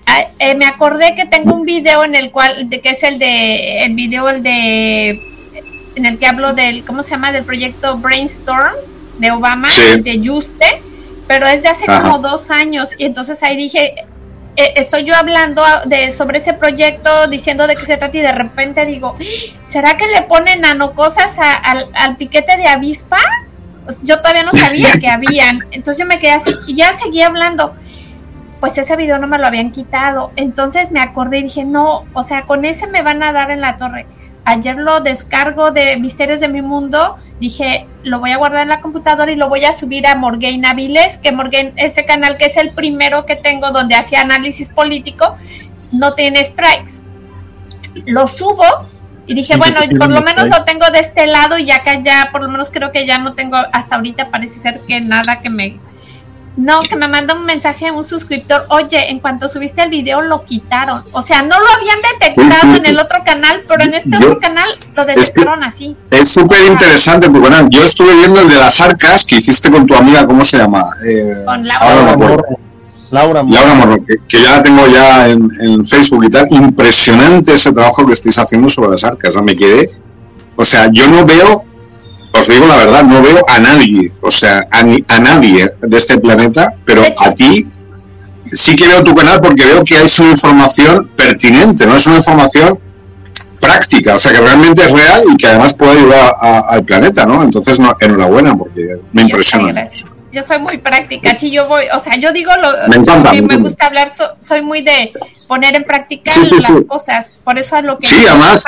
Ah, 0.05 0.21
eh, 0.39 0.55
me 0.55 0.65
acordé 0.65 1.15
que 1.15 1.25
tengo 1.25 1.53
un 1.55 1.65
video 1.65 2.05
en 2.05 2.15
el 2.15 2.31
cual, 2.31 2.69
de, 2.69 2.81
que 2.81 2.89
es 2.91 3.03
el 3.03 3.19
de, 3.19 3.79
el 3.85 3.95
video 3.95 4.29
el 4.29 4.43
de, 4.43 5.32
en 5.95 6.05
el 6.05 6.17
que 6.19 6.27
hablo 6.27 6.53
del, 6.53 6.83
¿cómo 6.85 7.03
se 7.03 7.11
llama? 7.11 7.31
Del 7.31 7.43
proyecto 7.43 7.97
Brainstorm 7.97 8.73
de 9.19 9.31
Obama, 9.31 9.69
Sí. 9.69 10.01
de 10.01 10.21
Juste, 10.27 10.81
pero 11.27 11.45
es 11.47 11.61
de 11.61 11.69
hace 11.69 11.85
Ajá. 11.87 12.01
como 12.03 12.19
dos 12.19 12.49
años 12.49 12.89
y 12.97 13.05
entonces 13.05 13.41
ahí 13.43 13.55
dije, 13.55 13.93
eh, 14.55 14.73
estoy 14.75 15.03
yo 15.03 15.15
hablando 15.15 15.63
de 15.85 16.11
sobre 16.11 16.37
ese 16.37 16.53
proyecto, 16.53 17.27
diciendo 17.27 17.65
de 17.67 17.75
qué 17.75 17.85
se 17.85 17.97
trata 17.97 18.17
y 18.17 18.21
de 18.21 18.31
repente 18.31 18.85
digo, 18.85 19.15
¿será 19.63 19.97
que 19.97 20.07
le 20.07 20.23
ponen 20.23 20.61
nanocosas 20.61 21.39
a- 21.39 21.53
al, 21.55 21.89
al 21.95 22.17
piquete 22.17 22.57
de 22.57 22.67
avispa? 22.67 23.17
Pues 23.85 23.99
yo 24.03 24.17
todavía 24.19 24.43
no 24.43 24.51
sabía 24.51 24.91
que 24.99 25.07
habían, 25.09 25.59
entonces 25.71 26.01
yo 26.03 26.07
me 26.07 26.19
quedé 26.19 26.31
así 26.33 26.53
y 26.67 26.75
ya 26.75 26.93
seguí 26.93 27.21
hablando. 27.21 27.75
Pues 28.59 28.77
ese 28.77 28.95
video 28.95 29.19
no 29.19 29.27
me 29.27 29.37
lo 29.37 29.45
habían 29.47 29.71
quitado, 29.71 30.31
entonces 30.37 30.91
me 30.91 31.01
acordé 31.01 31.39
y 31.39 31.43
dije, 31.43 31.65
no, 31.65 32.05
o 32.13 32.23
sea, 32.23 32.43
con 32.43 32.63
ese 32.63 32.87
me 32.87 33.01
van 33.01 33.21
a 33.21 33.33
dar 33.33 33.51
en 33.51 33.59
la 33.59 33.75
torre. 33.75 34.05
Ayer 34.45 34.75
lo 34.75 34.99
descargo 34.99 35.71
de 35.71 35.95
Misterios 35.97 36.41
de 36.41 36.49
mi 36.49 36.61
Mundo, 36.61 37.15
dije, 37.39 37.87
lo 38.03 38.19
voy 38.19 38.31
a 38.31 38.37
guardar 38.37 38.63
en 38.63 38.69
la 38.69 38.81
computadora 38.81 39.31
y 39.31 39.35
lo 39.35 39.47
voy 39.47 39.63
a 39.63 39.71
subir 39.71 40.05
a 40.05 40.15
Morgaine 40.15 40.67
Aviles, 40.67 41.17
que 41.17 41.31
Morgaine, 41.31 41.73
ese 41.77 42.05
canal 42.05 42.35
que 42.37 42.45
es 42.45 42.57
el 42.57 42.71
primero 42.71 43.25
que 43.25 43.37
tengo 43.37 43.71
donde 43.71 43.95
hacía 43.95 44.21
análisis 44.21 44.67
político, 44.67 45.37
no 45.93 46.13
tiene 46.13 46.43
strikes. 46.43 47.01
Lo 48.05 48.27
subo 48.27 48.65
y 49.27 49.33
dije, 49.33 49.53
Sí, 49.53 49.59
bueno, 49.59 49.79
por 49.97 50.09
lo 50.09 50.17
strike. 50.17 50.25
menos 50.25 50.49
lo 50.49 50.65
tengo 50.65 50.89
de 50.91 50.99
este 50.99 51.25
lado 51.27 51.57
y 51.57 51.65
ya 51.65 51.77
acá 51.77 52.01
ya, 52.01 52.29
por 52.31 52.41
lo 52.41 52.49
menos 52.49 52.69
creo 52.69 52.91
que 52.91 53.05
ya 53.05 53.19
no 53.19 53.33
tengo, 53.35 53.55
hasta 53.71 53.95
ahorita 53.95 54.29
parece 54.29 54.59
ser 54.59 54.81
que 54.81 54.99
nada 54.99 55.39
que 55.41 55.49
me... 55.49 55.79
No, 56.55 56.79
que 56.81 56.95
me 56.95 57.07
manda 57.07 57.33
un 57.33 57.45
mensaje 57.45 57.89
un 57.91 58.03
suscriptor, 58.03 58.67
oye, 58.69 59.09
en 59.11 59.19
cuanto 59.19 59.47
subiste 59.47 59.81
el 59.81 59.89
video 59.89 60.21
lo 60.21 60.45
quitaron. 60.45 61.03
O 61.11 61.21
sea, 61.21 61.41
no 61.41 61.55
lo 61.59 61.65
habían 61.75 61.97
detectado 62.19 62.61
Sí, 62.61 62.67
sí, 62.73 62.77
en 62.77 62.85
el 62.85 62.99
otro 62.99 63.23
canal, 63.25 63.63
pero 63.67 63.83
en 63.83 63.93
este 63.95 64.11
Yo- 64.11 64.17
otro 64.17 64.39
canal 64.39 64.67
lo 64.95 65.03
detectaron 65.05 65.63
así. 65.63 65.97
Es 66.11 66.29
súper 66.29 66.63
interesante, 66.71 67.27
porque 67.29 67.49
bueno, 67.49 67.67
yo 67.71 67.83
estuve 67.83 68.15
viendo 68.15 68.39
el 68.41 68.49
de 68.49 68.55
las 68.57 68.79
arcas 68.81 69.25
que 69.25 69.37
hiciste 69.37 69.71
con 69.71 69.87
tu 69.87 69.95
amiga, 69.95 70.27
¿cómo 70.27 70.43
se 70.43 70.57
llama? 70.59 70.85
Eh, 71.03 71.41
Con 71.45 71.67
la 71.67 71.75
ahora 71.77 71.95
me 71.95 72.01
Laura 72.01 72.11
acuerdo. 72.13 72.35
Morro. 72.35 72.59
Laura 73.09 73.43
Morro. 73.43 73.55
Laura 73.59 73.73
Morro, 73.75 74.05
que, 74.05 74.15
que 74.27 74.41
ya 74.41 74.51
la 74.57 74.61
tengo 74.61 74.87
ya 74.87 75.27
en, 75.29 75.49
en 75.59 75.85
Facebook 75.85 76.23
y 76.25 76.29
tal. 76.29 76.47
Impresionante 76.51 77.53
ese 77.53 77.71
trabajo 77.71 78.05
que 78.05 78.13
estáis 78.13 78.37
haciendo 78.39 78.69
sobre 78.69 78.89
las 78.91 79.03
arcas. 79.03 79.29
O 79.29 79.33
sea, 79.33 79.41
me 79.41 79.55
quedé. 79.55 79.91
O 80.55 80.63
sea, 80.63 80.87
yo 80.91 81.07
no 81.07 81.25
veo, 81.25 81.63
os 82.35 82.47
digo 82.47 82.65
la 82.67 82.77
verdad, 82.77 83.03
no 83.03 83.21
veo 83.21 83.45
a 83.47 83.59
nadie, 83.59 84.11
o 84.21 84.31
sea, 84.31 84.65
a, 84.71 84.83
ni- 84.83 85.03
a 85.07 85.19
nadie 85.19 85.71
de 85.81 85.97
este 85.97 86.17
planeta, 86.19 86.73
pero 86.85 87.03
a 87.19 87.31
ti 87.31 87.67
sí 88.51 88.75
que 88.75 88.87
veo 88.87 89.03
tu 89.03 89.13
canal 89.15 89.39
porque 89.39 89.65
veo 89.65 89.83
que 89.83 90.01
es 90.01 90.17
una 90.19 90.31
información 90.31 91.09
pertinente, 91.15 91.85
no 91.85 91.95
es 91.95 92.05
una 92.07 92.17
información 92.17 92.79
práctica, 93.61 94.15
o 94.15 94.17
sea, 94.17 94.31
que 94.33 94.41
realmente 94.41 94.83
es 94.83 94.91
real 94.91 95.23
y 95.31 95.37
que 95.37 95.47
además 95.47 95.73
puede 95.73 95.99
ayudar 95.99 96.35
a- 96.41 96.59
al 96.69 96.83
planeta, 96.83 97.25
¿no? 97.25 97.43
Entonces, 97.43 97.79
no, 97.79 97.95
enhorabuena 97.99 98.55
porque 98.57 98.81
me 99.13 99.21
Yo 99.21 99.27
impresiona. 99.27 99.89
soy. 99.89 100.09
Yo 100.33 100.41
soy 100.41 100.57
muy 100.59 100.79
práctica, 100.79 101.35
si 101.35 101.51
yo 101.51 101.67
voy, 101.67 101.83
o 101.95 101.99
sea, 101.99 102.15
yo 102.17 102.31
digo 102.33 102.51
lo 102.59 102.87
Me 102.89 102.95
encanta, 102.95 103.31
mí 103.31 103.41
me 103.43 103.57
gusta 103.57 103.85
hablar, 103.85 104.11
so- 104.11 104.31
soy 104.39 104.63
muy 104.63 104.81
de 104.81 105.11
poner 105.47 105.75
en 105.75 105.83
práctica 105.83 106.31
Sí, 106.33 106.43
sí, 106.43 106.55
las 106.55 106.65
sí. 106.65 106.85
cosas, 106.87 107.33
por 107.43 107.59
eso 107.59 107.77
es 107.77 107.83
lo 107.83 107.99
que 107.99 108.07
Sí, 108.07 108.25
además, 108.27 108.65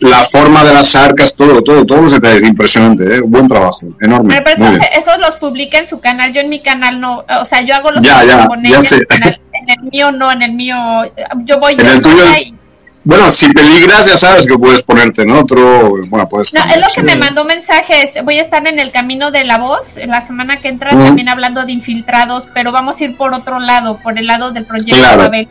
la 0.00 0.22
forma 0.24 0.62
de 0.64 0.74
las 0.74 0.94
arcas, 0.94 1.34
todo, 1.34 1.62
todo, 1.62 1.84
todos 1.84 2.02
los 2.02 2.12
detalles, 2.12 2.42
impresionante, 2.42 3.16
¿eh? 3.16 3.20
Buen 3.20 3.48
trabajo, 3.48 3.80
enorme. 4.00 4.40
Pero, 4.42 4.58
muy 4.64 4.78
esos, 4.96 5.18
los 5.18 5.36
publica 5.36 5.78
en 5.78 5.86
su 5.86 6.00
canal, 6.00 6.32
yo 6.32 6.40
en 6.42 6.48
mi 6.50 6.60
canal 6.60 7.00
no, 7.00 7.24
o 7.40 7.44
sea, 7.44 7.62
yo 7.62 7.74
hago 7.74 7.90
los 7.90 8.04
Ya, 8.04 8.22
ya, 8.24 8.46
con 8.46 8.62
ya 8.62 8.68
ella, 8.70 8.82
sé. 8.82 8.96
En, 8.96 9.22
el, 9.22 9.40
en 9.52 9.70
el 9.70 9.90
mío 9.90 10.12
no, 10.12 10.30
en 10.32 10.42
el 10.42 10.52
mío, 10.52 10.76
yo 11.44 11.58
voy 11.58 11.72
En 11.74 11.78
yo 11.80 11.90
el 11.92 12.02
tuyo- 12.02 12.36
y- 12.40 12.54
Bueno, 13.04 13.30
si 13.30 13.48
peligras, 13.52 14.04
ya 14.06 14.16
sabes 14.16 14.46
que 14.46 14.58
puedes 14.58 14.82
ponerte 14.82 15.22
en 15.22 15.30
otro. 15.30 15.94
Bueno, 16.08 16.28
puedes. 16.28 16.52
No, 16.52 16.60
es 16.64 16.76
lo 16.76 16.86
que 16.88 16.92
sí. 16.92 17.02
me 17.02 17.14
mandó 17.16 17.44
mensajes. 17.44 18.18
Voy 18.24 18.36
a 18.38 18.40
estar 18.42 18.66
en 18.66 18.80
el 18.80 18.90
camino 18.90 19.30
de 19.30 19.44
la 19.44 19.58
voz 19.58 19.96
la 20.06 20.20
semana 20.22 20.60
que 20.60 20.66
entra 20.68 20.90
también 20.90 21.28
hablando 21.28 21.64
de 21.64 21.70
infiltrados, 21.72 22.48
pero 22.52 22.72
vamos 22.72 23.00
a 23.00 23.04
ir 23.04 23.16
por 23.16 23.32
otro 23.32 23.60
lado, 23.60 24.00
por 24.02 24.18
el 24.18 24.26
lado 24.26 24.50
del 24.50 24.66
proyecto 24.66 24.96
Claro. 24.96 25.22
Babel. 25.22 25.48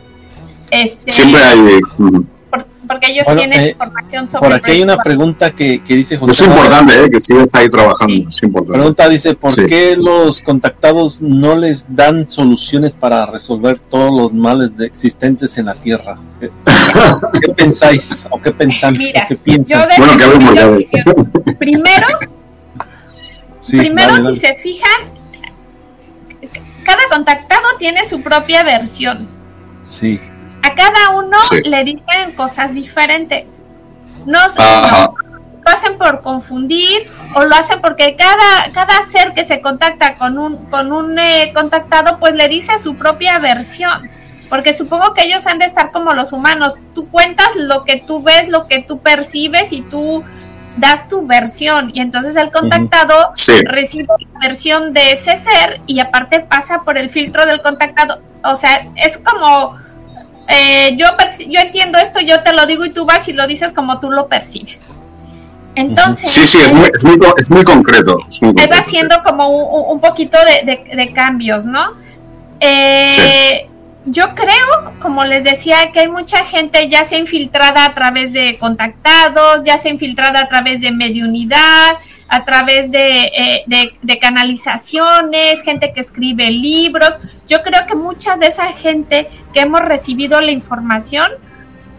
Este, 0.70 1.10
Siempre 1.10 1.42
hay. 1.42 1.80
Porque 2.86 3.10
ellos 3.10 3.24
Bueno, 3.24 3.40
tienen 3.40 3.60
eh, 3.60 3.70
información 3.70 4.28
sobre 4.28 4.42
Por 4.48 4.52
aquí 4.54 4.70
hay 4.72 4.82
una 4.82 4.96
pregunta 4.98 5.50
que, 5.52 5.82
que 5.82 5.94
dice 5.96 6.16
José. 6.16 6.32
Es 6.32 6.48
importante, 6.48 6.94
¿eh? 7.04 7.10
Que 7.10 7.20
sigues 7.20 7.54
ahí 7.54 7.68
trabajando. 7.68 8.28
Es 8.28 8.42
importante. 8.42 8.72
Pregunta 8.78 9.08
dice, 9.08 9.34
¿por 9.34 9.50
Sí. 9.50 9.66
qué 9.66 9.96
los 9.96 10.40
contactados 10.42 11.20
no 11.22 11.56
les 11.56 11.86
dan 11.94 12.28
soluciones 12.30 12.94
para 12.94 13.26
resolver 13.26 13.78
todos 13.78 14.16
los 14.18 14.32
males 14.32 14.76
de- 14.76 14.86
existentes 14.86 15.56
en 15.58 15.66
la 15.66 15.74
Tierra? 15.74 16.18
¿Qué, 16.40 16.50
qué 17.46 17.52
pensáis? 17.54 18.26
¿O 18.30 18.40
qué 18.40 18.52
pensan? 18.52 18.96
Mira, 18.96 19.24
¿O 19.24 19.28
qué 19.28 19.34
Yo 19.36 19.42
piensan? 19.42 19.88
Bueno, 19.98 20.78
que 20.78 21.52
Primero, 21.54 22.06
Sí, 23.08 23.78
primero 23.78 24.12
dale, 24.12 24.34
si 24.34 24.40
se 24.40 24.54
fijan, 24.54 25.10
cada 26.84 27.02
contactado 27.10 27.62
tiene 27.78 28.04
su 28.04 28.20
propia 28.22 28.62
versión. 28.62 29.28
Sí, 29.82 30.20
A 30.66 30.74
cada 30.74 31.10
uno 31.16 31.36
Sí. 31.48 31.60
le 31.64 31.84
dicen 31.84 32.32
cosas 32.36 32.74
diferentes. 32.74 33.62
No, 34.24 34.48
sé, 34.48 34.62
Ajá. 34.62 35.10
lo 35.64 35.72
hacen 35.72 35.96
por 35.98 36.22
confundir 36.22 37.06
o 37.34 37.44
lo 37.44 37.54
hacen 37.54 37.80
porque 37.80 38.16
cada, 38.16 38.72
cada 38.72 39.02
ser 39.04 39.32
que 39.34 39.44
se 39.44 39.60
contacta 39.60 40.14
con 40.14 40.38
un, 40.38 40.66
con 40.66 40.92
un 40.92 41.18
eh, 41.18 41.52
contactado 41.54 42.18
pues 42.18 42.34
le 42.34 42.48
dice 42.48 42.78
su 42.78 42.96
propia 42.96 43.38
versión. 43.38 44.10
Porque 44.48 44.72
supongo 44.74 45.12
que 45.14 45.22
ellos 45.24 45.46
han 45.46 45.58
de 45.58 45.64
estar 45.66 45.90
como 45.92 46.12
los 46.14 46.32
humanos. 46.32 46.76
Tú 46.94 47.08
cuentas 47.10 47.48
lo 47.56 47.84
que 47.84 47.96
tú 48.06 48.22
ves, 48.22 48.48
lo 48.48 48.66
que 48.68 48.80
tú 48.82 49.00
percibes 49.00 49.72
y 49.72 49.82
tú 49.82 50.22
das 50.76 51.08
tu 51.08 51.26
versión. 51.26 51.90
Y 51.94 52.00
entonces 52.00 52.36
el 52.36 52.50
contactado 52.52 53.30
Sí. 53.34 53.60
recibe 53.64 54.06
la 54.32 54.40
versión 54.48 54.92
de 54.92 55.12
ese 55.12 55.36
ser 55.36 55.80
y 55.86 55.98
aparte 56.00 56.40
pasa 56.40 56.82
por 56.84 56.96
el 56.96 57.10
filtro 57.10 57.44
del 57.46 57.60
contactado. 57.62 58.20
O 58.44 58.54
sea, 58.56 58.86
es 58.96 59.18
como 59.18 59.72
eh, 60.48 60.96
yo, 60.96 61.06
yo 61.48 61.60
entiendo 61.60 61.98
esto, 61.98 62.20
yo 62.20 62.42
te 62.42 62.52
lo 62.52 62.66
digo 62.66 62.84
y 62.84 62.90
tú 62.90 63.04
vas 63.04 63.26
y 63.28 63.32
lo 63.32 63.46
dices 63.46 63.72
como 63.72 64.00
tú 64.00 64.10
lo 64.10 64.28
percibes. 64.28 64.86
Entonces, 65.74 66.30
Sí, 66.30 66.46
sí, 66.46 66.58
es 66.58 66.72
muy, 66.72 66.88
es 66.94 67.04
muy, 67.04 67.18
es 67.36 67.50
muy 67.50 67.62
concreto. 67.64 68.16
Es 68.28 68.42
muy 68.42 68.54
va 68.54 68.78
haciendo 68.78 69.16
como 69.24 69.48
un, 69.48 70.00
poquito 70.00 70.38
de, 70.38 70.64
de- 70.64 70.96
de 70.96 71.12
cambios, 71.12 71.66
¿no? 71.66 71.92
Eh, 72.60 73.68
Yo 74.06 74.34
creo, 74.34 74.94
como 75.00 75.24
les 75.24 75.42
decía, 75.44 75.90
que 75.92 76.00
hay 76.00 76.08
mucha 76.08 76.44
gente 76.44 76.88
ya 76.88 77.02
sea 77.04 77.18
infiltrada 77.18 77.84
a 77.84 77.94
través 77.94 78.32
de 78.32 78.56
contactados, 78.56 79.62
ya 79.64 79.78
sea 79.78 79.90
infiltrada 79.90 80.40
a 80.40 80.48
través 80.48 80.80
de 80.80 80.92
mediunidad, 80.92 81.90
a 82.28 82.44
través 82.44 82.90
de, 82.90 83.22
eh, 83.24 83.64
de- 83.66 83.94
de 84.02 84.18
canalizaciones, 84.18 85.62
gente 85.62 85.92
que 85.92 86.00
escribe 86.00 86.50
libros. 86.50 87.14
Yo 87.46 87.62
creo 87.62 87.86
que 87.86 87.94
mucha 87.94 88.36
de 88.36 88.46
esa 88.48 88.72
gente 88.72 89.28
que 89.52 89.60
hemos 89.60 89.80
recibido 89.80 90.40
la 90.40 90.50
información 90.52 91.30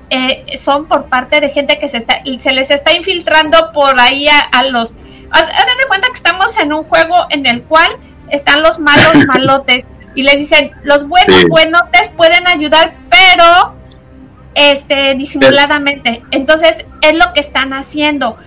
eh, 0.10 0.46
son 0.58 0.86
por 0.88 1.06
parte 1.06 1.42
de 1.42 1.50
gente 1.50 1.80
que 1.80 1.88
se, 1.90 1.98
está, 1.98 2.22
se 2.40 2.54
les 2.54 2.72
está 2.72 2.94
infiltrando 2.94 3.72
por 3.74 4.00
ahí 4.00 4.28
a, 4.30 4.40
a 4.40 4.64
los... 4.64 4.94
haz- 5.32 5.44
Hagan 5.52 5.78
de 5.82 5.88
cuenta 5.90 6.08
que 6.08 6.14
estamos 6.14 6.58
en 6.58 6.72
un 6.72 6.84
juego 6.86 7.16
en 7.30 7.46
el 7.46 7.64
cual 7.64 7.90
están 8.30 8.62
los 8.64 8.80
malos 8.80 9.18
malotes 9.28 9.86
y 10.16 10.24
les 10.24 10.36
dicen, 10.38 10.72
los 10.84 11.08
buenos 11.08 11.36
Sí. 11.42 11.48
buenotes 11.50 12.10
pueden 12.10 12.48
ayudar, 12.48 12.96
pero 13.10 13.76
este 14.56 15.14
disimuladamente. 15.16 16.24
Entonces, 16.32 16.86
es 17.02 17.14
lo 17.14 17.34
que 17.34 17.40
están 17.42 17.74
haciendo. 17.74 18.38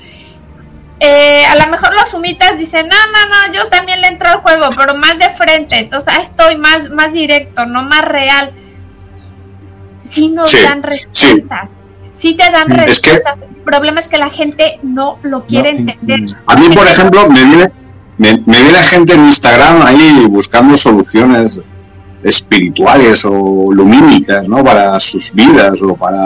Eh, 1.03 1.45
a 1.47 1.57
lo 1.57 1.71
mejor 1.71 1.95
los 1.95 2.11
sumitas 2.11 2.59
dicen, 2.59 2.87
no, 2.87 2.97
no, 2.97 3.49
no, 3.49 3.55
yo 3.55 3.67
también 3.71 4.01
le 4.03 4.09
entro 4.09 4.29
al 4.29 4.37
juego, 4.41 4.69
pero 4.77 4.95
más 4.95 5.19
de 5.19 5.31
frente, 5.31 5.79
entonces 5.79 6.13
ahí 6.15 6.21
estoy 6.21 6.57
más, 6.59 6.91
más 6.91 7.13
directo, 7.15 7.65
no 7.65 7.83
más 7.85 8.03
real. 8.03 8.53
Sí 10.05 10.29
nos 10.29 10.51
Sí, 10.51 10.59
dan 10.63 10.83
respuestas, 10.83 11.69
sí. 12.13 12.35
te 12.37 12.51
dan 12.51 12.67
Sí. 12.67 12.75
Es 12.87 13.01
que- 13.01 13.11
respuestas. 13.13 13.39
El 13.51 13.65
problema 13.65 14.01
es 14.01 14.09
que 14.09 14.17
la 14.19 14.31
gente 14.31 14.79
no 14.83 15.19
lo 15.23 15.47
quiere 15.47 15.73
No, 15.75 15.79
entender. 15.81 16.19
entiendo. 16.19 16.43
A 16.47 16.57
mí, 16.57 16.69
por 16.75 16.87
ejemplo, 16.87 17.29
me 17.29 17.45
viene, 17.45 17.71
me, 18.19 18.33
me 18.47 18.61
viene 18.63 18.79
gente 18.85 19.13
en 19.15 19.25
Instagram 19.27 19.83
ahí 19.87 20.27
buscando 20.29 20.77
soluciones 20.77 21.63
espirituales 22.23 23.25
o 23.25 23.71
lumínicas, 23.73 24.49
¿no? 24.49 24.65
Para 24.65 24.99
sus 24.99 25.33
vidas 25.35 25.81
o 25.83 25.95
para 25.95 26.23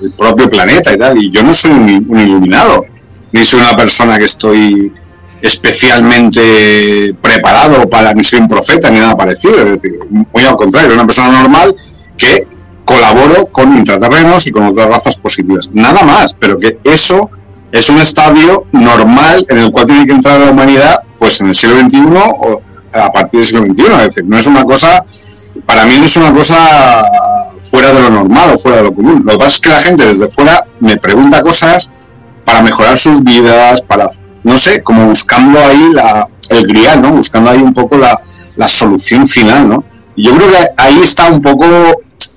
el 0.00 0.12
propio 0.12 0.50
planeta 0.50 0.92
y 0.92 0.98
tal. 0.98 1.16
Y 1.18 1.30
yo 1.30 1.42
no 1.42 1.52
soy 1.54 1.70
un, 1.70 2.06
un 2.08 2.18
iluminado, 2.20 2.84
ni 3.32 3.44
soy 3.44 3.60
una 3.60 3.76
persona 3.76 4.18
que 4.18 4.24
estoy 4.24 4.92
especialmente 5.40 7.14
preparado 7.20 7.88
para, 7.90 8.14
ni 8.14 8.22
soy 8.22 8.40
un 8.40 8.48
profeta 8.48 8.90
ni 8.90 9.00
nada 9.00 9.16
parecido. 9.16 9.56
Es 9.66 9.82
decir, 9.82 9.98
muy 10.10 10.44
al 10.44 10.56
contrario, 10.56 10.90
soy 10.90 10.98
una 10.98 11.06
persona 11.06 11.42
normal 11.42 11.74
que 12.16 12.46
colaboro 12.84 13.46
con 13.46 13.76
intraterrenos 13.76 14.46
y 14.46 14.52
con 14.52 14.64
otras 14.64 14.88
razas 14.88 15.16
positivas. 15.16 15.70
Nada 15.72 16.02
más, 16.02 16.34
pero 16.38 16.58
que 16.58 16.78
eso 16.84 17.30
es 17.72 17.88
un 17.88 17.98
estadio 17.98 18.66
normal 18.72 19.46
en 19.48 19.58
el 19.58 19.72
cual 19.72 19.86
tiene 19.86 20.06
que 20.06 20.12
entrar 20.12 20.38
la 20.40 20.50
humanidad 20.50 20.96
pues 21.18 21.40
en 21.40 21.48
el 21.48 21.54
siglo 21.54 21.78
XXI 21.80 22.00
o 22.14 22.60
a 22.92 23.10
partir 23.10 23.40
del 23.40 23.46
siglo 23.46 23.62
XXI. 23.62 23.82
Es 23.82 24.04
decir, 24.04 24.24
no 24.26 24.36
es 24.36 24.46
una 24.46 24.64
cosa, 24.64 25.04
para 25.66 25.86
mí 25.86 25.94
no 25.98 26.04
es 26.04 26.16
una 26.16 26.32
cosa 26.32 27.04
fuera 27.62 27.92
de 27.92 28.02
lo 28.02 28.10
normal 28.10 28.52
o 28.54 28.58
fuera 28.58 28.78
de 28.78 28.84
lo 28.84 28.94
común. 28.94 29.22
Lo 29.24 29.32
que 29.32 29.38
pasa 29.38 29.50
es 29.50 29.60
que 29.60 29.68
la 29.70 29.80
gente 29.80 30.06
desde 30.06 30.28
fuera 30.28 30.64
me 30.80 30.96
pregunta 30.96 31.40
cosas 31.40 31.90
para 32.44 32.62
mejorar 32.62 32.96
sus 32.98 33.22
vidas, 33.22 33.82
para, 33.82 34.08
no 34.42 34.58
sé, 34.58 34.82
como 34.82 35.06
buscando 35.06 35.58
ahí 35.58 35.90
la, 35.92 36.28
el 36.50 36.66
grial, 36.66 37.02
¿no? 37.02 37.12
Buscando 37.12 37.50
ahí 37.50 37.58
un 37.58 37.74
poco 37.74 37.96
la, 37.96 38.20
la 38.56 38.68
solución 38.68 39.26
final, 39.26 39.68
¿no? 39.68 39.84
Y 40.16 40.24
yo 40.24 40.36
creo 40.36 40.50
que 40.50 40.68
ahí 40.76 40.98
está 41.00 41.30
un 41.30 41.40
poco 41.40 41.64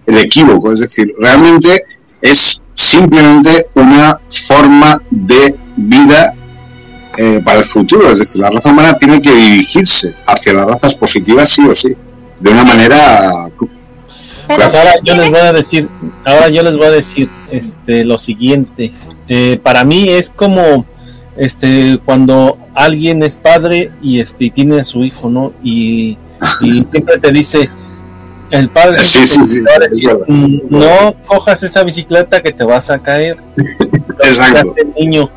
el 0.05 0.17
equívoco, 0.17 0.71
es 0.71 0.79
decir, 0.79 1.13
realmente 1.19 1.83
es 2.21 2.61
simplemente 2.73 3.67
una 3.73 4.19
forma 4.29 5.01
de 5.09 5.55
vida 5.75 6.33
eh, 7.17 7.41
para 7.43 7.59
el 7.59 7.65
futuro, 7.65 8.11
es 8.11 8.19
decir, 8.19 8.41
la 8.41 8.49
raza 8.49 8.69
humana 8.69 8.95
tiene 8.95 9.21
que 9.21 9.33
dirigirse 9.33 10.13
hacia 10.25 10.53
las 10.53 10.65
razas 10.65 10.95
positivas 10.95 11.49
sí 11.49 11.65
o 11.67 11.73
sí, 11.73 11.95
de 12.39 12.49
una 12.49 12.63
manera... 12.63 13.49
Pues 14.47 14.75
ahora 14.75 14.91
yo 15.03 15.15
les 15.15 15.29
voy 15.29 15.39
a 15.39 15.53
decir, 15.53 15.89
ahora 16.23 16.49
yo 16.49 16.61
les 16.61 16.77
voy 16.77 16.85
a 16.85 16.91
decir 16.91 17.29
este 17.49 18.05
lo 18.05 18.19
siguiente. 18.19 18.91
Eh, 19.27 19.59
para 19.61 19.83
mí 19.83 20.09
es 20.09 20.29
como 20.29 20.85
este 21.37 21.99
cuando 22.05 22.57
alguien 22.73 23.23
es 23.23 23.35
padre 23.35 23.91
y 24.01 24.19
este 24.19 24.49
tiene 24.49 24.79
a 24.79 24.83
su 24.83 25.03
hijo, 25.03 25.29
¿no? 25.29 25.53
Y, 25.63 26.17
siempre 26.59 27.17
te 27.17 27.31
dice 27.31 27.69
el 28.51 28.69
padre 28.69 28.99
mm, 30.27 30.57
no 30.69 31.15
cojas 31.25 31.63
esa 31.63 31.83
bicicleta 31.83 32.41
que 32.41 32.51
te 32.51 32.63
vas 32.63 32.89
a 32.89 32.99
caer. 32.99 33.37
Exacto. 34.21 34.75
El 34.77 34.93
niño 34.93 35.29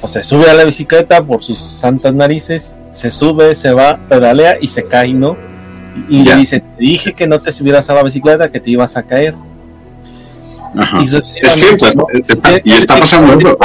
o 0.00 0.08
se 0.08 0.22
sube 0.22 0.50
a 0.50 0.54
la 0.54 0.64
bicicleta 0.64 1.24
por 1.24 1.42
sus 1.42 1.58
santas 1.58 2.12
narices, 2.12 2.82
se 2.92 3.10
sube, 3.10 3.54
se 3.54 3.72
va, 3.72 3.98
pedalea 4.08 4.58
y 4.60 4.68
se 4.68 4.84
cae, 4.84 5.14
¿no? 5.14 5.34
Y 6.10 6.24
le 6.24 6.36
dice, 6.36 6.60
te 6.60 6.66
dije 6.78 7.14
que 7.14 7.26
no 7.26 7.40
te 7.40 7.52
subieras 7.52 7.88
a 7.88 7.94
la 7.94 8.02
bicicleta, 8.02 8.50
que 8.50 8.60
te 8.60 8.70
ibas 8.70 8.98
a 8.98 9.04
caer. 9.04 9.34
Y 11.00 11.16
es 11.16 11.34
cierto, 11.34 12.06
y 12.64 12.72
está 12.72 12.96
pasando 12.98 13.38
eso. 13.38 13.56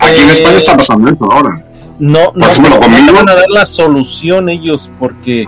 Aquí 0.00 0.20
en 0.20 0.30
España 0.30 0.56
está 0.56 0.76
pasando 0.76 1.10
eso 1.10 1.30
ahora. 1.30 1.64
No, 1.98 2.32
no, 2.34 2.46
no 2.48 3.12
van 3.12 3.28
a 3.28 3.34
dar 3.34 3.48
la 3.48 3.66
solución 3.66 4.48
ellos 4.48 4.90
porque 4.98 5.46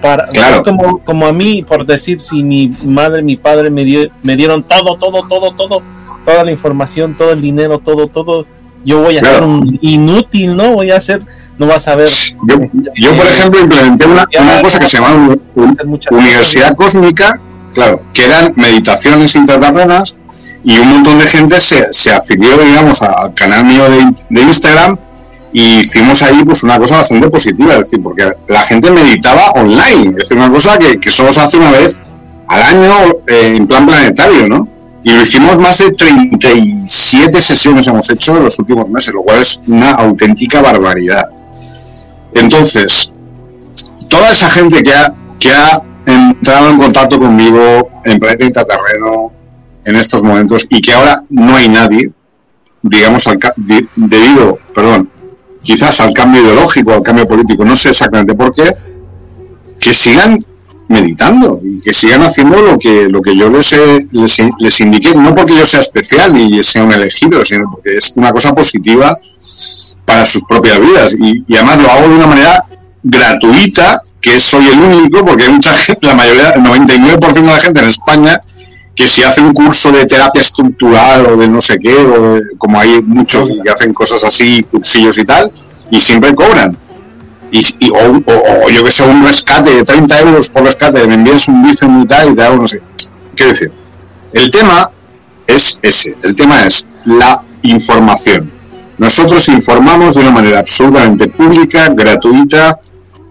para 0.00 0.24
es 0.32 0.62
como, 0.62 0.98
como 0.98 1.26
a 1.26 1.32
mí 1.32 1.64
por 1.64 1.84
decir 1.84 2.20
si 2.20 2.44
mi 2.44 2.70
madre 2.84 3.20
mi 3.20 3.36
padre 3.36 3.68
me, 3.68 3.84
dio, 3.84 4.06
me 4.22 4.36
dieron 4.36 4.62
todo 4.62 4.96
todo 4.96 5.26
todo 5.26 5.50
todo 5.52 5.82
toda 6.24 6.44
la 6.44 6.52
información 6.52 7.16
todo 7.16 7.32
el 7.32 7.40
dinero 7.40 7.78
todo 7.78 8.06
todo 8.06 8.46
yo 8.84 9.02
voy 9.02 9.16
a 9.16 9.20
ser 9.20 9.42
un 9.42 9.76
inútil 9.82 10.56
no 10.56 10.74
voy 10.74 10.92
a 10.92 11.00
ser 11.00 11.22
no 11.58 11.66
vas 11.66 11.88
a 11.88 11.96
ver. 11.96 12.08
Yo, 12.46 12.56
yo 12.94 13.16
por 13.16 13.26
ejemplo 13.26 13.60
implementé 13.60 14.06
una, 14.06 14.26
una 14.40 14.62
cosa 14.62 14.78
que 14.78 14.86
se 14.86 14.98
llama 14.98 15.36
universidad 16.10 16.76
cósmica 16.76 17.40
claro 17.78 18.02
que 18.12 18.24
eran 18.24 18.52
meditaciones 18.56 19.34
intraterrenas 19.36 20.16
y 20.64 20.76
un 20.78 20.88
montón 20.88 21.20
de 21.20 21.26
gente 21.26 21.60
se, 21.60 21.86
se 21.92 22.12
afilió 22.12 22.58
digamos 22.58 23.00
al 23.02 23.32
canal 23.34 23.64
mío 23.64 23.84
de, 24.28 24.42
Instagram 24.42 24.98
y 25.52 25.80
hicimos 25.80 26.20
ahí 26.22 26.42
pues 26.44 26.64
una 26.64 26.78
cosa 26.78 26.96
bastante 26.96 27.28
positiva, 27.28 27.74
es 27.74 27.78
decir, 27.78 28.02
porque 28.02 28.32
la 28.48 28.62
gente 28.62 28.90
meditaba 28.90 29.50
online, 29.52 30.16
es 30.20 30.30
una 30.32 30.50
cosa 30.50 30.76
que, 30.76 30.98
que 30.98 31.10
solo 31.10 31.32
se 31.32 31.40
hace 31.40 31.56
una 31.56 31.70
vez 31.70 32.02
al 32.48 32.62
año 32.62 32.92
eh, 33.26 33.54
en 33.56 33.66
plan 33.66 33.86
planetario, 33.86 34.48
¿no? 34.48 34.68
Y 35.04 35.10
lo 35.12 35.22
hicimos 35.22 35.56
más 35.58 35.78
de 35.78 35.92
37 35.92 37.40
sesiones 37.40 37.86
hemos 37.86 38.10
hecho 38.10 38.36
en 38.36 38.44
los 38.44 38.58
últimos 38.58 38.90
meses, 38.90 39.14
lo 39.14 39.22
cual 39.22 39.38
es 39.38 39.62
una 39.66 39.92
auténtica 39.92 40.60
barbaridad. 40.60 41.28
Entonces, 42.34 43.14
toda 44.08 44.30
esa 44.30 44.50
gente 44.50 44.82
que 44.82 44.92
ha, 44.92 45.14
que 45.38 45.50
ha 45.50 45.80
entrado 46.14 46.70
en 46.70 46.78
contacto 46.78 47.18
conmigo 47.18 48.00
en 48.04 48.18
Planeta 48.18 48.44
Intraterreno 48.44 49.32
en 49.84 49.96
estos 49.96 50.22
momentos 50.22 50.66
y 50.68 50.80
que 50.80 50.92
ahora 50.92 51.22
no 51.30 51.56
hay 51.56 51.68
nadie, 51.68 52.10
digamos, 52.82 53.26
al, 53.26 53.38
debido, 53.96 54.58
perdón, 54.74 55.10
quizás 55.62 56.00
al 56.00 56.12
cambio 56.12 56.42
ideológico, 56.42 56.92
al 56.92 57.02
cambio 57.02 57.26
político, 57.26 57.64
no 57.64 57.76
sé 57.76 57.90
exactamente 57.90 58.34
por 58.34 58.52
qué, 58.52 58.74
que 59.78 59.94
sigan 59.94 60.44
meditando 60.88 61.60
y 61.62 61.80
que 61.80 61.92
sigan 61.92 62.22
haciendo 62.22 62.60
lo 62.62 62.78
que 62.78 63.08
lo 63.08 63.20
que 63.20 63.36
yo 63.36 63.50
les, 63.50 63.76
les, 64.10 64.38
les, 64.58 64.80
indiqué, 64.80 65.14
no 65.14 65.34
porque 65.34 65.54
yo 65.54 65.66
sea 65.66 65.80
especial 65.80 66.32
ni 66.32 66.62
sea 66.62 66.82
un 66.82 66.92
elegido, 66.92 67.44
sino 67.44 67.70
porque 67.70 67.98
es 67.98 68.14
una 68.16 68.32
cosa 68.32 68.54
positiva 68.54 69.18
para 70.04 70.24
sus 70.24 70.42
propias 70.44 70.80
vidas. 70.80 71.14
Y, 71.18 71.44
y 71.46 71.56
además 71.56 71.82
lo 71.82 71.90
hago 71.90 72.08
de 72.08 72.14
una 72.14 72.26
manera 72.26 72.64
gratuita, 73.02 74.02
que 74.20 74.40
soy 74.40 74.66
el 74.66 74.80
único, 74.80 75.24
porque 75.24 75.44
hay 75.44 75.52
mucha 75.52 75.72
gente, 75.74 76.06
la 76.06 76.14
mayoría, 76.14 76.50
el 76.50 76.62
99% 76.62 77.32
de 77.34 77.42
la 77.42 77.60
gente 77.60 77.80
en 77.80 77.86
España, 77.86 78.42
que 78.94 79.06
si 79.06 79.22
hace 79.22 79.40
un 79.40 79.52
curso 79.52 79.92
de 79.92 80.04
terapia 80.06 80.42
estructural 80.42 81.26
o 81.26 81.36
de 81.36 81.48
no 81.48 81.60
sé 81.60 81.78
qué, 81.78 81.94
o 81.94 82.40
como 82.58 82.80
hay 82.80 83.00
muchos 83.00 83.48
que 83.62 83.70
hacen 83.70 83.94
cosas 83.94 84.24
así, 84.24 84.64
cursillos 84.64 85.18
y 85.18 85.24
tal, 85.24 85.52
y 85.90 86.00
siempre 86.00 86.34
cobran. 86.34 86.76
Y, 87.50 87.64
o, 87.90 88.68
yo 88.68 88.84
que 88.84 88.90
sé, 88.90 89.04
un 89.04 89.24
rescate 89.24 89.70
de 89.70 89.82
30 89.82 90.20
euros 90.20 90.48
por 90.48 90.64
rescate, 90.64 91.06
me 91.06 91.14
envías 91.14 91.48
un 91.48 91.62
bíceps 91.62 91.92
y 92.02 92.06
tal 92.06 92.32
y 92.32 92.34
te 92.34 92.42
hago 92.42 92.56
no 92.56 92.66
sé. 92.66 92.82
¿Qué 93.36 93.46
decir? 93.46 93.72
El 94.32 94.50
tema 94.50 94.90
es 95.46 95.78
ese, 95.80 96.16
el 96.24 96.34
tema 96.34 96.66
es 96.66 96.88
la 97.04 97.42
información. 97.62 98.50
Nosotros 98.98 99.48
informamos 99.48 100.14
de 100.14 100.22
una 100.22 100.32
manera 100.32 100.58
absolutamente 100.58 101.28
pública, 101.28 101.88
gratuita, 101.90 102.80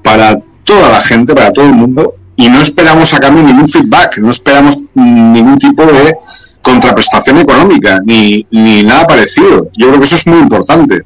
para 0.02 0.40
toda 0.68 0.90
la 0.90 1.02
gente, 1.02 1.34
para 1.34 1.52
todo 1.52 1.66
el 1.66 1.74
mundo, 1.74 2.14
y 2.36 2.50
no 2.50 2.60
esperamos 2.62 3.14
a 3.14 3.20
cambio 3.20 3.42
ningún 3.42 3.68
feedback, 3.68 4.18
no 4.18 4.30
esperamos 4.30 4.78
ningún 4.94 5.58
tipo 5.58 5.84
de 5.86 6.16
contraprestación 6.62 7.38
económica, 7.40 8.02
ni, 8.06 8.46
ni 8.52 8.84
nada 8.84 9.08
parecido. 9.08 9.70
Yo 9.76 9.88
creo 9.88 10.00
que 10.00 10.06
eso 10.06 10.18
es 10.18 10.28
muy 10.28 10.40
importante. 10.40 11.02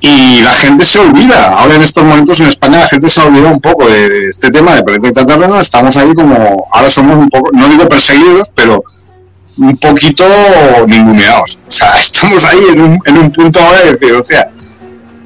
Y 0.00 0.40
la 0.42 0.52
gente 0.52 0.84
se 0.84 0.98
olvida, 0.98 1.54
ahora 1.54 1.76
en 1.76 1.82
estos 1.82 2.04
momentos 2.04 2.38
en 2.40 2.48
España 2.48 2.80
la 2.80 2.88
gente 2.88 3.08
se 3.08 3.20
ha 3.20 3.24
olvidado 3.24 3.54
un 3.54 3.60
poco 3.60 3.88
de, 3.88 4.28
este 4.28 4.50
tema 4.50 4.74
de 4.74 4.82
planeta 4.82 5.24
terreno, 5.24 5.58
estamos 5.60 5.96
ahí 5.96 6.12
como, 6.12 6.68
ahora 6.72 6.90
somos 6.90 7.18
un 7.18 7.28
poco, 7.28 7.50
no 7.52 7.68
digo 7.68 7.88
perseguidos, 7.88 8.52
pero 8.54 8.84
un 9.56 9.76
poquito 9.76 10.24
ninguneados. 10.86 11.60
O 11.66 11.72
sea, 11.72 11.92
estamos 11.98 12.44
ahí 12.44 12.64
en 12.72 12.80
un, 12.82 12.98
en 13.06 13.18
un 13.18 13.30
punto 13.30 13.60
ahora 13.60 13.80
de 13.82 13.92
decir, 13.92 14.12
o 14.12 14.24
sea, 14.24 14.50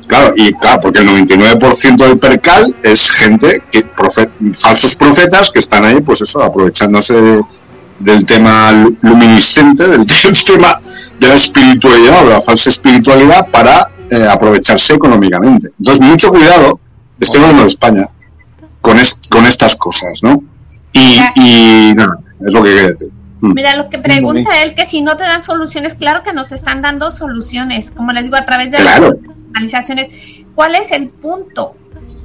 Claro, 0.07 0.35
y 0.37 0.53
claro, 0.53 0.81
porque 0.81 1.01
el 1.01 1.09
99% 1.09 1.97
del 1.97 2.19
percal 2.19 2.75
es 2.83 3.11
gente, 3.11 3.63
que 3.71 3.85
falsos 4.55 4.95
profetas 4.97 5.51
que 5.51 5.59
están 5.59 5.85
ahí, 5.85 6.01
pues 6.01 6.21
eso, 6.21 6.43
aprovechándose 6.43 7.41
del 7.99 8.25
tema 8.25 8.73
luminiscente, 9.03 9.89
del, 9.89 10.07
tema 10.07 10.81
de 11.19 11.29
la 11.29 11.35
espiritualidad 11.35 12.23
o 12.23 12.29
de 12.29 12.35
la 12.35 12.41
falsa 12.41 12.71
espiritualidad 12.71 13.49
para 13.51 13.91
eh, 14.11 14.27
aprovecharse 14.31 14.95
económicamente. 14.95 15.71
Entonces, 15.79 16.07
mucho 16.07 16.31
cuidado, 16.31 16.79
estoy 17.19 17.41
hablando 17.41 17.63
de 17.63 17.69
España, 17.69 18.09
con, 18.81 18.97
con 19.29 19.45
estas 19.45 19.77
cosas, 19.77 20.23
¿no? 20.23 20.43
Y, 20.93 21.19
y 21.35 21.95
nada, 21.95 22.19
es 22.41 22.53
lo 22.53 22.63
que 22.63 22.73
quiero 22.73 22.89
decir. 22.89 23.11
Mm. 23.41 23.53
Mira, 23.53 23.77
lo 23.77 23.91
que 23.91 23.99
pregunta 23.99 24.63
él, 24.63 24.75
que 24.75 24.87
si 24.87 25.03
no 25.03 25.17
te 25.17 25.25
dan 25.25 25.41
soluciones, 25.41 25.95
claro 25.95 26.23
que 26.23 26.33
nos 26.33 26.53
están 26.53 26.83
dando 26.83 27.11
soluciones, 27.11 27.91
como 27.91 28.13
les 28.13 28.25
digo, 28.25 28.37
a 28.37 28.47
través 28.47 28.73
de 28.73 28.79
claro. 28.79 29.15
¿Cuál 30.55 30.75
es 30.75 30.91
el 30.91 31.09
punto? 31.09 31.77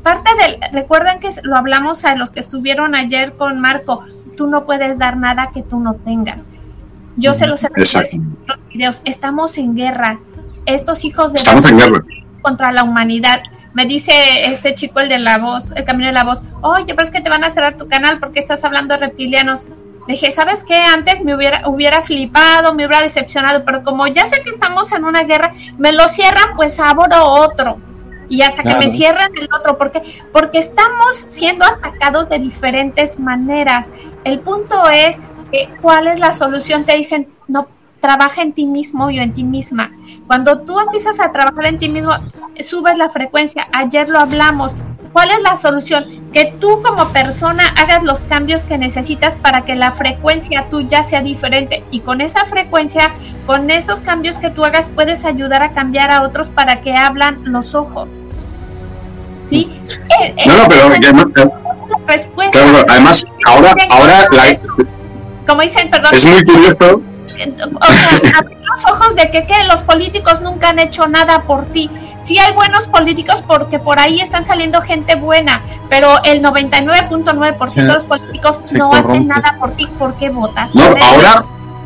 Parte 0.03 0.31
del, 0.41 0.57
recuerden 0.71 1.19
que 1.19 1.29
lo 1.43 1.55
hablamos 1.57 2.05
a 2.05 2.15
los 2.15 2.31
que 2.31 2.39
estuvieron 2.39 2.95
ayer 2.95 3.33
con 3.33 3.59
Marco, 3.59 4.03
tú 4.35 4.47
no 4.47 4.65
puedes 4.65 4.97
dar 4.97 5.17
nada 5.17 5.51
que 5.53 5.61
tú 5.61 5.79
no 5.79 5.95
tengas. 5.95 6.49
Yo 7.17 7.33
se 7.33 7.45
los 7.45 7.63
he 7.63 7.69
dicho 7.75 7.99
en 8.11 8.37
otros 8.43 8.59
videos, 8.73 9.01
estamos 9.05 9.57
en 9.57 9.75
guerra. 9.75 10.19
Estos 10.65 11.03
hijos 11.05 11.33
de 11.33 11.39
estamos 11.39 11.65
en 11.65 11.77
guerra 11.77 12.03
contra 12.41 12.71
la 12.71 12.83
humanidad. 12.83 13.41
Me 13.73 13.85
dice 13.85 14.11
este 14.45 14.75
chico, 14.75 14.99
el 14.99 15.09
de 15.09 15.19
la 15.19 15.37
voz, 15.37 15.71
el 15.71 15.85
camino 15.85 16.07
de 16.07 16.13
la 16.13 16.23
voz, 16.23 16.43
oye, 16.61 16.85
pero 16.87 17.03
es 17.03 17.11
que 17.11 17.21
te 17.21 17.29
van 17.29 17.43
a 17.43 17.51
cerrar 17.51 17.77
tu 17.77 17.87
canal 17.87 18.19
porque 18.19 18.39
estás 18.39 18.63
hablando 18.63 18.95
de 18.95 19.01
reptilianos. 19.01 19.67
Dije, 20.11 20.31
¿sabes 20.31 20.63
qué? 20.63 20.75
Antes 20.75 21.23
me 21.23 21.35
hubiera, 21.35 21.67
hubiera 21.67 22.01
flipado, 22.01 22.73
me 22.73 22.85
hubiera 22.85 23.01
decepcionado, 23.01 23.63
pero 23.65 23.83
como 23.83 24.07
ya 24.07 24.25
sé 24.25 24.43
que 24.43 24.49
estamos 24.49 24.91
en 24.91 25.05
una 25.05 25.23
guerra, 25.23 25.53
me 25.77 25.91
lo 25.91 26.07
cierran, 26.07 26.55
pues 26.55 26.79
abro 26.79 27.25
otro. 27.25 27.77
Y 28.29 28.43
hasta 28.43 28.63
que 28.63 28.75
me 28.75 28.87
cierran 28.87 29.31
el 29.35 29.49
otro, 29.53 29.77
porque 29.77 30.01
porque 30.31 30.57
estamos 30.59 31.27
siendo 31.29 31.65
atacados 31.65 32.29
de 32.29 32.39
diferentes 32.39 33.19
maneras. 33.19 33.91
El 34.23 34.39
punto 34.39 34.87
es 34.89 35.21
que, 35.51 35.69
cuál 35.81 36.07
es 36.07 36.19
la 36.19 36.31
solución. 36.31 36.85
Te 36.85 36.95
dicen, 36.95 37.27
no, 37.49 37.67
trabaja 37.99 38.41
en 38.41 38.53
ti 38.53 38.65
mismo 38.65 39.09
y 39.09 39.19
en 39.19 39.33
ti 39.33 39.43
misma. 39.43 39.91
Cuando 40.27 40.61
tú 40.61 40.79
empiezas 40.79 41.19
a 41.19 41.31
trabajar 41.31 41.65
en 41.65 41.79
ti 41.79 41.89
mismo, 41.89 42.11
subes 42.59 42.97
la 42.97 43.09
frecuencia. 43.09 43.67
Ayer 43.73 44.09
lo 44.09 44.19
hablamos. 44.19 44.75
¿Cuál 45.13 45.31
es 45.31 45.41
la 45.41 45.55
solución? 45.55 46.21
que 46.31 46.53
tú 46.59 46.81
como 46.81 47.09
persona 47.09 47.63
hagas 47.77 48.03
los 48.03 48.23
cambios 48.23 48.63
que 48.63 48.77
necesitas 48.77 49.35
para 49.35 49.65
que 49.65 49.75
la 49.75 49.91
frecuencia 49.91 50.69
tuya 50.69 51.03
sea 51.03 51.21
diferente 51.21 51.83
y 51.91 51.99
con 52.01 52.21
esa 52.21 52.45
frecuencia, 52.45 53.13
con 53.45 53.69
esos 53.69 53.99
cambios 53.99 54.37
que 54.37 54.49
tú 54.49 54.63
hagas 54.63 54.89
puedes 54.89 55.25
ayudar 55.25 55.61
a 55.63 55.73
cambiar 55.73 56.11
a 56.11 56.23
otros 56.23 56.49
para 56.49 56.81
que 56.81 56.95
hablan 56.95 57.41
los 57.43 57.75
ojos. 57.75 58.09
¿Sí? 59.49 59.69
Eh, 60.21 60.33
no, 60.47 60.55
no, 60.55 60.67
pero 60.69 60.89
respuesta. 62.07 62.59
además 62.87 63.25
ahora 63.45 63.75
ahora 63.89 64.25
la, 64.31 64.85
como 65.45 65.61
dicen, 65.61 65.89
perdón. 65.89 66.13
Es 66.13 66.25
muy 66.25 66.43
curioso. 66.43 67.01
O 67.49 67.85
sea, 67.85 68.39
abrir 68.39 68.57
los 68.59 68.85
ojos 68.85 69.15
de 69.15 69.31
que, 69.31 69.45
que 69.45 69.63
los 69.65 69.81
políticos 69.81 70.41
nunca 70.41 70.69
han 70.69 70.79
hecho 70.79 71.07
nada 71.07 71.43
por 71.43 71.65
ti 71.65 71.89
sí 72.23 72.37
hay 72.37 72.53
buenos 72.53 72.87
políticos 72.87 73.43
porque 73.45 73.79
por 73.79 73.99
ahí 73.99 74.21
están 74.21 74.43
saliendo 74.43 74.81
gente 74.81 75.15
buena, 75.15 75.61
pero 75.89 76.21
el 76.23 76.41
99.9% 76.41 77.73
de 77.73 77.93
los 77.93 78.03
políticos 78.05 78.71
no 78.73 78.93
hacen 78.93 79.27
nada 79.27 79.57
por 79.59 79.71
ti. 79.71 79.87
¿Por 79.97 80.15
qué 80.15 80.29
votas? 80.29 80.75
No, 80.75 80.83
ahora, 80.83 81.41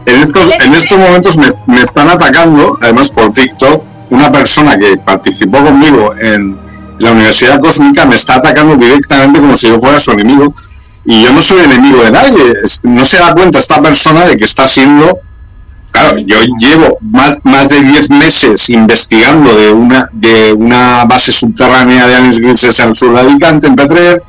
en 0.06 0.22
estos, 0.22 0.49
en 0.60 0.73
estos 0.73 0.98
momentos 0.98 1.38
me, 1.38 1.48
me, 1.68 1.82
están 1.82 2.10
atacando, 2.10 2.72
además 2.82 3.11
por 3.11 3.34
TikTok, 3.34 3.84
una 4.10 4.32
persona 4.32 4.77
que 4.77 4.98
participó 4.98 5.64
conmigo 5.64 6.14
en 6.15 6.57
la 6.99 7.11
Universidad 7.11 7.60
Cósmica 7.60 8.06
me 8.06 8.15
está 8.15 8.36
atacando 8.36 8.76
directamente 8.77 9.40
como 9.40 9.56
si 9.56 9.68
yo 9.68 9.80
fuera 9.80 9.99
su 9.99 10.11
enemigo. 10.11 10.53
Y 11.07 11.22
yo 11.22 11.32
no 11.32 11.41
soy 11.41 11.60
enemigo 11.60 12.03
de 12.03 12.10
nadie. 12.10 12.53
No 12.82 13.06
se 13.06 13.19
da 13.19 13.34
cuenta 13.34 13.60
esta 13.60 13.80
persona 13.80 14.26
de 14.26 14.38
que 14.38 14.45
está 14.45 14.68
siendo 14.68 15.19
Claro, 15.96 16.18
yo 16.18 16.36
llevo 16.60 16.98
más, 17.00 17.40
más 17.44 17.70
de 17.70 17.80
10 17.80 18.10
meses 18.10 18.70
investigando 18.70 19.56
de 19.56 19.72
una, 19.72 20.10
de 20.12 20.52
una 20.52 21.06
base 21.06 21.32
subterránea 21.32 22.06
de 22.06 22.16
aliens 22.16 22.42
grises 22.42 22.78
al 22.82 22.94
sur 22.98 23.14
de 23.14 23.22
Alicante, 23.22 23.68
en 23.68 23.78
Petrer, 23.78 24.22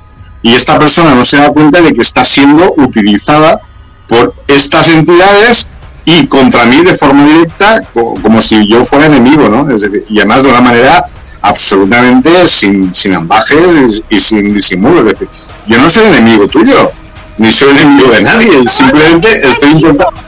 y 0.42 0.54
esta 0.54 0.78
persona 0.78 1.16
no 1.16 1.24
se 1.24 1.38
da 1.38 1.50
cuenta 1.50 1.80
de 1.80 1.92
que 1.92 2.02
está 2.02 2.24
siendo 2.24 2.72
utilizada 2.76 3.60
por 4.06 4.32
estas 4.46 4.90
entidades 4.90 5.68
y 6.04 6.28
contra 6.28 6.66
mí 6.66 6.84
de 6.84 6.94
forma 6.94 7.26
directa, 7.26 7.80
como, 7.92 8.40
si 8.40 8.64
yo 8.68 8.84
fuera 8.84 9.06
enemigo, 9.06 9.48
¿no? 9.48 9.68
Es 9.68 9.82
decir, 9.82 10.04
y 10.08 10.20
además 10.20 10.44
de 10.44 10.50
una 10.50 10.60
manera 10.60 11.04
absolutamente 11.42 12.46
sin, 12.46 12.94
sin 12.94 13.16
ambajes 13.16 14.04
y 14.08 14.18
sin 14.18 14.54
disimulo. 14.54 15.00
Es 15.00 15.18
decir, 15.18 15.28
yo 15.66 15.78
no 15.78 15.90
soy 15.90 16.06
enemigo 16.06 16.46
tuyo, 16.46 16.92
ni 17.38 17.52
soy 17.52 17.70
enemigo 17.70 18.08
de 18.12 18.22
nadie, 18.22 18.64
simplemente 18.68 19.44
estoy 19.44 19.70
intentando 19.70 20.26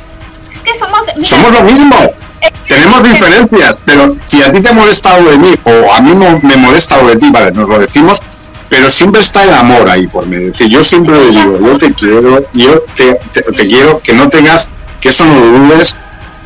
somos... 0.78 1.00
somos 1.24 1.52
lo 1.52 1.62
mismo. 1.62 1.96
Eh, 2.40 2.52
Tenemos 2.66 3.04
eh, 3.04 3.08
diferencias, 3.08 3.78
pero 3.84 4.14
si 4.22 4.42
a 4.42 4.50
ti 4.50 4.60
te 4.60 4.68
ha 4.68 4.72
molestado 4.72 5.28
de 5.30 5.38
mí 5.38 5.54
o 5.64 5.92
a 5.92 6.00
mí 6.00 6.14
me 6.14 6.56
molesta 6.56 7.02
de 7.02 7.16
ti, 7.16 7.30
vale, 7.30 7.52
nos 7.52 7.68
lo 7.68 7.78
decimos, 7.78 8.22
pero 8.68 8.90
siempre 8.90 9.20
está 9.20 9.44
el 9.44 9.52
amor 9.54 9.88
ahí 9.88 10.06
por 10.06 10.26
medio. 10.26 10.48
decir, 10.48 10.68
yo 10.68 10.82
siempre 10.82 11.14
le 11.16 11.30
digo, 11.30 11.58
yo 11.58 11.78
te 11.78 11.92
quiero, 11.92 12.42
yo 12.52 12.80
te, 12.94 13.18
te, 13.32 13.66
quiero, 13.66 14.00
que 14.00 14.12
no 14.12 14.28
tengas, 14.28 14.70
que 15.00 15.08
eso 15.08 15.24
no 15.24 15.34
lo 15.34 15.58
dudes, 15.58 15.96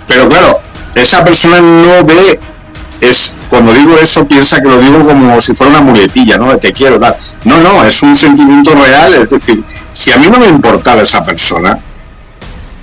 pero 0.07 0.29
claro, 0.29 0.61
esa 0.95 1.25
persona 1.25 1.61
no 1.61 2.05
ve, 2.05 2.39
es 3.01 3.35
cuando 3.49 3.73
digo 3.73 3.97
eso 3.99 4.27
piensa 4.27 4.61
que 4.61 4.69
lo 4.69 4.79
digo 4.79 5.05
como 5.05 5.41
si 5.41 5.55
fuera 5.55 5.73
una 5.73 5.81
muletilla, 5.81 6.39
¿no? 6.39 6.53
De 6.53 6.59
te 6.59 6.73
quiero, 6.73 6.99
tal. 7.01 7.17
No, 7.45 7.61
no, 7.61 7.85
es 7.85 8.01
un 8.03 8.15
sentimiento 8.15 8.73
real, 8.75 9.15
es 9.15 9.31
decir, 9.31 9.65
si 9.91 10.13
a 10.13 10.17
mí 10.17 10.29
no 10.31 10.39
me 10.39 10.47
importaba 10.47 11.03
esa 11.03 11.25
persona, 11.25 11.79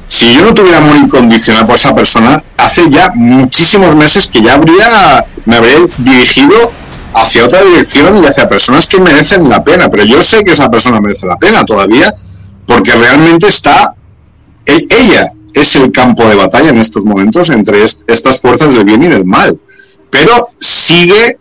si 0.09 0.33
yo 0.33 0.43
no 0.43 0.55
tuviera 0.55 0.79
amor 0.79 0.97
incondicional 0.97 1.67
por 1.67 1.75
esa 1.75 1.93
persona, 1.93 2.43
hace 2.57 2.89
ya 2.89 3.11
muchísimos 3.13 3.95
meses 3.95 4.27
que 4.27 4.41
ya 4.41 4.55
habría, 4.55 5.23
me 5.45 5.55
habría 5.55 5.77
dirigido 5.99 6.71
hacia 7.13 7.45
otra 7.45 7.63
dirección 7.63 8.17
y 8.17 8.25
hacia 8.25 8.49
personas 8.49 8.87
que 8.87 8.99
merecen 8.99 9.47
la 9.47 9.63
pena. 9.63 9.87
Pero 9.87 10.05
yo 10.05 10.23
sé 10.23 10.43
que 10.43 10.53
esa 10.53 10.67
persona 10.71 10.99
merece 10.99 11.27
la 11.27 11.37
pena 11.37 11.63
todavía, 11.63 12.11
porque 12.65 12.95
realmente 12.95 13.49
está, 13.49 13.93
e, 14.65 14.87
ella 14.89 15.31
es 15.53 15.75
el 15.75 15.91
campo 15.91 16.27
de 16.27 16.35
batalla 16.37 16.69
en 16.69 16.79
estos 16.79 17.05
momentos 17.05 17.51
entre 17.51 17.83
estas 17.83 18.39
fuerzas 18.41 18.73
del 18.73 18.85
bien 18.85 19.03
y 19.03 19.09
del 19.09 19.25
mal. 19.25 19.59
Pero 20.09 20.49
sigue, 20.57 21.37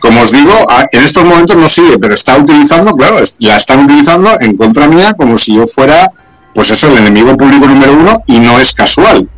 como 0.00 0.20
os 0.20 0.32
digo, 0.32 0.52
en 0.92 1.00
estos 1.00 1.24
momentos 1.24 1.56
no 1.56 1.66
sigue, 1.66 1.98
pero 1.98 2.12
está 2.12 2.36
utilizando, 2.36 2.92
claro, 2.92 3.22
la 3.38 3.56
están 3.56 3.86
utilizando 3.86 4.38
en 4.38 4.54
contra 4.54 4.86
mía 4.86 5.14
como 5.14 5.38
si 5.38 5.54
yo 5.54 5.66
fuera 5.66 6.12
pues 6.56 6.70
eso, 6.70 6.90
el 6.90 6.96
enemigo 6.96 7.36
público 7.36 7.66
número 7.66 7.92
uno 7.92 8.22
y 8.26 8.40
no 8.40 8.58
es 8.58 8.74
casual. 8.74 9.28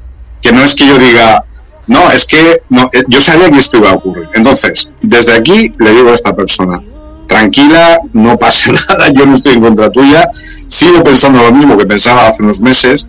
Que 0.41 0.53
no 0.53 0.63
es 0.63 0.77
que 0.77 0.87
yo 0.87 0.97
diga, 0.99 1.45
no, 1.89 2.13
es 2.13 2.29
que 2.29 2.63
no, 2.69 2.89
eh, 2.93 3.03
yo 3.09 3.21
sabía 3.21 3.51
que 3.51 3.59
esto 3.59 3.79
iba 3.79 3.91
a 3.91 3.95
ocurrir. 3.95 4.29
Entonces, 4.35 4.89
desde 5.03 5.33
aquí 5.33 5.75
le 5.81 5.93
digo 5.93 6.11
a 6.11 6.15
esta 6.15 6.37
persona, 6.37 6.81
tranquila, 7.27 7.99
no 8.13 8.39
pasa 8.39 8.71
nada, 8.89 9.09
yo 9.13 9.27
no 9.27 9.35
estoy 9.35 9.55
en 9.55 9.63
contra 9.63 9.91
tuya, 9.91 10.31
sigo 10.69 11.03
pensando 11.03 11.43
lo 11.43 11.51
mismo 11.51 11.77
que 11.77 11.87
pensaba 11.87 12.29
hace 12.29 12.45
unos 12.45 12.61
meses 12.61 13.09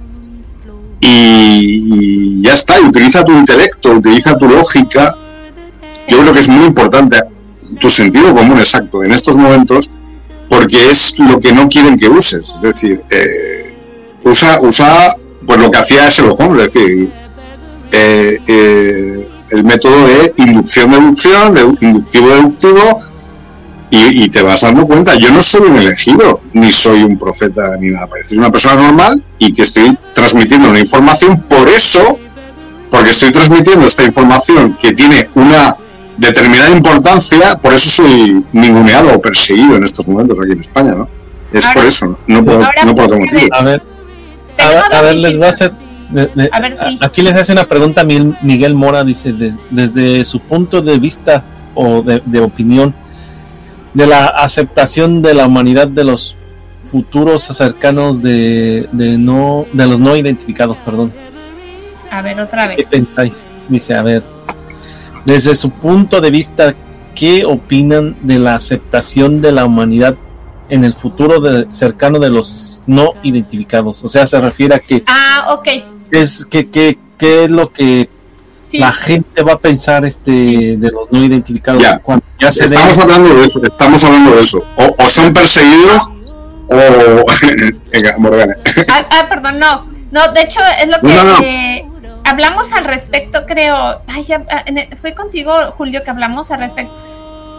y, 1.00 2.42
ya 2.42 2.56
está, 2.56 2.82
utiliza 2.82 3.24
tu 3.24 3.34
intelecto, 3.34 3.92
utiliza 3.92 4.36
tu 4.40 4.50
lógica. 4.50 5.16
Yo 6.08 6.22
creo 6.22 6.34
que 6.34 6.40
es 6.40 6.50
muy 6.50 6.66
importante 6.66 7.22
tu 7.80 7.92
sentido 7.92 8.34
común 8.34 8.58
exacto 8.58 9.04
en 9.04 9.12
estos 9.12 9.38
momentos 9.38 9.92
porque 10.50 10.90
es 10.90 11.20
lo 11.20 11.40
que 11.40 11.54
no 11.54 11.70
quieren 11.70 11.96
que 11.96 12.10
uses. 12.10 12.56
Es 12.56 12.62
decir, 12.62 13.04
eh, 13.12 13.59
usa, 14.30 14.60
usa 14.62 15.16
pues 15.46 15.60
lo 15.60 15.72
que 15.72 15.78
hacía 15.78 16.08
ese 16.08 16.22
Holmes, 16.22 16.68
es 16.68 16.74
decir, 16.74 17.12
eh, 17.92 18.38
eh, 18.46 19.30
el 19.50 19.64
método 19.64 20.06
de 20.06 20.34
inducción-deducción, 20.38 21.54
de 21.54 21.62
inductivo-deductivo, 21.88 23.00
y, 23.92 24.30
te 24.30 24.44
vas 24.44 24.62
dando 24.62 24.86
cuenta, 24.86 25.16
yo 25.16 25.32
no 25.32 25.42
soy 25.42 25.62
un 25.62 25.78
elegido, 25.78 26.42
ni 26.54 26.72
soy 26.72 27.02
un 27.02 27.18
profeta, 27.18 27.76
ni 27.80 27.90
nada 27.90 28.06
parecido, 28.06 28.30
soy 28.30 28.38
una 28.38 28.52
persona 28.52 28.76
normal 28.84 29.24
y 29.40 29.52
que 29.52 29.64
estoy 29.64 29.98
transmitiendo 30.14 30.70
una 30.70 30.80
información, 30.80 31.42
por 31.42 31.68
eso, 31.68 32.20
porque 32.92 33.10
estoy 33.10 33.32
transmitiendo 33.32 33.88
esta 33.88 34.04
información 34.04 34.78
que 34.80 34.92
tiene 34.92 35.30
una 35.34 35.76
determinada 36.18 36.70
importancia, 36.70 37.56
por 37.56 37.74
eso 37.74 37.90
soy 37.90 38.46
ninguneado 38.54 39.16
o 39.16 39.20
perseguido 39.20 39.78
en 39.78 39.84
estos 39.84 40.08
momentos 40.08 40.38
aquí 40.40 40.52
en 40.52 40.60
España, 40.60 40.92
¿no? 40.92 41.10
Es 41.52 41.66
por 41.66 41.84
eso, 41.84 42.20
no 42.28 42.46
por, 42.46 42.60
no 42.86 42.94
por 42.94 43.06
otro 43.06 43.20
motivo. 43.20 43.48
A 43.54 43.64
ver, 43.64 43.82
a, 44.60 45.02
ver, 45.02 45.16
les 45.16 45.38
voy 45.38 45.48
a 45.48 45.50
hacer. 45.50 45.72
Aquí 47.02 47.22
les 47.22 47.36
hace 47.36 47.52
una 47.52 47.66
pregunta 47.66 48.04
Miguel 48.04 48.74
Mora, 48.74 49.04
dice, 49.04 49.34
desde 49.70 50.26
su 50.26 50.40
punto 50.40 50.82
de 50.82 50.98
vista 50.98 51.44
o 51.76 52.02
de, 52.02 52.40
opinión 52.40 52.96
de 53.94 54.08
la 54.08 54.26
aceptación 54.28 55.22
de 55.22 55.34
la 55.34 55.46
humanidad 55.46 55.88
de 55.88 56.04
los 56.04 56.36
futuros 56.84 57.44
cercanos 57.44 58.22
de, 58.22 58.88
no 58.92 59.66
de 59.72 59.88
los 59.88 60.00
no 60.00 60.16
identificados, 60.16 60.78
perdón. 60.80 61.14
A 62.12 62.22
ver, 62.22 62.40
otra 62.40 62.68
vez. 62.68 62.78
¿Qué 62.78 62.86
pensáis? 62.86 63.48
Dice, 63.68 63.94
a 63.94 64.02
ver, 64.02 64.24
desde 65.26 65.56
su 65.56 65.70
punto 65.70 66.22
de 66.22 66.32
vista, 66.32 66.74
¿qué 67.14 67.46
opinan 67.46 68.16
de 68.24 68.40
la 68.40 68.56
aceptación 68.56 69.42
de 69.42 69.52
la 69.52 69.66
humanidad 69.66 70.16
en 70.70 70.84
el 70.84 70.94
futuro 70.94 71.40
de, 71.40 71.68
cercano 71.72 72.20
de 72.20 72.30
los 72.30 72.69
no 72.88 73.12
identificados. 73.24 74.04
O 74.04 74.08
sea, 74.08 74.28
se 74.28 74.40
refiere 74.40 74.76
a 74.76 74.80
que... 74.80 75.04
Ah, 75.08 75.48
ok. 75.50 75.68
Es 76.12 76.46
que, 76.46 76.70
que, 76.70 76.98
es 77.20 77.52
lo 77.52 77.72
que 77.72 78.10
la 78.72 78.92
gente 78.94 79.42
va 79.44 79.54
a 79.54 79.60
pensar 79.60 80.06
este 80.06 80.32
de 80.32 80.92
los 80.92 81.12
no 81.12 81.24
identificados 81.24 81.82
ya. 81.82 81.98
cuando 82.00 82.24
ya 82.40 82.52
se 82.52 82.66
estamos 82.66 83.00
hablando 83.00 83.36
de 83.36 83.46
eso 83.46 83.62
estamos 83.64 84.04
hablando 84.04 84.36
de 84.36 84.42
eso. 84.42 84.64
O, 84.76 85.10
son 85.10 85.34
perseguidos 85.34 86.08
o 86.68 86.76
Venga, 87.92 88.16
Morgana. 88.18 88.56
Ah, 88.90 89.06
ah, 89.12 89.26
perdón 89.28 89.60
no 89.60 89.90
no 90.12 90.32
de 90.34 90.42
hecho 90.42 90.60
es 90.82 90.88
lo 90.88 91.00
que 91.40 91.86
hablamos 92.26 92.72
al 92.74 92.86
respecto 92.86 93.46
creo 93.46 94.02
ay, 94.08 94.24
ya, 94.24 94.46
ah, 94.50 94.64
fue 95.02 95.14
contigo 95.14 95.54
Julio 95.78 96.04
que 96.04 96.12
hablamos 96.12 96.52
al 96.52 96.60
respecto 96.60 96.94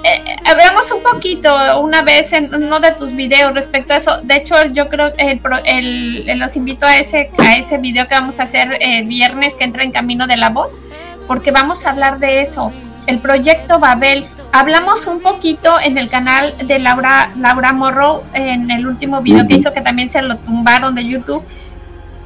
eh, 0.03 0.37
hablamos 0.45 0.91
un 0.93 1.03
poquito 1.03 1.81
una 1.81 2.03
vez 2.03 2.33
en 2.33 2.55
uno 2.55 2.81
de 2.81 2.93
tus 2.93 3.13
videos 3.13 3.55
respecto 3.55 3.93
a 3.93 3.97
eso. 3.97 4.21
De 4.23 4.37
hecho, 4.37 4.55
yo 4.73 4.89
creo 4.89 5.15
que 5.15 5.41
el, 5.65 6.39
los 6.39 6.57
invito 6.57 6.87
a 6.87 6.97
ese, 6.97 7.31
a 7.39 7.57
ese 7.57 7.79
video 7.79 8.09
que 8.09 8.15
vamos 8.15 8.41
a 8.41 8.45
hacer 8.45 8.79
el 8.81 9.07
viernes 9.07 9.57
que 9.57 9.65
entra 9.65 9.83
en 9.83 9.93
Camino 9.93 10.27
de 10.27 10.37
la 10.37 10.51
Voz, 10.51 10.81
porque 11.27 11.51
vamos 11.51 11.85
a 11.85 11.91
hablar 11.91 12.19
de 12.19 12.41
eso. 12.41 12.73
El 13.07 13.19
proyecto 13.21 13.79
Babel. 13.79 14.27
Hablamos 14.53 15.07
un 15.07 15.21
poquito 15.21 15.79
en 15.81 15.97
el 15.97 16.09
canal 16.11 16.57
de 16.59 16.81
Laura, 16.81 17.33
Laura 17.37 17.73
Morrow 17.73 18.25
en 18.33 18.69
el 18.71 18.85
último 18.85 19.21
video 19.21 19.47
que 19.47 19.55
hizo, 19.55 19.73
que 19.73 19.81
también 19.81 20.09
se 20.09 20.23
lo 20.23 20.39
tumbaron 20.39 20.95
de 20.97 21.07
YouTube. 21.07 21.45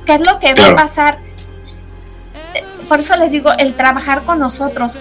¿Qué 0.06 0.14
es 0.14 0.26
lo 0.26 0.38
que 0.38 0.54
va 0.54 0.68
a 0.68 0.74
pasar? 0.74 1.18
Por 2.88 3.00
eso 3.00 3.16
les 3.16 3.32
digo, 3.32 3.52
el 3.58 3.74
trabajar 3.74 4.22
con 4.24 4.38
nosotros 4.38 5.00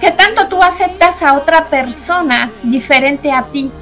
¿Qué 0.00 0.10
tanto 0.10 0.48
tú 0.48 0.62
aceptas 0.62 1.22
a 1.22 1.34
otra 1.34 1.68
persona 1.68 2.52
diferente 2.62 3.32
a 3.32 3.44
ti? 3.44 3.72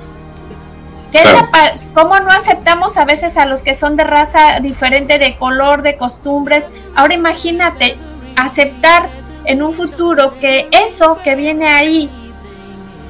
¿Cómo 1.95 2.19
no 2.21 2.31
aceptamos 2.31 2.97
a 2.97 3.05
veces 3.05 3.37
a 3.37 3.45
los 3.45 3.63
que 3.63 3.75
son 3.75 3.97
de 3.97 4.05
raza 4.05 4.61
diferente, 4.61 5.19
de 5.19 5.37
color, 5.37 5.83
de 5.83 5.97
costumbres? 5.97 6.71
Ahora 6.95 7.15
imagínate 7.15 7.99
aceptar 8.37 9.11
en 9.45 9.63
un 9.63 9.73
futuro 9.73 10.39
que 10.39 10.69
eso 10.71 11.19
que 11.23 11.35
viene 11.35 11.69
ahí 11.69 12.11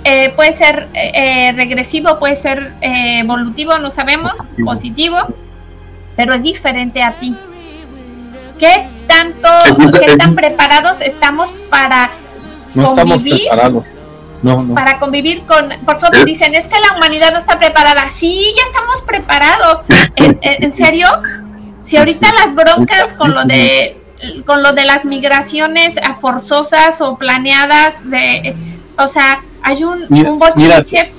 eh, 0.04 0.30
puede 0.34 0.52
ser 0.52 0.88
eh, 0.94 1.52
regresivo, 1.52 2.18
puede 2.18 2.34
ser 2.34 2.74
evolutivo, 2.80 3.78
no 3.78 3.88
sabemos, 3.88 4.38
positivo, 4.64 5.18
pero 6.16 6.34
es 6.34 6.42
diferente 6.42 7.02
a 7.02 7.18
ti. 7.20 7.36
¿Qué 8.58 8.88
tanto, 9.06 9.48
qué 10.00 10.16
tan 10.16 10.34
preparados 10.34 11.00
estamos 11.00 11.50
para 11.70 12.10
no 12.74 12.94
convivir? 12.94 13.34
Estamos 13.34 13.48
preparados. 13.48 13.86
No, 14.42 14.62
no. 14.62 14.74
Para 14.74 14.98
convivir 14.98 15.44
con. 15.46 15.68
Por 15.84 15.96
eso 15.96 16.08
dicen, 16.24 16.54
es 16.54 16.66
que 16.66 16.78
la 16.80 16.96
humanidad 16.96 17.30
no 17.30 17.38
está 17.38 17.58
preparada. 17.58 18.08
Sí, 18.08 18.52
ya 18.56 18.62
estamos 18.64 19.00
preparados. 19.02 19.82
¿En, 20.16 20.72
serio? 20.72 21.06
Si 21.80 21.96
ahorita 21.96 22.32
las 22.32 22.54
broncas 22.54 23.12
con 23.12 23.30
lo 23.30 23.44
de 23.44 23.98
con 24.46 24.62
lo 24.62 24.72
de 24.72 24.84
las 24.84 25.04
migraciones 25.04 25.96
forzosas 26.20 27.00
o 27.00 27.16
planeadas 27.16 28.08
de 28.08 28.54
o 28.96 29.08
sea 29.08 29.42
hay 29.62 29.82
un, 29.82 30.06
un 30.08 30.38
bochinche 30.38 31.12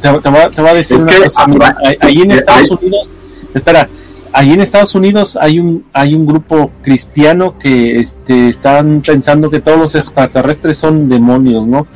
te, 0.00 0.08
te, 0.08 0.08
voy, 0.08 0.50
te, 0.50 0.60
voy, 0.60 0.70
a 0.70 0.74
decir 0.74 0.96
una 0.96 1.16
cosa 1.16 1.46
ahí 2.00 2.22
en 2.22 2.32
Estados 2.32 2.72
Unidos 2.72 3.08
espera 3.54 3.88
ahí 4.32 4.52
en 4.52 4.60
Estados 4.60 4.94
Unidos 4.94 5.38
hay 5.40 5.58
un 5.60 5.84
hay 5.92 6.14
un 6.14 6.26
grupo 6.26 6.70
cristiano 6.82 7.58
que 7.58 8.00
este 8.00 8.48
están 8.48 9.02
pensando 9.06 9.50
que 9.50 9.60
todos 9.60 9.78
los 9.78 9.94
extraterrestres 9.94 10.76
son 10.76 11.08
demonios 11.08 11.66
no 11.66 11.86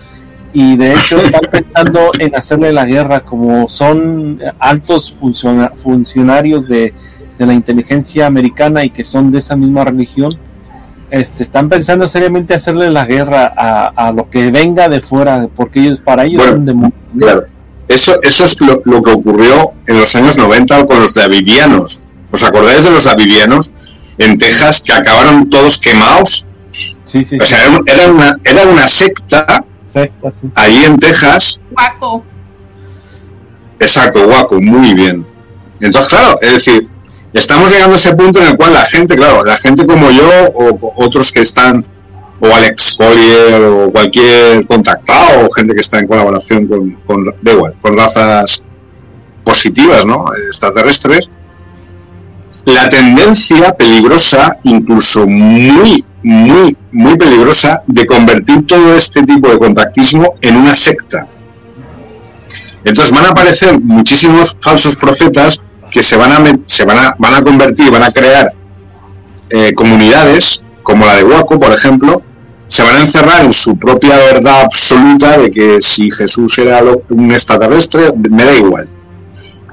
y 0.52 0.76
de 0.76 0.92
hecho 0.92 1.18
están 1.18 1.42
pensando 1.50 2.10
en 2.18 2.34
hacerle 2.34 2.72
la 2.72 2.84
guerra 2.84 3.20
como 3.20 3.68
son 3.68 4.40
altos 4.58 5.12
funcionarios 5.12 6.68
de 6.68 6.94
de 7.38 7.46
la 7.46 7.54
inteligencia 7.54 8.26
americana 8.26 8.84
y 8.84 8.90
que 8.90 9.04
son 9.04 9.30
de 9.30 9.38
esa 9.38 9.56
misma 9.56 9.84
religión, 9.84 10.38
este, 11.10 11.42
están 11.42 11.68
pensando 11.68 12.08
seriamente 12.08 12.54
hacerle 12.54 12.90
la 12.90 13.04
guerra 13.04 13.52
a, 13.54 14.12
lo 14.12 14.28
que 14.28 14.50
venga 14.50 14.88
de 14.88 15.00
fuera, 15.00 15.48
porque 15.54 15.80
ellos 15.80 16.00
para 16.00 16.24
ellos 16.24 16.42
son 16.42 16.64
demonios. 16.64 16.98
Claro, 17.16 17.44
eso, 17.88 18.20
eso 18.22 18.44
es 18.44 18.60
lo, 18.60 18.82
que 18.82 19.10
ocurrió 19.10 19.72
en 19.86 20.00
los 20.00 20.14
años 20.16 20.36
90 20.36 20.86
con 20.86 21.00
los 21.00 21.14
davidianos. 21.14 22.02
¿Os 22.30 22.42
acordáis 22.42 22.84
de 22.84 22.90
los 22.90 23.04
davidianos 23.04 23.72
en 24.18 24.38
Texas 24.38 24.82
que 24.82 24.92
acabaron 24.92 25.48
todos 25.48 25.78
quemados? 25.78 26.46
Sí, 27.04 27.24
sí. 27.24 27.36
O 27.40 27.46
sea, 27.46 27.64
era, 27.86 28.10
una, 28.10 28.36
era 28.44 28.62
una 28.64 28.88
secta, 28.88 29.64
secta 29.84 30.28
ahí 30.54 30.84
en 30.84 30.98
Texas. 30.98 31.60
Guaco. 31.70 32.24
Exacto, 33.78 34.26
guaco, 34.26 34.60
muy 34.60 34.94
bien. 34.94 35.26
Entonces, 35.80 36.08
claro, 36.08 36.38
es 36.40 36.52
decir, 36.52 36.88
estamos 37.32 37.70
llegando 37.70 37.94
a 37.94 37.98
ese 37.98 38.14
punto 38.14 38.40
en 38.40 38.48
el 38.48 38.56
cual 38.56 38.72
la 38.72 38.84
gente, 38.84 39.14
claro, 39.16 39.44
la 39.44 39.58
gente 39.58 39.86
como 39.86 40.10
yo 40.10 40.28
o 40.54 40.92
otros 40.96 41.32
que 41.32 41.40
están, 41.40 41.86
o 42.40 42.46
Alex 42.46 42.96
Collier 42.96 43.62
o 43.64 43.90
cualquier 43.90 44.66
contactado 44.66 45.46
o 45.46 45.50
gente 45.50 45.74
que 45.74 45.80
está 45.80 45.98
en 45.98 46.06
colaboración 46.06 46.66
con, 46.66 46.92
con, 47.06 47.34
igual, 47.44 47.74
con 47.80 47.96
razas 47.96 48.64
positivas, 49.44 50.04
¿no? 50.04 50.26
Extraterrestres, 50.46 51.30
la 52.66 52.88
tendencia 52.88 53.72
peligrosa, 53.72 54.58
incluso 54.64 55.26
muy, 55.26 56.04
muy, 56.22 56.76
muy 56.92 57.16
peligrosa, 57.16 57.82
de 57.86 58.04
convertir 58.06 58.66
todo 58.66 58.94
este 58.94 59.22
tipo 59.22 59.48
de 59.48 59.58
contactismo 59.58 60.34
en 60.40 60.56
una 60.56 60.74
secta. 60.74 61.28
Entonces 62.84 63.12
van 63.12 63.26
a 63.26 63.28
aparecer 63.30 63.80
muchísimos 63.80 64.58
falsos 64.60 64.96
profetas 64.96 65.62
que 65.90 66.02
se 66.02 66.16
van 66.16 66.32
a, 66.32 66.58
se 66.66 66.84
van 66.84 66.98
a, 66.98 67.14
van 67.18 67.34
a 67.34 67.42
convertir, 67.42 67.90
van 67.90 68.02
a 68.02 68.10
crear 68.10 68.52
eh, 69.50 69.72
comunidades, 69.74 70.62
como 70.82 71.06
la 71.06 71.16
de 71.16 71.24
Waco, 71.24 71.58
por 71.58 71.72
ejemplo, 71.72 72.22
se 72.66 72.82
van 72.82 72.96
a 72.96 73.00
encerrar 73.00 73.44
en 73.44 73.52
su 73.52 73.76
propia 73.76 74.16
verdad 74.16 74.62
absoluta 74.62 75.38
de 75.38 75.50
que 75.52 75.80
si 75.80 76.10
Jesús 76.10 76.58
era 76.58 76.82
un 77.10 77.30
extraterrestre, 77.30 78.12
me 78.28 78.44
da 78.44 78.56
igual. 78.56 78.88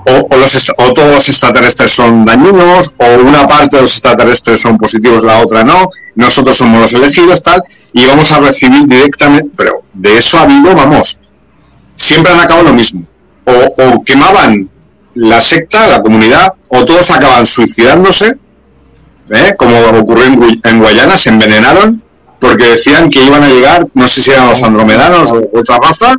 O, 0.06 0.36
los, 0.36 0.74
o 0.78 0.94
todos 0.94 1.14
los 1.14 1.30
extraterrestres 1.30 1.92
son 1.92 2.26
dañinos, 2.26 2.94
o 2.98 3.22
una 3.22 3.48
parte 3.48 3.78
de 3.78 3.84
los 3.84 3.92
extraterrestres 3.92 4.60
son 4.60 4.78
positivos, 4.78 5.24
la 5.24 5.40
otra 5.40 5.64
no, 5.64 5.90
nosotros 6.16 6.58
somos 6.58 6.82
los 6.82 6.94
elegidos, 6.94 7.42
tal, 7.42 7.64
y 7.94 8.06
vamos 8.06 8.32
a 8.32 8.40
recibir 8.40 8.86
directamente, 8.88 9.50
pero 9.56 9.84
de 9.94 10.18
eso 10.18 10.38
ha 10.38 10.42
habido, 10.42 10.76
vamos, 10.76 11.20
siempre 11.96 12.34
han 12.34 12.40
acabado 12.40 12.68
lo 12.68 12.74
mismo. 12.74 13.06
O, 13.46 14.04
quemaban 14.04 14.70
la 15.16 15.42
secta, 15.42 15.88
la 15.88 16.02
comunidad, 16.02 16.54
o 16.70 16.84
todos 16.86 17.12
acaban 17.12 17.46
suicidándose, 17.46 18.38
¿eh? 19.30 19.56
como 19.58 19.80
ocurrió 20.00 20.26
en, 20.64 20.80
Guayana, 20.80 21.18
se 21.18 21.30
envenenaron 21.30 22.04
porque 22.40 22.66
decían 22.66 23.10
que 23.10 23.24
iban 23.24 23.44
a 23.44 23.48
llegar, 23.48 23.88
no 23.94 24.08
sé 24.08 24.22
si 24.22 24.32
eran 24.32 24.50
los 24.50 24.62
andromedanos 24.64 25.32
o 25.32 25.42
otra 25.54 25.78
raza, 25.82 26.16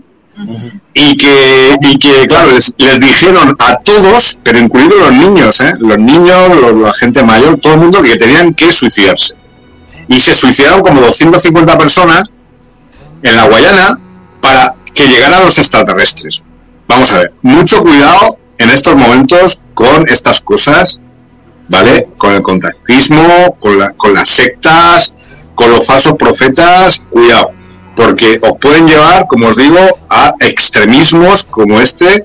y 0.92 1.16
que, 1.16 1.76
y 1.80 1.98
que 1.98 2.26
claro, 2.26 2.52
les, 2.52 2.76
dijeron 2.76 3.54
a 3.58 3.76
todos, 3.78 4.40
pero 4.42 4.58
incluidos 4.58 4.98
los 4.98 5.12
niños, 5.12 5.60
¿eh? 5.60 5.74
los 5.78 5.98
niños, 5.98 6.50
la 6.74 6.94
gente 6.94 7.22
mayor, 7.22 7.58
todo 7.60 7.74
el 7.74 7.80
mundo, 7.80 8.02
que 8.02 8.16
tenían 8.16 8.54
que 8.54 8.72
suicidarse. 8.72 9.34
Y 10.08 10.20
se 10.20 10.34
suicidaron 10.34 10.82
como 10.82 11.00
250 11.00 11.78
personas 11.78 12.24
en 13.22 13.36
la 13.36 13.44
Guayana 13.44 13.98
para 14.40 14.74
que 14.92 15.08
llegaran 15.08 15.44
los 15.44 15.56
extraterrestres. 15.58 16.42
Vamos 16.86 17.12
a 17.12 17.18
ver, 17.18 17.32
mucho 17.42 17.82
cuidado 17.82 18.38
en 18.58 18.70
estos 18.70 18.94
momentos 18.94 19.62
con 19.72 20.06
estas 20.08 20.40
cosas, 20.42 21.00
¿vale? 21.68 22.08
Con 22.18 22.34
el 22.34 22.42
contactismo, 22.42 23.56
con, 23.58 23.78
la, 23.78 23.92
con 23.92 24.14
las 24.14 24.28
sectas, 24.28 25.16
con 25.54 25.70
los 25.70 25.86
falsos 25.86 26.14
profetas, 26.18 27.04
cuidado, 27.10 27.52
porque 27.96 28.38
os 28.42 28.58
pueden 28.58 28.86
llevar, 28.86 29.26
como 29.26 29.48
os 29.48 29.56
digo, 29.56 29.78
a 30.10 30.34
extremismos 30.40 31.44
como 31.44 31.80
este. 31.80 32.24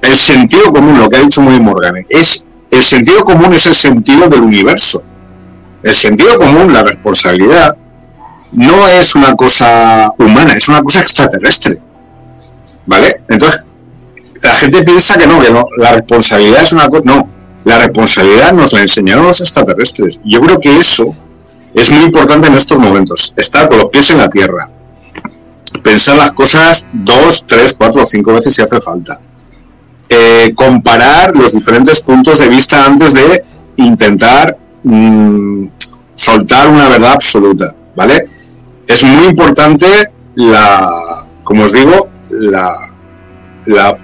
El 0.00 0.16
sentido 0.16 0.72
común, 0.72 0.98
lo 0.98 1.08
que 1.08 1.16
ha 1.16 1.22
dicho 1.22 1.42
muy 1.42 1.60
Morgan, 1.60 2.04
es 2.08 2.46
el 2.72 2.82
sentido 2.82 3.22
común 3.22 3.52
es 3.52 3.66
el 3.66 3.74
sentido 3.74 4.28
del 4.28 4.40
universo. 4.40 5.02
El 5.82 5.94
sentido 5.94 6.38
común, 6.38 6.72
la 6.72 6.82
responsabilidad, 6.82 7.76
no 8.52 8.88
es 8.88 9.14
una 9.14 9.34
cosa 9.34 10.10
humana, 10.18 10.54
es 10.54 10.68
una 10.70 10.82
cosa 10.82 11.02
extraterrestre. 11.02 11.78
¿Vale? 12.86 13.22
Entonces, 13.28 13.62
la 14.40 14.54
gente 14.54 14.82
piensa 14.82 15.18
que 15.18 15.26
no, 15.26 15.38
que 15.38 15.50
no, 15.50 15.66
la 15.76 15.92
responsabilidad 15.92 16.62
es 16.62 16.72
una 16.72 16.88
cosa, 16.88 17.02
no, 17.04 17.28
la 17.64 17.78
responsabilidad 17.78 18.52
nos 18.52 18.72
la 18.72 18.80
enseñaron 18.80 19.26
los 19.26 19.40
extraterrestres. 19.40 20.18
Yo 20.24 20.40
creo 20.40 20.58
que 20.58 20.76
eso 20.78 21.14
es 21.74 21.90
muy 21.92 22.04
importante 22.04 22.48
en 22.48 22.54
estos 22.54 22.78
momentos, 22.78 23.32
estar 23.36 23.68
con 23.68 23.78
los 23.78 23.86
pies 23.88 24.10
en 24.10 24.18
la 24.18 24.28
tierra, 24.28 24.68
pensar 25.82 26.16
las 26.16 26.32
cosas 26.32 26.88
dos, 26.92 27.46
tres, 27.46 27.74
cuatro 27.76 28.02
o 28.02 28.06
cinco 28.06 28.34
veces 28.34 28.54
si 28.54 28.62
hace 28.62 28.80
falta, 28.80 29.20
eh, 30.08 30.52
comparar 30.54 31.34
los 31.34 31.52
diferentes 31.52 32.00
puntos 32.00 32.38
de 32.38 32.48
vista 32.48 32.84
antes 32.84 33.14
de 33.14 33.44
intentar 33.76 34.56
mm, 34.82 35.66
soltar 36.14 36.68
una 36.68 36.88
verdad 36.88 37.12
absoluta, 37.12 37.74
¿vale? 37.96 38.28
Es 38.86 39.02
muy 39.04 39.26
importante 39.26 39.86
la, 40.34 41.24
como 41.42 41.64
os 41.64 41.72
digo, 41.72 42.08
la 42.30 42.88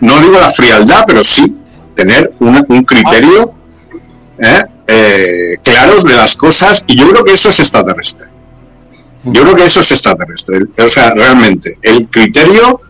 no 0.00 0.20
digo 0.20 0.38
la 0.38 0.50
frialdad, 0.50 1.02
pero 1.04 1.24
sí 1.24 1.56
tener 1.94 2.32
un 2.38 2.84
criterio 2.84 3.52
¿eh? 4.38 4.64
Eh, 4.90 5.58
claros 5.62 6.02
de 6.02 6.16
las 6.16 6.34
cosas 6.34 6.82
y 6.86 6.96
yo 6.96 7.10
creo 7.10 7.22
que 7.22 7.34
eso 7.34 7.50
es 7.50 7.60
extraterrestre. 7.60 8.28
Yo 9.22 9.42
creo 9.42 9.54
que 9.54 9.66
eso 9.66 9.80
es 9.80 9.92
extraterrestre. 9.92 10.60
O 10.82 10.88
sea, 10.88 11.12
realmente, 11.14 11.78
el 11.82 12.08
criterio... 12.08 12.80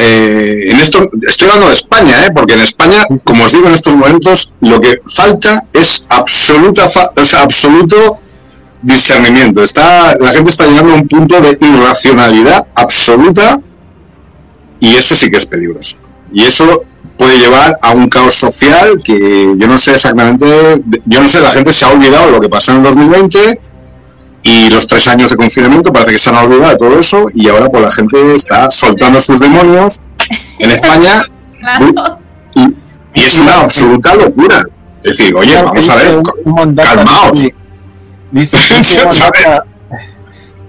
Eh, 0.00 0.66
en 0.70 0.78
esto 0.78 1.10
estoy 1.26 1.48
hablando 1.48 1.66
de 1.66 1.74
España, 1.74 2.28
porque 2.32 2.54
en 2.54 2.60
España, 2.60 3.04
como 3.24 3.44
os 3.44 3.50
digo 3.50 3.66
en 3.66 3.74
estos 3.74 3.96
momentos, 3.96 4.54
lo 4.60 4.80
que 4.80 5.02
falta 5.12 5.64
es 5.72 6.06
absoluta, 6.08 6.86
o 7.16 7.24
sea, 7.24 7.42
absoluto 7.42 8.20
discernimiento. 8.80 9.60
Está, 9.64 10.16
la 10.16 10.32
gente 10.32 10.50
está 10.50 10.68
llegando 10.68 10.92
a 10.92 10.96
un 10.96 11.08
punto 11.08 11.40
de 11.40 11.58
irracionalidad 11.60 12.68
absoluta 12.76 13.60
y 14.78 14.94
eso 14.94 15.16
sí 15.16 15.28
que 15.28 15.38
es 15.38 15.46
peligroso. 15.46 15.98
Y 16.32 16.44
eso 16.44 16.84
puede 17.18 17.38
llevar 17.38 17.76
a 17.82 17.90
un 17.90 18.08
caos 18.08 18.34
social 18.34 19.00
que 19.04 19.54
yo 19.56 19.66
no 19.66 19.76
sé 19.76 19.92
exactamente, 19.92 20.46
yo 21.04 21.20
no 21.20 21.28
sé, 21.28 21.40
la 21.40 21.50
gente 21.50 21.72
se 21.72 21.84
ha 21.84 21.88
olvidado 21.88 22.26
de 22.26 22.32
lo 22.32 22.40
que 22.40 22.48
pasó 22.48 22.70
en 22.70 22.78
el 22.78 22.84
2020 22.84 23.58
y 24.44 24.70
los 24.70 24.86
tres 24.86 25.08
años 25.08 25.30
de 25.30 25.36
confinamiento 25.36 25.92
parece 25.92 26.12
que 26.12 26.18
se 26.18 26.30
han 26.30 26.36
olvidado 26.36 26.70
de 26.70 26.76
todo 26.76 26.98
eso 26.98 27.26
y 27.34 27.48
ahora 27.48 27.68
pues 27.68 27.82
la 27.82 27.90
gente 27.90 28.34
está 28.34 28.70
soltando 28.70 29.20
sus 29.20 29.40
demonios 29.40 30.04
en 30.58 30.70
España 30.70 31.20
y, 32.54 32.74
es 33.14 33.40
una 33.40 33.62
absoluta 33.62 34.14
locura. 34.14 34.64
Es 35.02 35.18
decir, 35.18 35.34
oye, 35.34 35.60
vamos 35.60 35.88
a 35.88 35.96
ver, 35.96 36.22
calmaos. 36.76 37.48
Dice, 38.30 38.58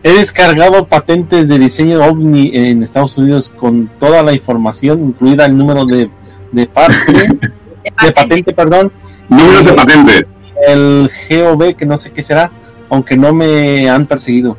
He 0.01 0.13
descargado 0.13 0.87
patentes 0.87 1.47
de 1.49 1.59
diseño 1.59 2.01
OVNI 2.01 2.51
en 2.53 2.83
Estados 2.83 3.17
Unidos 3.17 3.53
con 3.55 3.91
toda 3.99 4.23
la 4.23 4.33
información, 4.33 5.03
incluida 5.03 5.45
el 5.45 5.57
número 5.57 5.85
de, 5.85 6.09
de 6.51 6.65
parte, 6.67 6.95
de, 8.03 8.11
patente, 8.11 8.53
perdón. 8.53 8.91
Números 9.29 9.65
de 9.65 9.73
patente. 9.73 10.27
El 10.67 11.09
GOV, 11.29 11.75
que 11.75 11.85
no 11.85 11.97
sé 11.97 12.11
qué 12.11 12.21
será, 12.23 12.51
aunque 12.89 13.15
no 13.15 13.33
me 13.33 13.89
han 13.89 14.05
perseguido. 14.07 14.57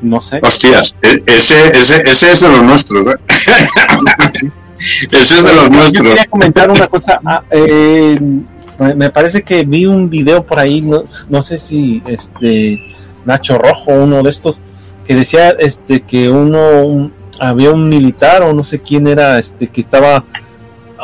no 0.00 0.20
sé. 0.20 0.38
Hostias, 0.42 0.96
e- 1.02 1.22
ese, 1.26 1.68
ese, 1.76 2.02
ese 2.08 2.32
es 2.32 2.40
de 2.40 2.48
los 2.50 2.62
nuestros, 2.62 3.06
¿eh? 3.06 3.16
ese 5.10 5.38
es 5.38 5.44
de 5.44 5.52
los 5.54 5.64
Yo 5.64 5.70
nuestros. 5.70 6.04
quería 6.08 6.26
comentar 6.26 6.70
una 6.70 6.86
cosa. 6.86 7.20
ah, 7.24 7.42
eh, 7.50 8.18
me- 8.78 8.94
me 8.94 9.10
parece 9.10 9.42
que 9.42 9.64
vi 9.64 9.86
un 9.86 10.08
video 10.10 10.44
por 10.44 10.58
ahí, 10.58 10.80
no, 10.82 11.02
no 11.28 11.42
sé 11.42 11.58
si 11.58 12.02
este 12.06 12.78
Nacho 13.24 13.58
Rojo, 13.58 13.92
uno 13.92 14.22
de 14.22 14.30
estos, 14.30 14.60
que 15.06 15.14
decía 15.14 15.50
este 15.58 16.02
que 16.02 16.28
uno 16.30 16.82
un- 16.84 17.12
había 17.40 17.70
un 17.72 17.88
militar 17.88 18.42
o 18.42 18.52
no 18.52 18.62
sé 18.64 18.78
quién 18.80 19.06
era, 19.06 19.38
este 19.38 19.66
que 19.66 19.80
estaba 19.80 20.24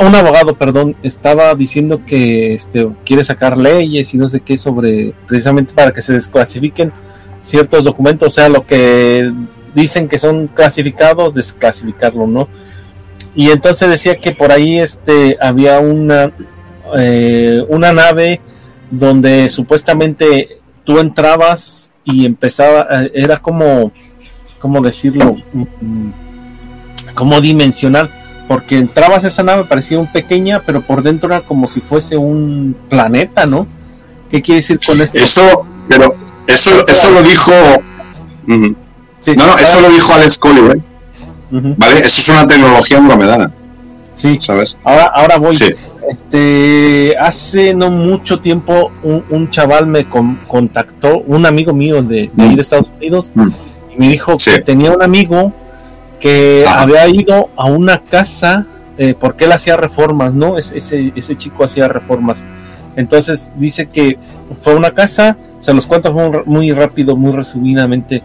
un 0.00 0.14
abogado, 0.14 0.54
perdón, 0.56 0.96
estaba 1.02 1.54
diciendo 1.54 2.02
que 2.06 2.54
este 2.54 2.88
quiere 3.04 3.24
sacar 3.24 3.58
leyes 3.58 4.14
y 4.14 4.18
no 4.18 4.28
sé 4.28 4.40
qué 4.40 4.56
sobre 4.56 5.12
precisamente 5.26 5.74
para 5.74 5.92
que 5.92 6.02
se 6.02 6.14
desclasifiquen 6.14 6.92
ciertos 7.42 7.84
documentos, 7.84 8.28
o 8.28 8.30
sea, 8.30 8.48
lo 8.48 8.66
que 8.66 9.30
dicen 9.74 10.08
que 10.08 10.18
son 10.18 10.48
clasificados, 10.48 11.34
desclasificarlo, 11.34 12.26
¿no? 12.26 12.48
Y 13.34 13.50
entonces 13.50 13.88
decía 13.88 14.16
que 14.16 14.32
por 14.32 14.52
ahí 14.52 14.78
este 14.78 15.36
había 15.40 15.80
una 15.80 16.32
eh, 16.96 17.64
una 17.68 17.92
nave 17.92 18.40
donde 18.90 19.48
supuestamente 19.50 20.58
tú 20.84 20.98
entrabas 20.98 21.92
y 22.04 22.26
empezaba 22.26 22.86
eh, 22.90 23.10
era 23.14 23.38
como 23.38 23.92
cómo 24.58 24.80
decirlo 24.82 25.34
Mm, 25.54 26.10
como 27.14 27.40
dimensional 27.40 28.10
porque 28.52 28.76
entrabas 28.76 29.24
a 29.24 29.28
esa 29.28 29.42
nave 29.42 29.64
parecía 29.64 29.98
un 29.98 30.12
pequeña 30.12 30.60
pero 30.66 30.82
por 30.82 31.02
dentro 31.02 31.32
era 31.32 31.40
como 31.40 31.66
si 31.68 31.80
fuese 31.80 32.18
un 32.18 32.76
planeta 32.90 33.46
no 33.46 33.66
qué 34.30 34.42
quiere 34.42 34.56
decir 34.56 34.78
con 34.86 35.00
esto 35.00 35.16
Eso, 35.16 35.66
pero 35.88 36.14
eso, 36.46 36.86
eso 36.86 37.10
lo 37.10 37.22
dijo. 37.22 37.50
Sí, 39.20 39.34
No, 39.36 39.46
no, 39.46 39.56
eso 39.56 39.80
lo 39.80 39.88
dijo 39.88 40.12
Alex 40.12 40.38
Collier, 40.38 40.80
ujú, 41.50 41.74
¿vale? 41.78 42.00
Eso 42.00 42.20
es 42.20 42.28
una 42.28 42.46
tecnología 42.46 42.98
andromedana, 42.98 43.52
sí 44.14 44.36
¿sabes? 44.38 44.78
ahora 44.84 45.04
ahora 45.14 45.38
voy 45.38 45.54
Sí. 45.54 45.66
Este, 46.10 47.16
hace 47.18 47.72
no 47.72 47.88
mucho 47.90 48.40
tiempo 48.40 48.90
un, 49.02 49.24
un 49.30 49.48
chaval 49.50 49.86
me 49.86 50.04
con- 50.04 50.40
contactó, 50.46 51.20
un 51.20 51.46
amigo 51.46 51.72
mío 51.72 52.02
de, 52.02 52.28
de 52.34 52.42
ahí 52.42 52.54
de 52.56 52.60
Estados 52.62 52.88
Unidos, 52.98 53.30
Mm. 53.34 53.48
y 53.94 53.98
me 53.98 54.08
dijo 54.08 54.36
Sí. 54.36 54.50
que 54.50 54.58
tenía 54.60 54.92
un 54.92 55.02
amigo 55.02 55.54
que 56.22 56.64
Ah. 56.66 56.80
había 56.82 57.06
ido 57.08 57.50
a 57.56 57.66
una 57.66 57.98
casa 58.02 58.66
eh, 58.98 59.14
porque 59.18 59.44
él 59.46 59.52
hacía 59.52 59.76
reformas, 59.76 60.32
¿no? 60.34 60.56
Es- 60.58 60.70
ese, 60.72 61.12
ese 61.16 61.34
chico 61.34 61.64
hacía 61.64 61.88
reformas. 61.88 62.44
Entonces 62.94 63.50
dice 63.56 63.86
que 63.88 64.18
fue 64.60 64.74
a 64.74 64.76
una 64.76 64.90
casa, 64.92 65.36
se 65.58 65.72
los 65.72 65.86
cuento 65.86 66.12
muy, 66.44 66.72
rápido, 66.72 67.16
muy 67.16 67.32
resumidamente. 67.32 68.22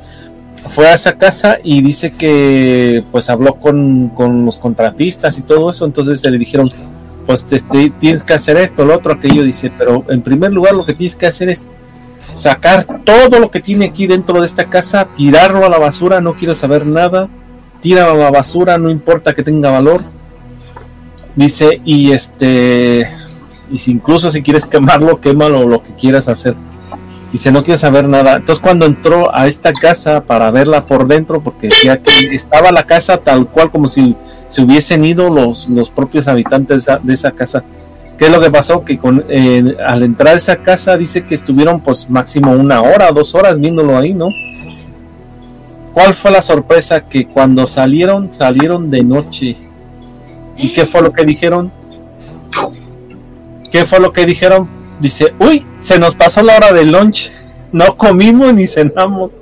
Fue 0.70 0.88
a 0.90 0.94
esa 0.94 1.14
casa 1.18 1.58
y 1.64 1.82
dice 1.82 2.12
que 2.12 3.02
pues 3.14 3.30
habló 3.30 3.56
con, 3.56 4.10
con 4.10 4.46
los 4.46 4.58
contratistas 4.58 5.38
y 5.38 5.42
todo 5.44 5.72
eso, 5.72 5.86
entonces 5.86 6.22
le 6.24 6.38
dijeron, 6.38 6.70
pues 7.26 7.46
te- 7.46 7.62
te- 7.62 7.90
tienes 7.92 8.24
que 8.26 8.34
hacer 8.34 8.58
esto, 8.58 8.84
lo 8.84 8.96
otro, 8.96 9.14
aquello, 9.14 9.44
dice, 9.44 9.72
pero 9.78 10.04
en 10.10 10.22
primer 10.22 10.52
lugar 10.52 10.74
lo 10.76 10.86
que 10.86 10.94
tienes 10.94 11.16
que 11.16 11.28
hacer 11.28 11.48
es 11.50 11.68
sacar 12.34 12.84
todo 13.06 13.40
lo 13.40 13.50
que 13.50 13.62
tiene 13.62 13.86
aquí 13.86 14.06
dentro 14.06 14.42
de 14.42 14.46
esta 14.46 14.66
casa, 14.66 15.08
tirarlo 15.16 15.66
a 15.66 15.70
la 15.70 15.80
basura, 15.80 16.20
no 16.20 16.34
quiero 16.34 16.54
saber 16.54 16.86
nada, 16.86 17.30
tíralo 17.88 18.12
a 18.12 18.16
la 18.16 18.32
basura, 18.32 18.78
no 18.78 18.90
importa 18.90 19.34
que 19.34 19.44
tenga 19.44 19.72
valor. 19.72 20.02
Dice, 21.38 21.80
y 21.86 22.12
este, 22.12 23.08
y 23.72 23.78
si 23.78 23.92
incluso 23.92 24.30
si 24.30 24.42
quieres 24.42 24.66
quemarlo, 24.66 25.22
quémalo, 25.22 25.66
lo 25.66 25.82
que 25.82 25.96
quieras 25.96 26.28
hacer. 26.28 26.54
Dice, 27.32 27.50
no 27.50 27.64
quiero 27.64 27.78
saber 27.78 28.10
nada. 28.10 28.36
Entonces 28.36 28.62
cuando 28.62 28.86
entró 28.86 29.34
a 29.34 29.48
esta 29.48 29.72
casa 29.72 30.26
para 30.26 30.52
verla 30.52 30.86
por 30.86 31.08
dentro, 31.08 31.42
porque 31.42 31.68
decía 31.68 32.02
que 32.04 32.36
estaba 32.36 32.74
la 32.74 32.84
casa 32.84 33.20
tal 33.20 33.48
cual 33.48 33.72
como 33.72 33.88
si 33.88 34.18
se 34.50 34.62
hubiesen 34.62 35.06
ido 35.06 35.30
los, 35.30 35.70
los 35.70 35.90
propios 35.90 36.28
habitantes 36.28 36.84
de 36.84 36.94
esa, 36.94 37.00
de 37.02 37.14
esa 37.14 37.32
casa. 37.32 37.64
¿Qué 38.18 38.26
es 38.26 38.32
lo 38.32 38.42
que 38.42 38.52
pasó? 38.52 38.84
Que 38.84 38.98
con, 38.98 39.24
eh, 39.30 39.78
al 39.86 40.04
entrar 40.04 40.34
a 40.34 40.38
esa 40.38 40.58
casa 40.58 40.98
dice 40.98 41.24
que 41.24 41.36
estuvieron 41.36 41.80
pues 41.80 42.10
máximo 42.10 42.52
una 42.52 42.82
hora, 42.82 43.12
dos 43.12 43.34
horas 43.34 43.58
viéndolo 43.58 43.98
ahí, 43.98 44.14
¿no? 44.14 44.28
¿Cuál 45.98 46.14
fue 46.14 46.30
la 46.30 46.44
sorpresa? 46.44 47.10
Que 47.10 47.26
cuando 47.26 47.66
salieron, 47.66 48.32
salieron 48.32 48.92
de 48.92 49.02
noche. 49.04 49.58
¿Y 50.56 50.72
qué 50.72 50.86
fue 50.86 51.02
lo 51.02 51.12
que 51.12 51.26
dijeron? 51.26 51.72
¿Qué 53.72 53.84
fue 53.84 54.00
lo 54.00 54.14
que 54.14 54.28
dijeron? 54.28 54.68
Dice, 55.00 55.34
uy, 55.40 55.66
se 55.80 55.98
nos 55.98 56.14
pasó 56.14 56.44
la 56.44 56.56
hora 56.58 56.72
del 56.72 56.92
lunch. 56.92 57.32
No 57.72 57.98
comimos 57.98 58.54
ni 58.54 58.68
cenamos. 58.68 59.38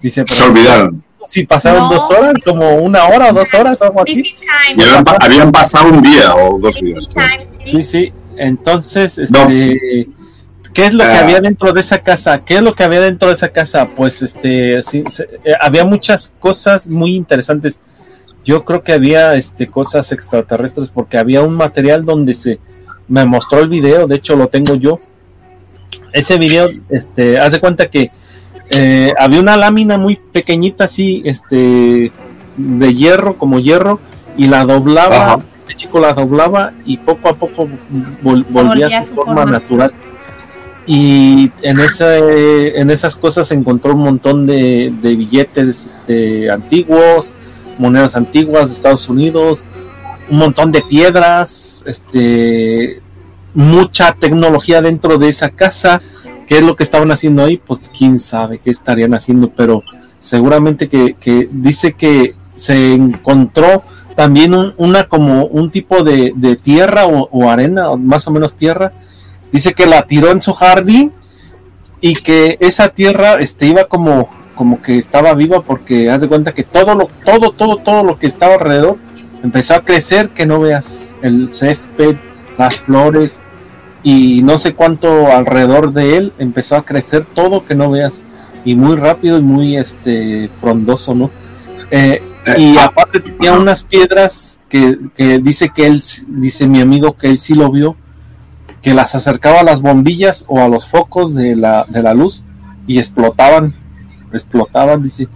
Dice, 0.00 0.22
Se 0.28 0.44
olvidaron. 0.44 1.02
si 1.26 1.44
pasaron 1.44 1.88
No. 1.88 1.94
dos 1.94 2.08
horas, 2.12 2.34
como 2.44 2.76
una 2.76 3.06
hora 3.08 3.30
o 3.30 3.32
dos 3.32 3.52
horas, 3.52 3.82
algo. 3.82 4.04
Missing 4.04 4.24
Y 4.24 4.80
habían, 4.80 5.04
pa- 5.04 5.16
habían 5.20 5.50
pasado 5.50 5.88
un 5.90 6.02
día 6.02 6.36
o 6.36 6.56
dos 6.60 6.80
días. 6.80 7.08
Sí. 7.12 7.70
Sí, 7.72 7.82
sí. 7.82 8.12
Entonces, 8.36 9.18
No. 9.32 9.48
¿Qué 10.74 10.86
es 10.86 10.94
lo 10.94 11.04
que 11.04 11.10
Ah. 11.10 11.20
había 11.20 11.40
dentro 11.40 11.72
de 11.72 11.80
esa 11.80 11.98
casa? 11.98 12.42
¿Qué 12.44 12.56
es 12.56 12.62
lo 12.62 12.74
que 12.74 12.84
había 12.84 13.00
dentro 13.00 13.28
de 13.28 13.34
esa 13.34 13.48
casa? 13.48 13.86
Pues, 13.96 14.22
este, 14.22 14.82
sí, 14.82 15.04
se- 15.08 15.24
eh, 15.44 15.54
había 15.60 15.84
muchas 15.84 16.32
cosas 16.40 16.88
muy 16.88 17.14
interesantes. 17.16 17.80
Yo 18.44 18.64
creo 18.64 18.82
que 18.82 18.92
había, 18.92 19.34
este, 19.36 19.66
cosas 19.68 20.10
extraterrestres 20.12 20.88
porque 20.88 21.18
había 21.18 21.42
un 21.42 21.54
material 21.54 22.04
donde 22.04 22.34
se 22.34 22.58
me 23.08 23.24
mostró 23.24 23.60
el 23.60 23.68
video. 23.68 24.06
De 24.06 24.16
hecho, 24.16 24.34
lo 24.36 24.48
tengo 24.48 24.74
yo. 24.76 24.98
Ese 26.12 26.36
video, 26.38 26.68
este, 26.90 27.38
haz 27.38 27.52
de 27.52 27.60
cuenta 27.60 27.88
que 27.88 28.10
eh, 28.70 29.12
había 29.18 29.40
una 29.40 29.56
lámina 29.56 29.98
muy 29.98 30.16
pequeñita 30.16 30.84
así, 30.84 31.22
este, 31.26 32.10
de 32.56 32.94
hierro, 32.94 33.36
como 33.36 33.58
hierro, 33.60 34.00
y 34.36 34.46
la 34.46 34.64
doblaba 34.64 35.16
Ajá. 35.34 35.38
este 35.60 35.74
chico 35.74 36.00
la 36.00 36.12
doblaba 36.14 36.72
y 36.86 36.96
poco 36.96 37.28
a 37.28 37.34
poco 37.34 37.68
vol- 38.22 38.46
volvía 38.50 38.86
a 38.86 39.04
su, 39.06 39.14
forma, 39.14 39.44
natural. 39.44 39.92
Y 40.86 41.52
en 41.62 41.78
ese, 41.78 42.78
en 42.80 42.90
esas 42.90 43.16
cosas 43.16 43.48
se 43.48 43.54
encontró 43.54 43.94
un 43.94 44.00
montón 44.00 44.46
de, 44.46 44.92
billetes 45.00 45.86
este, 45.86 46.50
antiguos, 46.50 47.32
monedas 47.78 48.16
antiguas 48.16 48.68
de 48.68 48.74
Estados 48.74 49.08
Unidos, 49.08 49.66
un 50.28 50.38
montón 50.38 50.72
de 50.72 50.82
piedras, 50.82 51.84
este, 51.86 53.00
mucha 53.54 54.12
tecnología 54.14 54.82
dentro 54.82 55.18
de 55.18 55.28
esa 55.28 55.50
casa. 55.50 56.02
¿Qué 56.48 56.58
es 56.58 56.64
lo 56.64 56.74
que 56.74 56.82
estaban 56.82 57.12
haciendo 57.12 57.44
ahí? 57.44 57.58
Pues 57.64 57.80
quién 57.96 58.18
sabe 58.18 58.58
qué 58.58 58.70
estarían 58.70 59.14
haciendo, 59.14 59.50
pero 59.50 59.82
seguramente 60.18 60.88
que, 60.88 61.48
dice 61.50 61.92
que 61.92 62.34
se 62.56 62.92
encontró 62.92 63.82
también 64.16 64.54
un- 64.54 64.74
una 64.76 65.04
como 65.04 65.46
un 65.46 65.70
tipo 65.70 66.02
de, 66.04 66.58
tierra 66.62 67.06
o, 67.06 67.48
arena, 67.48 67.94
más 67.96 68.26
o 68.26 68.30
menos 68.30 68.54
tierra. 68.54 68.92
Dice 69.52 69.74
que 69.74 69.86
la 69.86 70.06
tiró 70.06 70.30
en 70.30 70.42
su 70.42 70.52
jardín 70.54 71.12
y 72.00 72.14
que 72.14 72.56
esa 72.60 72.88
tierra 72.88 73.34
este, 73.34 73.66
iba 73.66 73.84
como, 73.84 74.28
como 74.54 74.82
que 74.82 74.98
estaba 74.98 75.34
viva 75.34 75.60
porque 75.62 76.10
haz 76.10 76.22
de 76.22 76.28
cuenta 76.28 76.52
que 76.52 76.64
todo 76.64 76.94
lo, 76.94 77.08
todo, 77.24 77.52
todo, 77.52 77.76
todo 77.76 78.02
lo 78.02 78.18
que 78.18 78.26
estaba 78.26 78.54
alrededor 78.54 78.96
empezó 79.44 79.74
a 79.74 79.82
crecer, 79.82 80.30
que 80.30 80.46
no 80.46 80.58
veas 80.58 81.14
el 81.22 81.52
césped, 81.52 82.16
las 82.58 82.76
flores 82.76 83.40
y 84.02 84.42
no 84.42 84.58
sé 84.58 84.74
cuánto 84.74 85.28
alrededor 85.30 85.92
de 85.92 86.16
él 86.16 86.32
empezó 86.38 86.76
a 86.76 86.84
crecer 86.84 87.24
todo 87.24 87.64
que 87.64 87.74
no 87.74 87.90
veas 87.90 88.24
y 88.64 88.74
muy 88.74 88.96
rápido 88.96 89.38
y 89.38 89.42
muy 89.42 89.76
este 89.76 90.50
frondoso, 90.60 91.14
¿no? 91.14 91.30
Eh, 91.90 92.22
Eh, 92.46 92.54
y 92.58 92.76
ah, 92.78 92.86
aparte 92.86 93.20
tenía 93.20 93.52
unas 93.52 93.84
piedras 93.84 94.60
que, 94.68 94.98
que 95.14 95.38
dice 95.38 95.70
que 95.74 95.86
él, 95.86 96.02
dice 96.26 96.66
mi 96.66 96.80
amigo 96.80 97.16
que 97.16 97.28
él 97.28 97.38
sí 97.38 97.54
lo 97.54 97.70
vio, 97.70 97.96
que 98.82 98.94
las 98.94 99.14
acercaba 99.14 99.60
a 99.60 99.62
las 99.62 99.80
bombillas 99.80 100.44
o 100.48 100.60
a 100.60 100.68
los 100.68 100.88
focos 100.88 101.34
de 101.34 101.54
la, 101.54 101.86
de 101.88 102.02
la 102.02 102.14
luz 102.14 102.42
y 102.86 102.98
explotaban, 102.98 103.74
explotaban, 104.32 105.02
dice. 105.02 105.28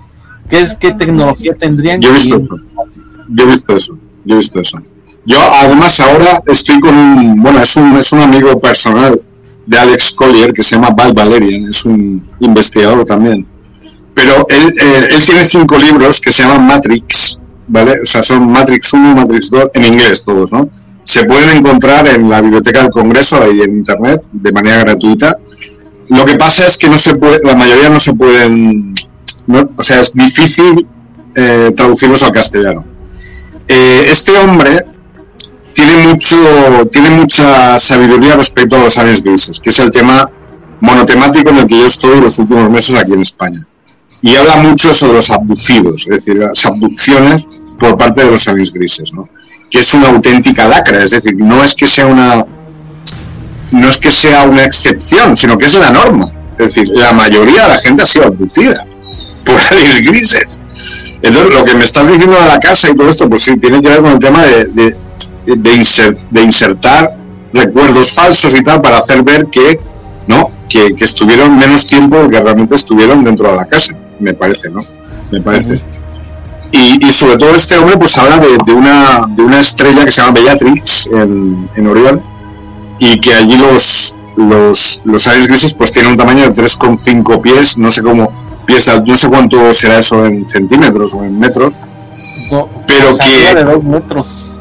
¿Qué 0.48 0.60
es 0.60 0.74
qué 0.74 0.92
tecnología 0.92 1.54
tendrían? 1.54 2.00
Yo 2.00 2.10
he 2.10 2.12
visto 2.12 2.36
eso. 2.36 2.56
Yo 3.28 3.44
he 3.44 3.46
visto 3.46 3.76
eso. 3.76 3.98
Yo 4.24 4.34
he 4.34 4.38
visto 4.38 4.60
eso. 4.60 4.82
Yo 5.24 5.38
además 5.40 5.98
ahora 6.00 6.40
estoy 6.46 6.78
con 6.78 6.94
un, 6.94 7.42
bueno, 7.42 7.60
es 7.60 7.76
un, 7.76 7.96
es 7.96 8.12
un 8.12 8.20
amigo 8.20 8.60
personal 8.60 9.20
de 9.66 9.78
Alex 9.78 10.12
Collier 10.14 10.52
que 10.52 10.62
se 10.62 10.76
llama 10.76 10.90
Val 10.90 11.12
Valerian, 11.12 11.68
es 11.68 11.84
un 11.84 12.28
investigador 12.40 13.04
también. 13.04 13.46
Pero 14.14 14.46
él, 14.48 14.74
eh, 14.80 15.08
él 15.10 15.24
tiene 15.24 15.44
cinco 15.44 15.76
libros 15.78 16.20
que 16.20 16.30
se 16.30 16.42
llaman 16.44 16.66
Matrix, 16.66 17.38
¿vale? 17.66 18.00
O 18.00 18.04
sea, 18.04 18.22
son 18.22 18.50
Matrix 18.50 18.92
1, 18.92 19.14
Matrix 19.14 19.50
2, 19.50 19.70
en 19.74 19.84
inglés 19.84 20.24
todos, 20.24 20.52
¿no? 20.52 20.70
Se 21.06 21.24
pueden 21.24 21.48
encontrar 21.58 22.06
en 22.08 22.28
la 22.28 22.40
Biblioteca 22.42 22.82
del 22.82 22.90
Congreso 22.90 23.38
y 23.52 23.62
en 23.62 23.78
Internet 23.78 24.26
de 24.32 24.50
manera 24.52 24.78
gratuita. 24.78 25.36
Lo 26.08 26.24
que 26.24 26.34
pasa 26.36 26.66
es 26.66 26.76
que 26.76 26.88
no 26.88 26.98
se 26.98 27.14
puede, 27.14 27.38
la 27.44 27.54
mayoría 27.54 27.88
no 27.88 27.98
se 27.98 28.12
pueden, 28.14 28.92
no- 29.46 29.70
o 29.76 29.82
sea, 29.82 30.00
es 30.00 30.12
difícil 30.12 30.86
eh, 31.36 31.72
traducirlos 31.76 32.22
al 32.24 32.32
castellano. 32.32 32.84
Eh, 33.68 34.08
este 34.10 34.32
hombre 34.38 34.84
tiene 35.72 36.06
mucho, 36.08 36.36
tiene 36.90 37.10
mucha 37.10 37.78
sabiduría 37.78 38.34
respecto 38.36 38.76
a 38.76 38.80
los 38.84 38.98
aliens 38.98 39.22
grises, 39.22 39.60
que 39.60 39.70
es 39.70 39.78
el 39.78 39.90
tema 39.90 40.28
monotemático 40.80 41.50
en 41.50 41.58
el 41.58 41.66
que 41.66 41.78
yo 41.78 41.86
estoy 41.86 42.20
los 42.20 42.38
últimos 42.38 42.68
meses 42.70 42.96
aquí 42.96 43.12
en 43.12 43.20
España. 43.22 43.66
y 44.22 44.34
habla 44.34 44.56
mucho 44.56 44.92
sobre 44.94 45.14
los 45.14 45.30
abducidos, 45.30 46.02
es 46.08 46.24
decir, 46.24 46.36
las 46.36 46.64
abducciones 46.66 47.46
por 47.78 47.96
parte 47.96 48.24
de 48.24 48.30
los 48.30 48.48
aliens 48.48 48.72
grises. 48.72 49.12
Es 49.80 49.94
una 49.94 50.08
auténtica 50.08 50.66
lacra, 50.66 51.02
es 51.02 51.10
decir, 51.10 51.36
no 51.36 51.62
es 51.62 51.74
que 51.74 51.86
sea 51.86 52.06
una 52.06 52.44
no 53.70 53.88
es 53.88 53.98
que 53.98 54.10
sea 54.10 54.44
una 54.44 54.64
excepción, 54.64 55.36
sino 55.36 55.58
que 55.58 55.66
es 55.66 55.74
la 55.74 55.90
norma. 55.90 56.32
Es 56.58 56.74
decir, 56.74 56.88
la 56.88 57.12
mayoría 57.12 57.64
de 57.64 57.68
la 57.68 57.78
gente 57.80 58.02
ha 58.02 58.06
sido 58.06 58.26
abducida 58.26 58.86
por 59.44 59.56
aliens 59.70 60.08
grises. 60.08 60.60
Lo 61.22 61.64
que 61.64 61.74
me 61.74 61.84
estás 61.84 62.08
diciendo 62.08 62.38
de 62.40 62.46
la 62.46 62.60
casa 62.60 62.90
y 62.90 62.94
todo 62.94 63.08
esto, 63.08 63.28
pues 63.28 63.42
sí, 63.42 63.56
tiene 63.56 63.82
que 63.82 63.88
ver 63.88 64.00
con 64.00 64.12
el 64.12 64.18
tema 64.18 64.42
de, 64.42 64.94
de, 65.46 66.42
insertar 66.42 67.16
recuerdos 67.52 68.14
falsos 68.14 68.54
y 68.54 68.62
tal 68.62 68.80
para 68.80 68.98
hacer 68.98 69.22
ver 69.22 69.46
que, 69.46 69.80
¿no? 70.26 70.50
Que, 70.68 70.94
estuvieron 71.00 71.56
menos 71.58 71.86
tiempo 71.86 72.28
que 72.28 72.40
realmente 72.40 72.74
estuvieron 72.74 73.24
dentro 73.24 73.50
de 73.50 73.56
la 73.56 73.66
casa, 73.66 73.98
me 74.20 74.34
parece, 74.34 74.70
¿no? 74.70 74.84
Me 75.30 75.40
parece. 75.40 75.80
Y, 76.76 77.06
y, 77.06 77.12
sobre 77.12 77.36
todo 77.36 77.54
este 77.54 77.78
hombre 77.78 77.96
pues 77.96 78.16
habla 78.18 78.38
de, 78.38 78.58
de, 78.64 78.72
una, 78.72 79.26
de 79.28 79.42
una 79.42 79.60
estrella 79.60 80.04
que 80.04 80.10
se 80.10 80.20
llama 80.20 80.32
Bellatrix 80.40 81.06
en, 81.06 81.70
en 81.74 81.86
Orión 81.86 82.22
y 82.98 83.18
que 83.20 83.32
allí 83.34 83.56
los, 83.56 84.16
los, 84.36 85.02
los 85.04 85.26
aliens 85.26 85.48
grises 85.48 85.74
pues 85.74 85.90
tienen 85.90 86.12
un 86.12 86.16
tamaño 86.16 86.42
de 86.42 86.50
3,5 86.50 87.40
pies, 87.40 87.78
no 87.78 87.90
sé 87.90 88.02
cómo 88.02 88.30
pies, 88.66 88.90
no 89.06 89.16
sé 89.16 89.28
cuánto 89.28 89.72
será 89.72 89.98
eso 89.98 90.26
en 90.26 90.46
centímetros 90.46 91.14
o 91.14 91.24
en 91.24 91.38
metros, 91.38 91.78
pero 92.86 93.16
que... 93.16 93.54
de 93.54 93.64
2 93.64 93.84
metros. 93.84 94.52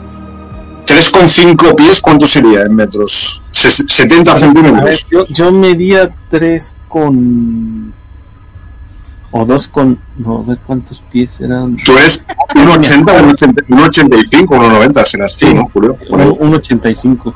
3,5 0.86 1.76
pies, 1.76 2.02
¿cuánto 2.02 2.28
sería 2.28 2.62
en 2.62 2.76
metros? 2.76 3.42
70 3.50 4.36
centímetros. 4.36 5.08
yo, 5.10 5.26
yo 5.28 5.52
medía 5.52 6.14
3 6.30 6.76
con... 6.88 7.94
O 9.32 9.46
2 9.46 9.68
con... 9.68 10.00
No, 10.18 10.40
a 10.40 10.44
ver 10.44 10.60
cuántos 10.66 11.00
pies 11.00 11.42
eran. 11.42 11.76
Tú 11.78 11.92
eres 11.98 12.26
1,80, 12.54 13.04
1,85, 13.68 14.46
1,90 14.48 15.06
serás 15.06 15.36
tú, 15.38 15.54
¿no, 15.54 15.70
Julio? 15.74 15.98
1,85. 16.10 17.34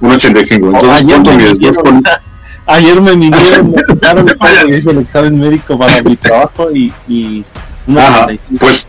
1,85. 0.00 0.66
Entonces, 0.66 1.04
¿cuánto 1.04 1.32
mides? 1.32 1.78
Con... 1.78 2.02
Ayer 2.66 3.00
me 3.00 3.14
vinieron, 3.14 3.70
me 3.70 3.82
quitaron 3.88 4.26
hice 4.74 4.90
el 4.90 4.98
examen 4.98 5.38
médico 5.38 5.78
para 5.78 6.02
mi 6.02 6.16
trabajo 6.16 6.72
y, 6.72 6.92
y 7.06 7.44
Ajá, 7.96 8.26
pues 8.58 8.88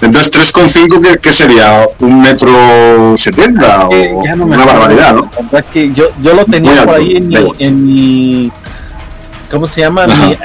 entonces 0.00 0.54
3,5 0.54 1.02
¿qué, 1.02 1.18
¿qué, 1.18 1.32
sería? 1.32 1.86
¿Un 1.98 2.22
metro 2.22 3.16
setenta? 3.16 3.88
o 3.88 4.36
no 4.36 4.44
una 4.44 4.64
barbaridad, 4.64 5.14
¿no? 5.14 5.30
La 5.36 5.42
verdad 5.42 5.64
que 5.70 5.92
yo, 5.92 6.06
yo 6.22 6.34
lo 6.34 6.44
tenía 6.46 6.86
por 6.86 6.94
ahí 6.94 7.16
en 7.16 7.28
mi, 7.28 7.36
en 7.58 7.84
mi, 7.84 8.52
¿cómo 9.50 9.66
se 9.66 9.80
llama? 9.80 10.06
Mi 10.06 10.36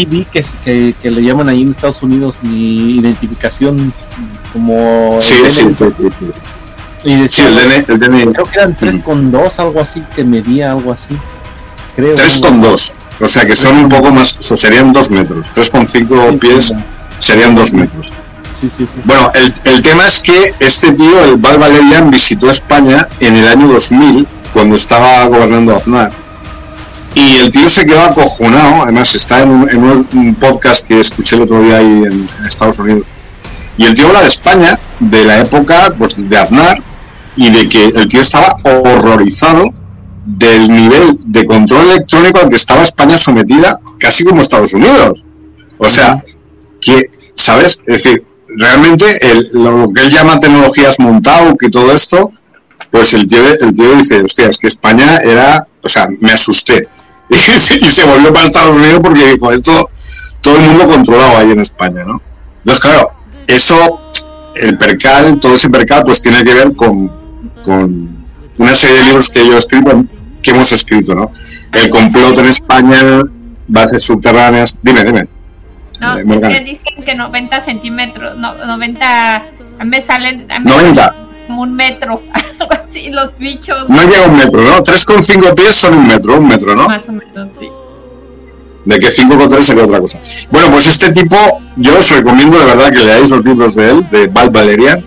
ID 0.00 0.26
que, 0.26 0.44
que, 0.64 0.94
que, 1.00 1.10
le 1.10 1.22
llaman 1.22 1.48
ahí 1.48 1.62
en 1.62 1.70
Estados 1.70 2.02
Unidos, 2.02 2.36
mi 2.42 2.98
identificación 2.98 3.92
como... 4.52 5.18
Sí, 5.20 5.34
sí, 5.48 5.66
sí, 5.76 5.86
sí, 5.96 6.10
sí. 6.10 6.26
Y 7.04 7.16
decía, 7.16 7.44
sí, 7.44 7.50
el 7.50 7.54
DNI, 7.56 7.84
el 7.88 8.00
DNI. 8.00 8.32
Creo 8.32 8.44
que 8.46 8.58
eran 8.58 8.76
3,2, 8.76 9.58
algo 9.58 9.80
así, 9.80 10.02
que 10.14 10.22
medía 10.22 10.72
algo 10.72 10.92
así. 10.92 11.16
Creo. 11.96 12.14
3,2. 12.14 12.92
O 13.20 13.28
sea 13.28 13.44
que 13.44 13.56
son 13.56 13.76
un 13.76 13.88
poco 13.88 14.10
más, 14.10 14.50
o 14.50 14.56
serían 14.56 14.92
2 14.92 15.10
metros. 15.10 15.52
3,5 15.52 16.38
pies 16.38 16.74
serían 17.18 17.54
2 17.54 17.72
metros. 17.72 18.12
Sí, 18.58 18.68
sí, 18.68 18.86
sí. 18.86 18.94
Bueno, 19.04 19.32
el, 19.34 19.52
el, 19.64 19.82
tema 19.82 20.06
es 20.06 20.22
que 20.22 20.54
este 20.60 20.92
tío, 20.92 21.24
el 21.24 21.36
Val 21.36 21.58
Valerian, 21.58 22.10
visitó 22.10 22.48
España 22.48 23.08
en 23.18 23.36
el 23.36 23.48
año 23.48 23.66
2000, 23.66 24.26
cuando 24.52 24.76
estaba 24.76 25.26
gobernando 25.26 25.76
Aznar. 25.76 26.21
Y 27.14 27.36
el 27.36 27.50
tío 27.50 27.68
se 27.68 27.84
quedó 27.84 28.02
acojonado, 28.02 28.82
además 28.84 29.14
está 29.14 29.42
en 29.42 29.50
un, 29.50 29.70
en 29.70 29.84
un 30.18 30.34
podcast 30.36 30.86
que 30.86 31.00
escuché 31.00 31.36
el 31.36 31.42
otro 31.42 31.62
día 31.62 31.78
ahí 31.78 31.84
en, 31.84 32.28
en, 32.38 32.46
Estados 32.46 32.78
Unidos. 32.78 33.08
Y 33.76 33.84
el 33.84 33.94
tío 33.94 34.08
habla 34.08 34.22
de 34.22 34.28
España, 34.28 34.78
de 34.98 35.24
la 35.24 35.40
época 35.40 35.94
pues, 35.98 36.16
de 36.16 36.36
Aznar, 36.38 36.82
y 37.36 37.50
de 37.50 37.68
que 37.68 37.84
el 37.84 38.08
tío 38.08 38.20
estaba 38.20 38.56
horrorizado 38.64 39.72
del 40.24 40.72
nivel 40.72 41.18
de 41.26 41.44
control 41.44 41.90
electrónico 41.90 42.38
al 42.40 42.48
que 42.48 42.56
estaba 42.56 42.82
España 42.82 43.18
sometida, 43.18 43.78
casi 43.98 44.24
como 44.24 44.40
Estados 44.40 44.74
Unidos. 44.74 45.24
O 45.78 45.88
sea, 45.88 46.22
que, 46.80 47.10
¿sabes? 47.34 47.80
Es 47.86 48.04
decir, 48.04 48.24
realmente 48.56 49.04
el, 49.20 49.50
lo 49.52 49.92
que 49.92 50.02
él 50.02 50.12
llama 50.12 50.38
tecnologías 50.38 51.00
montado, 51.00 51.56
que 51.56 51.70
todo 51.70 51.92
esto, 51.92 52.30
pues 52.90 53.14
el 53.14 53.26
tío, 53.26 53.40
el 53.48 53.72
tío 53.72 53.96
dice, 53.96 54.22
hostia, 54.22 54.48
es 54.48 54.58
que 54.58 54.66
España 54.66 55.18
era, 55.18 55.66
o 55.82 55.88
sea, 55.88 56.08
me 56.20 56.32
asusté. 56.32 56.86
y 57.28 57.90
se 57.90 58.04
volvió 58.04 58.32
para 58.32 58.46
Estados 58.46 58.76
Unidos 58.76 59.00
porque 59.02 59.32
dijo, 59.32 59.52
esto 59.52 59.90
todo 60.42 60.56
el 60.56 60.62
mundo 60.62 60.88
controlado 60.88 61.38
ahí 61.38 61.52
en 61.52 61.60
España, 61.60 62.04
¿no? 62.04 62.20
Entonces, 62.58 62.80
claro, 62.80 63.12
eso, 63.46 64.00
el 64.56 64.76
percal, 64.76 65.38
todo 65.40 65.54
ese 65.54 65.70
percal, 65.70 66.02
pues 66.04 66.20
tiene 66.20 66.44
que 66.44 66.52
ver 66.52 66.76
con, 66.76 67.10
con 67.64 68.24
una 68.58 68.74
serie 68.74 68.96
de 68.96 69.02
libros 69.04 69.30
que 69.30 69.46
yo 69.46 69.56
escribo, 69.56 70.04
que 70.42 70.50
hemos 70.50 70.72
escrito, 70.72 71.14
¿no? 71.14 71.32
El 71.72 71.88
complot 71.88 72.38
en 72.38 72.46
España, 72.46 73.22
bases 73.68 74.04
subterráneas. 74.04 74.78
Dime, 74.82 75.04
dime. 75.04 75.28
No, 76.00 76.18
es 76.18 76.58
que 76.58 76.64
dicen 76.64 77.04
que 77.04 77.14
90 77.14 77.60
centímetros, 77.60 78.36
no, 78.36 78.54
90, 78.54 79.36
a 79.36 79.84
mí 79.84 79.90
me 79.90 80.02
salen 80.02 80.50
a 80.50 80.58
mí 80.58 80.66
90. 80.66 81.21
Como 81.52 81.62
un 81.62 81.74
metro, 81.74 82.22
algo 82.32 82.72
así, 82.82 83.10
los 83.10 83.36
bichos. 83.36 83.88
No 83.90 84.02
llega 84.02 84.24
a 84.24 84.28
un 84.28 84.36
metro, 84.36 84.62
¿no? 84.62 84.82
3,5 84.82 85.54
pies 85.54 85.76
son 85.76 85.98
un 85.98 86.06
metro, 86.06 86.38
un 86.38 86.48
metro, 86.48 86.74
¿no? 86.74 86.88
Más 86.88 87.06
o 87.10 87.12
menos, 87.12 87.50
sí. 87.58 87.68
De 88.86 88.98
que 88.98 89.08
5,3 89.08 89.60
sería 89.60 89.84
otra 89.84 90.00
cosa. 90.00 90.18
Bueno, 90.50 90.70
pues 90.70 90.86
este 90.86 91.12
tipo, 91.12 91.36
yo 91.76 91.98
os 91.98 92.10
recomiendo 92.10 92.58
de 92.58 92.64
verdad 92.64 92.90
que 92.90 93.04
leáis 93.04 93.28
los 93.28 93.44
libros 93.44 93.74
de 93.74 93.90
él, 93.90 94.08
de 94.10 94.28
Val 94.28 94.48
Valerian, 94.48 95.04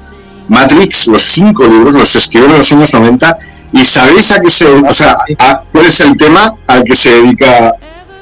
Matrix, 0.48 1.08
los 1.08 1.24
cinco 1.24 1.66
libros, 1.66 1.94
los 1.94 2.16
escribió 2.16 2.48
en 2.48 2.58
los 2.58 2.72
años 2.72 2.94
90, 2.94 3.38
y 3.74 3.84
sabéis 3.84 4.32
a 4.32 4.40
qué 4.40 4.50
se, 4.52 4.68
o 4.68 4.94
sea, 4.94 5.18
a, 5.40 5.64
cuál 5.72 5.88
es 5.88 6.00
el 6.00 6.16
tema 6.16 6.54
al 6.68 6.84
que 6.84 6.96
se 6.96 7.10
dedica 7.10 7.74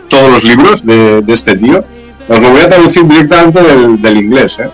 todos 0.07 0.31
los 0.31 0.43
libros 0.45 0.85
de, 0.85 1.21
de 1.21 1.33
este 1.33 1.57
tío. 1.57 1.83
Os 2.29 2.39
lo 2.39 2.51
voy 2.51 2.61
a 2.61 2.67
traducir 2.69 3.05
directamente 3.05 3.61
del, 3.61 3.99
del 3.99 4.17
inglés. 4.17 4.59
¿eh? 4.59 4.69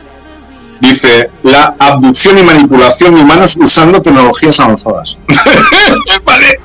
Dice, 0.82 1.30
la 1.44 1.76
abducción 1.78 2.38
y 2.38 2.44
manipulación 2.44 3.16
de 3.16 3.22
humanos 3.22 3.58
usando 3.58 4.02
tecnologías 4.02 4.60
avanzadas. 4.60 5.20
¿Vale? 6.26 6.60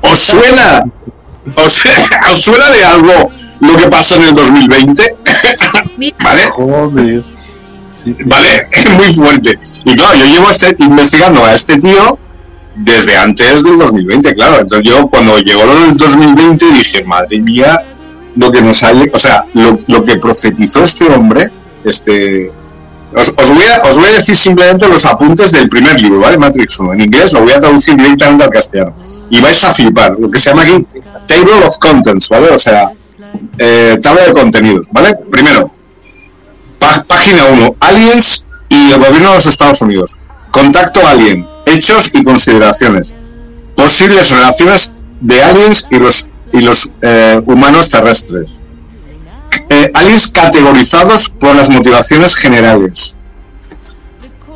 ¿Os 0.00 0.18
suena? 0.18 0.82
¿Os, 1.56 1.82
¿Os, 2.30 2.42
suena 2.42 2.70
de 2.70 2.84
algo 2.84 3.30
lo 3.60 3.76
que 3.76 3.88
pasó 3.88 4.16
en 4.16 4.22
el 4.22 4.34
2020? 4.34 5.16
¿Vale? 6.22 6.42
Joder. 6.50 7.24
Sí, 7.92 8.14
sí. 8.16 8.24
Vale, 8.24 8.66
es 8.70 8.90
muy 8.96 9.12
fuerte. 9.12 9.58
Y 9.84 9.94
claro, 9.94 10.14
yo 10.14 10.24
llevo 10.26 10.50
este, 10.50 10.74
investigando 10.78 11.44
a 11.44 11.54
este 11.54 11.76
tío 11.76 12.18
desde 12.76 13.16
antes 13.16 13.62
del 13.64 13.78
2020, 13.78 14.34
claro. 14.34 14.60
Entonces 14.60 14.90
yo 14.90 15.06
cuando 15.08 15.38
llegó 15.38 15.62
el 15.62 15.96
2020 15.96 16.66
dije, 16.72 17.04
madre 17.04 17.40
mía, 17.40 17.78
lo 18.36 18.50
que 18.50 18.62
nos 18.62 18.78
sale, 18.78 19.10
o 19.12 19.18
sea, 19.18 19.44
lo, 19.54 19.78
lo 19.88 20.04
que 20.04 20.16
profetizó 20.16 20.82
este 20.82 21.06
hombre, 21.06 21.50
este... 21.84 22.52
Os, 23.14 23.34
os, 23.36 23.50
voy 23.52 23.64
a, 23.64 23.82
os 23.88 23.96
voy 23.96 24.08
a 24.08 24.14
decir 24.14 24.36
simplemente 24.36 24.88
los 24.88 25.04
apuntes 25.04 25.50
del 25.50 25.68
primer 25.68 26.00
libro, 26.00 26.20
¿vale? 26.20 26.38
Matrix 26.38 26.78
1. 26.78 26.92
En 26.94 27.00
inglés 27.00 27.32
lo 27.32 27.40
voy 27.40 27.52
a 27.52 27.60
traducir 27.60 27.96
directamente 27.96 28.44
al 28.44 28.50
castellano. 28.50 28.94
Y 29.28 29.40
vais 29.40 29.62
a 29.64 29.72
flipar. 29.72 30.16
Lo 30.18 30.30
que 30.30 30.38
se 30.38 30.50
llama 30.50 30.62
aquí 30.62 30.86
Table 31.26 31.64
of 31.64 31.78
Contents, 31.78 32.28
¿vale? 32.28 32.50
O 32.50 32.58
sea, 32.58 32.92
eh, 33.58 33.98
tabla 34.00 34.24
de 34.24 34.32
contenidos, 34.32 34.88
¿vale? 34.92 35.14
Primero, 35.30 35.72
página 36.78 37.44
1, 37.46 37.76
aliens 37.80 38.46
y 38.68 38.92
el 38.92 38.98
gobierno 38.98 39.30
de 39.30 39.34
los 39.36 39.46
Estados 39.46 39.82
Unidos. 39.82 40.18
Contacto 40.50 41.06
alien, 41.06 41.46
hechos 41.66 42.10
y 42.12 42.24
consideraciones. 42.24 43.14
Posibles 43.76 44.30
relaciones 44.30 44.94
de 45.20 45.42
aliens 45.42 45.86
y 45.90 45.96
los, 45.96 46.28
y 46.52 46.60
los 46.60 46.90
eh, 47.02 47.40
humanos 47.46 47.88
terrestres. 47.88 48.60
Eh, 49.68 49.90
aliens 49.94 50.30
categorizados 50.32 51.28
por 51.28 51.54
las 51.54 51.68
motivaciones 51.68 52.36
generales. 52.36 53.16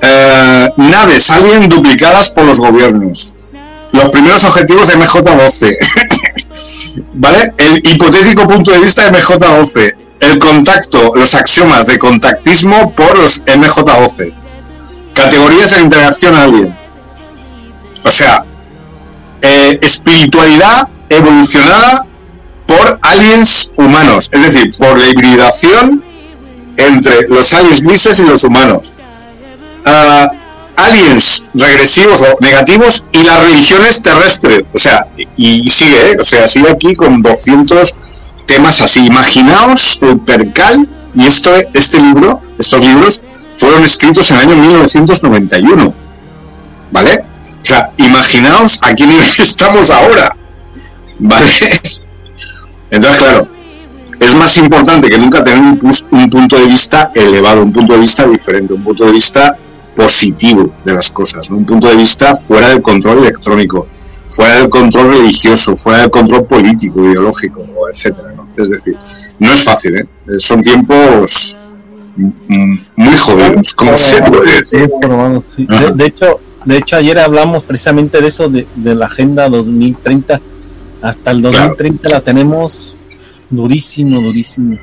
Eh, 0.01 0.71
naves 0.77 1.31
alien 1.31 1.69
duplicadas 1.69 2.31
por 2.31 2.45
los 2.45 2.61
gobiernos. 2.61 3.35
Los 3.93 4.09
primeros 4.11 4.45
objetivos 4.45 4.89
de 4.89 4.97
MJ-12. 4.97 5.77
¿Vale? 7.15 7.53
El 7.59 7.79
hipotético 7.79 8.47
punto 8.47 8.73
de 8.73 8.81
vista 8.81 9.09
de 9.09 9.19
MJ-12 9.19 10.05
el 10.21 10.39
contacto, 10.39 11.13
los 11.15 11.35
axiomas 11.35 11.87
de 11.87 11.99
contactismo 11.99 12.95
por 12.95 13.19
los 13.19 13.45
MJ12. 13.45 14.33
Categorías 15.13 15.71
de 15.71 15.81
interacción 15.81 16.35
alien. 16.35 16.77
O 18.05 18.11
sea, 18.11 18.45
eh, 19.43 19.79
espiritualidad 19.81 20.89
evolucionada 21.09 22.07
por 22.77 22.99
aliens 23.03 23.73
humanos, 23.77 24.31
es 24.33 24.53
decir, 24.53 24.75
por 24.77 24.99
la 24.99 25.09
hibridación 25.09 26.05
entre 26.77 27.29
los 27.29 27.53
aliens 27.55 27.83
grises 27.83 28.19
y 28.21 28.25
los 28.25 28.45
humanos. 28.45 28.95
Uh, 29.87 30.27
aliens 30.77 31.47
regresivos 31.55 32.23
o 32.23 32.37
negativos 32.41 33.07
y 33.13 33.23
las 33.23 33.41
religiones 33.41 34.03
terrestres. 34.03 34.63
O 34.73 34.79
sea, 34.79 35.07
y, 35.37 35.69
sigue, 35.71 36.13
¿eh? 36.13 36.17
o 36.21 36.25
sea, 36.25 36.47
sigue 36.49 36.71
aquí 36.71 36.95
con 36.95 37.21
200 37.21 37.97
temas 38.47 38.81
así. 38.81 39.07
Imaginaos 39.07 39.99
el 40.03 40.21
percal 40.21 40.89
Y 41.15 41.27
esto, 41.27 41.51
este 41.75 42.01
libro, 42.01 42.41
estos 42.59 42.81
libros, 42.81 43.23
fueron 43.55 43.85
escritos 43.85 44.31
en 44.31 44.37
el 44.39 44.49
año 44.49 44.57
1991. 44.57 45.95
¿Vale? 46.91 47.25
O 47.63 47.65
sea, 47.65 47.93
imaginaos 47.99 48.81
a 48.83 48.95
quién 48.95 49.11
estamos 49.39 49.91
ahora. 49.91 50.37
¿Vale? 51.21 51.51
Entonces, 52.97 53.23
claro, 53.23 53.49
es 54.21 54.35
más 54.35 54.57
importante 54.57 55.09
que 55.09 55.19
nunca 55.19 55.43
tener 55.43 55.61
un, 55.61 55.79
un, 56.11 56.31
punto 56.31 56.57
de 56.57 56.67
vista 56.67 57.11
elevado, 57.15 57.63
un 57.63 57.73
punto 57.73 57.95
de 57.95 58.01
vista 58.01 58.27
diferente, 58.27 58.73
un 58.73 58.85
punto 58.85 59.05
de 59.05 59.13
vista 59.13 59.57
positivo 59.95 60.73
de 60.85 60.95
las 60.95 61.11
cosas, 61.11 61.51
un 61.51 61.65
punto 61.65 61.89
de 61.89 61.97
vista 61.97 62.35
fuera 62.35 62.69
del 62.69 62.83
control 62.83 63.19
electrónico, 63.19 63.87
fuera 64.27 64.59
del 64.59 64.69
control 64.69 65.19
religioso, 65.19 65.77
fuera 65.77 66.01
del 66.01 66.11
control 66.11 66.47
político, 66.47 67.05
ideológico, 67.05 67.65
etcétera. 67.93 68.33
¿no? 68.33 68.49
Es 68.57 68.71
decir, 68.71 68.97
no 69.39 69.53
es 69.53 69.65
fácil, 69.65 69.97
¿eh? 69.97 70.07
son 70.39 70.63
tiempos 70.63 71.59
muy 72.17 73.17
jodidos, 73.17 73.75
como 73.75 73.97
se 73.97 74.23
puede 74.23 74.59
decir. 74.59 74.91
De, 75.95 76.07
hecho, 76.07 76.41
de 76.65 76.77
hecho, 76.79 76.97
ayer 76.97 77.19
hablamos 77.19 77.65
precisamente 77.65 78.21
de 78.21 78.29
eso, 78.29 78.49
de, 78.49 78.67
la 78.95 79.07
Agenda 79.07 79.49
2030. 79.49 80.41
Hasta 81.05 81.33
el 81.33 81.43
2030 81.43 82.09
la 82.09 82.21
tenemos 82.23 82.95
durísimo, 83.51 84.23
durísimo. 84.23 84.79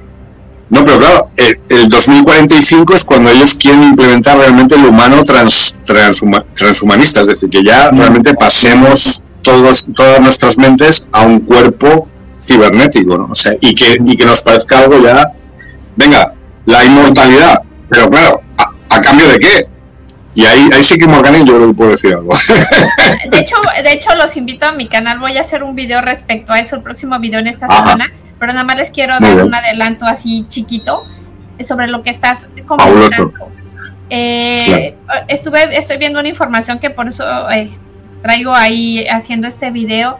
No, 0.69 0.85
pero 0.85 0.99
claro, 0.99 1.31
el, 1.35 1.89
2045 1.89 2.93
es 2.93 3.03
cuando 3.03 3.31
ellos 3.31 3.56
quieren 3.56 3.81
implementar 3.81 4.38
realmente 4.38 4.76
el 4.76 4.85
humano 4.85 5.23
trans, 5.23 5.77
transhumanista, 5.84 7.22
es 7.22 7.27
decir, 7.27 7.49
que 7.49 7.64
ya 7.64 7.91
mm. 7.91 7.98
realmente 7.98 8.35
pasemos 8.35 9.23
todos, 9.41 9.88
todas 9.95 10.22
nuestras 10.22 10.60
mentes 10.60 11.07
a 11.11 11.23
un 11.23 11.39
cuerpo 11.39 12.07
cibernético, 12.39 13.18
¿no? 13.18 13.27
O 13.31 13.35
sea, 13.35 13.53
y 13.60 13.73
que, 13.73 13.98
y 14.06 14.15
que 14.15 14.26
nos 14.26 14.43
parezca 14.43 14.77
algo 14.77 15.02
ya, 15.02 15.26
venga, 15.95 16.35
la 16.65 16.85
inmortalidad, 16.85 17.64
pero 17.89 18.11
claro, 18.11 18.41
¿a, 18.89 19.02
cambio 19.02 19.27
de 19.27 19.39
qué? 19.39 19.68
Y 20.33 20.45
ahí, 20.45 20.69
ahí 20.73 20.83
sí 20.83 20.97
que 20.97 21.07
Morgan 21.07 21.45
yo 21.45 21.55
creo 21.55 21.67
que 21.67 21.73
puedo 21.73 21.91
decir 21.91 22.13
algo. 22.13 22.33
De 23.31 23.39
hecho, 23.39 23.55
de 23.83 23.91
hecho, 23.91 24.15
los 24.15 24.37
invito 24.37 24.65
a 24.65 24.71
mi 24.71 24.87
canal, 24.87 25.19
voy 25.19 25.37
a 25.37 25.41
hacer 25.41 25.63
un 25.63 25.75
video 25.75 26.01
respecto 26.01 26.53
a 26.53 26.59
eso, 26.59 26.75
el 26.77 26.83
próximo 26.83 27.19
video 27.19 27.39
en 27.39 27.47
esta 27.47 27.67
semana. 27.67 28.11
Pero 28.39 28.53
nada 28.53 28.65
más 28.65 28.77
les 28.77 28.91
quiero 28.91 29.19
dar 29.19 29.43
un 29.43 29.53
adelanto 29.53 30.05
así 30.05 30.45
chiquito 30.47 31.05
sobre 31.59 31.87
lo 31.87 32.01
que 32.01 32.09
estás 32.09 32.49
comentando. 32.65 33.33
Eh, 34.09 34.95
estuve, 35.27 35.77
estoy 35.77 35.97
viendo 35.97 36.19
una 36.19 36.29
información 36.29 36.79
que 36.79 36.89
por 36.89 37.07
eso 37.07 37.23
eh, 37.51 37.69
traigo 38.23 38.53
ahí 38.53 39.05
haciendo 39.07 39.47
este 39.47 39.71
video 39.71 40.17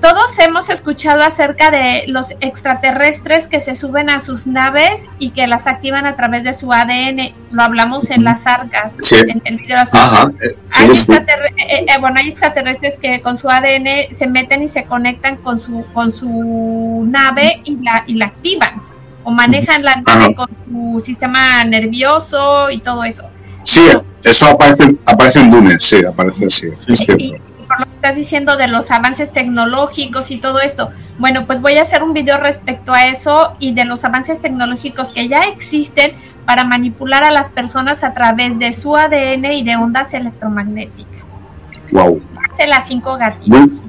todos 0.00 0.38
hemos 0.38 0.70
escuchado 0.70 1.22
acerca 1.22 1.70
de 1.70 2.04
los 2.06 2.32
extraterrestres 2.40 3.48
que 3.48 3.60
se 3.60 3.74
suben 3.74 4.10
a 4.10 4.20
sus 4.20 4.46
naves 4.46 5.08
y 5.18 5.30
que 5.30 5.46
las 5.46 5.66
activan 5.66 6.06
a 6.06 6.16
través 6.16 6.44
de 6.44 6.54
su 6.54 6.72
ADN. 6.72 7.34
Lo 7.50 7.62
hablamos 7.62 8.10
en 8.10 8.24
las 8.24 8.46
arcas, 8.46 8.96
en 9.12 9.42
el 9.44 9.58
video 9.58 9.78
hay, 9.92 10.90
eh, 10.90 11.86
bueno, 12.00 12.16
hay 12.18 12.28
extraterrestres 12.28 12.96
que 12.98 13.20
con 13.20 13.36
su 13.36 13.48
ADN 13.48 14.14
se 14.14 14.26
meten 14.26 14.62
y 14.62 14.68
se 14.68 14.84
conectan 14.84 15.36
con 15.36 15.58
su, 15.58 15.84
con 15.92 16.10
su 16.12 17.04
nave 17.08 17.60
y 17.64 17.76
la, 17.76 18.04
y 18.06 18.14
la 18.14 18.26
activan. 18.26 18.82
O 19.24 19.30
manejan 19.30 19.84
la 19.84 19.96
nave 19.96 20.34
con 20.34 20.48
su 20.68 21.00
sistema 21.00 21.62
nervioso 21.64 22.70
y 22.70 22.80
todo 22.80 23.04
eso. 23.04 23.28
Sí, 23.62 23.80
eso 24.24 24.46
aparece, 24.46 24.96
aparece 25.06 25.40
en 25.40 25.50
Dunes, 25.50 25.84
sí, 25.84 26.04
aparece 26.04 26.46
así, 26.46 26.68
es 26.88 26.98
cierto 26.98 27.51
lo 27.84 27.90
que 27.90 27.96
estás 27.96 28.16
diciendo 28.16 28.56
de 28.56 28.68
los 28.68 28.90
avances 28.90 29.32
tecnológicos 29.32 30.30
y 30.30 30.38
todo 30.38 30.60
esto. 30.60 30.90
Bueno, 31.18 31.46
pues 31.46 31.60
voy 31.60 31.74
a 31.74 31.82
hacer 31.82 32.02
un 32.02 32.12
video 32.12 32.38
respecto 32.38 32.92
a 32.92 33.04
eso 33.04 33.52
y 33.58 33.74
de 33.74 33.84
los 33.84 34.04
avances 34.04 34.40
tecnológicos 34.40 35.12
que 35.12 35.28
ya 35.28 35.40
existen 35.40 36.12
para 36.46 36.64
manipular 36.64 37.24
a 37.24 37.30
las 37.30 37.48
personas 37.48 38.04
a 38.04 38.14
través 38.14 38.58
de 38.58 38.72
su 38.72 38.96
ADN 38.96 39.44
y 39.52 39.64
de 39.64 39.76
ondas 39.76 40.14
electromagnéticas. 40.14 41.44
Wow. 41.90 42.22
Hace 42.50 42.66
las 42.66 42.86
cinco 42.86 43.16
gatitos. 43.16 43.82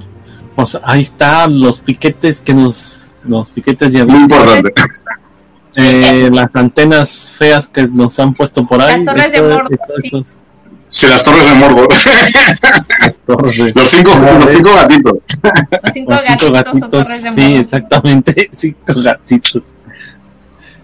Pues 0.54 0.78
ahí 0.84 1.00
están 1.00 1.58
los 1.58 1.80
piquetes 1.80 2.40
que 2.40 2.54
nos, 2.54 3.04
los 3.24 3.50
piquetes 3.50 3.92
ya 3.92 4.04
Muy 4.04 4.20
importante. 4.20 4.72
Eh, 5.76 6.30
las 6.32 6.54
antenas 6.54 7.30
feas 7.30 7.66
que 7.66 7.88
nos 7.88 8.18
han 8.20 8.32
puesto 8.34 8.64
por 8.64 8.80
ahí. 8.80 9.04
Las 9.04 9.14
torres 9.14 9.32
de 9.32 9.40
Mordor. 9.40 9.68
Sí, 10.02 10.24
las 11.02 11.24
torres 11.24 11.44
de 11.46 11.54
Mordor. 11.54 11.88
los, 13.26 13.90
cinco, 13.90 14.10
los 14.38 14.50
cinco 14.50 14.74
gatitos. 14.74 15.24
Los 15.82 15.92
cinco, 15.92 16.12
gatitos, 16.12 16.90
torres 16.90 17.22
de 17.22 17.30
Sí, 17.32 17.54
exactamente, 17.56 18.50
cinco 18.54 18.94
gatitos. 19.02 19.62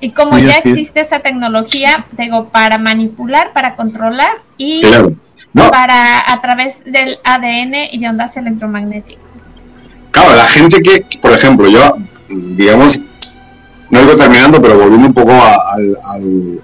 Y 0.01 0.11
como 0.11 0.39
ya 0.39 0.55
existe 0.55 1.01
esa 1.01 1.20
tecnología, 1.20 2.07
digo, 2.12 2.49
para 2.49 2.78
manipular, 2.78 3.53
para 3.53 3.77
controlar 3.77 4.31
y 4.57 4.82
para 5.53 6.20
a 6.20 6.41
través 6.41 6.85
del 6.85 7.19
ADN 7.23 7.74
y 7.93 7.99
de 7.99 8.09
ondas 8.09 8.37
electromagnéticas. 8.37 9.24
Claro, 10.11 10.35
la 10.35 10.47
gente 10.47 10.82
que, 10.82 11.07
por 11.20 11.32
ejemplo, 11.32 11.69
yo, 11.69 11.97
digamos, 12.28 13.05
no 13.91 14.01
digo 14.01 14.16
terminando, 14.16 14.61
pero 14.61 14.78
volviendo 14.78 15.07
un 15.07 15.15
poco 15.15 15.32
al 15.32 16.61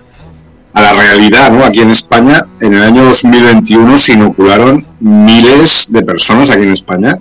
a 0.76 0.82
la 0.82 0.92
realidad, 0.92 1.50
¿no? 1.50 1.64
Aquí 1.64 1.80
en 1.80 1.90
España, 1.90 2.46
en 2.60 2.74
el 2.74 2.82
año 2.82 3.04
2021 3.04 3.96
se 3.96 4.12
inocularon 4.12 4.86
miles 5.00 5.90
de 5.90 6.02
personas 6.02 6.50
aquí 6.50 6.64
en 6.64 6.72
España. 6.72 7.18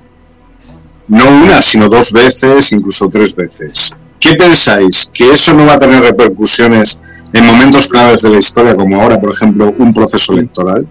No 1.07 1.29
una, 1.29 1.61
sino 1.61 1.87
dos 1.87 2.11
veces, 2.11 2.73
incluso 2.73 3.07
tres 3.07 3.33
veces. 3.33 3.95
¿Qué 4.19 4.33
pensáis? 4.33 5.09
¿Que 5.13 5.31
eso 5.31 5.53
no 5.53 5.65
va 5.65 5.75
a 5.75 5.79
tener 5.79 6.01
repercusiones 6.01 6.99
en 7.31 7.45
momentos 7.45 7.87
claves 7.87 8.23
de 8.23 8.31
la 8.31 8.39
historia, 8.39 8.75
como 8.75 9.01
ahora, 9.01 9.21
por 9.21 9.31
ejemplo, 9.31 9.73
un 9.77 9.93
proceso 9.93 10.33
electoral? 10.33 10.85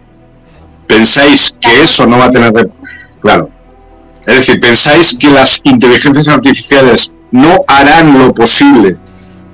¿Pensáis 0.86 1.58
que 1.60 1.82
eso 1.82 2.06
no 2.06 2.16
va 2.16 2.26
a 2.26 2.30
tener... 2.30 2.70
Claro. 3.20 3.50
Es 4.26 4.36
decir, 4.36 4.58
¿pensáis 4.58 5.18
que 5.18 5.28
las 5.28 5.60
inteligencias 5.64 6.28
artificiales 6.28 7.12
no 7.30 7.62
harán 7.68 8.18
lo 8.18 8.32
posible 8.32 8.96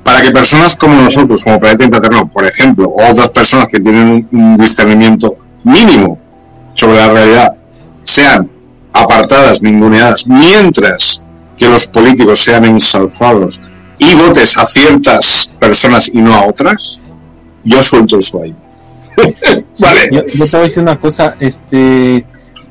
para 0.02 0.22
que 0.22 0.30
personas 0.30 0.76
como 0.76 0.94
nosotros, 1.02 1.44
como 1.44 1.60
Planeta 1.60 1.84
Intraterno, 1.84 2.28
por 2.28 2.46
ejemplo, 2.46 2.88
o 2.88 3.10
otras 3.10 3.30
personas 3.30 3.66
que 3.70 3.78
tienen 3.78 4.28
un, 4.32 4.56
discernimiento 4.56 5.36
mínimo 5.64 6.18
sobre 6.74 6.96
la 6.96 7.08
realidad, 7.08 7.54
sean 8.04 8.50
apartadas, 8.92 9.60
ninguneadas, 9.62 10.26
mientras 10.26 11.22
que 11.56 11.68
los 11.68 11.86
políticos 11.86 12.40
sean 12.40 12.64
ensalzados 12.64 13.60
y 13.98 14.14
votes 14.14 14.56
a 14.56 14.64
ciertas 14.64 15.52
personas 15.58 16.08
y 16.08 16.18
no 16.18 16.34
a 16.34 16.46
otras, 16.46 17.00
yo 17.64 17.82
suelto 17.82 18.18
eso 18.18 18.42
ahí. 18.42 18.54
vale. 19.80 20.08
Yo, 20.10 20.22
yo, 20.26 20.44
te 20.46 20.50
voy 20.52 20.60
a 20.60 20.62
decir 20.62 20.82
una 20.82 20.98
cosa, 20.98 21.36
este, 21.38 22.24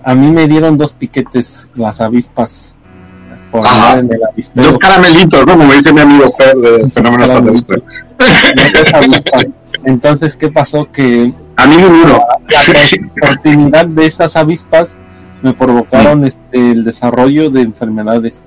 a 0.04 0.16
mí 0.16 0.32
me 0.32 0.48
dieron 0.48 0.76
dos 0.76 0.94
piquetes 0.94 1.70
las 1.76 2.02
avispas 2.02 2.79
Dos 4.54 4.78
caramelitos, 4.78 5.46
¿no? 5.46 5.58
Como 5.58 5.74
dice 5.74 5.94
mi 5.94 6.02
amigo 6.02 6.30
Fer 6.30 6.56
de 6.56 6.90
Fenómeno 6.90 7.24
Extraterrestre. 7.24 7.82
Entonces, 9.84 10.36
¿qué 10.36 10.50
pasó? 10.50 10.90
Que 10.92 11.32
a 11.56 11.68
mí 11.68 11.76
ninguno. 11.78 12.24
La 12.48 13.28
oportunidad 13.28 13.86
de 13.86 14.06
esas 14.06 14.36
avispas 14.36 14.98
me 15.42 15.54
provocaron 15.54 16.26
este, 16.26 16.72
el 16.72 16.84
desarrollo 16.84 17.50
de 17.50 17.62
enfermedades. 17.62 18.46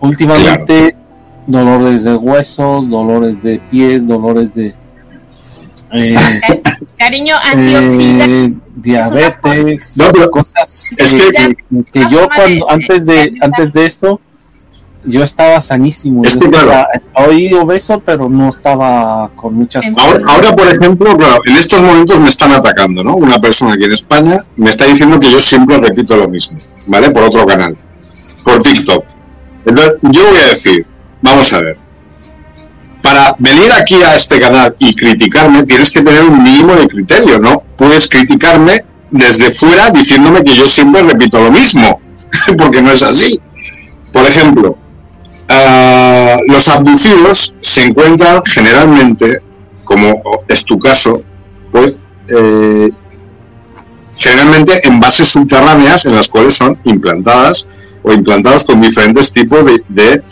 Últimamente, 0.00 0.96
dolores 1.46 2.04
de 2.04 2.14
huesos, 2.14 2.88
dolores 2.88 3.42
de 3.42 3.60
pies, 3.70 4.06
dolores 4.06 4.54
de 4.54 4.74
eh, 5.92 6.16
Cariño, 7.02 7.34
antioxidante. 7.52 8.44
Eh, 8.44 8.54
diabetes, 8.76 9.98
cosas 10.30 10.94
que, 10.96 11.56
que, 11.92 12.00
yo 12.08 12.28
cuando 12.32 12.70
antes 12.70 13.06
de 13.06 13.34
antes 13.40 13.72
de 13.72 13.86
esto 13.86 14.20
yo 15.04 15.24
estaba 15.24 15.60
sanísimo. 15.60 16.22
Es 16.22 16.38
que, 16.38 16.48
claro, 16.48 16.86
hoy 17.14 17.52
obeso, 17.54 18.00
pero 18.06 18.28
no 18.28 18.50
estaba 18.50 19.32
con 19.34 19.54
muchas 19.54 19.84
cosas. 19.88 20.22
Ahora, 20.28 20.54
por 20.54 20.68
ejemplo, 20.68 21.18
en 21.44 21.56
estos 21.56 21.82
momentos 21.82 22.20
me 22.20 22.28
están 22.28 22.52
atacando, 22.52 23.02
¿no? 23.02 23.16
Una 23.16 23.40
persona 23.40 23.74
aquí 23.74 23.82
en 23.82 23.92
España 23.94 24.44
me 24.54 24.70
está 24.70 24.84
diciendo 24.84 25.18
que 25.18 25.28
yo 25.28 25.40
siempre 25.40 25.78
repito 25.78 26.16
lo 26.16 26.28
mismo, 26.28 26.58
¿vale? 26.86 27.10
Por 27.10 27.24
otro 27.24 27.44
canal, 27.44 27.76
por 28.44 28.62
TikTok. 28.62 29.04
Entonces, 29.66 29.94
yo 30.02 30.24
voy 30.24 30.38
a 30.38 30.50
decir, 30.50 30.86
vamos 31.20 31.52
a 31.52 31.62
ver, 31.62 31.78
para 33.02 33.34
venir 33.38 33.72
aquí 33.72 33.96
a 33.96 34.14
este 34.14 34.40
canal 34.40 34.74
y 34.78 34.94
criticarme, 34.94 35.64
tienes 35.64 35.90
que 35.90 36.02
tener 36.02 36.22
un 36.22 36.42
mínimo 36.42 36.74
de 36.74 36.86
criterio, 36.86 37.38
¿no? 37.38 37.62
Puedes 37.76 38.08
criticarme 38.08 38.84
desde 39.10 39.50
fuera 39.50 39.90
diciéndome 39.90 40.44
que 40.44 40.56
yo 40.56 40.66
siempre 40.66 41.02
repito 41.02 41.40
lo 41.40 41.50
mismo, 41.50 42.00
porque 42.58 42.80
no 42.80 42.92
es 42.92 43.02
así. 43.02 43.40
Por 44.12 44.24
ejemplo, 44.26 44.78
ah, 45.48 46.36
los 46.46 46.68
abducidos 46.68 47.54
se 47.60 47.84
encuentran 47.84 48.42
generalmente, 48.46 49.42
como 49.84 50.22
es 50.48 50.64
tu 50.64 50.78
caso, 50.78 51.22
pues 51.72 51.96
eh, 52.28 52.90
generalmente 54.16 54.86
en 54.86 55.00
bases 55.00 55.28
subterráneas 55.28 56.06
en 56.06 56.14
las 56.14 56.28
cuales 56.28 56.54
son 56.54 56.78
implantadas 56.84 57.66
o 58.02 58.12
implantados 58.12 58.64
con 58.64 58.80
diferentes 58.80 59.32
tipos 59.32 59.64
de 59.64 59.82
de, 59.88 60.22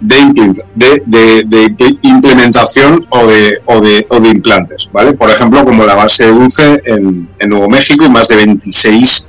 de, 0.00 1.96
implementación 2.02 3.06
o 3.10 3.26
de, 3.26 3.58
o, 3.66 3.80
de, 3.80 4.06
o 4.08 4.20
de 4.20 4.28
implantes, 4.28 4.88
¿vale? 4.92 5.12
Por 5.12 5.30
ejemplo, 5.30 5.64
como 5.64 5.84
la 5.84 5.94
base 5.94 6.26
dulce 6.26 6.80
en, 6.84 7.28
en 7.38 7.48
Nuevo 7.48 7.68
México 7.68 8.04
y 8.04 8.08
más 8.08 8.28
de 8.28 8.36
26 8.36 9.28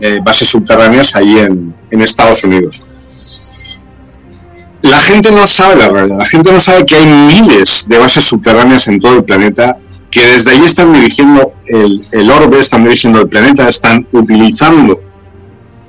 eh, 0.00 0.20
bases 0.22 0.48
subterráneas 0.48 1.14
ahí 1.16 1.38
en, 1.38 1.74
Estados 1.90 2.44
Unidos 2.44 2.84
la 4.82 5.00
gente 5.00 5.32
no 5.32 5.46
sabe 5.46 5.74
la 5.76 5.88
realidad, 5.88 6.18
la 6.18 6.24
gente 6.24 6.52
no 6.52 6.60
sabe 6.60 6.86
que 6.86 6.94
hay 6.94 7.06
miles 7.06 7.86
de 7.88 7.98
bases 7.98 8.24
subterráneas 8.24 8.86
en 8.86 9.00
todo 9.00 9.16
el 9.16 9.24
planeta 9.24 9.76
que 10.10 10.24
desde 10.24 10.52
ahí 10.52 10.62
están 10.64 10.92
dirigiendo 10.92 11.52
el, 11.66 12.06
el 12.12 12.30
orbe, 12.30 12.60
están 12.60 12.84
dirigiendo 12.84 13.20
el 13.20 13.28
planeta, 13.28 13.68
están 13.68 14.06
utilizando 14.12 15.00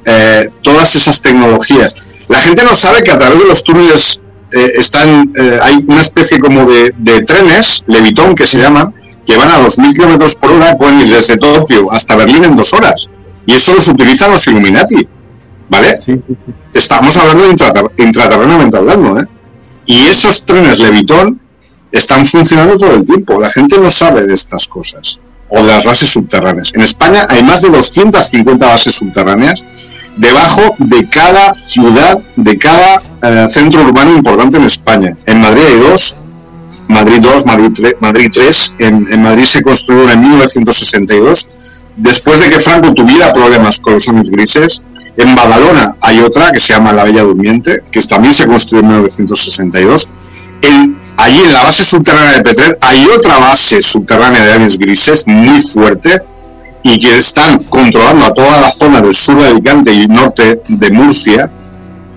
eh, 0.06 0.50
todas 0.62 0.96
esas 0.96 1.22
tecnologías. 1.22 1.96
La 2.30 2.40
gente 2.40 2.64
no 2.64 2.76
sabe 2.76 3.04
que 3.04 3.12
a 3.12 3.18
través 3.18 3.42
de 3.42 3.48
los 3.48 3.64
túneles 3.64 4.22
eh, 4.54 4.72
están, 4.76 5.32
eh, 5.36 5.60
hay 5.62 5.84
una 5.88 6.02
especie 6.02 6.40
como 6.40 6.66
de, 6.66 7.24
trenes, 7.24 7.84
levitón 7.88 8.36
que 8.36 8.46
se 8.46 8.60
llaman, 8.60 8.94
que 9.26 9.36
van 9.36 9.50
a 9.50 9.60
2.000 9.60 9.94
kilómetros 9.94 10.36
por 10.36 10.52
hora, 10.52 10.78
pueden 10.78 11.02
ir 11.02 11.10
desde 11.10 11.38
Tokio 11.38 11.92
hasta 11.92 12.16
Berlín 12.16 12.46
en 12.46 12.56
dos 12.56 12.74
horas. 12.74 13.10
Y 13.46 13.54
eso 13.54 13.74
los 13.74 13.88
utilizan 13.90 14.32
los 14.32 14.46
Illuminati. 14.48 15.08
¿Vale? 15.70 16.00
Estamos 16.74 17.18
hablando 17.18 17.44
de 17.44 18.04
intraterrenamente 18.04 18.78
hablando, 18.78 19.20
¿eh? 19.20 19.28
Y 19.86 20.06
esos 20.06 20.44
trenes 20.44 20.80
levitón 20.80 21.40
están 21.92 22.26
funcionando 22.26 22.78
todo 22.78 22.96
el 22.96 23.06
tiempo. 23.06 23.40
La 23.40 23.50
gente 23.50 23.78
no 23.80 23.90
sabe 23.90 24.26
de 24.26 24.34
estas 24.34 24.68
cosas 24.68 25.20
o 25.48 25.58
de 25.58 25.68
las 25.68 25.86
bases 25.86 26.10
subterráneas. 26.10 26.74
En 26.76 26.82
España 26.82 27.26
hay 27.30 27.44
más 27.44 27.62
de 27.62 27.70
250 27.70 28.68
bases 28.68 28.96
subterráneas 28.96 29.64
debajo 30.20 30.76
de 30.78 31.08
cada 31.08 31.54
ciudad, 31.54 32.20
de 32.36 32.58
cada 32.58 33.02
eh, 33.24 33.48
centro 33.50 33.84
urbano 33.84 34.16
importante 34.16 34.58
en 34.58 34.66
España. 34.66 35.18
En 35.26 35.42
Madrid 35.42 35.64
hay 35.66 35.80
dos, 35.80 36.18
Madrid 36.90 37.20
2, 37.22 37.46
Madrid 37.46 37.72
3, 37.74 37.96
Madrid 38.02 38.30
3. 38.34 38.76
En, 38.80 39.08
en, 39.12 39.24
Madrid 39.24 39.46
se 39.46 39.62
construyó 39.62 40.10
en 40.10 40.22
1962, 40.22 41.50
después 41.96 42.40
de 42.40 42.50
que 42.50 42.60
Franco 42.60 42.94
tuviera 42.94 43.32
problemas 43.32 43.80
con 43.80 43.94
los 43.94 44.08
años 44.10 44.30
grises. 44.30 44.84
En 45.16 45.36
Badalona 45.36 45.96
hay 46.02 46.20
otra 46.20 46.52
que 46.52 46.60
se 46.60 46.74
llama 46.74 46.92
La 46.94 47.04
Bella 47.04 47.24
Durmiente, 47.24 47.84
que 47.92 48.02
también 48.02 48.34
se 48.34 48.46
construyó 48.46 48.82
en 48.82 48.88
1962. 48.88 50.10
En, 50.62 51.00
allí 51.16 51.40
en 51.40 51.54
la 51.54 51.64
base 51.64 51.86
subterránea 51.86 52.38
de 52.38 52.42
Petrer 52.42 52.78
hay 52.82 53.06
otra 53.16 53.38
base 53.38 53.82
subterránea 53.82 54.44
de 54.44 54.54
aves 54.54 54.78
grises 54.78 55.26
muy 55.28 55.62
fuerte 55.62 56.22
y 56.84 57.00
que 57.00 57.18
están 57.18 57.64
controlando 57.66 58.26
a 58.26 58.34
toda 58.34 58.62
la 58.62 58.72
zona 58.72 59.02
del 59.02 59.14
sur 59.14 59.40
de 59.40 59.48
Alicante 59.48 59.94
y 59.94 60.08
norte 60.08 60.62
de 60.68 60.92
Murcia 60.92 61.50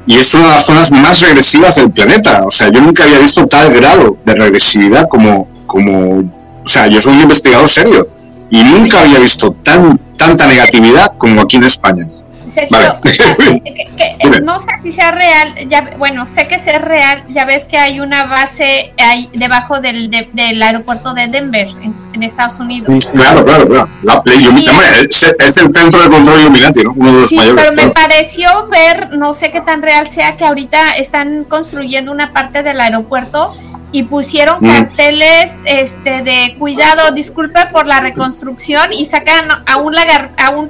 y 0.07 0.17
es 0.17 0.35
una 0.35 0.49
de 0.49 0.55
las 0.55 0.65
zonas 0.65 0.91
más 0.93 1.21
regresivas 1.21 1.77
del 1.77 1.91
planeta. 1.91 2.45
O 2.45 2.51
sea, 2.51 2.71
yo 2.71 2.81
nunca 2.81 3.05
había 3.05 3.19
visto 3.19 3.47
tal 3.47 3.73
grado 3.73 4.17
de 4.25 4.35
regresividad 4.35 5.09
como, 5.09 5.49
como 5.67 6.19
o 6.19 6.69
sea, 6.69 6.87
yo 6.87 7.01
soy 7.01 7.15
un 7.15 7.23
investigador 7.23 7.69
serio 7.69 8.09
y 8.51 8.63
nunca 8.63 9.01
había 9.01 9.19
visto 9.19 9.53
tan, 9.63 9.99
tanta 10.17 10.47
negatividad 10.47 11.09
como 11.19 11.41
aquí 11.41 11.57
en 11.57 11.65
España. 11.65 12.07
Sergio, 12.53 12.79
no 14.43 14.61
sé 14.61 14.71
si 14.83 14.93
sea 14.93 15.11
real, 15.11 15.55
ya, 15.69 15.95
bueno, 15.99 16.27
sé 16.27 16.47
que 16.47 16.57
es 16.57 16.67
real, 16.83 17.25
ya 17.29 17.45
ves 17.45 17.65
que 17.65 17.79
hay 17.79 18.01
una 18.01 18.25
base 18.25 18.93
ahí 18.99 19.31
debajo 19.35 19.81
del, 19.81 20.11
del 20.11 20.63
aeropuerto 20.63 21.15
de 21.15 21.29
Denver, 21.29 21.69
en, 21.83 22.23
Estados 22.23 22.61
Unidos. 22.61 23.11
Claro, 23.13 23.45
claro, 23.45 23.67
claro. 23.67 23.89
La, 24.03 24.23
es, 24.25 25.25
es, 25.41 25.57
el 25.57 25.75
centro 25.75 26.01
de 26.01 26.09
control 26.09 26.39
Illuminati, 26.39 26.85
¿no? 26.85 26.93
Uno 26.95 27.15
de 27.15 27.19
los 27.21 27.29
sí, 27.29 27.37
mayores. 27.37 27.65
Pero 27.71 27.89
me 27.89 27.93
pareció 27.93 28.69
ver, 28.69 29.09
no 29.17 29.35
sé 29.35 29.51
qué 29.51 29.61
tan 29.61 29.83
real 29.83 30.09
sea, 30.09 30.37
que 30.37 30.45
ahorita 30.45 30.93
están 30.93 31.43
construyendo 31.43 32.13
una 32.13 32.33
parte 32.33 32.63
del 32.63 32.81
aeropuerto 32.81 33.53
y 33.93 34.05
pusieron 34.05 34.59
mm. 34.61 34.73
carteles 34.73 35.59
este 35.65 36.23
de 36.23 36.57
cuidado, 36.59 37.13
disculpe 37.13 37.67
por 37.73 37.87
la 37.87 38.01
reconstrucción 38.01 38.93
y 38.93 39.05
sacan 39.05 39.65
a 39.67 39.77
un 39.77 39.95
lagar, 39.95 40.33
a 40.39 40.51
un 40.51 40.69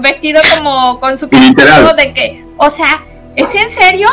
vestido 0.00 0.40
como 0.56 1.00
con 1.00 1.16
su 1.16 1.28
Literal. 1.30 1.94
de 1.96 2.12
que, 2.12 2.44
o 2.56 2.70
sea, 2.70 3.02
¿es 3.36 3.54
en 3.54 3.70
serio? 3.70 4.08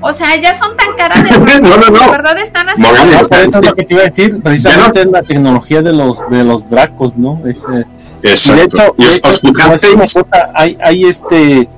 O 0.00 0.12
sea, 0.12 0.36
ya 0.40 0.54
son 0.54 0.76
tan 0.76 0.94
caras 0.96 1.24
de, 1.24 1.30
no, 1.60 1.76
no, 1.76 1.88
no. 1.90 2.10
verdad 2.10 2.38
están 2.38 2.68
haciendo 2.68 3.20
eso 3.20 3.34
es 3.34 3.66
lo 3.66 3.74
que 3.74 3.84
te 3.84 3.94
iba 3.94 4.02
a 4.02 4.06
decir, 4.06 4.40
precisamente 4.40 5.00
es 5.00 5.06
la 5.06 5.22
tecnología 5.22 5.82
de 5.82 5.92
los 5.92 6.28
de 6.30 6.44
los 6.44 6.68
dracos, 6.70 7.18
¿no? 7.18 7.42
Ese, 7.44 7.84
Exacto. 8.22 8.94
De 8.96 9.04
hecho, 9.04 10.26
hay, 10.54 10.78
hay 10.80 11.04
este 11.04 11.68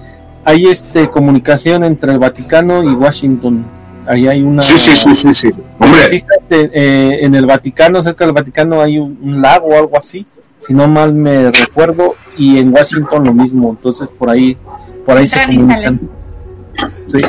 hay 0.45 0.67
este 0.67 1.09
comunicación 1.11 1.85
entre 1.85 2.13
el 2.13 2.19
Vaticano 2.19 2.83
y 2.83 2.95
Washington. 2.95 3.65
Ahí 4.07 4.27
hay 4.27 4.43
una. 4.43 4.63
Sí, 4.63 4.77
sí, 4.77 4.97
sí, 4.97 5.15
sí, 5.15 5.33
sí. 5.33 5.63
Hombre. 5.79 6.09
Fíjate, 6.09 6.71
eh, 6.73 7.19
en 7.23 7.35
el 7.35 7.47
Vaticano, 7.47 8.03
cerca 8.03 8.25
del 8.25 8.33
Vaticano, 8.33 8.81
hay 8.81 8.99
un, 8.99 9.19
un 9.23 9.43
lago 9.43 9.69
o 9.69 9.79
algo 9.79 9.99
así 9.99 10.27
si 10.61 10.75
no 10.75 10.87
mal 10.89 11.13
me 11.15 11.51
recuerdo, 11.51 12.15
y 12.37 12.59
en 12.59 12.73
Washington 12.73 13.25
lo 13.25 13.33
mismo, 13.33 13.71
entonces 13.71 14.09
por 14.19 14.31
ahí, 14.31 14.57
por 15.05 15.17
ahí 15.17 15.27
se 15.27 15.45
comunican. 15.45 16.01
Sí. 17.09 17.21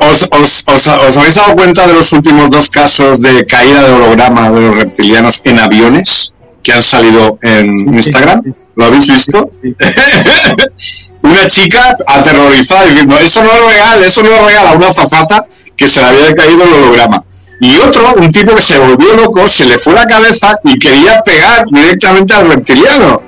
¿Os, 0.00 0.28
os, 0.30 0.64
os, 0.66 1.16
habéis 1.16 1.34
dado 1.34 1.54
cuenta 1.54 1.86
de 1.86 1.92
los 1.92 2.12
últimos 2.12 2.50
dos 2.50 2.70
casos 2.70 3.20
de 3.20 3.44
caída 3.44 3.82
de 3.86 3.92
holograma 3.92 4.50
de 4.50 4.60
los 4.60 4.76
reptilianos 4.76 5.42
en 5.44 5.58
aviones 5.58 6.34
que 6.62 6.72
han 6.72 6.82
salido 6.82 7.38
en 7.42 7.76
Instagram? 7.94 8.42
¿Lo 8.74 8.86
habéis 8.86 9.06
visto? 9.06 9.50
una 11.22 11.46
chica 11.46 11.96
aterrorizada 12.06 12.86
diciendo, 12.86 13.18
eso 13.18 13.42
no 13.42 13.50
es 13.52 13.74
real, 13.74 14.04
eso 14.04 14.22
no 14.22 14.30
es 14.30 14.44
real, 14.44 14.66
a 14.66 14.72
una 14.72 14.92
zafata 14.92 15.46
que 15.76 15.88
se 15.88 16.00
le 16.00 16.06
había 16.06 16.34
caído 16.34 16.64
el 16.64 16.72
holograma 16.72 17.24
y 17.62 17.76
otro, 17.76 18.02
un 18.16 18.28
tipo 18.32 18.56
que 18.56 18.60
se 18.60 18.76
volvió 18.76 19.14
loco, 19.14 19.46
se 19.46 19.64
le 19.64 19.78
fue 19.78 19.94
la 19.94 20.04
cabeza 20.04 20.56
y 20.64 20.76
quería 20.80 21.22
pegar 21.22 21.64
directamente 21.70 22.34
al 22.34 22.48
reptiliano. 22.48 23.22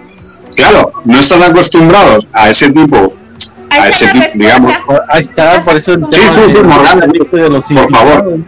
Claro, 0.56 0.92
no 1.04 1.20
están 1.20 1.44
acostumbrados 1.44 2.26
a 2.32 2.50
ese 2.50 2.70
tipo, 2.70 3.14
a 3.70 3.88
ese 3.88 4.08
tipo, 4.08 4.26
digamos. 4.34 4.74
Ahí 5.08 5.20
está, 5.20 5.60
por 5.60 5.76
eso 5.76 5.92
el 5.92 6.08
tema 6.08 6.34
sí, 6.34 6.52
sí, 6.52 7.36
de 7.36 7.48
los 7.48 7.64
por 7.64 7.90
favor. 7.92 8.38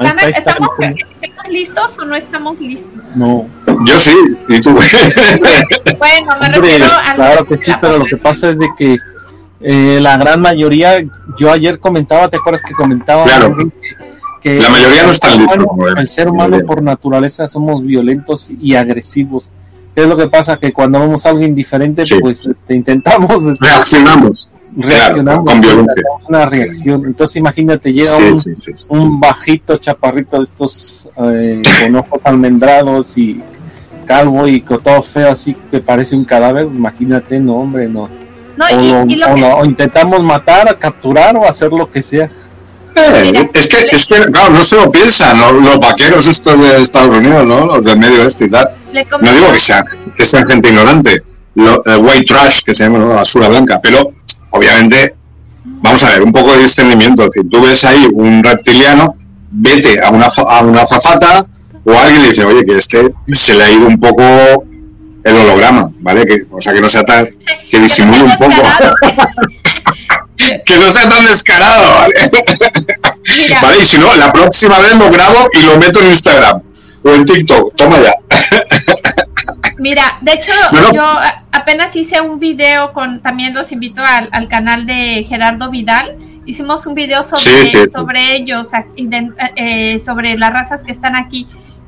¿Estamos, 0.00 0.70
¿Estamos 0.78 1.48
listos 1.50 1.98
o 1.98 2.04
no 2.06 2.16
estamos 2.16 2.58
listos? 2.58 3.16
No. 3.16 3.46
Yo 3.84 3.98
sí, 3.98 4.16
y 4.48 4.60
tú. 4.62 4.72
bueno, 4.72 6.36
me 6.40 6.48
refiero 6.48 6.86
a 6.86 7.14
Claro 7.14 7.44
que 7.44 7.58
sí, 7.58 7.70
pero 7.82 7.98
lo 7.98 8.06
que 8.06 8.16
pasa 8.16 8.48
es 8.48 8.58
de 8.58 8.68
que 8.78 8.96
eh, 9.60 9.98
la 10.00 10.16
gran 10.16 10.40
mayoría, 10.40 11.04
yo 11.38 11.52
ayer 11.52 11.78
comentaba, 11.78 12.30
¿te 12.30 12.38
acuerdas 12.38 12.62
que 12.66 12.72
comentaba? 12.72 13.24
Claro 13.24 13.54
la 14.44 14.68
mayoría 14.70 15.02
no 15.04 15.10
están 15.10 15.38
listos. 15.38 15.66
El 15.96 16.08
ser 16.08 16.28
humano 16.28 16.58
por 16.66 16.82
naturaleza 16.82 17.46
somos 17.48 17.82
violentos 17.82 18.50
y 18.60 18.74
agresivos. 18.74 19.50
¿Qué 19.94 20.02
es 20.02 20.06
lo 20.06 20.16
que 20.16 20.26
pasa? 20.26 20.56
Que 20.56 20.72
cuando 20.72 21.00
vemos 21.00 21.26
algo 21.26 21.42
indiferente, 21.42 22.02
pues 22.20 22.46
este, 22.46 22.74
intentamos... 22.74 23.44
Este, 23.44 23.66
reaccionamos. 23.66 24.50
Reaccionamos. 24.78 25.44
con 25.44 25.60
violencia. 25.60 26.02
Una 26.28 26.46
reacción. 26.46 27.04
Entonces 27.04 27.36
imagínate, 27.36 27.92
llega 27.92 28.16
un, 28.88 29.20
bajito 29.20 29.76
chaparrito 29.76 30.38
de 30.38 30.44
estos 30.44 31.08
eh, 31.22 31.60
con 31.82 31.96
ojos 31.96 32.20
almendrados 32.24 33.18
y 33.18 33.42
calvo 34.06 34.48
y 34.48 34.62
con 34.62 34.82
todo 34.82 35.02
feo 35.02 35.30
así 35.30 35.54
que 35.70 35.80
parece 35.80 36.16
un 36.16 36.24
cadáver. 36.24 36.64
Imagínate, 36.64 37.38
no 37.38 37.56
hombre, 37.56 37.86
no. 37.86 38.08
o 39.58 39.64
intentamos 39.66 40.22
matar, 40.22 40.78
capturar 40.78 41.36
o 41.36 41.46
hacer 41.46 41.70
lo 41.70 41.90
que 41.90 42.00
sea. 42.00 42.30
Eh, 42.94 43.48
es 43.54 43.68
que, 43.68 43.86
es 43.90 44.06
que, 44.06 44.30
claro, 44.30 44.50
no 44.50 44.62
se 44.62 44.76
lo 44.76 44.90
piensan 44.90 45.38
los 45.38 45.78
vaqueros 45.78 46.26
estos 46.26 46.60
de 46.60 46.82
Estados 46.82 47.14
Unidos, 47.16 47.46
¿no? 47.46 47.66
Los 47.66 47.84
del 47.84 47.98
medio 47.98 48.26
este 48.26 48.46
y 48.46 48.50
tal. 48.50 48.70
No 49.20 49.32
digo 49.32 49.52
que 49.52 49.58
sean, 49.58 49.84
que 50.14 50.26
sean 50.26 50.46
gente 50.46 50.68
ignorante, 50.68 51.22
lo, 51.54 51.84
el 51.84 51.98
white 51.98 52.24
trash, 52.24 52.62
que 52.64 52.74
se 52.74 52.84
llama 52.84 52.98
la 52.98 53.06
basura 53.06 53.48
blanca, 53.48 53.80
pero 53.82 54.12
obviamente, 54.50 55.14
vamos 55.64 56.02
a 56.04 56.10
ver, 56.10 56.22
un 56.22 56.32
poco 56.32 56.52
de 56.52 56.62
discernimiento. 56.62 57.22
Es 57.22 57.30
decir, 57.34 57.50
tú 57.50 57.62
ves 57.62 57.84
ahí 57.84 58.06
un 58.12 58.42
reptiliano, 58.42 59.14
vete 59.50 60.00
a 60.02 60.10
una, 60.10 60.26
a 60.26 60.60
una 60.60 60.84
zafata 60.84 61.46
o 61.84 61.98
alguien 61.98 62.22
le 62.22 62.28
dice, 62.28 62.44
oye, 62.44 62.64
que 62.64 62.76
este 62.76 63.10
se 63.26 63.54
le 63.54 63.64
ha 63.64 63.70
ido 63.70 63.86
un 63.86 63.98
poco 63.98 64.22
el 65.24 65.36
holograma, 65.36 65.90
¿vale? 66.00 66.24
Que, 66.24 66.42
o 66.50 66.60
sea, 66.60 66.72
que 66.72 66.80
no 66.80 66.88
sea 66.88 67.04
tan, 67.04 67.28
que 67.70 67.78
disimule 67.80 68.22
un 68.22 68.36
poco. 68.36 68.52
que 70.64 70.78
no 70.78 70.92
sea 70.92 71.08
tan 71.08 71.24
descarado, 71.26 71.94
¿vale? 71.94 72.14
Vale, 73.60 73.78
y 73.78 73.84
si 73.84 73.98
no, 73.98 74.14
la 74.16 74.32
próxima 74.32 74.78
vez 74.78 74.96
lo 74.96 75.10
grabo 75.10 75.48
y 75.52 75.62
lo 75.62 75.78
meto 75.78 76.00
en 76.00 76.06
Instagram 76.06 76.62
o 77.02 77.10
en 77.10 77.24
TikTok. 77.24 77.74
Toma 77.76 77.98
ya. 78.00 78.12
Mira, 79.78 80.18
de 80.20 80.32
hecho, 80.32 80.52
yo 80.92 81.04
apenas 81.52 81.94
hice 81.96 82.20
un 82.20 82.38
video 82.38 82.92
con, 82.92 83.20
también 83.20 83.54
los 83.54 83.72
invito 83.72 84.02
al, 84.04 84.48
canal 84.48 84.86
de 84.86 85.24
Gerardo 85.28 85.70
Vidal. 85.70 86.16
Hicimos 86.44 86.86
un 86.86 86.94
video 86.94 87.22
sobre, 87.22 87.88
sobre 87.88 88.36
ellos, 88.36 88.70
eh, 89.56 89.98
sobre 89.98 90.36
las 90.36 90.52
razas 90.52 90.82
que 90.84 90.92
están 90.92 91.16
aquí. 91.16 91.46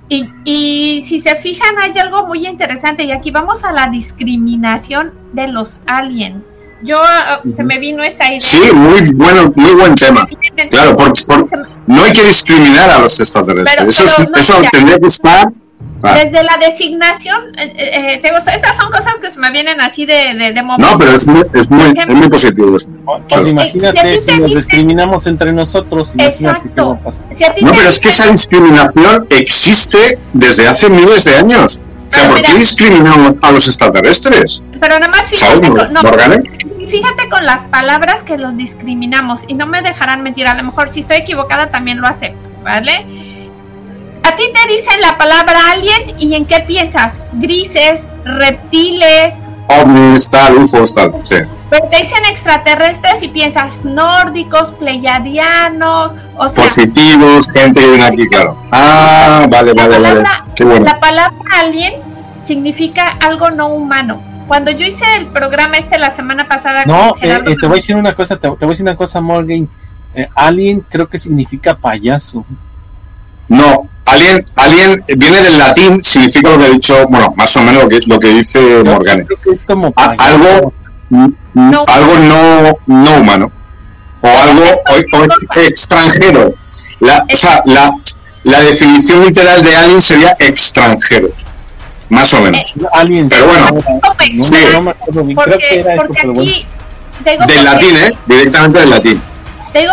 Y, 0.09 0.29
y, 0.45 1.03
si 1.03 1.21
se 1.21 1.35
fijan, 1.37 1.79
hay 1.81 1.93
algo 1.99 2.27
muy 2.27 2.47
interesante. 2.47 3.05
Y 3.05 3.13
aquí 3.13 3.31
vamos 3.31 3.65
a 3.65 3.73
la 3.73 3.87
discriminación 3.87 5.15
de 5.33 5.49
los 5.49 5.81
aliens 5.87 6.43
yo 6.85 7.01
ah, 7.03 7.41
se 7.49 7.65
me 7.65 7.79
vino 7.79 8.03
esa 8.03 8.29
idea. 8.29 8.41
Sí, 8.41 8.73
muy 8.73 9.11
bueno, 9.13 9.53
muy 9.57 9.75
buen 9.75 9.95
tema. 9.95 10.27
Claro, 10.71 10.97
porque 10.97 11.23
no 11.87 12.05
hay 12.05 12.13
que 12.13 12.25
discriminar 12.25 12.91
a 12.91 12.99
los 12.99 13.19
extraterrestres. 13.19 13.99
eso, 14.01 14.23
eso 14.35 14.63
tendría 14.71 14.99
que 14.99 15.07
estar 15.07 15.49
Ah. 16.03 16.19
Desde 16.23 16.43
la 16.43 16.59
designación, 16.61 17.41
eh, 17.57 17.73
eh, 17.77 18.21
te 18.21 18.29
estas 18.29 18.77
son 18.77 18.91
cosas 18.91 19.15
que 19.23 19.31
se 19.31 19.39
me 19.41 19.51
vienen 19.51 19.81
así 19.81 20.05
de, 20.05 20.53
de, 20.53 20.63
momento. 20.63 20.93
No, 20.93 20.99
pero 20.99 21.13
es 21.13 21.27
muy, 21.27 21.43
es 21.55 21.71
muy, 21.71 21.95
es 21.97 22.09
muy 22.09 22.29
positivo. 22.29 22.77
Pues 23.29 23.47
imagínate 23.47 24.21
si, 24.21 24.39
nos 24.39 24.55
discriminamos 24.55 25.27
entre 25.27 25.53
nosotros. 25.53 26.13
Exacto. 26.19 26.99
no, 27.63 27.73
pero 27.73 27.89
es 27.89 28.01
que 28.01 28.09
esa 28.09 28.27
discriminación 28.27 29.27
existe 29.31 30.19
desde 30.35 30.69
hace 30.69 30.91
miles 30.91 31.25
de 31.25 31.37
años. 31.37 31.81
O 32.07 32.11
sea, 32.11 32.29
¿por 32.29 32.43
qué 32.43 32.55
discriminamos 32.55 33.35
a 33.41 33.53
los 33.53 33.67
extraterrestres? 33.67 34.63
Pero 34.79 34.99
nada 34.99 35.09
más 35.09 35.27
fíjate, 35.29 35.69
con, 35.69 35.93
no, 35.93 36.03
fíjate 36.87 37.29
con 37.29 37.45
las 37.47 37.65
palabras 37.67 38.23
que 38.23 38.39
los 38.39 38.57
discriminamos 38.57 39.45
y 39.47 39.55
no 39.55 39.67
me 39.67 39.81
dejarán 39.83 40.23
mentir. 40.23 40.47
A 40.47 40.55
lo 40.55 40.65
mejor 40.65 40.89
si 40.89 41.01
estoy 41.01 41.19
equivocada 41.19 41.71
también 41.71 42.01
lo 42.01 42.07
acepto, 42.07 42.51
¿vale? 42.63 43.07
A 44.25 44.35
ti 44.37 44.45
te 44.53 44.73
dicen 44.73 45.01
la 45.03 45.19
palabra 45.19 45.59
alien 45.73 46.19
y 46.19 46.35
en 46.35 46.47
qué 46.47 46.61
piensas? 46.61 47.21
Grises, 47.35 48.09
reptiles. 48.25 49.41
Ovnis, 49.69 50.29
tal, 50.31 50.59
UFOs, 50.59 50.95
tal, 50.95 51.13
sí. 51.23 51.37
Pero 51.71 51.89
te 51.91 51.99
dicen 51.99 52.25
extraterrestres 52.31 53.23
y 53.23 53.29
piensas 53.29 53.85
nórdicos, 53.85 54.73
pleiadianos, 54.73 56.15
o 56.37 56.49
sea. 56.49 56.65
Positivos, 56.65 57.51
gente 57.51 57.81
que 57.81 57.87
viene 57.89 58.05
aquí, 58.05 58.27
claro. 58.29 58.57
Ah, 58.73 59.47
vale, 59.49 59.73
vale, 59.75 59.99
vale. 59.99 60.23
Qué 60.55 60.65
bueno. 60.65 60.85
La 60.85 61.01
palabra 61.01 61.39
alien 61.61 61.95
significa 62.43 63.17
algo 63.21 63.51
no 63.51 63.69
humano. 63.69 64.34
Cuando 64.47 64.71
yo 64.71 64.87
hice 64.87 65.05
el 65.17 65.27
programa 65.27 65.77
este 65.77 65.99
la 65.99 66.11
semana 66.11 66.47
pasada. 66.47 66.85
No, 66.87 67.15
eh, 67.21 67.41
eh, 67.47 67.57
te 67.59 67.67
voy 67.67 67.77
a 67.77 67.81
decir 67.81 67.97
una 67.97 68.15
cosa, 68.15 68.39
te, 68.39 68.49
voy 68.49 68.59
a 68.61 68.67
decir 68.67 68.85
una 68.85 68.97
cosa, 68.97 69.21
Morgan. 69.21 69.69
Eh, 70.15 70.29
alien 70.35 70.81
creo 70.81 71.09
que 71.09 71.19
significa 71.19 71.75
payaso. 71.77 72.45
No, 73.49 73.89
Alien, 74.07 74.45
alien 74.57 75.03
viene 75.17 75.43
del 75.43 75.59
latín, 75.59 76.05
significa 76.05 76.51
lo 76.51 76.59
que 76.59 76.65
ha 76.67 76.69
dicho, 76.69 77.07
bueno, 77.09 77.33
más 77.37 77.57
o 77.57 77.63
menos 77.63 77.85
lo 77.85 77.89
que, 77.89 78.01
lo 78.07 78.19
que 78.19 78.29
dice 78.29 78.83
Morgane. 78.85 79.27
algo, 80.19 80.73
no. 81.09 81.85
algo 81.87 82.19
no, 82.19 82.79
no 82.87 83.21
humano. 83.21 83.51
O 84.21 84.29
algo 84.29 84.65
extranjero. 85.57 86.55
La, 87.01 87.25
o 87.33 87.37
sea, 87.37 87.63
la, 87.67 87.93
la 88.45 88.61
definición 88.61 89.25
literal 89.25 89.63
de 89.63 89.75
alien 89.75 90.01
sería 90.01 90.37
extranjero. 90.39 91.31
Más 92.09 92.33
o 92.35 92.41
menos. 92.41 92.75
Alien, 92.93 93.29
pero 93.29 93.47
bueno, 93.47 93.67
sí. 94.43 94.57
porque, 95.35 95.85
aquí, 96.23 96.67
del 97.25 97.65
latín, 97.65 97.97
¿eh? 97.97 98.13
Directamente 98.27 98.81
del 98.81 98.91
latín. 98.91 99.23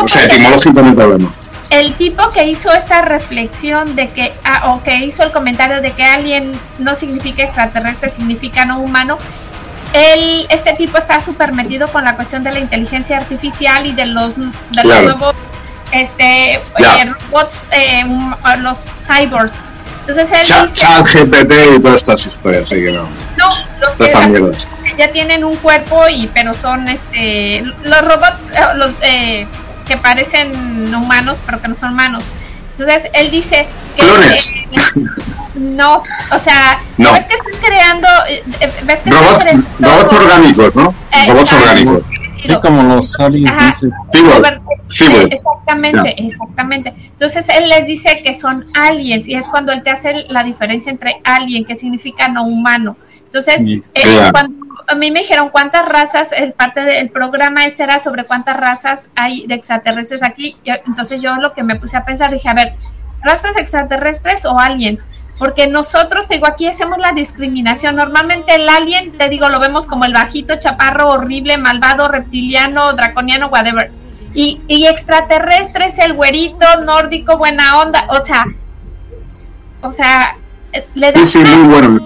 O 0.01 0.07
sea, 0.07 0.25
etimológicamente 0.25 1.01
hablando 1.01 1.31
el 1.71 1.93
tipo 1.93 2.31
que 2.31 2.45
hizo 2.47 2.71
esta 2.73 3.01
reflexión 3.01 3.95
de 3.95 4.09
que, 4.09 4.33
ah, 4.43 4.73
o 4.73 4.83
que 4.83 4.93
hizo 5.05 5.23
el 5.23 5.31
comentario 5.31 5.81
de 5.81 5.93
que 5.93 6.03
alien 6.03 6.51
no 6.79 6.95
significa 6.95 7.43
extraterrestre, 7.43 8.09
significa 8.09 8.65
no 8.65 8.79
humano, 8.79 9.17
él, 9.93 10.45
este 10.49 10.73
tipo 10.73 10.97
está 10.97 11.19
súper 11.21 11.53
metido 11.53 11.87
con 11.87 12.03
la 12.03 12.15
cuestión 12.15 12.43
de 12.43 12.51
la 12.51 12.59
inteligencia 12.59 13.17
artificial 13.17 13.87
y 13.87 13.93
de 13.93 14.05
los, 14.05 14.35
de 14.37 14.83
los 14.83 15.01
nuevos 15.01 15.35
este, 15.91 16.55
eh, 16.55 16.59
robots, 17.05 17.67
eh, 17.71 18.03
los 18.59 18.77
cyborgs. 19.07 19.55
Entonces 20.07 20.29
él 20.31 20.67
dice, 20.67 20.85
GPT 21.03 21.75
y 21.75 21.79
todas 21.79 22.01
estas 22.01 22.25
historias, 22.25 22.71
así 22.71 22.83
que 22.83 22.91
no. 22.91 23.07
No, 23.37 23.49
los 23.79 23.95
que, 23.95 24.95
ya 24.97 25.11
tienen 25.11 25.43
un 25.43 25.55
cuerpo 25.57 26.07
y 26.09 26.27
pero 26.27 26.53
son 26.53 26.87
este 26.87 27.63
los 27.83 28.01
robots, 28.01 28.49
eh, 28.49 28.61
los 28.75 28.91
eh, 29.01 29.47
que 29.85 29.97
parecen 29.97 30.93
humanos, 30.93 31.39
pero 31.45 31.61
que 31.61 31.67
no 31.67 31.75
son 31.75 31.91
humanos. 31.91 32.25
Entonces 32.77 33.09
él 33.13 33.29
dice 33.29 33.67
que 33.95 34.03
no, 35.55 36.01
o 36.31 36.39
sea, 36.39 36.81
no. 36.97 37.13
ves 37.13 37.25
que 37.27 37.35
están 37.35 37.61
creando, 37.61 38.07
eh, 38.27 38.43
eh, 38.61 38.73
ves 38.83 39.01
que 39.01 39.11
robots 39.11 40.13
orgánicos, 40.13 40.75
¿no? 40.75 40.95
robots 41.27 41.53
orgánicos. 41.53 42.03
Sí, 42.37 42.55
como 42.61 42.83
los 42.83 43.19
aliens 43.19 43.55
dicen. 43.57 43.91
exactamente, 45.31 46.15
exactamente. 46.23 46.93
Entonces 46.97 47.47
él 47.49 47.69
les 47.69 47.85
dice 47.85 48.21
que 48.23 48.33
son 48.33 48.65
aliens 48.73 49.27
y 49.27 49.35
es 49.35 49.47
cuando 49.47 49.71
él 49.71 49.83
te 49.83 49.91
hace 49.91 50.25
la 50.29 50.43
diferencia 50.43 50.91
entre 50.91 51.21
alien, 51.23 51.65
que 51.65 51.75
significa 51.75 52.27
no 52.27 52.43
humano. 52.43 52.97
Entonces, 53.25 53.61
eh, 53.61 54.29
cuando 54.31 54.65
a 54.87 54.95
mí 54.95 55.11
me 55.11 55.19
dijeron 55.19 55.49
cuántas 55.49 55.87
razas, 55.87 56.31
el 56.33 56.53
parte 56.53 56.81
del 56.81 57.09
programa 57.09 57.63
este 57.63 57.83
era 57.83 57.99
sobre 57.99 58.25
cuántas 58.25 58.57
razas 58.57 59.11
hay 59.15 59.47
de 59.47 59.55
extraterrestres 59.55 60.23
aquí. 60.23 60.57
Entonces 60.65 61.21
yo 61.21 61.35
lo 61.35 61.53
que 61.53 61.63
me 61.63 61.75
puse 61.75 61.95
a 61.95 62.03
pensar, 62.03 62.31
dije, 62.31 62.49
a 62.49 62.53
ver, 62.53 62.73
razas 63.21 63.55
extraterrestres 63.57 64.45
o 64.45 64.59
aliens, 64.59 65.07
porque 65.41 65.65
nosotros, 65.65 66.27
te 66.27 66.35
digo, 66.35 66.45
aquí 66.45 66.67
hacemos 66.67 66.99
la 66.99 67.13
discriminación. 67.13 67.95
Normalmente 67.95 68.53
el 68.53 68.69
alien, 68.69 69.17
te 69.17 69.27
digo, 69.27 69.49
lo 69.49 69.59
vemos 69.59 69.87
como 69.87 70.05
el 70.05 70.13
bajito, 70.13 70.59
chaparro, 70.59 71.09
horrible, 71.09 71.57
malvado, 71.57 72.07
reptiliano, 72.09 72.93
draconiano, 72.93 73.47
whatever. 73.47 73.91
Y, 74.35 74.61
y 74.67 74.85
extraterrestre 74.85 75.87
es 75.87 75.97
el 75.97 76.13
güerito, 76.13 76.67
nórdico, 76.85 77.39
buena 77.39 77.81
onda, 77.81 78.05
o 78.09 78.23
sea, 78.23 78.45
o 79.81 79.89
sea, 79.89 80.37
le 80.93 81.11
da 81.11 81.25
sí, 81.25 81.39
bueno 81.39 81.97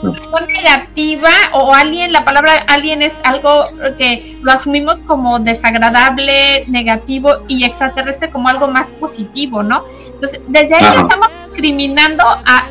negativa 0.47 1.29
o 1.53 1.73
alguien, 1.73 2.11
la 2.11 2.23
palabra 2.23 2.65
alguien 2.67 3.01
es 3.01 3.19
algo 3.23 3.65
que 3.97 4.37
lo 4.41 4.51
asumimos 4.51 5.01
como 5.01 5.39
desagradable, 5.39 6.65
negativo 6.67 7.43
y 7.47 7.63
extraterrestre 7.63 8.29
como 8.29 8.49
algo 8.49 8.67
más 8.67 8.91
positivo, 8.91 9.61
¿no? 9.63 9.83
Entonces, 10.07 10.41
desde 10.47 10.75
ahí 10.75 10.97
estamos 10.97 11.29
discriminando 11.45 12.23
a, 12.25 12.65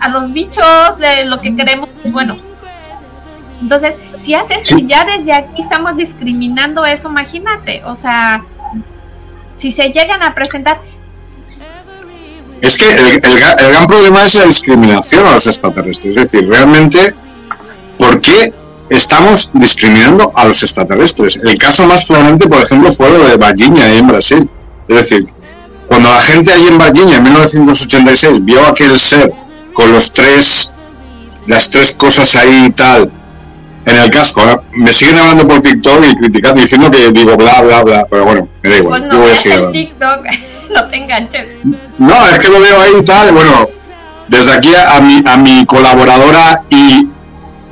a, 0.00 0.08
los 0.08 0.32
bichos 0.32 0.98
de 0.98 1.24
lo 1.24 1.38
que 1.38 1.54
queremos, 1.56 1.88
bueno. 2.10 2.38
Entonces, 3.60 3.98
si 4.16 4.34
haces 4.34 4.68
ya 4.86 5.04
desde 5.04 5.32
aquí 5.32 5.60
estamos 5.60 5.96
discriminando 5.96 6.84
eso, 6.84 7.08
imagínate, 7.08 7.82
o 7.84 7.94
sea, 7.94 8.44
si 9.56 9.70
se 9.70 9.90
llegan 9.90 10.22
a 10.22 10.34
presentar, 10.34 10.80
es 12.60 12.76
que 12.76 12.90
el, 12.90 13.20
gran 13.20 13.86
problema 13.86 14.24
es 14.24 14.34
la 14.34 14.44
discriminación 14.44 15.26
a 15.26 15.32
los 15.32 15.46
extraterrestres. 15.46 16.16
Es 16.16 16.30
decir, 16.30 16.48
realmente, 16.48 17.14
¿por 17.98 18.20
qué 18.20 18.52
estamos 18.88 19.50
discriminando 19.54 20.32
a 20.34 20.46
los 20.46 20.62
extraterrestres? 20.62 21.36
El 21.36 21.58
caso 21.58 21.86
más 21.86 22.06
flagrante, 22.06 22.48
por 22.48 22.62
ejemplo, 22.62 22.90
fue 22.92 23.10
lo 23.10 23.24
de 23.24 23.36
Virginia 23.36 23.92
en 23.92 24.06
Brasil. 24.06 24.48
Es 24.88 24.96
decir, 24.96 25.26
cuando 25.86 26.10
la 26.10 26.20
gente 26.20 26.52
allí 26.52 26.66
en 26.66 26.78
Virginia 26.78 27.16
en 27.16 27.22
1986 27.24 28.44
vio 28.44 28.66
aquel 28.66 28.98
ser 28.98 29.32
con 29.74 29.92
los 29.92 30.12
tres, 30.12 30.72
las 31.46 31.68
tres 31.68 31.94
cosas 31.94 32.34
ahí 32.36 32.66
y 32.66 32.70
tal 32.70 33.12
en 33.86 33.96
el 33.96 34.10
casco, 34.10 34.40
me 34.72 34.92
siguen 34.94 35.18
hablando 35.18 35.46
por 35.46 35.60
TikTok 35.60 36.04
y 36.10 36.16
criticando 36.16 36.62
diciendo 36.62 36.90
que 36.90 37.10
digo 37.10 37.36
bla 37.36 37.60
bla 37.60 37.82
bla, 37.82 38.06
pero 38.08 38.24
bueno, 38.24 38.48
me 38.62 38.70
da 38.70 38.76
igual. 38.78 39.00
Pues 39.02 39.12
no, 39.12 39.24
es 39.26 39.46
el 39.46 39.72
TikTok. 39.72 40.26
no 40.82 40.88
te 40.88 40.96
enganches. 40.96 41.46
No, 41.98 42.26
es 42.26 42.38
que 42.38 42.48
lo 42.48 42.60
veo 42.60 42.80
ahí 42.80 42.92
y 43.00 43.04
tal. 43.04 43.32
Bueno, 43.32 43.68
desde 44.28 44.52
aquí 44.52 44.72
a, 44.74 45.00
mi, 45.00 45.22
a 45.26 45.36
mi 45.36 45.64
colaboradora 45.66 46.62
y 46.68 47.08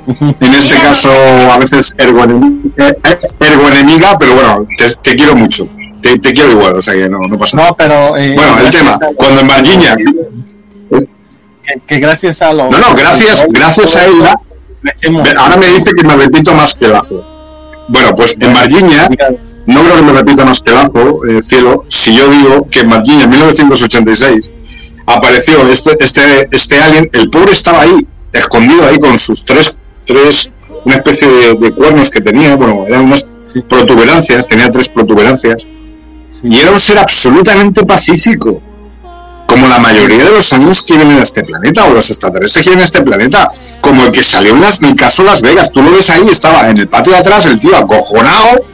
en 0.07 0.55
este 0.55 0.77
caso 0.81 1.11
a 1.51 1.59
veces 1.59 1.95
ergoenemiga, 1.99 2.53
eh, 2.79 4.17
pero 4.19 4.35
bueno, 4.35 4.67
te, 5.03 5.17
quiero 5.17 5.35
mucho. 5.35 5.69
Te, 6.01 6.19
quiero 6.19 6.51
igual, 6.51 6.77
o 6.77 6.83
sea 6.83 6.95
que 6.95 7.09
no, 7.09 7.21
no 7.21 7.39
pasa 7.39 7.57
nada. 7.57 7.69
No, 7.71 7.77
pero. 7.77 8.17
Eh, 8.17 8.35
bueno, 8.35 8.59
el 8.59 8.71
tema, 8.71 8.99
cuando 9.17 9.41
en 9.41 9.49
Virginia. 9.49 9.97
Que, 11.87 11.99
gracias 11.99 12.43
a 12.43 12.53
lo. 12.53 12.69
No, 12.71 12.79
no, 12.79 12.95
gracias, 12.95 13.47
gracias 13.49 13.97
a 13.97 14.07
ella. 14.07 14.37
Ahora 15.39 15.57
me 15.57 15.69
dice 15.69 15.93
que 15.95 16.05
me 16.05 16.17
repito 16.17 16.53
más 16.55 16.77
que 16.77 16.89
bajo. 16.89 17.25
Bueno, 17.89 18.15
pues 18.17 18.37
en 18.41 18.53
Virginia 18.53 19.09
no 19.67 19.83
creo 19.83 19.97
que 19.97 20.03
me 20.03 20.13
repita 20.13 20.45
más 20.45 20.63
bajo, 20.63 21.25
eh, 21.27 21.43
cielo, 21.43 21.85
si 21.89 22.15
yo 22.15 22.29
digo 22.29 22.69
que 22.71 22.81
en 22.81 22.91
Virginia 22.91 23.25
en 23.25 23.31
1986 23.31 24.53
apareció 25.07 25.69
este, 25.69 25.97
este, 26.01 26.49
este 26.51 26.81
alien, 26.81 27.09
el 27.13 27.31
pobre 27.31 27.53
estaba 27.53 27.83
ahí, 27.83 28.07
escondido 28.33 28.87
ahí 28.87 28.99
con 28.99 29.17
sus 29.19 29.45
tres, 29.45 29.77
tres 30.05 30.51
una 30.85 30.97
especie 30.97 31.29
de, 31.29 31.73
cuernos 31.73 32.11
que 32.11 32.21
tenía, 32.21 32.57
bueno, 32.57 32.85
eran 32.87 33.05
unas 33.05 33.29
protuberancias, 33.69 34.47
tenía 34.47 34.71
tres 34.71 34.89
protuberancias, 34.89 35.67
y 36.43 36.59
era 36.59 36.71
un 36.71 36.81
ser 36.81 36.99
absolutamente 36.99 37.85
pacífico, 37.85 38.61
como 39.47 39.69
la 39.69 39.79
mayoría 39.79 40.25
de 40.25 40.33
los 40.33 40.53
aliens 40.53 40.83
que 40.83 40.97
vienen 40.97 41.19
a 41.19 41.23
este 41.23 41.45
planeta, 41.45 41.85
o 41.85 41.95
los 41.95 42.11
extraterrestres 42.11 42.65
que 42.65 42.71
vienen 42.71 42.83
a 42.83 42.87
este 42.87 43.03
planeta, 43.03 43.53
como 43.81 44.05
el 44.05 44.11
que 44.13 44.25
salió 44.25 44.53
en, 44.55 44.61
las, 44.61 44.81
en 44.81 44.89
el 44.89 44.97
caso 44.97 45.23
Las 45.23 45.43
Vegas, 45.43 45.71
tú 45.71 45.83
lo 45.83 45.93
ves 45.93 46.11
ahí, 46.11 46.27
estaba 46.29 46.69
en 46.69 46.79
el 46.79 46.89
patio 46.89 47.13
de 47.13 47.19
atrás, 47.19 47.47
el 47.47 47.61
tío 47.61 47.77
acojonado, 47.77 48.72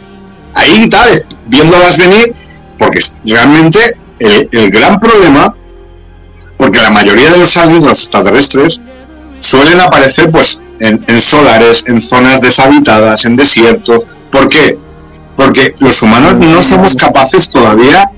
ahí 0.59 0.89
tal, 0.89 1.25
viéndolas 1.47 1.97
venir, 1.97 2.35
porque 2.79 3.01
realmente 3.25 3.79
el, 4.19 4.71
gran 4.71 4.99
problema, 4.99 5.55
porque 6.57 6.81
la 6.81 6.91
mayoría 6.91 7.31
de 7.31 7.39
los 7.39 7.57
aliens, 7.57 7.85
los 7.85 8.01
extraterrestres, 8.01 8.81
suelen 9.39 9.81
aparecer 9.81 10.31
pues 10.31 10.61
en, 10.81 11.21
solares, 11.21 11.85
en 11.87 12.01
zonas 12.01 12.41
deshabitadas, 12.41 13.25
en 13.25 13.37
desiertos. 13.37 14.07
¿Por 14.31 14.49
qué? 14.49 14.79
Porque 15.37 15.75
los 15.79 16.03
humanos 16.03 16.35
no 16.35 16.61
somos 16.61 16.97
capaces 16.97 17.49
todavía 17.51 18.11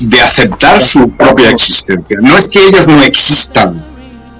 de 0.00 0.20
aceptar 0.20 0.82
su 0.82 1.10
propia 1.10 1.50
existencia. 1.50 2.18
No 2.20 2.36
es 2.36 2.48
que 2.48 2.66
ellos 2.66 2.86
no 2.86 3.02
existan 3.02 3.84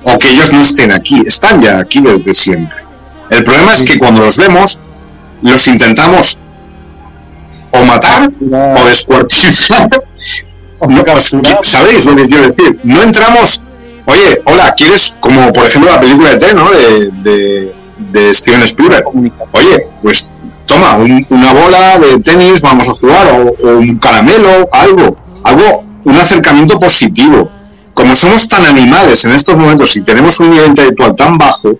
o 0.05 0.19
que 0.19 0.31
ellos 0.31 0.53
no 0.53 0.62
estén 0.62 0.93
aquí, 0.93 1.23
están 1.27 1.62
ya 1.62 1.79
aquí 1.79 2.01
desde 2.01 2.33
siempre. 2.33 2.79
El 3.31 3.45
problema 3.45 3.75
es 3.75 3.85
que 3.85 3.99
cuando 3.99 4.23
los 4.23 4.37
vemos, 4.37 4.81
los 5.43 5.69
intentamos 5.69 6.41
o 7.73 7.85
matar 7.85 8.31
o 8.40 8.85
descuartizar. 8.85 9.89
¿Sabéis 11.62 12.07
lo 12.07 12.16
que 12.16 12.28
quiero 12.28 12.49
decir? 12.49 12.78
No 12.85 13.03
entramos, 13.03 13.65
oye, 14.07 14.40
hola, 14.45 14.74
¿quieres, 14.77 15.16
como 15.20 15.53
por 15.53 15.66
ejemplo 15.66 15.90
la 15.90 16.01
película 16.01 16.31
de 16.31 16.36
T, 16.36 16.55
¿no? 16.55 16.70
De, 16.70 17.74
de, 18.12 18.35
Steven 18.35 18.62
Spielberg. 18.62 19.05
Oye, 19.53 19.89
pues 20.03 20.28
toma 20.66 20.97
una 20.97 21.53
bola 21.53 21.99
de 21.99 22.20
tenis, 22.20 22.61
vamos 22.61 22.89
a 22.89 22.93
jugar, 22.93 23.27
o, 23.28 23.69
un 23.78 23.99
caramelo, 23.99 24.69
algo, 24.73 25.16
algo, 25.45 25.85
un 26.05 26.16
acercamiento 26.16 26.78
positivo. 26.78 27.51
Como 27.93 28.15
somos 28.15 28.47
tan 28.47 28.65
animales 28.65 29.24
en 29.24 29.32
estos 29.32 29.57
momentos 29.57 29.97
y 29.97 30.03
tenemos 30.03 30.39
un 30.39 30.51
nivel 30.51 30.69
intelectual 30.69 31.16
tan 31.16 31.36
bajo, 31.36 31.73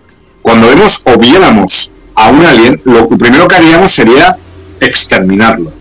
cuando 0.43 0.67
vemos 0.67 1.03
o 1.05 1.17
viéramos 1.17 1.93
a 2.17 2.31
un 2.31 2.45
alien, 2.45 2.81
lo 2.85 3.09
primero 3.09 3.47
que 3.47 3.55
haríamos 3.55 3.93
sería 3.93 4.37
exterminarlo. 4.81 5.78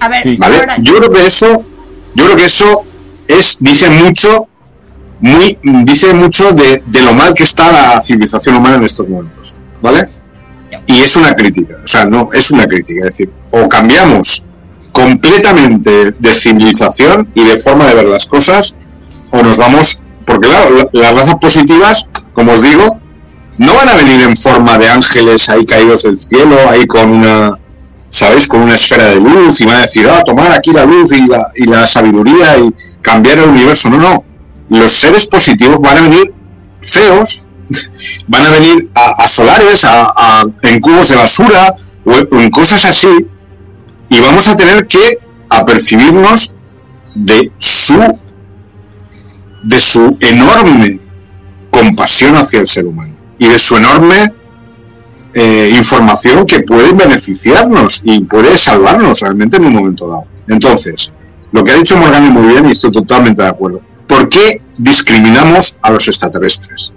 A 0.00 0.08
ver, 0.08 0.68
yo 0.82 0.94
creo 0.96 1.12
que 1.12 1.26
eso, 1.26 1.64
yo 2.14 2.24
creo 2.24 2.36
que 2.36 2.44
eso 2.44 2.84
es, 3.28 3.58
dice 3.60 3.90
mucho, 3.90 4.48
muy, 5.20 5.58
dice 5.84 6.12
mucho 6.14 6.52
de, 6.52 6.82
de 6.86 7.00
lo 7.02 7.14
mal 7.14 7.34
que 7.34 7.44
está 7.44 7.70
la 7.72 8.00
civilización 8.00 8.56
humana 8.56 8.76
en 8.76 8.84
estos 8.84 9.08
momentos, 9.08 9.54
¿vale? 9.80 10.08
Y 10.86 11.00
es 11.00 11.16
una 11.16 11.34
crítica, 11.34 11.76
o 11.82 11.86
sea, 11.86 12.04
no, 12.04 12.30
es 12.32 12.50
una 12.50 12.66
crítica, 12.66 13.00
es 13.00 13.16
decir, 13.16 13.30
o 13.50 13.68
cambiamos 13.68 14.44
completamente 14.92 16.12
de 16.12 16.34
civilización 16.34 17.30
y 17.34 17.44
de 17.44 17.56
forma 17.56 17.86
de 17.86 17.94
ver 17.94 18.06
las 18.06 18.26
cosas, 18.26 18.76
o 19.30 19.42
nos 19.42 19.58
vamos, 19.58 20.00
porque 20.24 20.48
claro, 20.48 20.90
las 20.92 21.14
razas 21.14 21.36
positivas, 21.36 22.08
como 22.32 22.52
os 22.52 22.62
digo, 22.62 23.00
no 23.58 23.74
van 23.74 23.88
a 23.88 23.94
venir 23.94 24.20
en 24.20 24.36
forma 24.36 24.78
de 24.78 24.88
ángeles 24.88 25.48
ahí 25.48 25.64
caídos 25.64 26.02
del 26.02 26.16
cielo, 26.16 26.56
ahí 26.68 26.86
con 26.86 27.10
una, 27.10 27.58
¿sabéis? 28.14 28.46
Con 28.46 28.62
una 28.62 28.74
esfera 28.74 29.06
de 29.06 29.16
luz 29.16 29.60
y 29.60 29.64
van 29.64 29.76
a 29.76 29.82
decir, 29.82 30.08
ah, 30.08 30.22
tomar 30.24 30.52
aquí 30.52 30.70
la 30.70 30.84
luz 30.84 31.12
y 31.12 31.26
la, 31.26 31.50
y 31.56 31.64
la 31.64 31.86
sabiduría 31.86 32.58
y 32.58 32.72
cambiar 33.02 33.38
el 33.38 33.48
universo. 33.48 33.90
No, 33.90 33.98
no. 33.98 34.24
Los 34.68 34.92
seres 34.92 35.26
positivos 35.26 35.80
van 35.80 35.98
a 35.98 36.02
venir 36.02 36.32
feos, 36.80 37.44
van 38.28 38.46
a 38.46 38.50
venir 38.50 38.90
a, 38.94 39.26
solares, 39.26 39.84
a, 39.84 40.44
en 40.62 40.80
cubos 40.80 41.08
de 41.08 41.16
basura 41.16 41.74
o 42.04 42.40
en 42.40 42.50
cosas 42.50 42.84
así 42.84 43.26
y 44.10 44.20
vamos 44.20 44.46
a 44.48 44.56
tener 44.56 44.86
que 44.86 45.18
apercibirnos 45.48 46.54
de 47.14 47.50
su 47.58 48.18
de 49.62 49.80
su 49.80 50.16
enorme 50.20 51.00
compasión 51.70 52.36
hacia 52.36 52.60
el 52.60 52.66
ser 52.66 52.84
humano 52.84 53.14
y 53.38 53.48
de 53.48 53.58
su 53.58 53.76
enorme 53.76 54.32
eh, 55.34 55.72
información 55.76 56.46
que 56.46 56.60
puede 56.60 56.92
beneficiarnos 56.92 58.02
y 58.04 58.20
puede 58.20 58.56
salvarnos 58.56 59.20
realmente 59.20 59.56
en 59.56 59.66
un 59.66 59.72
momento 59.72 60.06
dado. 60.06 60.24
Entonces, 60.48 61.12
lo 61.50 61.64
que 61.64 61.72
ha 61.72 61.76
dicho 61.76 61.96
Morgane 61.96 62.30
muy 62.30 62.52
bien 62.52 62.66
y 62.66 62.70
estoy 62.70 62.92
totalmente 62.92 63.42
de 63.42 63.48
acuerdo. 63.48 63.80
¿Por 64.06 64.28
qué 64.28 64.62
discriminamos 64.78 65.76
a 65.82 65.90
los 65.90 66.06
extraterrestres? 66.06 66.92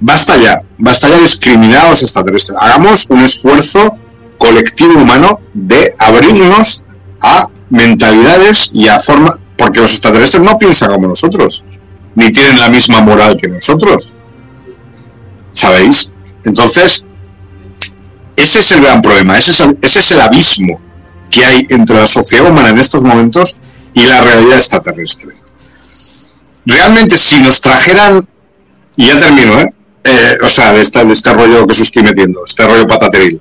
Basta 0.00 0.36
ya, 0.36 0.62
basta 0.78 1.08
ya 1.08 1.18
discriminar 1.18 1.86
a 1.86 1.90
los 1.90 2.02
extraterrestres. 2.02 2.58
Hagamos 2.60 3.08
un 3.10 3.20
esfuerzo 3.20 3.96
colectivo 4.38 4.94
humano 5.00 5.40
de 5.54 5.94
abrirnos 5.98 6.82
a 7.22 7.48
mentalidades 7.70 8.70
y 8.72 8.88
a 8.88 8.98
forma, 8.98 9.38
porque 9.56 9.80
los 9.80 9.92
extraterrestres 9.92 10.42
no 10.42 10.58
piensan 10.58 10.92
como 10.92 11.08
nosotros, 11.08 11.64
ni 12.14 12.30
tienen 12.30 12.58
la 12.58 12.68
misma 12.68 13.00
moral 13.00 13.36
que 13.40 13.48
nosotros. 13.48 14.12
¿Sabéis? 15.52 16.10
Entonces, 16.44 17.06
ese 18.36 18.60
es 18.60 18.70
el 18.72 18.80
gran 18.80 19.00
problema, 19.02 19.38
ese 19.38 19.52
es 19.80 20.10
el, 20.10 20.20
abismo 20.20 20.80
que 21.30 21.44
hay 21.44 21.66
entre 21.70 21.96
la 21.96 22.06
sociedad 22.06 22.50
humana 22.50 22.70
en 22.70 22.78
estos 22.78 23.02
momentos 23.02 23.56
y 23.92 24.04
la 24.04 24.20
realidad 24.20 24.56
extraterrestre. 24.56 25.34
Realmente, 26.66 27.18
si 27.18 27.38
nos 27.40 27.60
trajeran, 27.60 28.26
y 28.96 29.06
ya 29.06 29.16
termino, 29.16 29.60
¿eh? 29.60 29.74
eh 30.04 30.38
o 30.42 30.48
sea, 30.48 30.72
de 30.72 30.80
este, 30.80 31.04
de 31.04 31.12
este 31.12 31.32
rollo 31.32 31.66
que 31.66 31.72
os 31.72 31.80
estoy 31.80 32.02
metiendo, 32.02 32.40
este 32.44 32.66
rollo 32.66 32.86
patateril, 32.86 33.40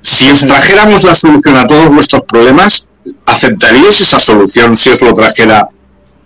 si 0.00 0.28
os 0.30 0.40
trajéramos 0.40 1.02
la 1.02 1.14
solución 1.14 1.56
a 1.56 1.66
todos 1.66 1.88
vuestros 1.90 2.22
problemas, 2.22 2.86
¿aceptaríais 3.26 4.00
esa 4.00 4.18
solución 4.18 4.76
si 4.76 4.90
os 4.90 5.00
lo 5.02 5.12
trajera 5.14 5.68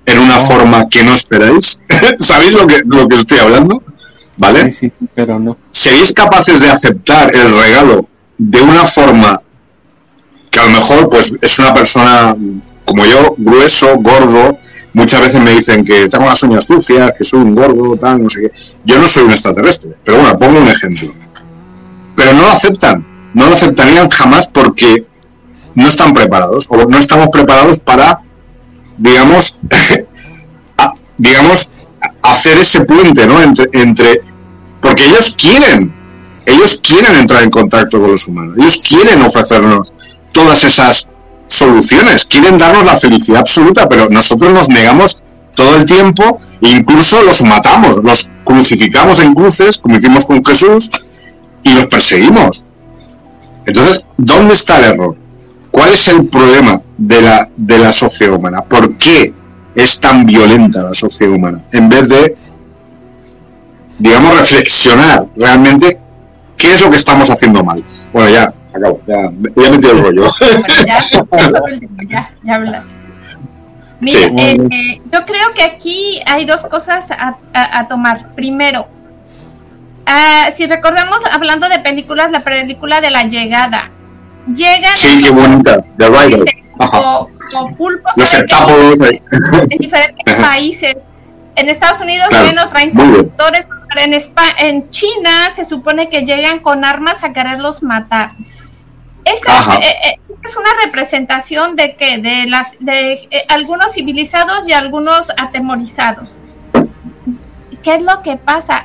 en 0.07 0.19
una 0.19 0.41
forma 0.41 0.89
que 0.89 1.03
no 1.03 1.15
esperáis? 1.15 1.83
¿Sabéis 2.19 2.55
lo 2.55 2.67
que, 2.67 2.83
lo 2.85 3.09
que 3.09 3.17
estoy 3.17 3.39
hablando? 3.39 3.83
¿Vale? 4.37 4.73
Sí, 4.73 4.91
sí, 4.99 5.07
pero 5.15 5.39
no. 5.39 5.57
¿Seréis 5.71 6.13
capaces 6.13 6.61
de 6.61 6.71
aceptar 6.71 7.35
el 7.35 7.57
regalo 7.57 8.09
de 8.37 8.61
una 8.61 8.85
forma 8.85 9.41
que 10.51 10.61
a 10.61 10.67
lo 10.67 10.71
mejor 10.71 11.09
pues 11.09 11.33
es 11.41 11.59
una 11.59 11.75
persona 11.75 12.37
como 12.85 13.05
yo, 13.07 13.35
grueso, 13.39 13.97
gordo, 13.99 14.59
muchas 14.93 15.21
veces 15.21 15.41
me 15.41 15.53
dicen 15.53 15.85
que 15.85 16.09
tengo 16.09 16.27
las 16.27 16.43
uñas 16.43 16.65
sucias, 16.65 17.13
que 17.17 17.25
soy 17.25 17.41
un 17.41 17.55
gordo, 17.55 17.97
tal, 17.97 18.23
no 18.23 18.29
sé 18.29 18.43
qué. 18.43 18.53
Yo 18.85 18.99
no 18.99 19.09
soy 19.09 19.25
un 19.25 19.31
extraterrestre, 19.31 19.97
pero 20.05 20.19
bueno, 20.19 20.39
pongo 20.39 20.61
un 20.61 20.69
ejemplo. 20.69 21.13
Pero 22.15 22.33
no 22.35 22.43
lo 22.43 22.51
aceptan, 22.51 23.05
no 23.35 23.47
lo 23.47 23.55
aceptarían 23.55 24.09
jamás 24.11 24.47
porque 24.47 25.07
no 25.75 25.89
están 25.89 26.13
preparados 26.13 26.69
o 26.71 26.77
no 26.77 26.99
estamos 26.99 27.29
preparados 27.33 27.81
para, 27.81 28.21
digamos, 28.97 29.59
digamos, 31.19 31.73
hacer 32.23 32.59
ese 32.59 32.85
puente, 32.85 33.27
¿no? 33.27 33.41
Entre, 33.41 33.69
entre, 33.73 34.21
porque 34.81 35.07
ellos 35.07 35.37
quieren, 35.39 35.93
ellos 36.47 36.81
quieren 36.83 37.15
entrar 37.15 37.43
en 37.43 37.51
contacto 37.51 38.01
con 38.01 38.11
los 38.11 38.27
humanos, 38.27 38.57
ellos 38.59 38.81
quieren 38.87 39.23
ofrecernos 39.23 39.95
todas 40.33 40.65
esas 40.65 41.09
soluciones, 41.47 42.27
quieren 42.27 42.59
darnos 42.59 42.85
la 42.85 42.97
felicidad 42.97 43.41
absoluta, 43.41 43.89
pero 43.89 44.09
nosotros 44.09 44.53
nos 44.53 44.69
negamos 44.69 45.23
todo 45.55 45.77
el 45.77 45.85
tiempo 45.85 46.41
incluso 46.71 47.23
los 47.23 47.43
matamos, 47.43 47.97
los 48.03 48.31
crucificamos 48.45 49.21
en 49.21 49.35
cruces, 49.35 49.79
como 49.79 49.97
hicimos 49.97 50.25
con 50.25 50.45
Jesús, 50.45 50.91
y 51.63 51.75
los 51.75 51.87
perseguimos. 51.87 52.65
Entonces, 53.67 54.05
¿dónde 54.17 54.55
está 54.55 54.79
el 54.79 54.95
error? 54.95 55.17
¿Cuál 55.71 55.93
es 55.93 56.09
el 56.09 56.27
problema 56.27 56.81
de 56.97 57.23
la, 57.23 57.49
de 57.57 57.79
la 57.79 57.93
sociedad 57.93 58.35
humana? 58.35 58.63
¿Por 58.63 58.97
qué 58.97 59.33
es 59.75 60.01
tan 60.01 60.25
violenta 60.25 60.83
la 60.83 60.95
sociedad 60.95 61.35
humana, 61.35 61.63
en 61.73 61.89
vez 61.89 62.09
de, 62.09 62.37
digamos, 63.99 64.39
reflexionar 64.39 65.27
realmente 65.37 65.99
qué 66.57 66.73
es 66.73 66.81
lo 66.83 66.91
que 66.91 66.97
estamos 66.97 67.29
haciendo 67.31 67.65
mal. 67.65 67.83
Bueno, 68.13 68.31
ya, 68.31 68.55
acabo, 68.73 69.01
ya, 69.07 69.17
ya 69.57 69.67
he 69.67 69.71
metido 69.71 69.93
el 69.93 70.03
rollo. 70.03 70.25
ya, 70.87 71.09
ya, 72.09 72.31
ya. 72.45 72.85
Mira, 74.01 74.21
eh, 74.21 74.59
eh, 74.71 75.03
yo 75.11 75.25
creo 75.25 75.55
que 75.55 75.65
aquí 75.65 76.21
hay 76.27 76.45
dos 76.45 76.65
cosas 76.67 77.11
a, 77.11 77.39
a, 77.53 77.89
tomar. 77.89 78.35
Primero, 78.35 78.87
uh, 80.07 80.53
si 80.53 80.67
recordamos, 80.67 81.19
hablando 81.33 81.69
de 81.69 81.79
películas, 81.79 82.31
la 82.31 82.41
película 82.41 83.01
de 83.01 83.11
la 83.11 83.23
llegada. 83.23 83.91
Llegan. 84.47 84.97
Sí, 84.97 85.23
qué 85.23 85.31
bonita, 85.31 85.85
The 85.97 86.09
Rider 86.09 86.65
o, 86.79 87.29
pulpos 87.77 88.13
en 88.17 89.79
diferentes 89.79 90.35
países. 90.35 90.97
En 91.57 91.69
Estados 91.69 92.01
Unidos 92.01 92.27
claro, 92.31 92.69
traen 92.71 92.93
conductores, 92.93 93.67
en, 93.97 94.13
en 94.59 94.91
China 94.91 95.51
se 95.53 95.65
supone 95.65 96.09
que 96.09 96.23
llegan 96.23 96.59
con 96.61 96.85
armas 96.85 97.23
a 97.23 97.33
quererlos 97.33 97.83
matar. 97.83 98.33
Esa 99.25 99.77
eh, 99.77 99.87
eh, 100.05 100.21
es 100.45 100.57
una 100.57 100.71
representación 100.85 101.77
de 101.77 101.95
que 101.95 102.19
de 102.19 102.47
las 102.49 102.77
de 102.81 103.29
eh, 103.31 103.45
algunos 103.49 103.93
civilizados 103.93 104.69
y 104.69 104.73
algunos 104.73 105.31
atemorizados. 105.31 106.39
¿Qué 107.83 107.95
es 107.95 108.03
lo 108.03 108.21
que 108.23 108.37
pasa? 108.37 108.85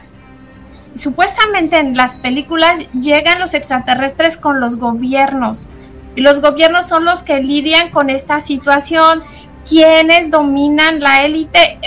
Supuestamente 0.96 1.78
en 1.78 1.96
las 1.96 2.16
películas 2.16 2.80
llegan 2.94 3.40
los 3.40 3.54
extraterrestres 3.54 4.38
con 4.38 4.60
los 4.60 4.78
gobiernos 4.78 5.70
y 6.16 6.22
los 6.22 6.42
gobiernos 6.42 6.88
son 6.88 7.06
los 7.06 7.24
que 7.24 7.40
lidian 7.40 7.92
con 7.92 8.10
esta 8.10 8.40
situación. 8.40 9.22
Quienes 9.68 10.32
dominan 10.32 11.00
la 11.00 11.18
élite, 11.18 11.80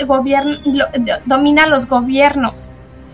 dominan 1.25 1.69
los 1.69 1.87
gobiernos. 1.87 2.71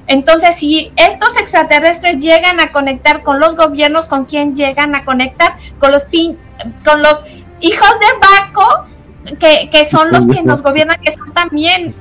Entonces, 0.08 0.56
si 0.58 0.92
estos 0.96 1.38
extraterrestres 1.38 2.18
llegan 2.18 2.60
a 2.60 2.72
conectar 2.72 3.22
con 3.24 3.40
los 3.40 3.56
gobiernos, 3.56 4.06
¿con 4.06 4.26
quién 4.26 4.56
llegan 4.56 4.96
a 4.96 5.06
conectar? 5.06 5.56
Con 5.80 5.92
los, 5.92 6.06
con 6.86 7.02
los 7.02 7.24
hijos 7.62 8.00
de 8.00 8.08
Baco, 8.20 8.86
que, 9.40 9.86
son 9.86 10.12
los 10.12 10.28
que 10.28 10.42
nos 10.42 10.64
gobiernan, 10.64 11.00
que 11.02 11.12
son 11.12 11.32
también, 11.34 11.94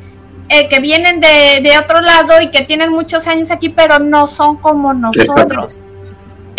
eh, 0.49 0.69
que 0.69 0.81
vienen 0.81 1.20
de, 1.20 1.61
de, 1.62 1.79
otro 1.79 2.01
lado 2.01 2.41
y 2.41 2.51
que 2.51 2.62
tienen 2.62 2.91
muchos 2.91 3.27
años 3.27 3.51
aquí, 3.51 3.69
pero 3.69 3.99
no 3.99 4.27
son 4.27 4.57
como 4.57 4.95
nosotros 4.95 5.79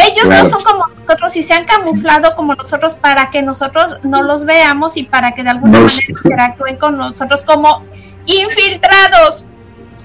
ellos 0.07 0.29
no 0.29 0.45
son 0.45 0.63
como 0.63 0.87
nosotros 0.87 1.35
y 1.35 1.43
se 1.43 1.53
han 1.53 1.65
camuflado 1.65 2.35
como 2.35 2.55
nosotros 2.55 2.93
para 2.95 3.29
que 3.31 3.41
nosotros 3.41 3.97
no 4.03 4.21
los 4.21 4.45
veamos 4.45 4.97
y 4.97 5.03
para 5.03 5.33
que 5.33 5.43
de 5.43 5.49
alguna 5.49 5.79
manera 5.79 6.05
interactúen 6.07 6.77
con 6.77 6.97
nosotros 6.97 7.43
como 7.43 7.83
infiltrados. 8.25 9.45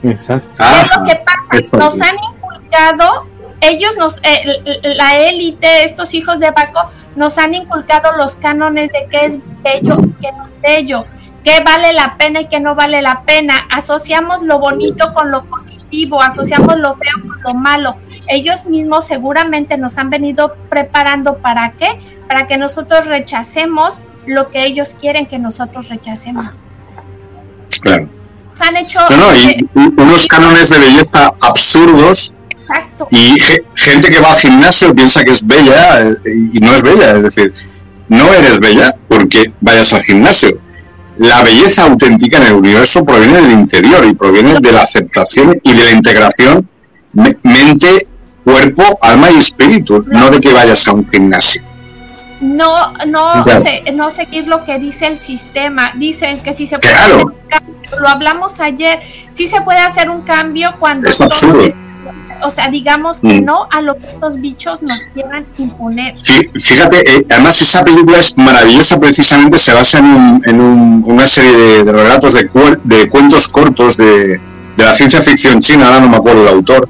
Exacto. 0.03 0.51
¿Qué 0.59 0.81
es 0.81 0.97
lo 0.97 1.05
que 1.05 1.23
pasa? 1.25 1.77
Nos 1.79 2.01
han 2.01 2.17
inculcado 2.33 3.27
ellos 3.61 3.97
nos, 3.97 4.19
eh, 4.25 4.61
la 4.83 5.17
élite, 5.17 5.85
estos 5.85 6.13
hijos 6.13 6.39
de 6.39 6.51
Baco, 6.51 6.87
nos 7.17 7.39
han 7.39 7.55
inculcado 7.55 8.15
los 8.19 8.37
cánones 8.37 8.91
de 8.91 9.07
qué 9.11 9.27
es 9.27 9.39
bello 9.63 9.97
y 10.03 10.13
qué 10.21 10.33
no 10.33 10.45
es 10.45 10.61
bello, 10.61 11.05
qué 11.45 11.63
vale 11.65 11.93
la 11.93 12.17
pena 12.17 12.41
y 12.41 12.49
qué 12.49 12.59
no 12.59 12.75
vale 12.75 13.03
la 13.03 13.23
pena. 13.23 13.55
Asociamos 13.71 14.43
lo 14.43 14.59
bonito 14.59 15.13
con 15.13 15.31
lo 15.31 15.45
positivo, 15.45 16.23
asociamos 16.23 16.79
lo 16.79 16.97
feo 16.97 17.13
con 17.23 17.41
lo 17.43 17.61
malo. 17.61 17.97
Ellos 18.29 18.65
mismos 18.67 19.07
seguramente 19.07 19.77
nos 19.77 19.99
han 19.99 20.11
venido 20.11 20.55
preparando 20.71 21.39
para 21.39 21.75
qué? 21.79 21.99
Para 22.27 22.47
que 22.47 22.57
nosotros 22.57 23.07
rechacemos 23.07 24.03
lo 24.27 24.51
que 24.51 24.65
ellos 24.65 24.97
quieren 24.99 25.27
que 25.27 25.39
nosotros 25.39 25.89
rechacemos. 25.89 26.47
Claro. 27.83 28.09
han 28.61 28.77
hecho 28.77 29.01
unos 29.75 30.27
cánones 30.27 30.71
de 30.71 30.79
belleza 30.79 31.35
absurdos 31.41 32.35
y 33.11 33.37
gente 33.75 34.11
que 34.11 34.21
va 34.21 34.31
al 34.31 34.37
gimnasio 34.37 34.95
piensa 34.95 35.23
que 35.23 35.33
es 35.33 35.47
bella 35.47 36.01
eh, 36.03 36.17
y 36.53 36.61
no 36.61 36.73
es 36.73 36.83
bella, 36.83 37.17
es 37.17 37.23
decir, 37.25 37.53
no 38.09 38.33
eres 38.33 38.59
bella 38.61 38.91
porque 39.09 39.53
vayas 39.61 39.93
al 39.93 40.03
gimnasio. 40.03 40.64
La 41.19 41.43
belleza 41.43 41.85
auténtica 41.85 42.39
en 42.39 42.45
el 42.45 42.55
universo 42.55 43.05
proviene 43.05 43.41
del 43.41 43.53
interior 43.53 44.05
y 44.05 44.15
proviene 44.15 44.55
de 44.61 44.73
la 44.73 44.83
aceptación 44.83 45.61
y 45.63 45.73
de 45.73 45.85
la 45.85 45.93
integración 45.93 46.69
mente, 47.15 48.09
cuerpo, 48.45 48.83
alma 49.01 49.31
y 49.31 49.39
espíritu, 49.39 50.05
no 50.09 50.31
de 50.31 50.41
que 50.41 50.53
vayas 50.53 50.87
a 50.89 50.93
un 50.93 51.09
gimnasio. 51.09 51.63
No, 52.41 52.93
no, 53.07 53.45
no 53.95 54.11
seguir 54.11 54.47
lo 54.49 54.65
que 54.65 54.79
dice 54.79 55.07
el 55.07 55.19
sistema. 55.19 55.93
Dicen 55.97 56.41
que 56.41 56.53
si 56.53 56.67
se 56.67 56.79
puede 56.79 56.95
hacer 56.95 57.25
un 57.25 57.35
cambio, 57.49 58.01
lo 58.01 58.09
hablamos 58.09 58.61
ayer, 58.61 59.01
si 59.33 59.47
se 59.47 59.61
puede 59.61 59.79
hacer 59.79 60.11
un 60.11 60.23
cambio 60.23 60.75
cuando 60.79 61.09
es 61.09 61.21
absurdo 61.21 61.69
o 62.43 62.51
sea, 62.51 62.69
digamos 62.69 63.21
que 63.21 63.41
mm. 63.41 63.45
no 63.45 63.67
a 63.71 63.81
lo 63.81 63.97
que 63.97 64.07
estos 64.07 64.41
bichos 64.41 64.83
nos 64.83 65.03
quieran 65.15 65.47
imponer. 65.59 66.15
Sí, 66.21 66.49
fíjate, 66.55 66.99
eh, 66.99 67.27
además 67.31 67.61
esa 67.61 67.85
película 67.85 68.19
es 68.19 68.37
maravillosa 68.37 68.99
precisamente, 69.01 69.59
se 69.59 69.73
basa 69.73 69.99
en, 69.99 70.61
una 71.05 71.27
serie 71.27 71.85
de, 71.85 71.93
relatos 71.93 72.35
de, 72.35 72.51
de, 72.85 73.09
cuentos 73.09 73.49
cortos 73.49 73.97
de, 73.97 74.41
la 74.77 74.95
ciencia 74.95 75.23
ficción 75.23 75.61
china, 75.61 75.87
ahora 75.87 76.01
no 76.01 76.09
me 76.09 76.17
acuerdo 76.17 76.43
el 76.43 76.49
autor, 76.49 76.89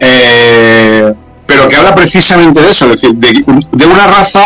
eh, 0.00 1.14
pero 1.46 1.68
que 1.68 1.76
habla 1.76 1.94
precisamente 1.94 2.60
de 2.60 2.70
eso, 2.70 2.90
es 2.90 3.00
decir, 3.00 3.14
de, 3.16 3.86
una 3.86 4.06
raza 4.06 4.44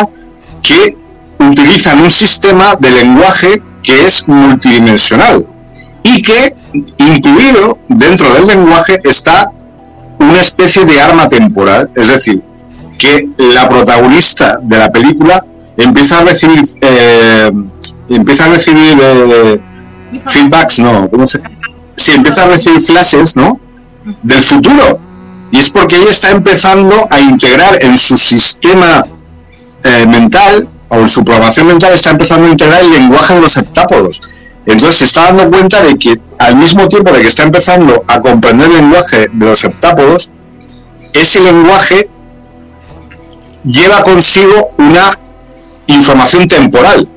que 0.63 0.97
utiliza 1.39 1.95
un 1.95 2.11
sistema 2.11 2.75
de 2.79 2.91
lenguaje 2.91 3.63
que 3.83 4.07
es 4.07 4.29
multidimensional 4.29 5.47
y 6.03 6.23
que 6.23 6.53
incluido 6.99 7.79
dentro 7.89 8.33
del 8.35 8.47
lenguaje 8.47 9.01
está 9.05 9.51
una 10.19 10.41
especie 10.41 10.85
de 10.85 11.01
arma 11.01 11.29
temporal, 11.29 11.91
es 11.95 12.09
decir, 12.09 12.43
que 12.99 13.29
la 13.55 13.69
protagonista 13.69 14.59
de 14.61 14.79
la 14.79 14.91
película 14.91 15.45
empieza 15.77 16.19
a 16.19 16.25
recibir 16.25 16.61
eh, 16.81 17.51
empieza 18.09 18.47
a 18.47 18.49
recibir 18.49 18.99
eh, 19.01 19.61
feedbacks, 20.27 20.81
no, 20.81 21.09
¿cómo 21.09 21.27
se? 21.27 21.41
Sí, 21.97 22.13
empieza 22.13 22.45
a 22.45 22.49
recibir 22.49 22.81
flashes, 22.81 23.37
¿no? 23.37 23.61
Del 24.23 24.43
futuro. 24.43 24.99
Y 25.51 25.59
es 25.59 25.71
porque 25.71 25.97
ella 25.97 26.11
está 26.11 26.31
empezando 26.31 26.95
a 27.11 27.21
integrar 27.21 27.79
en 27.83 27.97
su 27.97 28.17
sistema 28.17 29.05
eh, 29.85 30.07
mental 30.07 30.69
o 30.89 30.97
en 30.97 31.09
su 31.09 31.25
programación 31.25 31.67
mental 31.67 31.93
está 31.93 32.11
empezando 32.11 32.47
a 32.47 32.51
integrar 32.51 32.83
el 32.83 32.93
lenguaje 32.93 33.35
de 33.35 33.41
los 33.41 33.57
heptápodos. 33.57 34.23
Entonces 34.69 34.99
se 34.99 35.05
está 35.07 35.33
dando 35.33 35.51
cuenta 35.51 35.83
de 35.83 35.97
que 35.97 36.21
al 36.39 36.55
mismo 36.57 36.87
tiempo 36.89 37.11
de 37.11 37.23
que 37.23 37.29
está 37.29 37.43
empezando 37.43 38.03
a 38.07 38.21
comprender 38.21 38.69
el 38.69 38.77
lenguaje 38.77 39.29
de 39.33 39.47
los 39.47 39.65
heptápodos, 39.65 40.31
ese 41.15 41.41
lenguaje 41.41 42.07
lleva 43.65 44.03
consigo 44.03 44.73
una 44.77 45.19
información 45.87 46.47
temporal, 46.47 47.09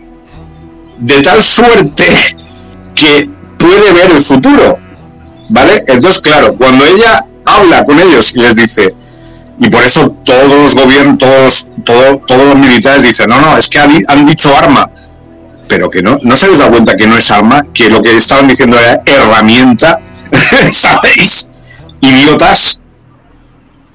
de 0.97 1.21
tal 1.21 1.43
suerte 1.43 2.05
que 2.95 3.29
puede 3.57 3.91
ver 3.91 4.11
el 4.11 4.21
futuro. 4.21 4.77
¿Vale? 5.49 5.83
Entonces, 5.87 6.21
claro, 6.21 6.55
cuando 6.55 6.85
ella 6.85 7.19
habla 7.43 7.83
con 7.83 7.99
ellos 7.99 8.33
y 8.33 8.39
les 8.39 8.55
dice, 8.55 8.95
y 9.59 9.69
por 9.69 9.83
eso 9.83 10.15
todos 10.23 10.47
los 10.47 10.73
gobiernos, 10.73 11.17
todos, 11.83 12.25
todos 12.25 12.45
los 12.45 12.55
militares 12.55 13.03
dicen, 13.03 13.29
no, 13.29 13.41
no, 13.41 13.57
es 13.57 13.69
que 13.69 13.77
han 13.79 14.25
dicho 14.25 14.55
arma 14.55 14.89
pero 15.71 15.89
que 15.89 16.01
no, 16.01 16.19
no 16.21 16.35
se 16.35 16.49
les 16.49 16.59
da 16.59 16.69
cuenta 16.69 16.97
que 16.97 17.07
no 17.07 17.15
es 17.15 17.31
arma, 17.31 17.65
que 17.73 17.89
lo 17.89 18.01
que 18.01 18.17
estaban 18.17 18.45
diciendo 18.45 18.77
era 18.77 19.01
herramienta, 19.05 20.01
¿sabéis? 20.73 21.49
Idiotas. 22.01 22.81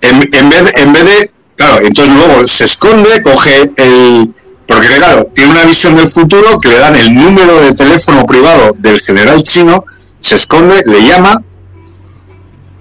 En, 0.00 0.20
vez, 0.20 0.30
de, 0.30 0.80
en 0.80 0.92
vez 0.94 1.04
de, 1.04 1.30
claro, 1.54 1.84
entonces 1.84 2.14
luego 2.14 2.46
se 2.46 2.64
esconde, 2.64 3.22
coge 3.22 3.70
el, 3.76 4.32
porque 4.66 4.88
claro, 4.88 5.26
tiene 5.34 5.50
una 5.50 5.66
visión 5.66 5.94
del 5.96 6.08
futuro 6.08 6.58
que 6.58 6.70
le 6.70 6.78
dan 6.78 6.96
el 6.96 7.12
número 7.12 7.60
de 7.60 7.72
teléfono 7.72 8.24
privado 8.24 8.74
del 8.78 8.98
general 9.02 9.42
chino, 9.42 9.84
se 10.18 10.36
esconde, 10.36 10.82
le 10.86 11.02
llama 11.02 11.42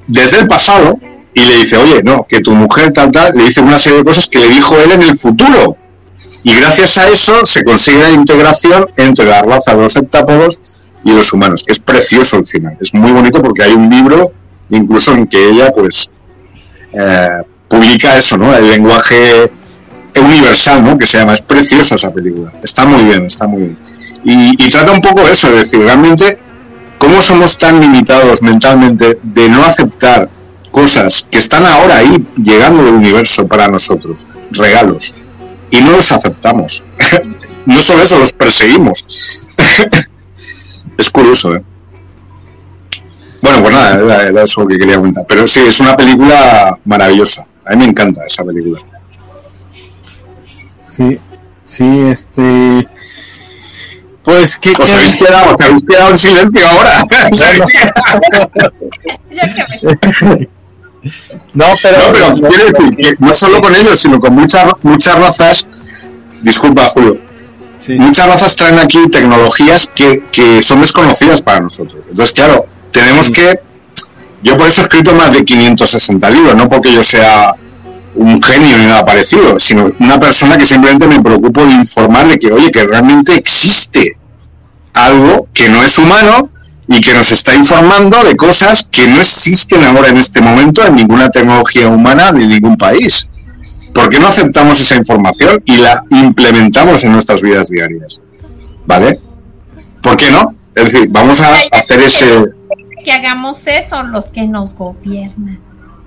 desde 0.08 0.40
el 0.40 0.48
pasado 0.48 0.98
y 1.34 1.44
le 1.44 1.58
dice, 1.58 1.76
oye, 1.76 2.02
no, 2.02 2.26
que 2.30 2.40
tu 2.40 2.52
mujer 2.52 2.94
tal, 2.94 3.12
tal, 3.12 3.34
le 3.36 3.44
dice 3.44 3.60
una 3.60 3.78
serie 3.78 3.98
de 3.98 4.06
cosas 4.06 4.30
que 4.30 4.40
le 4.40 4.48
dijo 4.48 4.74
él 4.78 4.94
en 4.94 5.04
el 5.04 5.18
futuro. 5.18 5.76
Y 6.46 6.54
gracias 6.54 7.00
a 7.00 7.10
eso 7.10 7.44
se 7.44 7.64
consigue 7.64 8.04
la 8.04 8.12
integración 8.12 8.86
entre 8.98 9.26
la 9.26 9.42
raza 9.42 9.74
de 9.74 9.82
los 9.82 9.96
heptápodos 9.96 10.60
y 11.04 11.12
los 11.12 11.34
humanos, 11.34 11.64
que 11.64 11.74
es 11.74 11.80
precioso 11.80 12.38
al 12.38 12.46
final. 12.46 12.78
Es 12.80 12.94
muy 12.94 13.12
bonito 13.12 13.42
porque 13.42 13.64
hay 13.64 13.72
un 13.72 13.90
libro 13.90 14.32
incluso 14.70 15.14
en 15.14 15.26
que 15.26 15.44
ella 15.44 15.72
pues 15.72 16.12
eh, 16.94 17.42
publica 17.68 18.16
eso, 18.16 18.38
¿no? 18.38 18.56
El 18.56 18.68
lenguaje 18.68 19.52
universal, 20.22 20.84
¿no? 20.84 21.00
Que 21.00 21.08
se 21.08 21.18
llama. 21.18 21.34
Es 21.34 21.42
preciosa 21.42 21.96
esa 21.96 22.14
película. 22.14 22.54
Está 22.62 22.86
muy 22.86 23.06
bien, 23.06 23.26
está 23.26 23.48
muy 23.48 23.64
bien. 23.64 23.78
Y, 24.24 24.70
trata 24.70 24.92
un 24.92 25.02
poco 25.02 25.22
eso, 25.28 25.50
es 25.50 25.56
decir, 25.56 25.80
realmente 25.80 26.38
cómo 27.00 27.24
somos 27.24 27.58
tan 27.58 27.80
limitados 27.80 28.44
mentalmente 28.44 29.18
de 29.24 29.50
no 29.50 29.66
aceptar 29.66 30.30
cosas 30.70 31.28
que 31.32 31.40
están 31.40 31.66
ahora 31.66 31.98
ahí 31.98 32.24
llegando 32.38 32.84
del 32.84 32.94
universo 32.94 33.48
para 33.48 33.68
nosotros, 33.68 34.28
regalos 34.52 35.16
y 35.72 35.82
no 35.82 35.92
los 35.92 36.12
aceptamos. 36.12 36.84
no 37.66 37.82
solo 37.82 38.04
eso, 38.04 38.20
los 38.20 38.34
perseguimos. 38.34 39.06
es 40.98 41.10
curioso, 41.10 41.56
¿eh? 41.56 41.64
Bueno, 43.42 43.62
pues 43.62 43.74
nada, 43.74 44.28
era, 44.28 44.44
eso 44.44 44.62
lo 44.62 44.68
que 44.68 44.78
quería 44.80 44.96
comentar. 44.96 45.26
Pero 45.28 45.46
sí, 45.46 45.60
es 45.68 45.80
una 45.80 45.96
película 45.96 46.78
maravillosa. 46.86 47.46
A 47.64 47.72
mí 47.72 47.78
me 47.78 47.86
encanta 47.86 48.26
esa 48.26 48.44
película. 48.44 48.82
Sí, 50.84 51.20
sí, 51.64 52.00
este. 52.10 52.88
Pues, 54.24 54.58
¿qué, 54.58 54.72
¿Os 54.72 54.92
habéis 54.92 55.16
quedado, 55.16 55.54
os 55.54 55.62
habéis 55.62 55.84
quedado 55.84 56.10
en 56.10 56.18
silencio 56.18 56.68
ahora? 56.68 57.04
No, 61.54 61.66
pero, 61.82 62.36
no, 62.36 62.50
quiero 62.50 62.66
decir 62.66 62.96
que 62.98 63.16
no 63.20 63.34
solo 63.34 63.62
con 63.62 63.76
ellos, 63.76 64.00
sino 64.00 64.20
con 64.20 64.34
muchas, 64.34 64.66
muchas 64.82 65.20
razas, 65.20 65.68
disculpa 66.42 66.86
Julio, 66.86 67.18
muchas 67.90 68.28
razas 68.28 68.56
traen 68.56 68.80
aquí 68.80 69.08
tecnologías 69.10 69.92
que, 69.94 70.24
que, 70.32 70.62
son 70.62 70.82
desconocidas 70.82 71.42
para 71.42 71.62
nosotros. 71.62 72.06
Entonces, 72.10 72.34
claro, 72.34 72.66
tenemos 72.92 73.30
mm. 73.30 73.34
que... 73.34 73.60
Yo 74.44 74.58
por 74.58 74.68
eso 74.68 74.82
he 74.82 74.84
escrito 74.84 75.14
más 75.16 75.32
de 75.32 75.44
560 75.44 76.30
libros, 76.30 76.56
no 76.56 76.70
porque 76.70 76.94
yo 76.94 77.02
sea 77.02 77.56
un 78.14 78.42
genio 78.42 78.78
ni 78.78 78.86
nada 78.86 79.04
parecido, 79.04 79.58
sino 79.58 79.92
una 80.00 80.20
persona 80.20 80.58
que 80.58 80.66
simplemente 80.66 81.08
me 81.08 81.20
preocupo 81.20 81.66
de 81.66 81.74
informar 81.74 82.28
de 82.28 82.38
que, 82.38 82.52
oye, 82.52 82.72
que 82.72 82.84
realmente 82.86 83.36
existe 83.36 84.18
algo 84.94 85.48
que 85.52 85.68
no 85.68 85.84
es 85.84 85.98
humano 85.98 86.50
y 86.88 87.02
que 87.02 87.14
nos 87.14 87.32
está 87.32 87.56
informando 87.56 88.24
de 88.24 88.36
cosas 88.36 88.88
que 88.92 89.08
no 89.08 89.20
existen 89.20 89.84
ahora 89.84 90.10
en 90.10 90.18
este 90.18 90.42
momento 90.42 90.86
en 90.86 90.96
ninguna 90.96 91.30
tecnología 91.30 91.88
humana 91.88 92.32
de 92.32 92.46
ningún 92.46 92.78
país. 92.78 93.28
¿Por 93.94 94.10
qué 94.10 94.20
no 94.20 94.28
aceptamos 94.28 94.80
esa 94.80 94.96
información 94.96 95.62
y 95.66 95.78
la 95.78 96.04
implementamos 96.12 97.04
en 97.06 97.14
nuestras 97.14 97.42
vidas 97.42 97.70
diarias? 97.70 98.22
¿Vale? 98.86 99.20
¿Por 100.04 100.18
qué 100.18 100.30
no? 100.30 100.56
Es 100.76 100.92
decir, 100.92 101.08
vamos 101.10 101.42
a 101.42 101.54
hacer 101.72 102.02
ese... 102.02 102.44
Que 103.04 103.12
hagamos 103.12 103.66
eso 103.68 104.04
los 104.04 104.26
que 104.26 104.48
nos 104.48 104.74
gobiernan. 104.76 105.60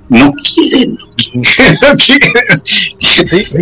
No 0.09 0.33
quieren, 0.33 0.93
no 1.83 1.93
quieren, 1.97 2.33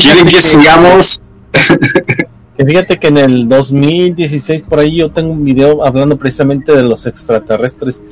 quieren 0.01 0.27
que 0.29 0.43
sigamos 0.43 1.23
fíjate 2.65 2.99
que 2.99 3.09
en 3.09 3.19
el 3.19 3.49
2016 3.49 4.63
por 4.63 4.79
ahí 4.79 4.99
yo 4.99 5.11
tengo 5.11 5.33
un 5.33 5.45
video 5.45 5.85
hablando 5.85 6.17
precisamente 6.17 6.73
de 6.73 6.83
los 6.83 7.07
extraterrestres. 7.07 8.03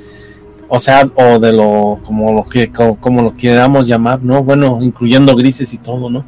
o 0.68 0.80
sea, 0.80 1.08
o 1.14 1.38
de 1.38 1.52
lo 1.52 2.00
como 2.04 2.32
lo 2.32 2.48
que 2.48 2.70
como, 2.70 3.22
lo 3.22 3.34
queramos 3.34 3.86
llamar, 3.86 4.22
¿no? 4.22 4.42
Bueno, 4.42 4.78
incluyendo 4.82 5.36
grises 5.36 5.72
y 5.72 5.78
todo, 5.78 6.10
¿no? 6.10 6.24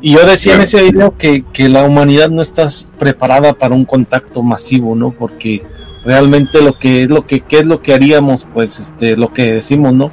Y 0.00 0.14
yo 0.14 0.26
decía 0.26 0.54
en 0.54 0.62
ese 0.62 0.82
video 0.82 1.16
que, 1.16 1.44
que 1.52 1.68
la 1.68 1.84
humanidad 1.84 2.28
no 2.28 2.42
está 2.42 2.68
preparada 2.98 3.54
para 3.54 3.74
un 3.74 3.84
contacto 3.84 4.42
masivo, 4.42 4.94
¿no? 4.94 5.10
Porque 5.10 5.62
realmente 6.04 6.62
lo 6.62 6.78
que 6.78 7.02
es 7.02 7.10
lo 7.10 7.26
que 7.26 7.40
¿qué 7.40 7.58
es 7.58 7.66
lo 7.66 7.82
que 7.82 7.92
haríamos, 7.92 8.46
pues 8.54 8.78
este 8.78 9.16
lo 9.16 9.32
que 9.32 9.54
decimos, 9.54 9.92
¿no? 9.92 10.10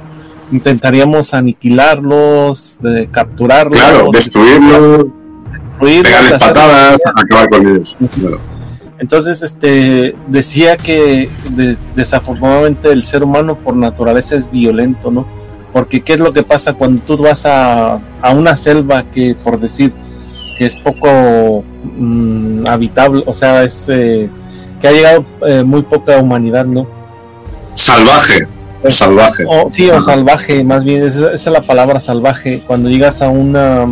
Intentaríamos 0.52 1.32
aniquilarlos, 1.32 2.78
de 2.82 3.08
capturarlos, 3.10 3.78
claro, 3.78 4.10
destruirlos, 4.12 5.06
pegarles 5.84 6.32
patadas, 6.32 7.00
acabar 7.14 7.48
con 7.48 7.68
ellos. 7.68 7.96
Entonces, 8.98 9.42
este, 9.42 10.14
decía 10.28 10.76
que 10.76 11.28
desafortunadamente 11.94 12.90
el 12.90 13.04
ser 13.04 13.24
humano 13.24 13.58
por 13.58 13.76
naturaleza 13.76 14.36
es 14.36 14.50
violento, 14.50 15.10
¿no? 15.10 15.26
Porque 15.72 16.02
¿qué 16.02 16.14
es 16.14 16.20
lo 16.20 16.32
que 16.32 16.44
pasa 16.44 16.74
cuando 16.74 17.02
tú 17.02 17.16
vas 17.16 17.44
a, 17.44 18.00
a 18.22 18.30
una 18.30 18.56
selva 18.56 19.10
que, 19.10 19.34
por 19.34 19.58
decir, 19.58 19.92
que 20.56 20.66
es 20.66 20.76
poco 20.76 21.64
mm, 21.98 22.66
habitable, 22.66 23.24
o 23.26 23.34
sea, 23.34 23.64
es 23.64 23.88
eh, 23.88 24.30
que 24.80 24.88
ha 24.88 24.92
llegado 24.92 25.24
eh, 25.46 25.64
muy 25.64 25.82
poca 25.82 26.18
humanidad, 26.18 26.64
¿no? 26.64 26.86
Salvaje, 27.72 28.46
salvaje. 28.88 29.44
sí, 29.70 29.90
o 29.90 30.00
salvaje, 30.00 30.62
más 30.62 30.84
bien, 30.84 31.02
esa 31.02 31.32
es 31.32 31.46
la 31.46 31.62
palabra 31.62 31.98
salvaje. 31.98 32.62
Cuando 32.66 32.88
llegas 32.88 33.20
a 33.20 33.28
una 33.28 33.88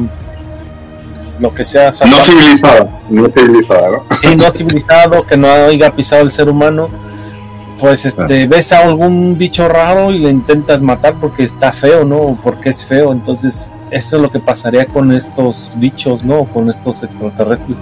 lo 1.43 1.53
que 1.55 1.65
sea. 1.65 1.91
No 1.91 2.17
civilizado, 2.17 2.89
no 3.11 3.29
civilizado, 3.29 4.05
Sí, 4.11 4.35
no 4.37 4.51
civilizado, 4.57 5.27
que 5.27 5.37
no 5.37 5.49
haya 5.49 5.91
pisado 5.91 6.23
el 6.23 6.31
ser 6.31 6.49
humano. 6.49 6.89
Pues 7.79 8.07
este, 8.07 8.47
ves 8.47 8.73
a 8.73 8.79
algún 8.79 9.37
bicho 9.37 9.69
raro 9.69 10.13
y 10.13 10.19
le 10.19 10.31
intentas 10.31 10.81
matar 10.81 11.17
porque 11.21 11.43
está 11.43 11.73
feo, 11.73 12.05
¿no? 12.05 12.17
O 12.17 12.37
porque 12.37 12.71
es 12.71 12.85
feo. 12.85 13.11
Entonces, 13.13 13.73
eso 13.91 14.17
es 14.17 14.23
lo 14.23 14.31
que 14.31 14.39
pasaría 14.39 14.87
con 14.87 15.11
estos 15.11 15.75
bichos, 15.79 16.23
¿no? 16.23 16.45
Con 16.45 16.71
estos 16.71 17.03
extraterrestres. 17.03 17.77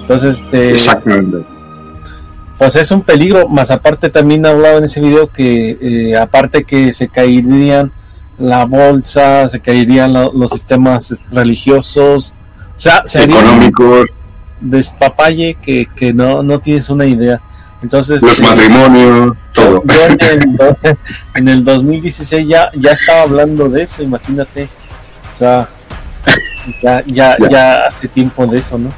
Entonces, 0.00 0.42
este. 0.42 0.70
Exactamente. 0.70 1.44
Pues 2.56 2.76
es 2.76 2.90
un 2.92 3.02
peligro, 3.02 3.48
más 3.48 3.70
aparte 3.70 4.08
también 4.08 4.46
hablado 4.46 4.78
en 4.78 4.84
ese 4.84 5.00
video 5.00 5.28
que 5.28 5.76
eh, 5.80 6.16
aparte 6.16 6.64
que 6.64 6.92
se 6.92 7.08
caerían 7.08 7.92
la 8.38 8.64
bolsa, 8.64 9.48
se 9.48 9.60
caerían 9.60 10.12
los 10.12 10.50
sistemas 10.50 11.22
religiosos, 11.30 12.34
sea, 12.82 13.02
económicos. 13.14 14.10
Despapalle 14.60 15.56
que, 15.60 15.88
que 15.94 16.12
no, 16.12 16.42
no 16.42 16.60
tienes 16.60 16.88
una 16.88 17.04
idea. 17.04 17.40
Entonces, 17.82 18.22
los 18.22 18.40
matrimonios, 18.42 19.42
todo. 19.52 19.82
en, 21.34 21.48
el, 21.48 21.64
2016 21.64 22.46
ya, 22.46 22.70
ya 22.74 22.92
estaba 22.92 23.22
hablando 23.22 23.68
de 23.68 23.82
eso, 23.82 24.02
imagínate. 24.02 24.68
O 25.32 25.34
sea, 25.34 25.68
ya, 26.80 27.02
ya, 27.06 27.36
ya. 27.50 27.86
hace 27.86 28.06
tiempo 28.06 28.46
de 28.46 28.60
eso, 28.60 28.78
¿no? 28.78 28.90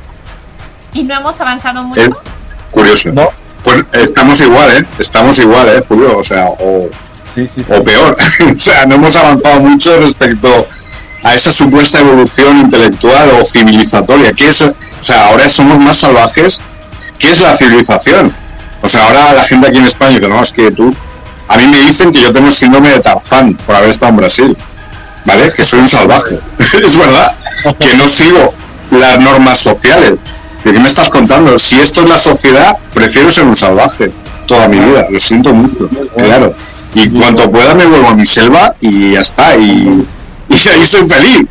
¿Y 0.92 1.02
no 1.02 1.16
hemos 1.16 1.40
avanzado 1.40 1.80
mucho? 1.86 2.22
curioso. 2.70 3.10
No. 3.12 3.30
Pues 3.62 3.84
estamos 3.92 4.40
igual, 4.42 4.76
¿eh? 4.76 4.86
Estamos 4.98 5.38
igual, 5.38 5.68
¿eh, 5.68 5.82
Julio? 5.88 6.18
O 6.18 6.22
sea, 6.22 6.48
o, 6.48 6.90
o 6.90 7.84
peor. 7.84 8.18
o 8.54 8.58
sea, 8.58 8.84
no 8.84 8.96
hemos 8.96 9.16
avanzado 9.16 9.60
mucho 9.60 9.98
respecto 9.98 10.68
a 11.24 11.34
esa 11.34 11.50
supuesta 11.50 11.98
evolución 11.98 12.58
intelectual 12.58 13.30
o 13.40 13.42
civilizatoria. 13.42 14.32
que 14.32 14.48
es, 14.48 14.62
o 14.62 14.74
sea, 15.00 15.26
ahora 15.28 15.48
somos 15.48 15.80
más 15.80 15.96
salvajes. 15.96 16.60
¿Qué 17.18 17.30
es 17.30 17.40
la 17.40 17.56
civilización? 17.56 18.32
O 18.82 18.86
sea, 18.88 19.06
ahora 19.06 19.32
la 19.32 19.42
gente 19.42 19.66
aquí 19.66 19.78
en 19.78 19.86
España, 19.86 20.20
que 20.20 20.28
no 20.28 20.36
más 20.36 20.52
que 20.52 20.70
tú, 20.70 20.94
a 21.48 21.56
mí 21.56 21.66
me 21.66 21.80
dicen 21.80 22.12
que 22.12 22.20
yo 22.20 22.32
tengo 22.32 22.50
síndrome 22.50 22.90
de 22.90 23.00
Tarzán 23.00 23.54
por 23.54 23.74
haber 23.74 23.90
estado 23.90 24.10
en 24.10 24.16
Brasil, 24.16 24.56
¿vale? 25.24 25.50
Que 25.52 25.64
soy 25.64 25.80
un 25.80 25.88
salvaje. 25.88 26.38
es 26.84 26.96
verdad, 26.96 27.34
que 27.80 27.94
no 27.94 28.08
sigo 28.08 28.52
las 28.90 29.18
normas 29.18 29.58
sociales. 29.58 30.20
¿De 30.62 30.72
qué 30.72 30.78
me 30.78 30.88
estás 30.88 31.08
contando? 31.08 31.58
Si 31.58 31.78
esto 31.78 32.02
es 32.02 32.08
la 32.08 32.18
sociedad, 32.18 32.76
prefiero 32.92 33.30
ser 33.30 33.44
un 33.44 33.56
salvaje 33.56 34.12
toda 34.46 34.68
mi 34.68 34.78
vida. 34.78 35.06
Lo 35.10 35.18
siento 35.18 35.54
mucho, 35.54 35.88
claro. 36.16 36.54
Y 36.94 37.08
cuanto 37.08 37.50
pueda 37.50 37.74
me 37.74 37.86
vuelvo 37.86 38.08
a 38.08 38.14
mi 38.14 38.26
selva 38.26 38.74
y 38.80 39.12
ya 39.12 39.20
está. 39.20 39.56
Y, 39.56 40.06
y 40.54 40.68
ahí 40.68 40.84
soy 40.84 41.06
feliz. 41.06 41.46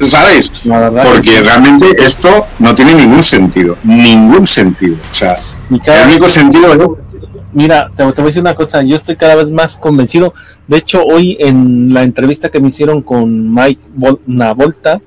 ¿Sabes? 0.00 0.52
Porque 0.64 1.40
realmente 1.42 1.86
esto 1.98 2.46
no 2.58 2.74
tiene 2.74 2.94
ningún 2.94 3.22
sentido. 3.22 3.76
Ningún 3.84 4.46
sentido. 4.46 4.96
O 5.10 5.14
sea, 5.14 5.38
el 5.70 6.06
único 6.08 6.28
sentido 6.28 6.72
es. 6.74 7.18
Mira, 7.52 7.90
te, 7.94 8.02
voy 8.02 8.14
a 8.16 8.22
decir 8.24 8.40
una 8.40 8.54
cosa. 8.54 8.82
Yo 8.82 8.96
estoy 8.96 9.16
cada 9.16 9.34
vez 9.34 9.50
más 9.50 9.76
convencido. 9.76 10.32
De 10.66 10.78
hecho, 10.78 11.04
hoy 11.04 11.36
en 11.38 11.92
la 11.92 12.02
entrevista 12.02 12.50
que 12.50 12.60
me 12.60 12.68
hicieron 12.68 13.02
con 13.02 13.52
Mike 13.52 13.80
Navolta, 14.26 15.00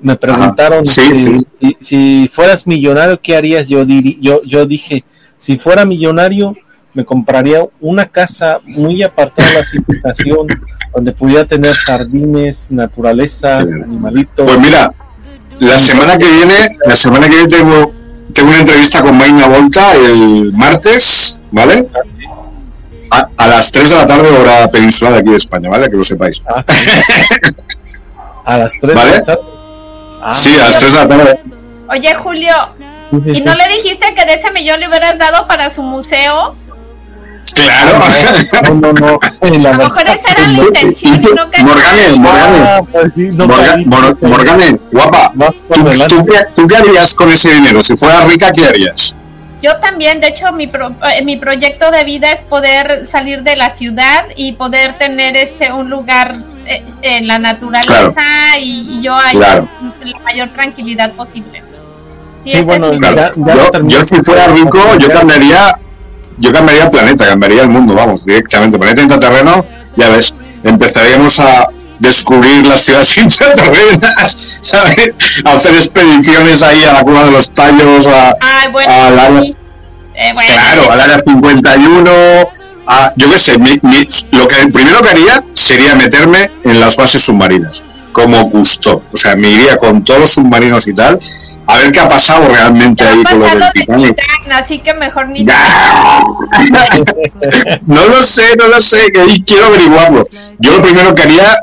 me 0.00 0.16
preguntaron 0.16 0.84
Si, 0.86 2.30
fueras 2.32 2.66
millonario, 2.66 3.20
¿qué 3.20 3.36
harías? 3.36 3.68
Yo, 3.68 3.84
yo, 3.84 4.42
yo 4.44 4.66
dije, 4.66 5.04
si 5.38 5.58
fuera 5.58 5.84
millonario, 5.84 6.54
me 6.94 7.04
compraría 7.04 7.64
una 7.80 8.06
casa 8.06 8.60
muy 8.64 9.02
apartada 9.02 9.48
de 9.48 9.54
la 9.54 9.64
civilización, 9.64 10.46
donde 10.94 11.12
pudiera 11.12 11.44
tener 11.44 11.74
jardines, 11.74 12.70
naturaleza, 12.70 13.58
animalitos. 13.58 14.46
Pues 14.46 14.58
mira, 14.58 14.92
la 15.58 15.78
semana 15.78 16.18
que 16.18 16.30
viene, 16.30 16.54
la 16.84 16.96
semana 16.96 17.28
que 17.28 17.36
viene 17.36 17.48
tengo, 17.48 17.92
tengo 18.34 18.48
una 18.50 18.60
entrevista 18.60 19.02
con 19.02 19.16
Maina 19.16 19.46
Volta 19.46 19.94
el 19.94 20.52
martes, 20.52 21.40
¿vale? 21.50 21.86
A, 23.10 23.46
las 23.46 23.70
3 23.70 23.90
de 23.90 23.96
la 23.96 24.06
tarde, 24.06 24.30
hora 24.30 24.70
peninsular 24.70 25.12
de 25.12 25.18
aquí 25.20 25.30
de 25.30 25.36
España, 25.36 25.68
¿vale? 25.68 25.90
Que 25.90 25.96
lo 25.96 26.02
sepáis. 26.02 26.42
Ah, 26.46 26.64
a 28.44 28.56
las 28.56 28.72
3 28.80 28.94
¿Vale? 28.94 29.10
de 29.10 29.18
la 29.18 29.24
tarde. 29.24 29.42
Ah, 30.22 30.34
sí, 30.34 30.50
a 30.54 30.70
las 30.70 30.78
3 30.78 30.92
de 30.92 30.98
la 30.98 31.08
tarde. 31.08 31.40
Oye, 31.90 32.14
Julio, 32.14 32.54
¿y 33.12 33.40
no 33.42 33.54
le 33.54 33.68
dijiste 33.68 34.14
que 34.14 34.24
de 34.24 34.34
ese 34.34 34.50
millón 34.50 34.80
le 34.80 34.88
hubieras 34.88 35.18
dado 35.18 35.46
para 35.46 35.68
su 35.68 35.82
museo? 35.82 36.54
Claro. 37.54 38.72
No, 38.74 38.74
no, 38.74 38.92
no. 38.92 39.20
A 39.40 39.48
lo 39.48 39.74
mejor 39.74 40.08
esa 40.08 40.32
era 40.32 40.46
la 40.46 40.64
intención 40.64 41.22
y 41.22 41.34
no 41.34 41.50
que. 41.50 41.62
Morgane, 41.62 42.16
Morgane. 42.16 42.58
Ah, 42.60 42.80
pues 42.90 44.22
Morgane, 44.22 44.80
guapa. 44.92 45.32
¿tú, 46.08 46.26
tú, 46.54 46.66
qué, 46.68 46.76
harías 46.76 47.14
con 47.14 47.30
ese 47.30 47.54
dinero? 47.54 47.82
Si 47.82 47.96
fueras 47.96 48.26
rica, 48.28 48.52
¿qué 48.52 48.66
harías? 48.66 49.14
Yo 49.62 49.76
también, 49.76 50.20
de 50.20 50.28
hecho, 50.28 50.52
mi, 50.52 50.66
pro, 50.66 50.92
eh, 51.16 51.24
mi 51.24 51.36
proyecto 51.36 51.92
de 51.92 52.02
vida 52.02 52.32
es 52.32 52.42
poder 52.42 53.06
salir 53.06 53.44
de 53.44 53.54
la 53.54 53.70
ciudad 53.70 54.26
y 54.34 54.52
poder 54.54 54.98
tener 54.98 55.36
este 55.36 55.72
un 55.72 55.88
lugar 55.88 56.34
eh, 56.66 56.84
en 57.02 57.28
la 57.28 57.38
naturaleza 57.38 58.22
y, 58.60 59.00
yo 59.02 59.14
ahí 59.14 59.38
la 59.38 60.18
mayor 60.24 60.48
tranquilidad 60.52 61.12
posible. 61.12 61.62
Sí, 62.44 62.60
bueno, 62.62 62.92
yo, 62.92 63.82
yo, 63.84 64.02
si 64.02 64.20
fuera 64.20 64.48
rico, 64.48 64.80
yo 64.98 65.08
cambiaría 65.10 65.78
yo 66.38 66.52
cambiaría 66.52 66.84
el 66.84 66.90
planeta, 66.90 67.26
cambiaría 67.26 67.62
el 67.62 67.68
mundo, 67.68 67.94
vamos, 67.94 68.24
directamente. 68.24 68.78
Planeta 68.78 69.02
intraterreno, 69.02 69.64
ya 69.96 70.08
ves, 70.08 70.34
empezaríamos 70.62 71.38
a 71.40 71.68
descubrir 71.98 72.66
las 72.66 72.82
ciudades 72.82 73.16
intraterrenas, 73.16 74.60
¿sabes? 74.62 75.12
A 75.44 75.52
hacer 75.52 75.74
expediciones 75.74 76.62
ahí 76.62 76.82
a 76.84 76.92
la 76.92 77.02
cueva 77.02 77.24
de 77.24 77.30
los 77.30 77.52
tallos, 77.52 78.06
a, 78.06 78.30
al 78.30 79.18
área, 79.18 79.40
eh, 79.42 80.34
claro, 80.34 80.90
al 80.90 81.00
área 81.00 81.18
51. 81.18 82.10
A, 82.84 83.12
yo 83.14 83.30
qué 83.30 83.38
sé, 83.38 83.52
lo 84.32 84.48
que 84.48 84.56
primero 84.72 85.00
que 85.02 85.08
haría 85.08 85.44
sería 85.52 85.94
meterme 85.94 86.50
en 86.64 86.80
las 86.80 86.96
bases 86.96 87.22
submarinas 87.22 87.84
como 88.12 88.42
gusto. 88.50 89.02
O 89.12 89.16
sea, 89.16 89.36
me 89.36 89.48
iría 89.48 89.76
con 89.76 90.04
todos 90.04 90.20
los 90.20 90.30
submarinos 90.30 90.86
y 90.88 90.94
tal 90.94 91.18
a 91.66 91.78
ver 91.78 91.92
qué 91.92 92.00
ha 92.00 92.08
pasado 92.08 92.48
realmente 92.48 93.04
ahí 93.04 93.22
con 93.22 93.40
los 93.40 93.52
del 93.52 93.70
Titanic. 93.72 94.18
así 94.52 94.80
que 94.80 94.94
mejor 94.94 95.28
ni. 95.28 95.44
no 97.86 98.08
lo 98.08 98.22
sé, 98.22 98.56
no 98.56 98.68
lo 98.68 98.80
sé, 98.80 99.12
que 99.12 99.42
quiero 99.44 99.66
averiguarlo. 99.66 100.26
Yo 100.58 100.72
lo 100.72 100.82
primero 100.82 101.14
que 101.14 101.22
haría, 101.22 101.56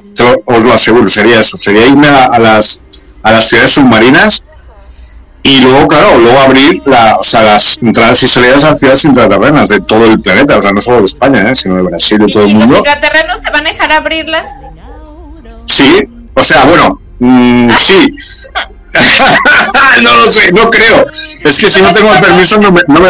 os 0.45 0.63
lo 0.63 0.73
aseguro, 0.73 1.09
sería 1.09 1.39
eso, 1.39 1.57
sería 1.57 1.87
irme 1.87 2.07
a, 2.07 2.37
las 2.39 2.81
a 3.23 3.31
las 3.31 3.49
ciudades 3.49 3.71
submarinas 3.71 4.45
y 5.41 5.61
luego, 5.61 5.87
claro, 5.87 6.17
luego 6.17 6.37
abrir 6.39 6.81
la, 6.85 7.17
o 7.17 7.23
sea, 7.23 7.43
las 7.43 7.81
entradas 7.81 8.21
y 8.23 8.27
salidas 8.27 8.63
a 8.65 8.75
ciudades 8.75 9.05
intraterrenas 9.05 9.69
de 9.69 9.79
todo 9.79 10.05
el 10.05 10.19
planeta, 10.19 10.57
o 10.57 10.61
sea, 10.61 10.71
no 10.71 10.81
solo 10.81 10.99
de 10.99 11.05
España, 11.05 11.49
¿eh? 11.49 11.55
sino 11.55 11.77
de 11.77 11.83
Brasil, 11.83 12.17
de 12.17 12.27
todo 12.27 12.43
el 12.43 12.55
mundo. 12.55 12.75
¿Los 12.75 12.79
intraterrenos 12.79 13.41
te 13.41 13.49
van 13.49 13.65
a 13.65 13.71
dejar 13.71 13.91
abrirlas? 13.93 14.47
Sí, 15.65 16.09
o 16.33 16.43
sea, 16.43 16.65
bueno, 16.65 16.99
mm, 17.19 17.69
sí, 17.77 18.15
no 20.03 20.15
lo 20.15 20.27
sé, 20.27 20.51
no 20.51 20.69
creo. 20.69 21.05
Es 21.43 21.57
que 21.57 21.69
si 21.69 21.81
no 21.81 21.93
tengo 21.93 22.13
el 22.13 22.21
permiso 22.21 22.57
no 22.57 22.71
me, 22.71 22.81
no 22.87 22.99
me, 22.99 23.09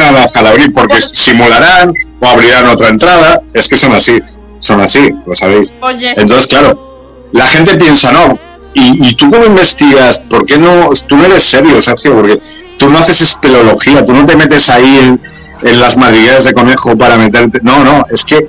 van, 0.00 0.16
a, 0.16 0.20
dejar 0.20 0.46
abrir 0.46 0.72
porque 0.72 1.00
simularán 1.00 1.92
o 2.20 2.26
abrirán 2.26 2.66
otra 2.66 2.88
entrada. 2.88 3.40
Es 3.54 3.68
que 3.68 3.76
son 3.76 3.92
así, 3.92 4.20
son 4.58 4.80
así, 4.80 5.10
lo 5.26 5.34
sabéis. 5.34 5.74
Entonces, 6.16 6.48
claro, 6.48 7.26
la 7.32 7.46
gente 7.46 7.76
piensa, 7.76 8.12
no. 8.12 8.38
¿Y, 8.74 9.08
¿Y 9.08 9.14
tú 9.14 9.30
cómo 9.30 9.44
investigas? 9.44 10.22
¿Por 10.28 10.46
qué 10.46 10.58
no? 10.58 10.90
Tú 11.08 11.16
no 11.16 11.24
eres 11.24 11.42
serio, 11.42 11.80
Sergio, 11.80 12.14
porque 12.14 12.40
tú 12.78 12.88
no 12.88 12.98
haces 12.98 13.20
espeleología, 13.20 14.04
tú 14.04 14.12
no 14.12 14.24
te 14.24 14.36
metes 14.36 14.68
ahí 14.70 14.96
en, 14.98 15.20
en 15.62 15.80
las 15.80 15.96
madrigueras 15.96 16.44
de 16.44 16.52
conejo 16.52 16.96
para 16.96 17.16
meterte. 17.16 17.58
No, 17.62 17.84
no, 17.84 18.04
es 18.10 18.24
que 18.24 18.48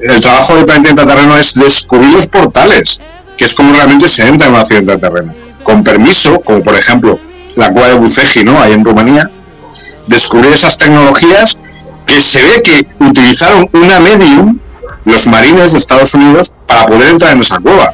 el 0.00 0.20
trabajo 0.20 0.54
del 0.54 0.64
planeta 0.64 0.90
intraterreno 0.90 1.36
es 1.36 1.54
descubrir 1.54 2.10
los 2.12 2.26
portales, 2.28 3.00
que 3.36 3.44
es 3.44 3.54
como 3.54 3.72
realmente 3.72 4.08
se 4.08 4.26
entra 4.26 4.48
en 4.48 4.54
una 4.54 4.64
ciudad 4.64 4.80
intraterrena. 4.80 5.34
Con 5.68 5.84
permiso, 5.84 6.40
como 6.40 6.62
por 6.62 6.74
ejemplo 6.74 7.20
la 7.54 7.70
cueva 7.70 7.88
de 7.88 7.96
Bufeji, 7.96 8.42
¿no? 8.42 8.58
Ahí 8.58 8.72
en 8.72 8.82
Rumanía, 8.82 9.30
descubrir 10.06 10.50
esas 10.50 10.78
tecnologías 10.78 11.58
que 12.06 12.22
se 12.22 12.42
ve 12.42 12.62
que 12.62 12.88
utilizaron 13.04 13.68
una 13.74 14.00
medium 14.00 14.58
los 15.04 15.26
marines 15.26 15.72
de 15.72 15.78
Estados 15.78 16.14
Unidos 16.14 16.54
para 16.66 16.86
poder 16.86 17.10
entrar 17.10 17.32
en 17.34 17.40
esa 17.40 17.58
cueva. 17.58 17.92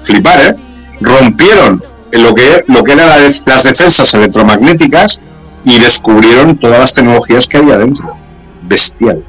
Flipar, 0.00 0.40
¿eh? 0.40 0.54
Rompieron 1.00 1.84
lo 2.10 2.34
que, 2.34 2.64
lo 2.66 2.82
que 2.82 2.92
eran 2.92 3.08
las 3.08 3.62
defensas 3.62 4.12
electromagnéticas 4.14 5.20
y 5.64 5.78
descubrieron 5.78 6.58
todas 6.58 6.80
las 6.80 6.92
tecnologías 6.92 7.46
que 7.46 7.58
había 7.58 7.78
dentro. 7.78 8.16
Bestial. 8.62 9.22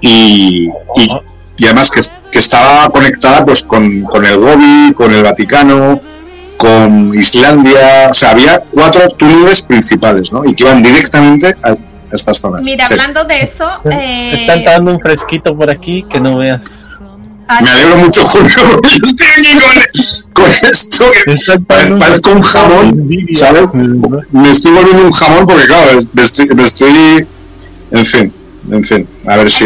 Y, 0.00 0.68
y, 0.96 1.64
además 1.64 1.92
que, 1.92 2.00
que, 2.32 2.40
estaba 2.40 2.88
conectada 2.90 3.44
pues 3.44 3.62
con, 3.62 4.02
con 4.02 4.26
el 4.26 4.36
Gobi, 4.36 4.92
con 4.96 5.14
el 5.14 5.22
Vaticano, 5.22 6.00
con 6.56 7.12
Islandia, 7.14 8.08
o 8.10 8.14
sea, 8.14 8.30
había 8.30 8.62
cuatro 8.72 9.08
túneles 9.10 9.62
principales, 9.62 10.32
¿no? 10.32 10.44
Y 10.44 10.54
que 10.54 10.64
iban 10.64 10.82
directamente 10.82 11.48
a, 11.62 11.72
estas 12.12 12.38
zonas. 12.38 12.62
Mira, 12.62 12.86
hablando 12.86 13.24
de 13.24 13.40
eso... 13.40 13.68
Eh... 13.90 14.42
Están 14.42 14.64
dando 14.64 14.92
un 14.92 15.00
fresquito 15.00 15.56
por 15.56 15.70
aquí 15.70 16.04
que 16.08 16.20
no 16.20 16.38
veas. 16.38 16.88
Ah, 17.48 17.60
me 17.60 17.70
alegro 17.70 17.96
mucho, 17.96 18.24
Julio, 18.24 18.48
yo 18.48 19.08
estoy 19.08 19.26
aquí 19.26 19.58
con, 20.32 20.44
con 20.44 20.52
esto 20.70 21.04
que 21.24 21.60
parezco 21.60 22.32
un 22.32 22.42
jamón, 22.42 23.10
¿sabes? 23.32 23.74
Me 23.74 24.50
estoy 24.50 24.72
volviendo 24.72 25.04
un 25.04 25.12
jamón 25.12 25.46
porque, 25.46 25.66
claro, 25.66 25.98
me 26.12 26.22
estoy, 26.22 26.46
me 26.48 26.62
estoy 26.62 27.26
en 27.90 28.04
fin, 28.04 28.32
en 28.70 28.84
fin, 28.84 29.08
a 29.26 29.36
ver 29.36 29.50
si... 29.50 29.64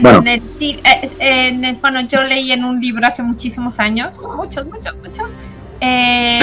bueno. 0.00 0.22
Eh, 0.24 1.78
bueno, 1.80 2.00
yo 2.02 2.22
leí 2.24 2.52
en 2.52 2.64
un 2.64 2.80
libro 2.80 3.06
hace 3.06 3.22
muchísimos 3.22 3.80
años, 3.80 4.20
muchos, 4.36 4.66
muchos, 4.66 4.94
muchos, 5.02 5.34
eh, 5.80 6.40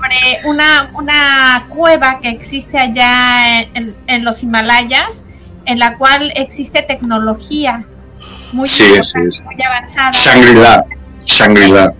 sobre 0.00 0.48
una, 0.48 0.90
una 0.94 1.66
cueva 1.68 2.20
que 2.20 2.30
existe 2.30 2.78
allá 2.78 3.60
en, 3.74 4.24
los 4.24 4.42
Himalayas, 4.42 5.24
en 5.66 5.78
la 5.78 5.96
cual 5.96 6.32
existe 6.34 6.82
tecnología 6.82 7.84
muy, 8.52 8.68
avanzada. 9.64 10.10
Shangri-La. 10.12 10.84
Shangri-La. 11.24 11.94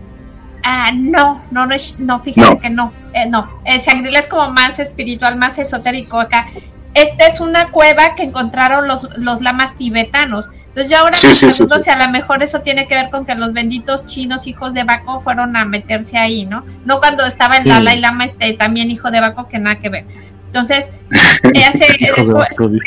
Ah, 0.62 0.90
no, 0.94 1.40
no, 1.50 1.66
no, 1.66 1.74
no 1.98 2.20
fíjate 2.20 2.58
que 2.58 2.70
no. 2.70 2.92
Eh, 3.12 3.28
no, 3.28 3.60
eh, 3.64 3.78
Shangri-La 3.78 4.20
es 4.20 4.28
como 4.28 4.50
más 4.50 4.78
espiritual, 4.78 5.36
más 5.36 5.58
esotérico 5.58 6.20
acá. 6.20 6.46
Esta 6.94 7.26
es 7.26 7.40
una 7.40 7.70
cueva 7.70 8.14
que 8.16 8.24
encontraron 8.24 8.88
los, 8.88 9.08
los 9.16 9.40
lamas 9.40 9.76
tibetanos. 9.76 10.50
Entonces 10.66 10.90
yo 10.90 10.98
ahora 10.98 11.16
me 11.22 11.34
pregunto 11.34 11.78
si 11.78 11.90
a 11.90 11.98
lo 11.98 12.12
mejor 12.12 12.42
eso 12.42 12.60
tiene 12.60 12.86
que 12.86 12.94
ver 12.94 13.10
con 13.10 13.26
que 13.26 13.34
los 13.34 13.52
benditos 13.52 14.06
chinos 14.06 14.46
hijos 14.46 14.72
de 14.72 14.84
Baco 14.84 15.20
fueron 15.20 15.56
a 15.56 15.64
meterse 15.64 16.16
ahí, 16.16 16.46
¿no? 16.46 16.64
No 16.84 17.00
cuando 17.00 17.26
estaba 17.26 17.56
el 17.56 17.64
Dalai 17.64 17.98
Lama 17.98 18.24
este 18.24 18.52
también 18.52 18.90
hijo 18.90 19.10
de 19.10 19.20
Baco 19.20 19.48
que 19.48 19.58
nada 19.58 19.80
que 19.80 19.88
ver. 19.88 20.04
Entonces, 20.46 20.90
hace, 21.10 21.86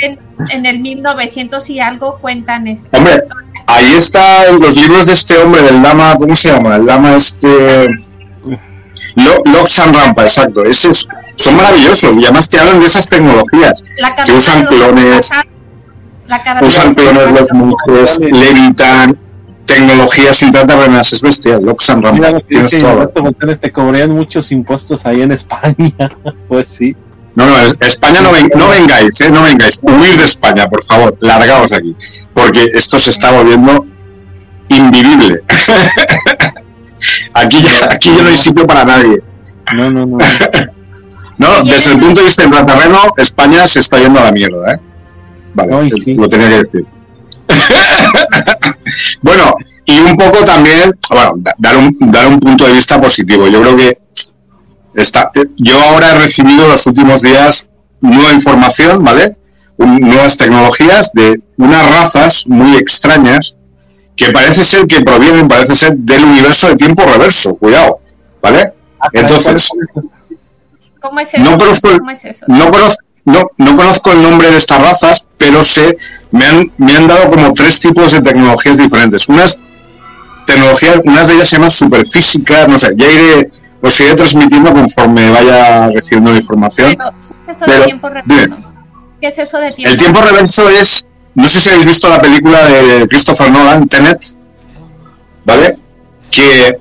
en, 0.02 0.20
en, 0.50 0.66
el 0.66 0.80
1900 0.80 1.70
y 1.70 1.80
algo 1.80 2.20
cuentan 2.20 2.68
eso. 2.68 2.90
Hombre, 2.92 3.22
ahí 3.68 3.94
está 3.98 4.48
en 4.48 4.60
los 4.60 4.76
libros 4.76 5.08
de 5.08 5.14
este 5.14 5.38
hombre, 5.38 5.62
del 5.62 5.82
Lama, 5.82 6.16
¿cómo 6.18 6.36
se 6.36 6.52
llama? 6.52 6.76
El 6.76 6.86
Lama 6.86 7.16
este... 7.16 7.88
Loksan 9.46 9.94
Rampa, 9.94 10.24
exacto. 10.24 10.64
Esos 10.66 11.08
son 11.36 11.56
maravillosos 11.56 12.18
y 12.18 12.24
además 12.24 12.50
te 12.50 12.60
hablan 12.60 12.80
de 12.80 12.86
esas 12.86 13.08
tecnologías 13.08 13.84
que 14.26 14.34
usan 14.34 14.66
clones 14.66 15.32
usan 16.62 16.94
clones 16.94 17.32
los 17.32 17.54
monjes, 17.54 18.20
levitan, 18.20 19.18
tecnologías 19.66 20.42
intraterrenas, 20.42 21.14
es 21.14 21.22
bestial, 21.22 21.64
Loxan 21.64 22.02
Rampa, 22.02 22.40
tienes 22.48 22.72
todo. 22.72 23.08
Te 23.60 23.72
cobran 23.72 24.12
muchos 24.12 24.52
impuestos 24.52 25.06
ahí 25.06 25.22
en 25.22 25.32
España, 25.32 25.94
pues 26.48 26.70
sí. 26.70 26.96
No, 27.36 27.48
no, 27.48 27.56
España 27.80 28.22
no, 28.22 28.32
no 28.58 28.70
vengáis, 28.70 29.20
eh, 29.22 29.32
no 29.32 29.42
vengáis, 29.42 29.80
huir 29.82 30.18
de 30.18 30.24
España, 30.24 30.68
por 30.68 30.84
favor, 30.84 31.16
largaos 31.22 31.72
aquí, 31.72 31.96
porque 32.32 32.68
esto 32.74 33.00
se 33.00 33.10
está 33.10 33.32
volviendo 33.32 33.88
invivible. 34.70 35.42
aquí, 37.34 37.62
ya, 37.62 37.90
aquí 37.92 38.12
ya 38.16 38.24
no 38.24 38.30
hay 38.30 38.38
sitio 38.38 38.66
para 38.66 38.84
nadie. 38.84 39.22
No, 39.74 39.92
no, 39.92 40.06
no. 40.06 40.18
no, 41.38 41.64
desde 41.64 41.94
el 41.94 42.00
punto 42.00 42.22
de 42.22 42.26
vista 42.26 42.44
intraterreno, 42.44 43.00
España 43.18 43.68
se 43.68 43.80
está 43.80 44.00
yendo 44.00 44.20
a 44.20 44.26
la 44.26 44.32
mierda, 44.32 44.74
¿eh? 44.74 44.80
Vale, 45.54 45.90
lo 46.06 46.30
tenía 46.30 46.50
que 46.50 46.64
decir. 46.64 46.86
bueno, 49.22 49.56
y 49.86 50.00
un 50.00 50.16
poco 50.16 50.44
también, 50.46 50.98
bueno, 51.10 51.34
dar 51.58 51.78
un, 51.78 51.98
dar 52.00 52.28
un 52.28 52.40
punto 52.40 52.66
de 52.66 52.74
vista 52.74 53.00
positivo. 53.00 53.48
Yo 53.48 53.62
creo 53.62 53.78
que 53.78 53.98
está, 54.96 55.32
yo 55.58 55.80
ahora 55.82 56.12
he 56.12 56.20
recibido 56.20 56.68
los 56.68 56.88
últimos 56.88 57.22
días 57.22 57.70
nueva 58.02 58.34
información, 58.34 59.04
¿vale? 59.04 59.38
nuevas 59.78 60.38
tecnologías 60.38 61.12
de 61.14 61.42
unas 61.58 61.90
razas 61.90 62.46
muy 62.48 62.76
extrañas 62.76 63.56
que 64.16 64.32
parece 64.32 64.64
ser 64.64 64.86
que 64.88 65.02
provienen, 65.02 65.48
parece 65.48 65.76
ser 65.76 65.98
del 65.98 66.24
universo 66.24 66.68
de 66.68 66.76
tiempo 66.76 67.04
reverso, 67.04 67.56
cuidado, 67.56 68.00
¿vale? 68.42 68.74
Ah, 69.00 69.10
Entonces, 69.12 69.70
¿cómo 71.00 71.20
es 71.20 71.34
eso? 71.34 71.44
No 71.44 71.58
conozco, 71.58 71.90
¿Cómo 71.98 72.12
es 72.12 72.26
eso? 72.26 72.46
No 72.48 72.72
conozco, 72.72 73.04
no, 73.26 73.48
no 73.58 73.76
conozco 73.76 74.12
el 74.12 74.22
nombre 74.22 74.52
de 74.52 74.58
estas 74.58 74.82
razas, 74.82 75.26
pero 75.38 75.64
sé, 75.64 75.98
me 76.32 76.46
han, 76.46 76.72
me 76.78 76.96
han 76.96 77.08
dado 77.08 77.30
como 77.30 77.54
tres 77.54 77.80
tipos 77.80 78.12
de 78.12 78.22
tecnologías 78.22 78.78
diferentes. 78.78 79.28
Unas 79.30 79.60
tecnologías, 80.46 81.00
unas 81.04 81.28
de 81.28 81.36
ellas 81.36 81.50
se 81.50 81.56
llaman 81.56 81.72
superfísica, 81.72 82.68
no 82.68 82.78
sé, 82.78 82.94
ya 82.96 83.06
iré, 83.10 83.52
os 83.82 84.00
iré 84.00 84.16
transmitiendo 84.16 84.74
conforme 84.74 85.30
vaya 85.30 85.90
recibiendo 85.90 86.32
la 86.32 86.38
información. 86.38 86.96
¿Qué 87.46 87.52
es 87.52 87.62
eso 87.62 87.72
de 87.72 87.86
tiempo 87.86 88.10
reverso? 88.10 88.58
¿Qué 89.20 89.28
es 89.28 89.38
eso 89.38 89.58
de 89.58 89.72
tiempo? 89.72 89.92
El 89.92 89.98
tiempo 89.98 90.22
reverso 90.22 90.70
es, 90.70 91.08
no 91.36 91.48
sé 91.48 91.60
si 91.60 91.70
habéis 91.70 91.86
visto 91.86 92.10
la 92.10 92.22
película 92.22 92.64
de 92.66 93.08
Christopher 93.08 93.52
Nolan, 93.52 93.88
Tenet, 93.88 94.36
¿vale? 95.46 95.78
Que 96.30 96.78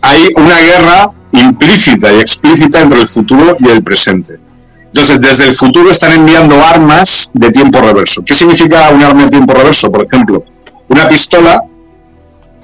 hay 0.00 0.28
una 0.36 0.60
guerra 0.60 1.12
implícita 1.32 2.12
y 2.12 2.20
explícita 2.20 2.80
entre 2.80 3.00
el 3.00 3.08
futuro 3.08 3.56
y 3.58 3.68
el 3.68 3.82
presente. 3.82 4.38
Entonces, 4.84 5.20
desde 5.20 5.48
el 5.48 5.54
futuro 5.54 5.90
están 5.90 6.12
enviando 6.12 6.62
armas 6.64 7.30
de 7.34 7.50
tiempo 7.50 7.80
reverso. 7.80 8.24
¿Qué 8.24 8.34
significa 8.34 8.88
un 8.90 9.02
arma 9.02 9.24
de 9.24 9.28
tiempo 9.28 9.52
reverso? 9.52 9.90
Por 9.90 10.06
ejemplo, 10.06 10.44
una 10.88 11.08
pistola 11.08 11.62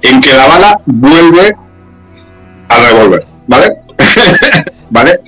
en 0.01 0.21
que 0.21 0.33
la 0.33 0.47
bala 0.47 0.81
vuelve 0.85 1.55
al 2.69 2.85
revólver, 2.85 3.25
¿vale? 3.47 3.77
¿Vale? 4.89 5.19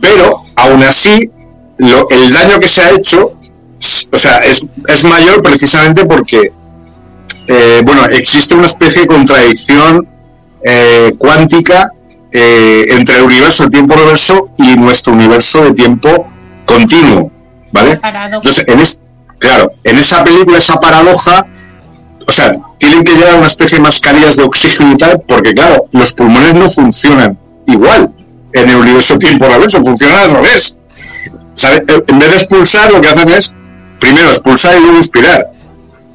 Pero, 0.00 0.44
aún 0.56 0.82
así, 0.82 1.30
el 1.78 2.32
daño 2.32 2.58
que 2.58 2.68
se 2.68 2.82
ha 2.82 2.90
hecho, 2.90 3.38
o 4.10 4.18
sea, 4.18 4.38
es, 4.38 5.04
mayor 5.04 5.42
precisamente 5.42 6.04
porque, 6.04 6.52
eh, 7.46 7.82
bueno, 7.84 8.04
existe 8.06 8.54
una 8.54 8.66
especie 8.66 9.02
de 9.02 9.08
contradicción 9.08 10.08
eh, 10.62 11.12
cuántica 11.18 11.90
eh, 12.32 12.86
entre 12.90 13.18
el 13.18 13.24
universo 13.24 13.64
de 13.64 13.70
tiempo 13.70 13.94
reverso 13.94 14.50
y 14.58 14.76
nuestro 14.76 15.12
universo 15.12 15.62
de 15.62 15.72
tiempo 15.72 16.26
continuo, 16.66 17.30
¿vale? 17.72 18.00
Entonces, 18.02 18.64
en 18.66 18.80
claro, 19.38 19.72
en 19.84 19.98
esa 19.98 20.24
película, 20.24 20.58
esa 20.58 20.80
paradoja, 20.80 21.46
o 22.26 22.32
sea, 22.32 22.52
tienen 22.78 23.04
que 23.04 23.12
llevar 23.14 23.36
una 23.36 23.46
especie 23.46 23.78
de 23.78 23.82
mascarillas 23.82 24.36
de 24.36 24.44
oxígeno 24.44 24.92
y 24.92 24.96
tal, 24.96 25.22
porque 25.26 25.52
claro, 25.52 25.86
los 25.92 26.12
pulmones 26.12 26.54
no 26.54 26.70
funcionan 26.70 27.38
igual 27.66 28.12
en 28.52 28.70
el 28.70 28.76
universo 28.76 29.14
de 29.14 29.20
tiempo 29.20 29.46
reverso, 29.46 29.82
funcionan 29.82 30.18
al 30.18 30.30
revés. 30.30 30.78
En 32.08 32.18
vez 32.18 32.30
de 32.30 32.36
expulsar, 32.36 32.92
lo 32.92 33.00
que 33.00 33.08
hacen 33.08 33.28
es 33.28 33.52
primero 34.04 34.28
expulsar 34.28 34.76
y 34.76 34.80
luego 34.80 34.96
inspirar. 34.98 35.50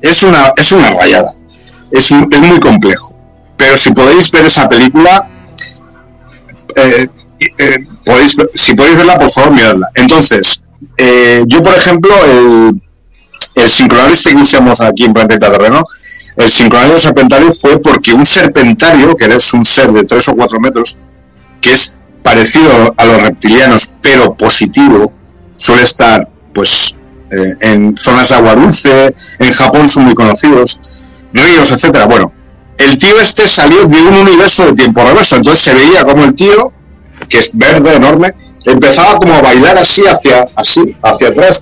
Es 0.01 0.23
una, 0.23 0.53
es 0.55 0.71
una 0.71 0.91
rayada. 0.91 1.33
Es, 1.91 2.11
es 2.11 2.41
muy 2.41 2.59
complejo. 2.59 3.15
Pero 3.57 3.77
si 3.77 3.91
podéis 3.91 4.31
ver 4.31 4.45
esa 4.45 4.69
película, 4.69 5.27
eh, 6.75 7.09
eh, 7.39 7.77
podéis, 8.05 8.37
si 8.53 8.75
podéis 8.75 8.97
verla, 8.97 9.17
por 9.17 9.31
favor, 9.31 9.51
miradla. 9.51 9.89
Entonces, 9.95 10.61
eh, 10.97 11.43
yo, 11.47 11.63
por 11.63 11.73
ejemplo, 11.73 12.13
el, 12.25 12.81
el 13.55 13.69
sincronario 13.69 14.13
este 14.13 14.31
que 14.31 14.41
usamos 14.41 14.79
aquí 14.81 15.05
en 15.05 15.13
Planeta 15.13 15.51
Terreno, 15.51 15.83
el 16.37 16.49
sincronario 16.49 16.97
serpentario 16.99 17.51
fue 17.51 17.81
porque 17.81 18.13
un 18.13 18.25
serpentario, 18.25 19.15
que 19.15 19.25
es 19.25 19.53
un 19.53 19.65
ser 19.65 19.91
de 19.91 20.03
3 20.03 20.29
o 20.29 20.35
4 20.35 20.59
metros, 20.59 20.97
que 21.59 21.73
es 21.73 21.95
parecido 22.23 22.93
a 22.95 23.05
los 23.05 23.21
reptilianos, 23.21 23.93
pero 24.01 24.35
positivo, 24.35 25.11
suele 25.57 25.81
estar 25.81 26.29
pues 26.53 26.95
en 27.31 27.97
zonas 27.97 28.29
de 28.29 28.35
agua 28.35 28.55
dulce, 28.55 29.15
en 29.39 29.53
Japón 29.53 29.89
son 29.89 30.05
muy 30.05 30.15
conocidos, 30.15 30.79
ríos, 31.33 31.71
etcétera. 31.71 32.05
Bueno, 32.05 32.31
el 32.77 32.97
tío 32.97 33.19
este 33.19 33.47
salió 33.47 33.85
de 33.85 34.01
un 34.01 34.15
universo 34.15 34.65
de 34.65 34.73
tiempo 34.73 35.03
reverso, 35.03 35.35
entonces 35.35 35.63
se 35.63 35.73
veía 35.73 36.03
como 36.03 36.23
el 36.23 36.33
tío, 36.33 36.73
que 37.27 37.39
es 37.39 37.51
verde, 37.53 37.95
enorme, 37.95 38.33
empezaba 38.65 39.17
como 39.17 39.33
a 39.33 39.41
bailar 39.41 39.77
así 39.77 40.05
hacia, 40.07 40.45
así, 40.55 40.95
hacia 41.01 41.27
atrás, 41.29 41.61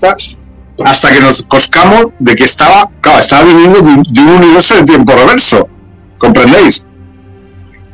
hasta 0.84 1.12
que 1.12 1.20
nos 1.20 1.44
coscamos 1.44 2.06
de 2.18 2.34
que 2.34 2.44
estaba, 2.44 2.84
claro, 3.00 3.18
estaba 3.18 3.44
viniendo 3.44 3.80
de, 3.80 4.02
de 4.08 4.20
un 4.20 4.28
universo 4.28 4.74
de 4.74 4.84
tiempo 4.84 5.12
reverso. 5.12 5.68
¿Comprendéis? 6.18 6.84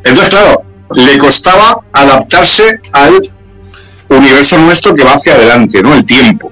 Entonces, 0.03 0.31
claro, 0.31 0.63
le 0.95 1.19
costaba 1.19 1.75
adaptarse 1.93 2.81
al 2.93 3.21
universo 4.09 4.59
nuestro 4.59 4.95
que 4.95 5.05
va 5.05 5.15
hacia 5.15 5.35
adelante, 5.35 5.83
¿no? 5.83 5.95
El 5.95 6.05
tiempo. 6.05 6.51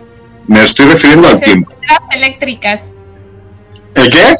Me 0.52 0.62
estoy 0.62 0.86
refiriendo 0.86 1.28
al 1.28 1.40
tiempo. 1.40 1.70
Escaleras 1.72 2.16
eléctricas. 2.16 2.92
¿El 3.94 4.10
qué? 4.10 4.36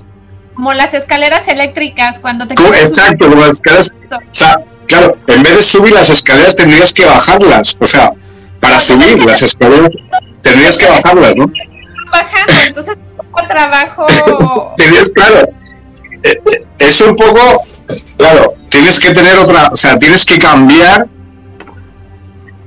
Como 0.55 0.75
las 0.75 0.95
escaleras 0.95 1.49
eléctricas 1.49 2.21
cuando 2.21 2.47
te 2.47 2.55
exacto, 2.55 3.29
como 3.29 3.41
las 3.41 3.57
escaleras. 3.57 3.95
O 4.11 4.35
sea, 4.35 4.57
claro, 4.87 5.17
en 5.27 5.43
vez 5.43 5.57
de 5.57 5.63
subir 5.63 5.93
las 5.93 6.11
escaleras 6.11 6.55
tendrías 6.55 6.93
que 6.93 7.07
bajarlas. 7.07 7.77
O 7.81 7.87
sea, 7.87 8.13
para 8.61 8.79
subir 8.81 9.25
las 9.25 9.43
escaleras 9.43 9.93
tendrías 10.43 10.77
que 10.77 10.87
bajarlas, 10.87 11.37
¿no? 11.37 11.51
bajando, 12.13 12.53
entonces 12.67 12.97
trabajo. 13.49 14.07
Tienes, 14.77 15.13
claro, 15.13 15.49
eh, 16.23 16.41
eh, 16.53 16.67
es 16.79 17.01
un 17.01 17.17
poco, 17.17 17.61
claro, 18.17 18.55
tienes 18.69 19.01
que 19.01 19.11
tener 19.11 19.39
otra, 19.39 19.69
o 19.69 19.77
sea, 19.77 19.99
tienes 19.99 20.25
que 20.25 20.39
cambiar 20.39 21.09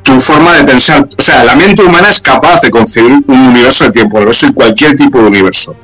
tu 0.05 0.21
forma 0.21 0.53
de 0.53 0.63
pensar. 0.63 1.09
O 1.17 1.21
sea, 1.21 1.43
la 1.43 1.55
mente 1.55 1.83
humana 1.83 2.09
es 2.09 2.21
capaz 2.21 2.61
de 2.61 2.69
concebir 2.69 3.23
un 3.27 3.39
universo 3.39 3.85
de 3.85 3.91
tiempo 3.91 4.19
y 4.21 4.53
cualquier 4.53 4.95
tipo 4.95 5.19
de 5.19 5.25
universo, 5.25 5.75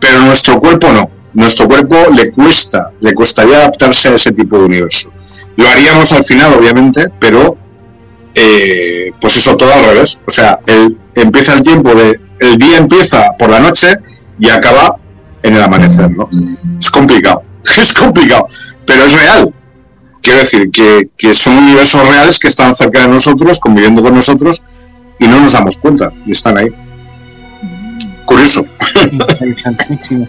pero 0.00 0.20
nuestro 0.20 0.58
cuerpo 0.60 0.90
no. 0.92 1.10
Nuestro 1.34 1.66
cuerpo 1.66 1.96
le 2.14 2.30
cuesta, 2.30 2.92
le 3.00 3.12
costaría 3.12 3.56
adaptarse 3.56 4.08
a 4.08 4.14
ese 4.14 4.30
tipo 4.30 4.56
de 4.56 4.64
universo. 4.66 5.10
Lo 5.56 5.68
haríamos 5.68 6.12
al 6.12 6.22
final, 6.22 6.54
obviamente, 6.54 7.06
pero 7.18 7.56
eh, 8.32 9.10
pues 9.20 9.36
eso 9.36 9.56
todo 9.56 9.72
al 9.72 9.84
revés. 9.84 10.20
O 10.24 10.30
sea, 10.30 10.60
el, 10.68 10.96
empieza 11.16 11.54
el 11.54 11.62
tiempo 11.62 11.92
de, 11.92 12.20
el 12.38 12.56
día 12.56 12.76
empieza 12.76 13.32
por 13.36 13.50
la 13.50 13.58
noche 13.58 13.88
y 14.38 14.48
acaba 14.48 14.96
en 15.42 15.56
el 15.56 15.62
amanecer, 15.62 16.08
¿no? 16.12 16.30
Es 16.78 16.90
complicado, 16.92 17.42
es 17.76 17.92
complicado, 17.92 18.46
pero 18.86 19.04
es 19.04 19.12
real. 19.14 19.52
Quiero 20.24 20.38
decir 20.38 20.70
que, 20.70 21.10
que 21.18 21.34
son 21.34 21.58
universos 21.58 22.00
reales 22.08 22.38
que 22.38 22.48
están 22.48 22.74
cerca 22.74 23.02
de 23.02 23.08
nosotros, 23.08 23.60
conviviendo 23.60 24.02
con 24.02 24.14
nosotros, 24.14 24.62
y 25.18 25.28
no 25.28 25.38
nos 25.38 25.52
damos 25.52 25.76
cuenta, 25.76 26.10
y 26.24 26.32
están 26.32 26.56
ahí. 26.56 26.68
Curioso. 28.24 28.64
Interesantísimo. 29.12 30.26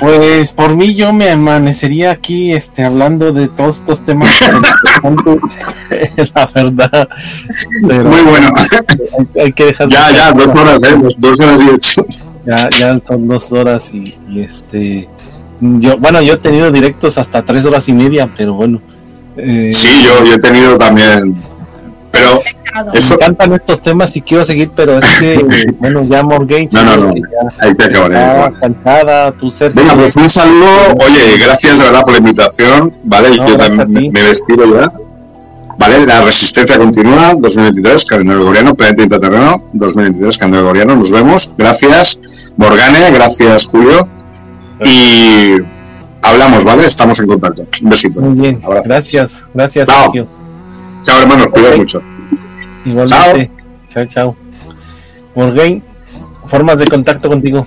Pues 0.00 0.50
por 0.52 0.74
mí 0.74 0.94
yo 0.94 1.12
me 1.12 1.30
amanecería 1.30 2.10
aquí 2.10 2.52
este 2.52 2.84
hablando 2.84 3.32
de 3.32 3.48
todos 3.48 3.76
estos 3.76 4.04
temas 4.04 4.28
la 6.34 6.46
verdad. 6.54 7.08
Pero 7.86 8.04
Muy 8.04 8.22
bueno. 8.22 8.52
hay, 8.56 9.42
hay 9.42 9.52
que 9.52 9.66
dejar 9.66 9.88
Ya, 9.88 10.10
ya, 10.10 10.32
dos 10.32 10.50
horas, 10.56 10.82
¿eh? 10.84 10.96
Dos 11.18 11.38
horas 11.38 11.60
y 11.60 11.68
ocho. 11.68 12.06
ya, 12.46 12.68
ya 12.70 12.98
son 13.06 13.28
dos 13.28 13.52
horas 13.52 13.90
y, 13.92 14.18
y, 14.28 14.40
este 14.42 15.08
yo 15.62 15.96
bueno 15.96 16.20
yo 16.20 16.34
he 16.34 16.38
tenido 16.38 16.70
directos 16.72 17.16
hasta 17.18 17.42
tres 17.42 17.64
horas 17.64 17.88
y 17.88 17.92
media 17.92 18.28
pero 18.36 18.54
bueno 18.54 18.80
eh, 19.36 19.70
Sí, 19.72 19.88
yo, 20.04 20.24
yo 20.24 20.34
he 20.34 20.38
tenido 20.38 20.76
también. 20.76 21.34
Pero 22.10 22.42
me 22.92 23.00
encantan 23.00 23.52
estos 23.54 23.80
temas 23.80 24.14
y 24.16 24.20
quiero 24.20 24.44
seguir 24.44 24.70
pero 24.76 24.98
es 24.98 25.04
que 25.18 25.72
bueno 25.78 26.04
ya 26.04 26.22
Morgan 26.22 26.68
No, 26.72 26.84
no, 26.84 26.96
no. 26.96 27.14
ahí 27.60 27.74
te 27.74 27.84
acabaré. 27.84 28.52
cansada 28.60 29.32
tú 29.32 29.50
Sergio, 29.50 29.80
Venga, 29.80 29.94
pues 29.94 30.16
un 30.16 30.28
saludo. 30.28 30.96
Oye, 31.06 31.38
gracias 31.38 31.78
de 31.78 31.84
verdad 31.84 32.02
por 32.02 32.12
la 32.12 32.18
invitación. 32.18 32.92
Vale, 33.04 33.36
No, 33.36 33.46
yo 33.48 33.56
también 33.56 34.12
me 34.12 34.22
despido 34.22 34.64
ya. 34.80 34.92
Vale, 35.78 36.04
la 36.06 36.20
resistencia 36.20 36.76
continúa. 36.76 37.32
2023, 37.38 38.04
calendario 38.04 38.40
gregoriano, 38.40 38.74
planeta 38.74 39.02
intraterreno. 39.02 39.64
2023, 39.72 40.38
calendario 40.38 40.64
gregoriano. 40.68 40.96
Nos 40.96 41.10
vemos. 41.10 41.52
Gracias, 41.56 42.20
Morgane. 42.56 43.10
Gracias, 43.10 43.66
Julio. 43.66 44.06
Y 44.84 45.56
hablamos, 46.22 46.64
¿vale? 46.64 46.86
Estamos 46.86 47.18
en 47.20 47.26
contacto. 47.26 47.66
Un 47.82 47.90
besito. 47.90 48.20
muy 48.20 48.40
bien 48.40 48.60
Abrazo. 48.64 48.88
gracias 48.88 49.44
gracias 49.54 49.88
Chao. 49.88 50.04
Sergio 50.04 50.26
Chao, 51.02 51.20
hermanos. 51.20 51.48
Mucho. 51.76 52.02
igualmente 52.84 53.50
chao 53.88 54.04
chao 54.06 54.36
Morgan 55.34 55.82
formas 56.46 56.78
de 56.78 56.86
contacto 56.86 57.28
contigo 57.28 57.66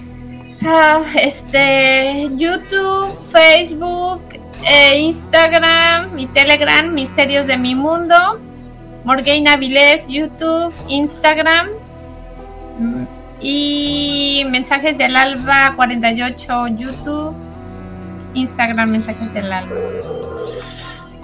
Ah, 0.68 1.04
este, 1.22 2.28
YouTube, 2.38 3.12
Facebook, 3.32 4.22
eh, 4.64 5.00
Instagram, 5.02 6.12
mi 6.14 6.26
Telegram, 6.28 6.92
Misterios 6.92 7.46
de 7.46 7.56
mi 7.58 7.76
Mundo, 7.76 8.40
Morgaine 9.04 9.48
Avilés, 9.50 10.08
YouTube, 10.08 10.74
Instagram 10.88 11.68
y 13.48 14.44
Mensajes 14.50 14.98
del 14.98 15.16
Alba 15.16 15.74
48, 15.76 16.68
YouTube, 16.70 17.32
Instagram, 18.34 18.90
Mensajes 18.90 19.32
del 19.36 19.54
Alba. 19.54 19.76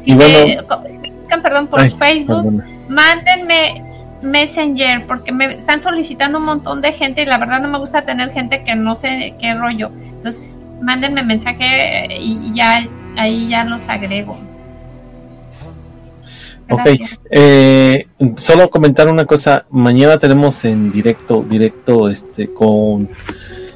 Si 0.02 0.12
Y 0.12 0.16
me 0.16 0.30
bueno- 0.30 0.68
co- 0.68 0.84
si 0.88 0.98
me 1.00 1.12
buscan, 1.12 1.42
perdón, 1.42 1.68
por 1.68 1.80
Ay, 1.82 1.90
Facebook, 1.90 2.44
perdona. 2.44 2.66
mándenme 2.90 3.84
Messenger 4.22 5.08
porque 5.08 5.32
me 5.32 5.46
están 5.56 5.80
solicitando 5.80 6.38
un 6.38 6.46
montón 6.46 6.80
de 6.82 6.94
gente 6.94 7.24
y 7.24 7.26
la 7.26 7.40
verdad 7.40 7.60
no 7.60 7.70
me 7.70 7.80
gusta 7.80 8.04
tener 8.04 8.32
gente 8.32 8.64
que 8.64 8.76
no 8.76 8.94
sé 8.94 9.34
qué 9.40 9.56
rollo. 9.56 9.90
Entonces, 10.04 10.60
mándenme 10.80 11.24
mensaje 11.24 12.06
y 12.20 12.54
ya 12.54 12.86
ahí 13.18 13.48
ya 13.48 13.64
los 13.66 13.90
agrego. 13.90 14.38
Ok, 16.72 16.88
eh, 17.30 18.08
solo 18.38 18.70
comentar 18.70 19.08
una 19.08 19.26
cosa. 19.26 19.66
Mañana 19.70 20.18
tenemos 20.18 20.64
en 20.66 20.92
directo, 20.92 21.44
directo, 21.48 22.10
este, 22.10 22.54
con, 22.54 23.10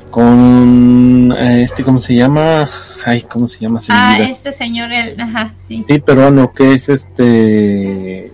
con, 0.09 1.35
eh, 1.37 1.63
este, 1.63 1.83
¿cómo 1.83 1.99
se 1.99 2.15
llama? 2.15 2.69
Ay, 3.05 3.21
¿cómo 3.23 3.47
se 3.47 3.59
llama? 3.59 3.79
Se 3.79 3.91
Ah, 3.91 4.17
este 4.19 4.51
señor, 4.51 4.91
el, 4.91 5.19
ajá, 5.19 5.53
sí. 5.57 5.83
Sí, 5.87 5.99
peruano, 5.99 6.51
que 6.53 6.73
es 6.73 6.89
este, 6.89 8.31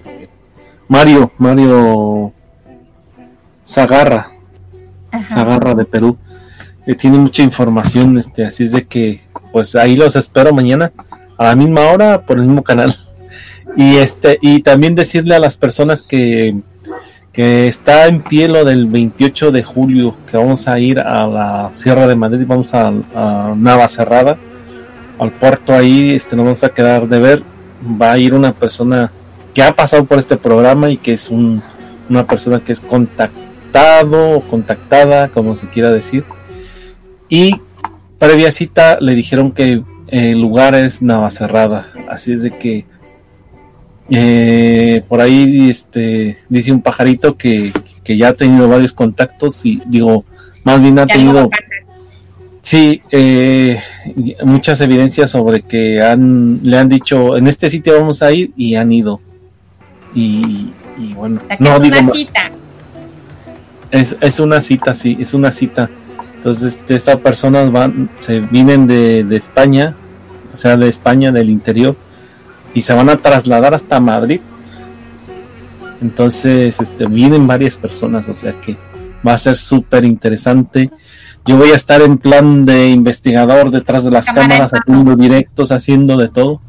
Mario, 0.88 1.32
Mario 1.38 2.32
Zagarra, 3.68 4.30
Ajá. 5.12 5.36
Zagarra 5.36 5.76
de 5.76 5.86
Perú. 5.86 6.18
Eh, 6.86 6.96
tiene 6.96 7.18
mucha 7.18 7.44
información, 7.44 8.18
este, 8.18 8.46
así 8.46 8.64
es 8.64 8.72
de 8.72 8.86
que, 8.86 9.22
pues 9.52 9.76
ahí 9.76 9.96
los 9.96 10.16
espero 10.16 10.54
mañana 10.54 10.92
a 11.38 11.46
la 11.46 11.56
misma 11.56 11.82
hora 11.90 12.22
por 12.22 12.38
el 12.38 12.46
mismo 12.46 12.64
canal. 12.64 12.96
Y 13.76 13.98
este, 13.98 14.38
y 14.42 14.62
también 14.62 14.96
decirle 14.96 15.36
a 15.36 15.40
las 15.40 15.58
personas 15.58 16.04
que, 16.04 16.56
que 17.32 17.68
está 17.68 18.08
en 18.08 18.22
pie 18.22 18.48
lo 18.48 18.66
del 18.66 18.88
28 18.88 19.52
de 19.52 19.64
julio, 19.64 20.16
que 20.30 20.38
vamos 20.38 20.68
a 20.68 20.80
ir 20.80 21.00
a 21.00 21.26
la 21.28 21.70
Sierra 21.72 22.08
de 22.08 22.16
Madrid, 22.16 22.46
vamos 22.48 22.74
a, 22.74 22.88
a 22.88 23.54
Navacerrada, 23.56 24.38
al 25.20 25.32
puerto 25.32 25.74
ahí, 25.74 26.12
este, 26.12 26.36
nos 26.36 26.46
vamos 26.46 26.64
a 26.64 26.70
quedar 26.70 27.08
de 27.08 27.20
ver. 27.20 27.44
Va 28.02 28.12
a 28.12 28.18
ir 28.18 28.34
una 28.34 28.54
persona 28.54 29.12
que 29.54 29.64
ha 29.64 29.72
pasado 29.74 30.06
por 30.06 30.20
este 30.20 30.38
programa 30.38 30.90
y 30.90 30.98
que 30.98 31.14
es 31.14 31.30
un, 31.30 31.62
una 32.10 32.26
persona 32.26 32.60
que 32.60 32.74
es 32.74 32.80
contactado 32.80 34.38
o 34.38 34.42
contactada, 34.42 35.30
como 35.30 35.56
se 35.58 35.68
quiera 35.68 35.92
decir. 35.92 36.24
Y 37.30 37.62
previa 38.20 38.52
cita 38.52 38.98
le 39.00 39.16
dijeron 39.16 39.52
que 39.52 39.84
el 40.08 40.40
lugar 40.40 40.76
es 40.76 41.02
Navacerrada, 41.02 41.88
así 42.10 42.34
es 42.34 42.44
de 42.44 42.52
que 42.52 42.86
eh, 44.12 45.04
por 45.08 45.22
ahí 45.22 45.70
este 45.70 46.38
dice 46.50 46.72
un 46.72 46.82
pajarito 46.82 47.38
que, 47.38 47.72
que 48.04 48.18
ya 48.18 48.30
ha 48.30 48.34
tenido 48.34 48.68
varios 48.68 48.94
contactos 48.94 49.66
y 49.66 49.82
digo, 49.86 50.26
más 50.64 50.82
bien 50.82 51.00
ha 51.00 51.06
tenido. 51.08 51.50
Sí, 52.62 53.02
eh, 53.10 53.80
muchas 54.44 54.80
evidencias 54.82 55.32
sobre 55.32 55.62
que 55.64 56.02
han, 56.02 56.60
le 56.64 56.78
han 56.78 56.90
dicho 56.90 57.36
en 57.36 57.48
este 57.48 57.70
sitio 57.70 58.00
vamos 58.00 58.22
a 58.22 58.32
ir 58.32 58.52
y 58.56 58.76
han 58.76 58.92
ido. 58.92 59.20
Y, 60.14 60.72
y 61.00 61.14
bueno, 61.16 61.40
O 61.42 61.46
sea, 61.46 61.58
que 61.58 61.64
no 61.64 61.76
es 61.78 61.82
digo, 61.82 61.98
una 62.00 62.12
cita. 62.12 62.52
es, 63.90 64.16
es 64.22 64.40
una 64.40 64.62
cita, 64.62 64.94
sí, 64.94 65.18
es 65.20 65.34
una 65.34 65.52
cita. 65.52 65.90
Entonces, 66.36 66.82
estas 66.88 67.18
personas 67.18 67.72
van, 67.72 68.10
se 68.20 68.40
vienen 68.40 68.88
de, 68.88 69.24
de 69.24 69.38
España, 69.38 69.96
o 70.54 70.58
sea, 70.58 70.76
de 70.78 70.90
España, 70.90 71.32
del 71.32 71.50
interior, 71.50 71.96
y 72.74 72.82
se 72.82 72.94
van 72.94 73.10
a 73.10 73.18
trasladar 73.18 73.74
hasta 73.74 74.00
Madrid. 74.00 74.42
Entonces, 76.02 76.80
este, 76.80 77.06
vienen 77.06 77.46
varias 77.48 77.78
personas, 77.78 78.28
o 78.28 78.36
sea 78.36 78.54
que 78.54 78.76
va 79.26 79.34
a 79.34 79.38
ser 79.38 79.58
súper 79.58 80.06
interesante. 80.06 80.90
Yo 81.46 81.58
voy 81.58 81.72
a 81.72 81.76
estar 81.76 82.02
en 82.02 82.18
plan 82.18 82.66
de 82.66 82.90
investigador 82.90 83.72
detrás 83.72 84.04
de 84.04 84.12
las 84.12 84.26
Cámara 84.26 84.48
cámaras, 84.48 84.74
haciendo 84.74 85.16
directos, 85.16 85.72
haciendo 85.72 86.18
de 86.18 86.30
todo. 86.30 86.62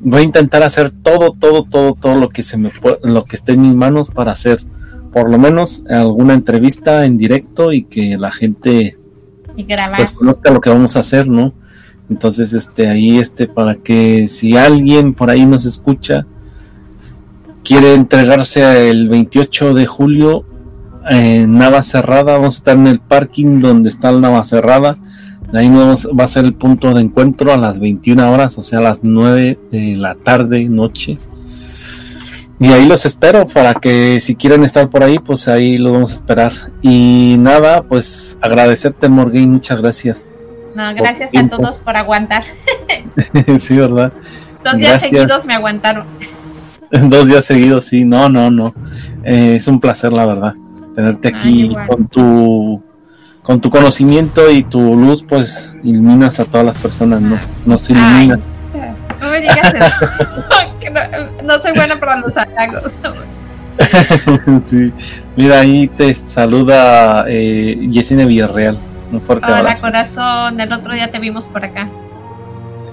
Voy 0.00 0.20
a 0.20 0.24
intentar 0.24 0.62
hacer 0.62 0.90
todo, 0.90 1.32
todo, 1.32 1.64
todo, 1.64 1.94
todo 1.94 2.14
lo 2.14 2.28
que 2.28 2.42
se 2.42 2.56
me 2.56 2.70
lo 3.02 3.24
que 3.24 3.36
esté 3.36 3.52
en 3.52 3.62
mis 3.62 3.74
manos 3.74 4.08
para 4.08 4.32
hacer 4.32 4.64
por 5.12 5.30
lo 5.30 5.38
menos 5.38 5.84
alguna 5.88 6.34
entrevista 6.34 7.04
en 7.04 7.18
directo 7.18 7.72
y 7.72 7.82
que 7.84 8.16
la 8.16 8.30
gente 8.30 8.96
Y 9.56 9.64
pues 9.96 10.12
conozca 10.12 10.52
lo 10.52 10.60
que 10.60 10.70
vamos 10.70 10.96
a 10.96 11.00
hacer, 11.00 11.26
¿no? 11.26 11.52
Entonces, 12.10 12.52
este, 12.52 12.88
ahí, 12.88 13.18
este, 13.18 13.46
para 13.46 13.74
que 13.74 14.28
si 14.28 14.56
alguien 14.56 15.14
por 15.14 15.30
ahí 15.30 15.44
nos 15.44 15.64
escucha, 15.64 16.26
quiere 17.62 17.94
entregarse 17.94 18.90
el 18.90 19.08
28 19.08 19.74
de 19.74 19.86
julio 19.86 20.44
en 21.10 21.58
Nava 21.58 21.82
Cerrada, 21.82 22.34
vamos 22.34 22.54
a 22.54 22.58
estar 22.58 22.76
en 22.76 22.86
el 22.86 23.00
parking 23.00 23.60
donde 23.60 23.88
está 23.88 24.10
el 24.10 24.20
Nava 24.20 24.42
Cerrada. 24.44 24.96
Ahí 25.52 25.68
nos 25.68 26.06
va 26.08 26.24
a 26.24 26.28
ser 26.28 26.44
el 26.44 26.54
punto 26.54 26.92
de 26.92 27.00
encuentro 27.00 27.52
a 27.52 27.56
las 27.56 27.80
21 27.80 28.32
horas, 28.32 28.58
o 28.58 28.62
sea, 28.62 28.80
a 28.80 28.82
las 28.82 29.00
9 29.02 29.58
de 29.70 29.96
la 29.96 30.14
tarde, 30.14 30.64
noche. 30.68 31.18
Y 32.60 32.72
ahí 32.72 32.86
los 32.86 33.06
espero 33.06 33.46
para 33.46 33.74
que 33.74 34.18
si 34.20 34.34
quieren 34.34 34.64
estar 34.64 34.90
por 34.90 35.04
ahí, 35.04 35.18
pues 35.18 35.46
ahí 35.46 35.76
los 35.76 35.92
vamos 35.92 36.12
a 36.12 36.14
esperar. 36.16 36.52
Y 36.82 37.36
nada, 37.38 37.82
pues 37.82 38.36
agradecerte, 38.40 39.08
Morgan, 39.08 39.50
muchas 39.50 39.80
gracias. 39.80 40.37
No, 40.78 40.94
gracias 40.94 41.32
a 41.34 41.48
todos 41.48 41.80
por 41.80 41.96
aguantar. 41.96 42.44
sí, 43.58 43.76
¿verdad? 43.76 44.12
Dos 44.62 44.76
días 44.76 45.00
seguidos 45.00 45.44
me 45.44 45.54
aguantaron. 45.54 46.06
Dos 46.90 47.26
días 47.26 47.44
seguidos, 47.44 47.86
sí, 47.86 48.04
no, 48.04 48.28
no, 48.28 48.48
no. 48.48 48.72
Eh, 49.24 49.56
es 49.56 49.66
un 49.66 49.80
placer, 49.80 50.12
la 50.12 50.24
verdad, 50.24 50.54
tenerte 50.94 51.28
aquí 51.28 51.76
con 51.88 52.06
tu 52.06 52.80
con 53.42 53.60
tu 53.60 53.70
conocimiento 53.70 54.48
y 54.50 54.62
tu 54.62 54.96
luz, 54.96 55.24
pues 55.28 55.76
iluminas 55.82 56.38
a 56.38 56.44
todas 56.44 56.64
las 56.64 56.78
personas, 56.78 57.20
¿no? 57.22 57.36
Nos 57.66 57.90
ilumina. 57.90 58.38
no 59.20 59.30
me 59.30 59.40
digas 59.40 59.74
eso. 59.74 60.06
no, 61.42 61.58
soy 61.58 61.72
buena 61.72 61.98
para 61.98 62.18
los 62.18 62.36
halagos. 62.36 62.94
sí, 64.64 64.92
mira, 65.34 65.60
ahí 65.60 65.88
te 65.88 66.14
saluda 66.26 67.24
eh, 67.26 67.88
Yesenia 67.90 68.26
Villarreal. 68.26 68.78
Un 69.10 69.20
fuerte 69.20 69.46
Hola, 69.46 69.74
corazón. 69.80 70.60
El 70.60 70.72
otro 70.72 70.92
día 70.94 71.10
te 71.10 71.18
vimos 71.18 71.48
por 71.48 71.64
acá. 71.64 71.88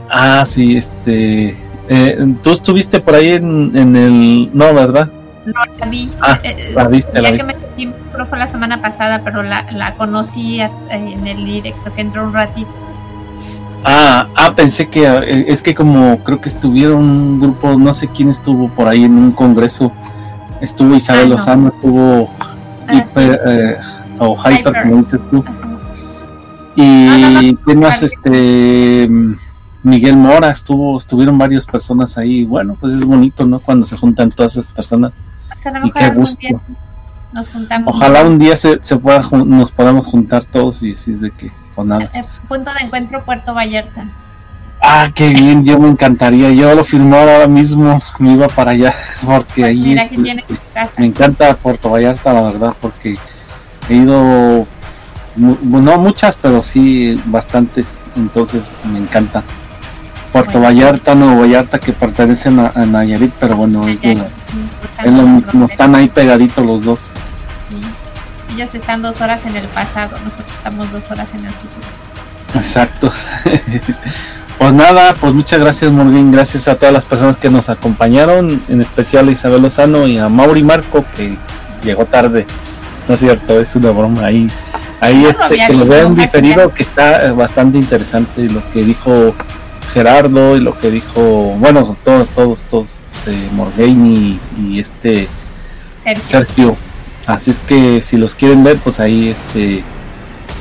Ah, 0.10 0.46
sí, 0.48 0.78
este. 0.78 1.58
Eh, 1.88 2.36
Tú 2.42 2.52
estuviste 2.52 3.00
por 3.00 3.16
ahí 3.16 3.32
en, 3.32 3.76
en 3.76 3.96
el. 3.96 4.50
No, 4.54 4.74
¿verdad? 4.74 5.10
No, 5.46 5.54
la 5.80 5.86
vi. 5.88 6.10
Ah, 6.22 6.40
eh, 6.44 6.72
la 6.74 6.88
viste, 6.88 7.22
ya 7.22 7.36
que 7.36 7.44
me 7.44 7.56
fue 8.26 8.38
la 8.38 8.48
semana 8.48 8.82
pasada, 8.82 9.22
pero 9.24 9.44
la, 9.44 9.66
la 9.72 9.96
conocí 9.96 10.62
eh, 10.62 10.70
en 10.90 11.28
el 11.28 11.44
directo, 11.46 11.94
que 11.94 12.02
entró 12.02 12.24
un 12.24 12.34
ratito. 12.34 12.72
Ah, 13.84 14.28
ah, 14.36 14.54
pensé 14.56 14.88
que 14.88 15.06
eh, 15.06 15.46
es 15.48 15.62
que 15.62 15.76
como 15.76 16.24
creo 16.24 16.42
que 16.42 16.50
estuvieron 16.50 17.02
un 17.04 17.40
grupo, 17.40 17.78
no 17.78 17.94
sé 17.94 18.08
quién 18.08 18.30
estuvo 18.30 18.68
por 18.70 18.88
ahí 18.88 19.04
en 19.04 19.16
un 19.16 19.32
congreso, 19.32 19.92
estuvo 20.62 20.96
Isabel 20.96 21.26
ah, 21.26 21.30
Lozano, 21.30 21.68
estuvo 21.68 22.32
ah, 22.88 23.06
eh, 23.18 23.78
o 24.18 24.36
Hyper, 24.36 24.82
como 24.82 25.04
dices 25.04 25.20
tú. 25.30 25.44
Y 26.76 27.58
no, 27.66 27.76
más? 27.76 28.04
Este 28.04 29.10
Miguel 29.84 30.18
Mora 30.18 30.50
estuvo, 30.50 30.98
estuvieron 30.98 31.38
varias 31.38 31.66
personas 31.66 32.18
ahí. 32.18 32.44
Bueno, 32.44 32.76
pues 32.80 32.96
es 32.96 33.04
bonito, 33.04 33.46
¿no? 33.46 33.60
Cuando 33.60 33.86
se 33.86 33.96
juntan 33.96 34.30
todas 34.30 34.58
esas 34.58 34.68
personas. 34.68 35.14
y 35.84 35.92
qué 35.92 36.10
gusto. 36.10 36.62
nos 37.32 37.50
juntamos. 37.50 37.96
Ojalá 37.96 38.24
un 38.24 38.40
día 38.40 38.56
se, 38.56 38.80
se 38.82 38.98
pueda, 38.98 39.22
nos 39.46 39.72
podamos 39.72 40.08
juntar 40.08 40.46
todos 40.46 40.82
y 40.84 40.92
decir 40.92 41.18
de 41.18 41.32
que 41.32 41.52
nada. 41.84 42.10
Eh, 42.14 42.24
punto 42.48 42.72
de 42.74 42.86
encuentro 42.86 43.24
Puerto 43.26 43.54
Vallarta. 43.54 44.08
Ah, 44.82 45.10
qué 45.14 45.30
bien, 45.30 45.66
yo 45.66 45.80
me 45.80 45.90
encantaría. 45.90 46.52
Yo 46.52 46.74
lo 46.76 46.84
firmó 46.84 47.18
ahora 47.18 47.48
mismo, 47.48 48.00
me 48.20 48.34
iba 48.34 48.48
para 48.48 48.72
allá, 48.72 48.94
porque 49.26 49.62
pues 49.62 50.12
ahí 50.12 50.36
me 50.98 51.06
encanta 51.08 51.56
Puerto 51.58 51.90
Vallarta, 51.90 52.34
la 52.34 52.42
verdad, 52.44 52.74
porque 52.80 53.18
he 53.90 53.96
ido, 53.96 54.68
no 55.36 55.98
muchas, 55.98 56.38
pero 56.38 56.64
sí 56.64 57.22
bastantes, 57.26 58.06
entonces 58.16 58.64
me 58.92 59.00
encanta. 59.00 59.44
Puerto 60.32 60.60
Vallarta, 60.60 61.16
Nuevo 61.16 61.42
Vallarta, 61.42 61.80
que 61.80 61.94
pertenecen 61.94 62.60
a, 62.60 62.72
Nayarit, 62.86 63.32
pero 63.40 63.56
bueno, 63.56 63.88
es, 63.88 64.00
es 64.04 65.14
lo 65.14 65.24
mismo, 65.24 65.66
están 65.66 65.96
ahí 65.96 66.10
pegaditos 66.10 66.66
los 66.66 66.84
dos 66.84 67.10
ellos 68.56 68.74
están 68.74 69.02
dos 69.02 69.20
horas 69.20 69.46
en 69.46 69.56
el 69.58 69.68
pasado, 69.68 70.18
nosotros 70.24 70.56
estamos 70.56 70.90
dos 70.92 71.12
horas 71.12 71.34
en 71.34 71.46
el 71.46 71.52
futuro. 71.52 71.88
Exacto. 72.54 73.12
pues 74.58 74.74
nada, 74.74 75.14
pues 75.20 75.34
muchas 75.34 75.60
gracias 75.60 75.92
Morgan, 75.92 76.32
gracias 76.32 76.70
a 76.70 76.76
todas 76.76 76.94
las 76.94 77.04
personas 77.04 77.36
que 77.36 77.50
nos 77.50 77.68
acompañaron, 77.70 78.64
en 78.70 78.82
especial 78.82 79.28
a 79.28 79.32
Isabel 79.32 79.62
Lozano 79.62 80.08
y 80.08 80.18
a 80.18 80.30
Mauri 80.30 80.64
Marco 80.64 81.04
que 81.18 81.38
llegó 81.84 82.06
tarde. 82.06 82.48
No 83.10 83.16
es 83.16 83.20
cierto, 83.20 83.60
es 83.60 83.76
una 83.76 83.92
broma 83.92 84.26
ahí. 84.26 84.48
Ahí 85.02 85.26
este, 85.26 85.58
que 85.58 85.74
nos 85.74 85.88
vean 85.88 86.16
diferido, 86.16 86.74
que 86.74 86.84
está 86.84 87.34
bastante 87.34 87.78
interesante 87.78 88.50
lo 88.50 88.68
que 88.72 88.84
dijo 88.84 89.36
Gerardo 89.94 90.56
y 90.56 90.62
lo 90.62 90.78
que 90.78 90.92
dijo, 90.92 91.22
bueno, 91.60 91.98
todos, 92.04 92.28
todos, 92.30 92.62
todos, 92.64 93.00
este, 93.26 93.90
y, 94.58 94.80
este 94.80 95.28
Sergio. 96.28 96.76
Así 97.26 97.52
es 97.52 97.60
que 97.60 98.02
si 98.02 98.18
los 98.18 98.36
quieren 98.36 98.64
ver, 98.64 98.78
pues 98.78 99.00
ahí 99.00 99.30
este 99.30 99.84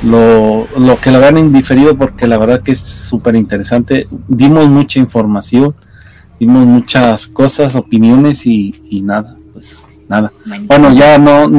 lo, 0.03 0.67
lo 0.77 0.99
que 0.99 1.11
lo 1.11 1.19
vean 1.19 1.37
indiferido 1.37 1.95
porque 1.95 2.27
la 2.27 2.37
verdad 2.37 2.61
que 2.61 2.71
es 2.71 2.79
súper 2.79 3.35
interesante. 3.35 4.07
Dimos 4.27 4.67
mucha 4.67 4.99
información, 4.99 5.75
dimos 6.39 6.65
muchas 6.65 7.27
cosas, 7.27 7.75
opiniones 7.75 8.45
y, 8.45 8.73
y 8.89 9.01
nada, 9.01 9.37
pues 9.53 9.85
nada. 10.07 10.31
Bueno, 10.67 10.93
ya 10.93 11.17
no, 11.17 11.49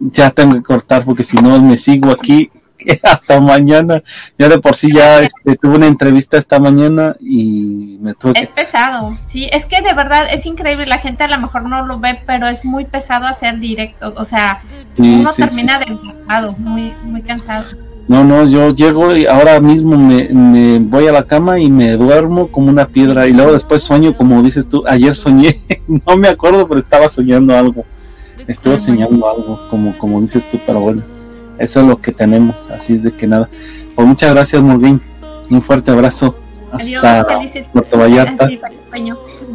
ya 0.00 0.30
tengo 0.30 0.54
que 0.54 0.62
cortar 0.62 1.04
porque 1.04 1.24
si 1.24 1.36
no 1.36 1.60
me 1.60 1.76
sigo 1.76 2.10
aquí 2.10 2.50
hasta 3.02 3.40
mañana. 3.40 4.02
Ya 4.38 4.48
de 4.48 4.58
por 4.58 4.76
sí 4.76 4.92
ya 4.92 5.20
este, 5.22 5.56
tuve 5.56 5.76
una 5.76 5.86
entrevista 5.86 6.36
esta 6.36 6.58
mañana 6.58 7.16
y 7.20 7.98
me 8.00 8.14
tuve 8.14 8.34
Es 8.36 8.48
pesado, 8.48 9.16
sí, 9.24 9.48
es 9.52 9.66
que 9.66 9.82
de 9.82 9.92
verdad 9.94 10.28
es 10.30 10.46
increíble, 10.46 10.86
la 10.86 10.98
gente 10.98 11.24
a 11.24 11.28
lo 11.28 11.38
mejor 11.38 11.62
no 11.68 11.84
lo 11.86 11.98
ve, 11.98 12.20
pero 12.26 12.46
es 12.46 12.64
muy 12.64 12.84
pesado 12.84 13.26
hacer 13.26 13.58
directo, 13.58 14.14
o 14.16 14.24
sea, 14.24 14.62
uno 14.96 15.32
termina 15.32 15.78
de 15.78 15.86
cansado, 15.86 16.52
muy, 16.58 16.92
muy 17.04 17.22
cansado. 17.22 17.87
No, 18.08 18.24
no, 18.24 18.46
yo 18.46 18.70
llego 18.70 19.14
y 19.14 19.26
ahora 19.26 19.60
mismo 19.60 19.96
me, 19.96 20.28
me, 20.30 20.78
voy 20.78 21.06
a 21.06 21.12
la 21.12 21.24
cama 21.24 21.60
y 21.60 21.70
me 21.70 21.96
duermo 21.96 22.48
como 22.48 22.70
una 22.70 22.88
piedra 22.88 23.26
y 23.26 23.32
luego 23.32 23.52
después 23.52 23.82
sueño, 23.82 24.16
como 24.16 24.42
dices 24.42 24.68
tú, 24.68 24.82
ayer 24.86 25.14
soñé, 25.14 25.60
no 26.06 26.16
me 26.16 26.28
acuerdo, 26.28 26.66
pero 26.66 26.80
estaba 26.80 27.08
soñando 27.08 27.54
algo, 27.54 27.84
estuve 28.46 28.78
soñando 28.78 29.28
algo, 29.28 29.60
como, 29.68 29.96
como 29.98 30.20
dices 30.22 30.48
tú, 30.48 30.58
pero 30.66 30.80
bueno 30.80 31.02
eso 31.58 31.80
es 31.80 31.86
lo 31.86 32.00
que 32.00 32.12
tenemos. 32.12 32.68
Así 32.70 32.94
es 32.94 33.02
de 33.02 33.12
que 33.12 33.26
nada. 33.26 33.48
Pues 33.94 34.06
muchas 34.06 34.30
gracias, 34.30 34.62
Morgan. 34.62 35.00
Un 35.50 35.62
fuerte 35.62 35.90
abrazo. 35.90 36.36
Hasta 36.72 37.20
adiós, 37.20 37.66
Puerto 37.72 37.98
Vallarta. 37.98 38.48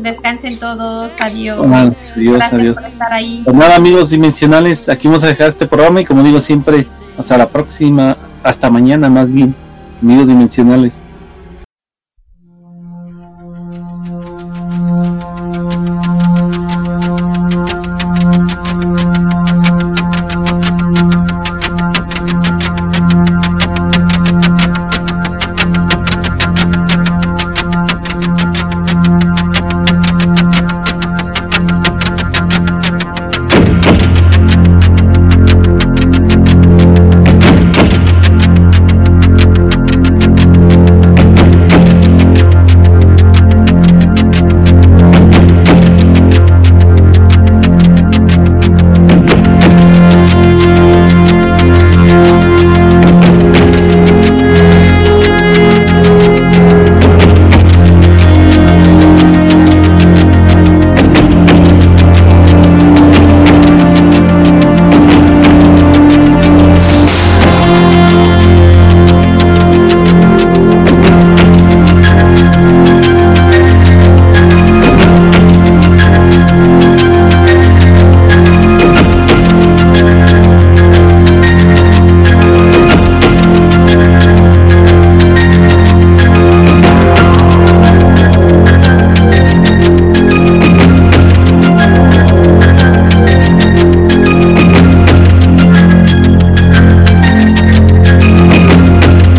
Descansen 0.01 0.59
todos. 0.59 1.13
Adiós. 1.19 1.65
adiós 1.65 2.37
gracias 2.37 2.73
por 2.73 2.85
estar 2.85 3.13
ahí. 3.13 3.41
Pues 3.45 3.55
nada, 3.55 3.75
amigos 3.75 4.09
dimensionales, 4.09 4.89
aquí 4.89 5.07
vamos 5.07 5.23
a 5.23 5.27
dejar 5.27 5.49
este 5.49 5.67
programa 5.67 6.01
y 6.01 6.05
como 6.05 6.23
digo 6.23 6.41
siempre, 6.41 6.87
hasta 7.17 7.37
la 7.37 7.49
próxima, 7.49 8.17
hasta 8.43 8.69
mañana 8.69 9.09
más 9.09 9.31
bien, 9.31 9.55
amigos 10.01 10.27
dimensionales. 10.27 11.02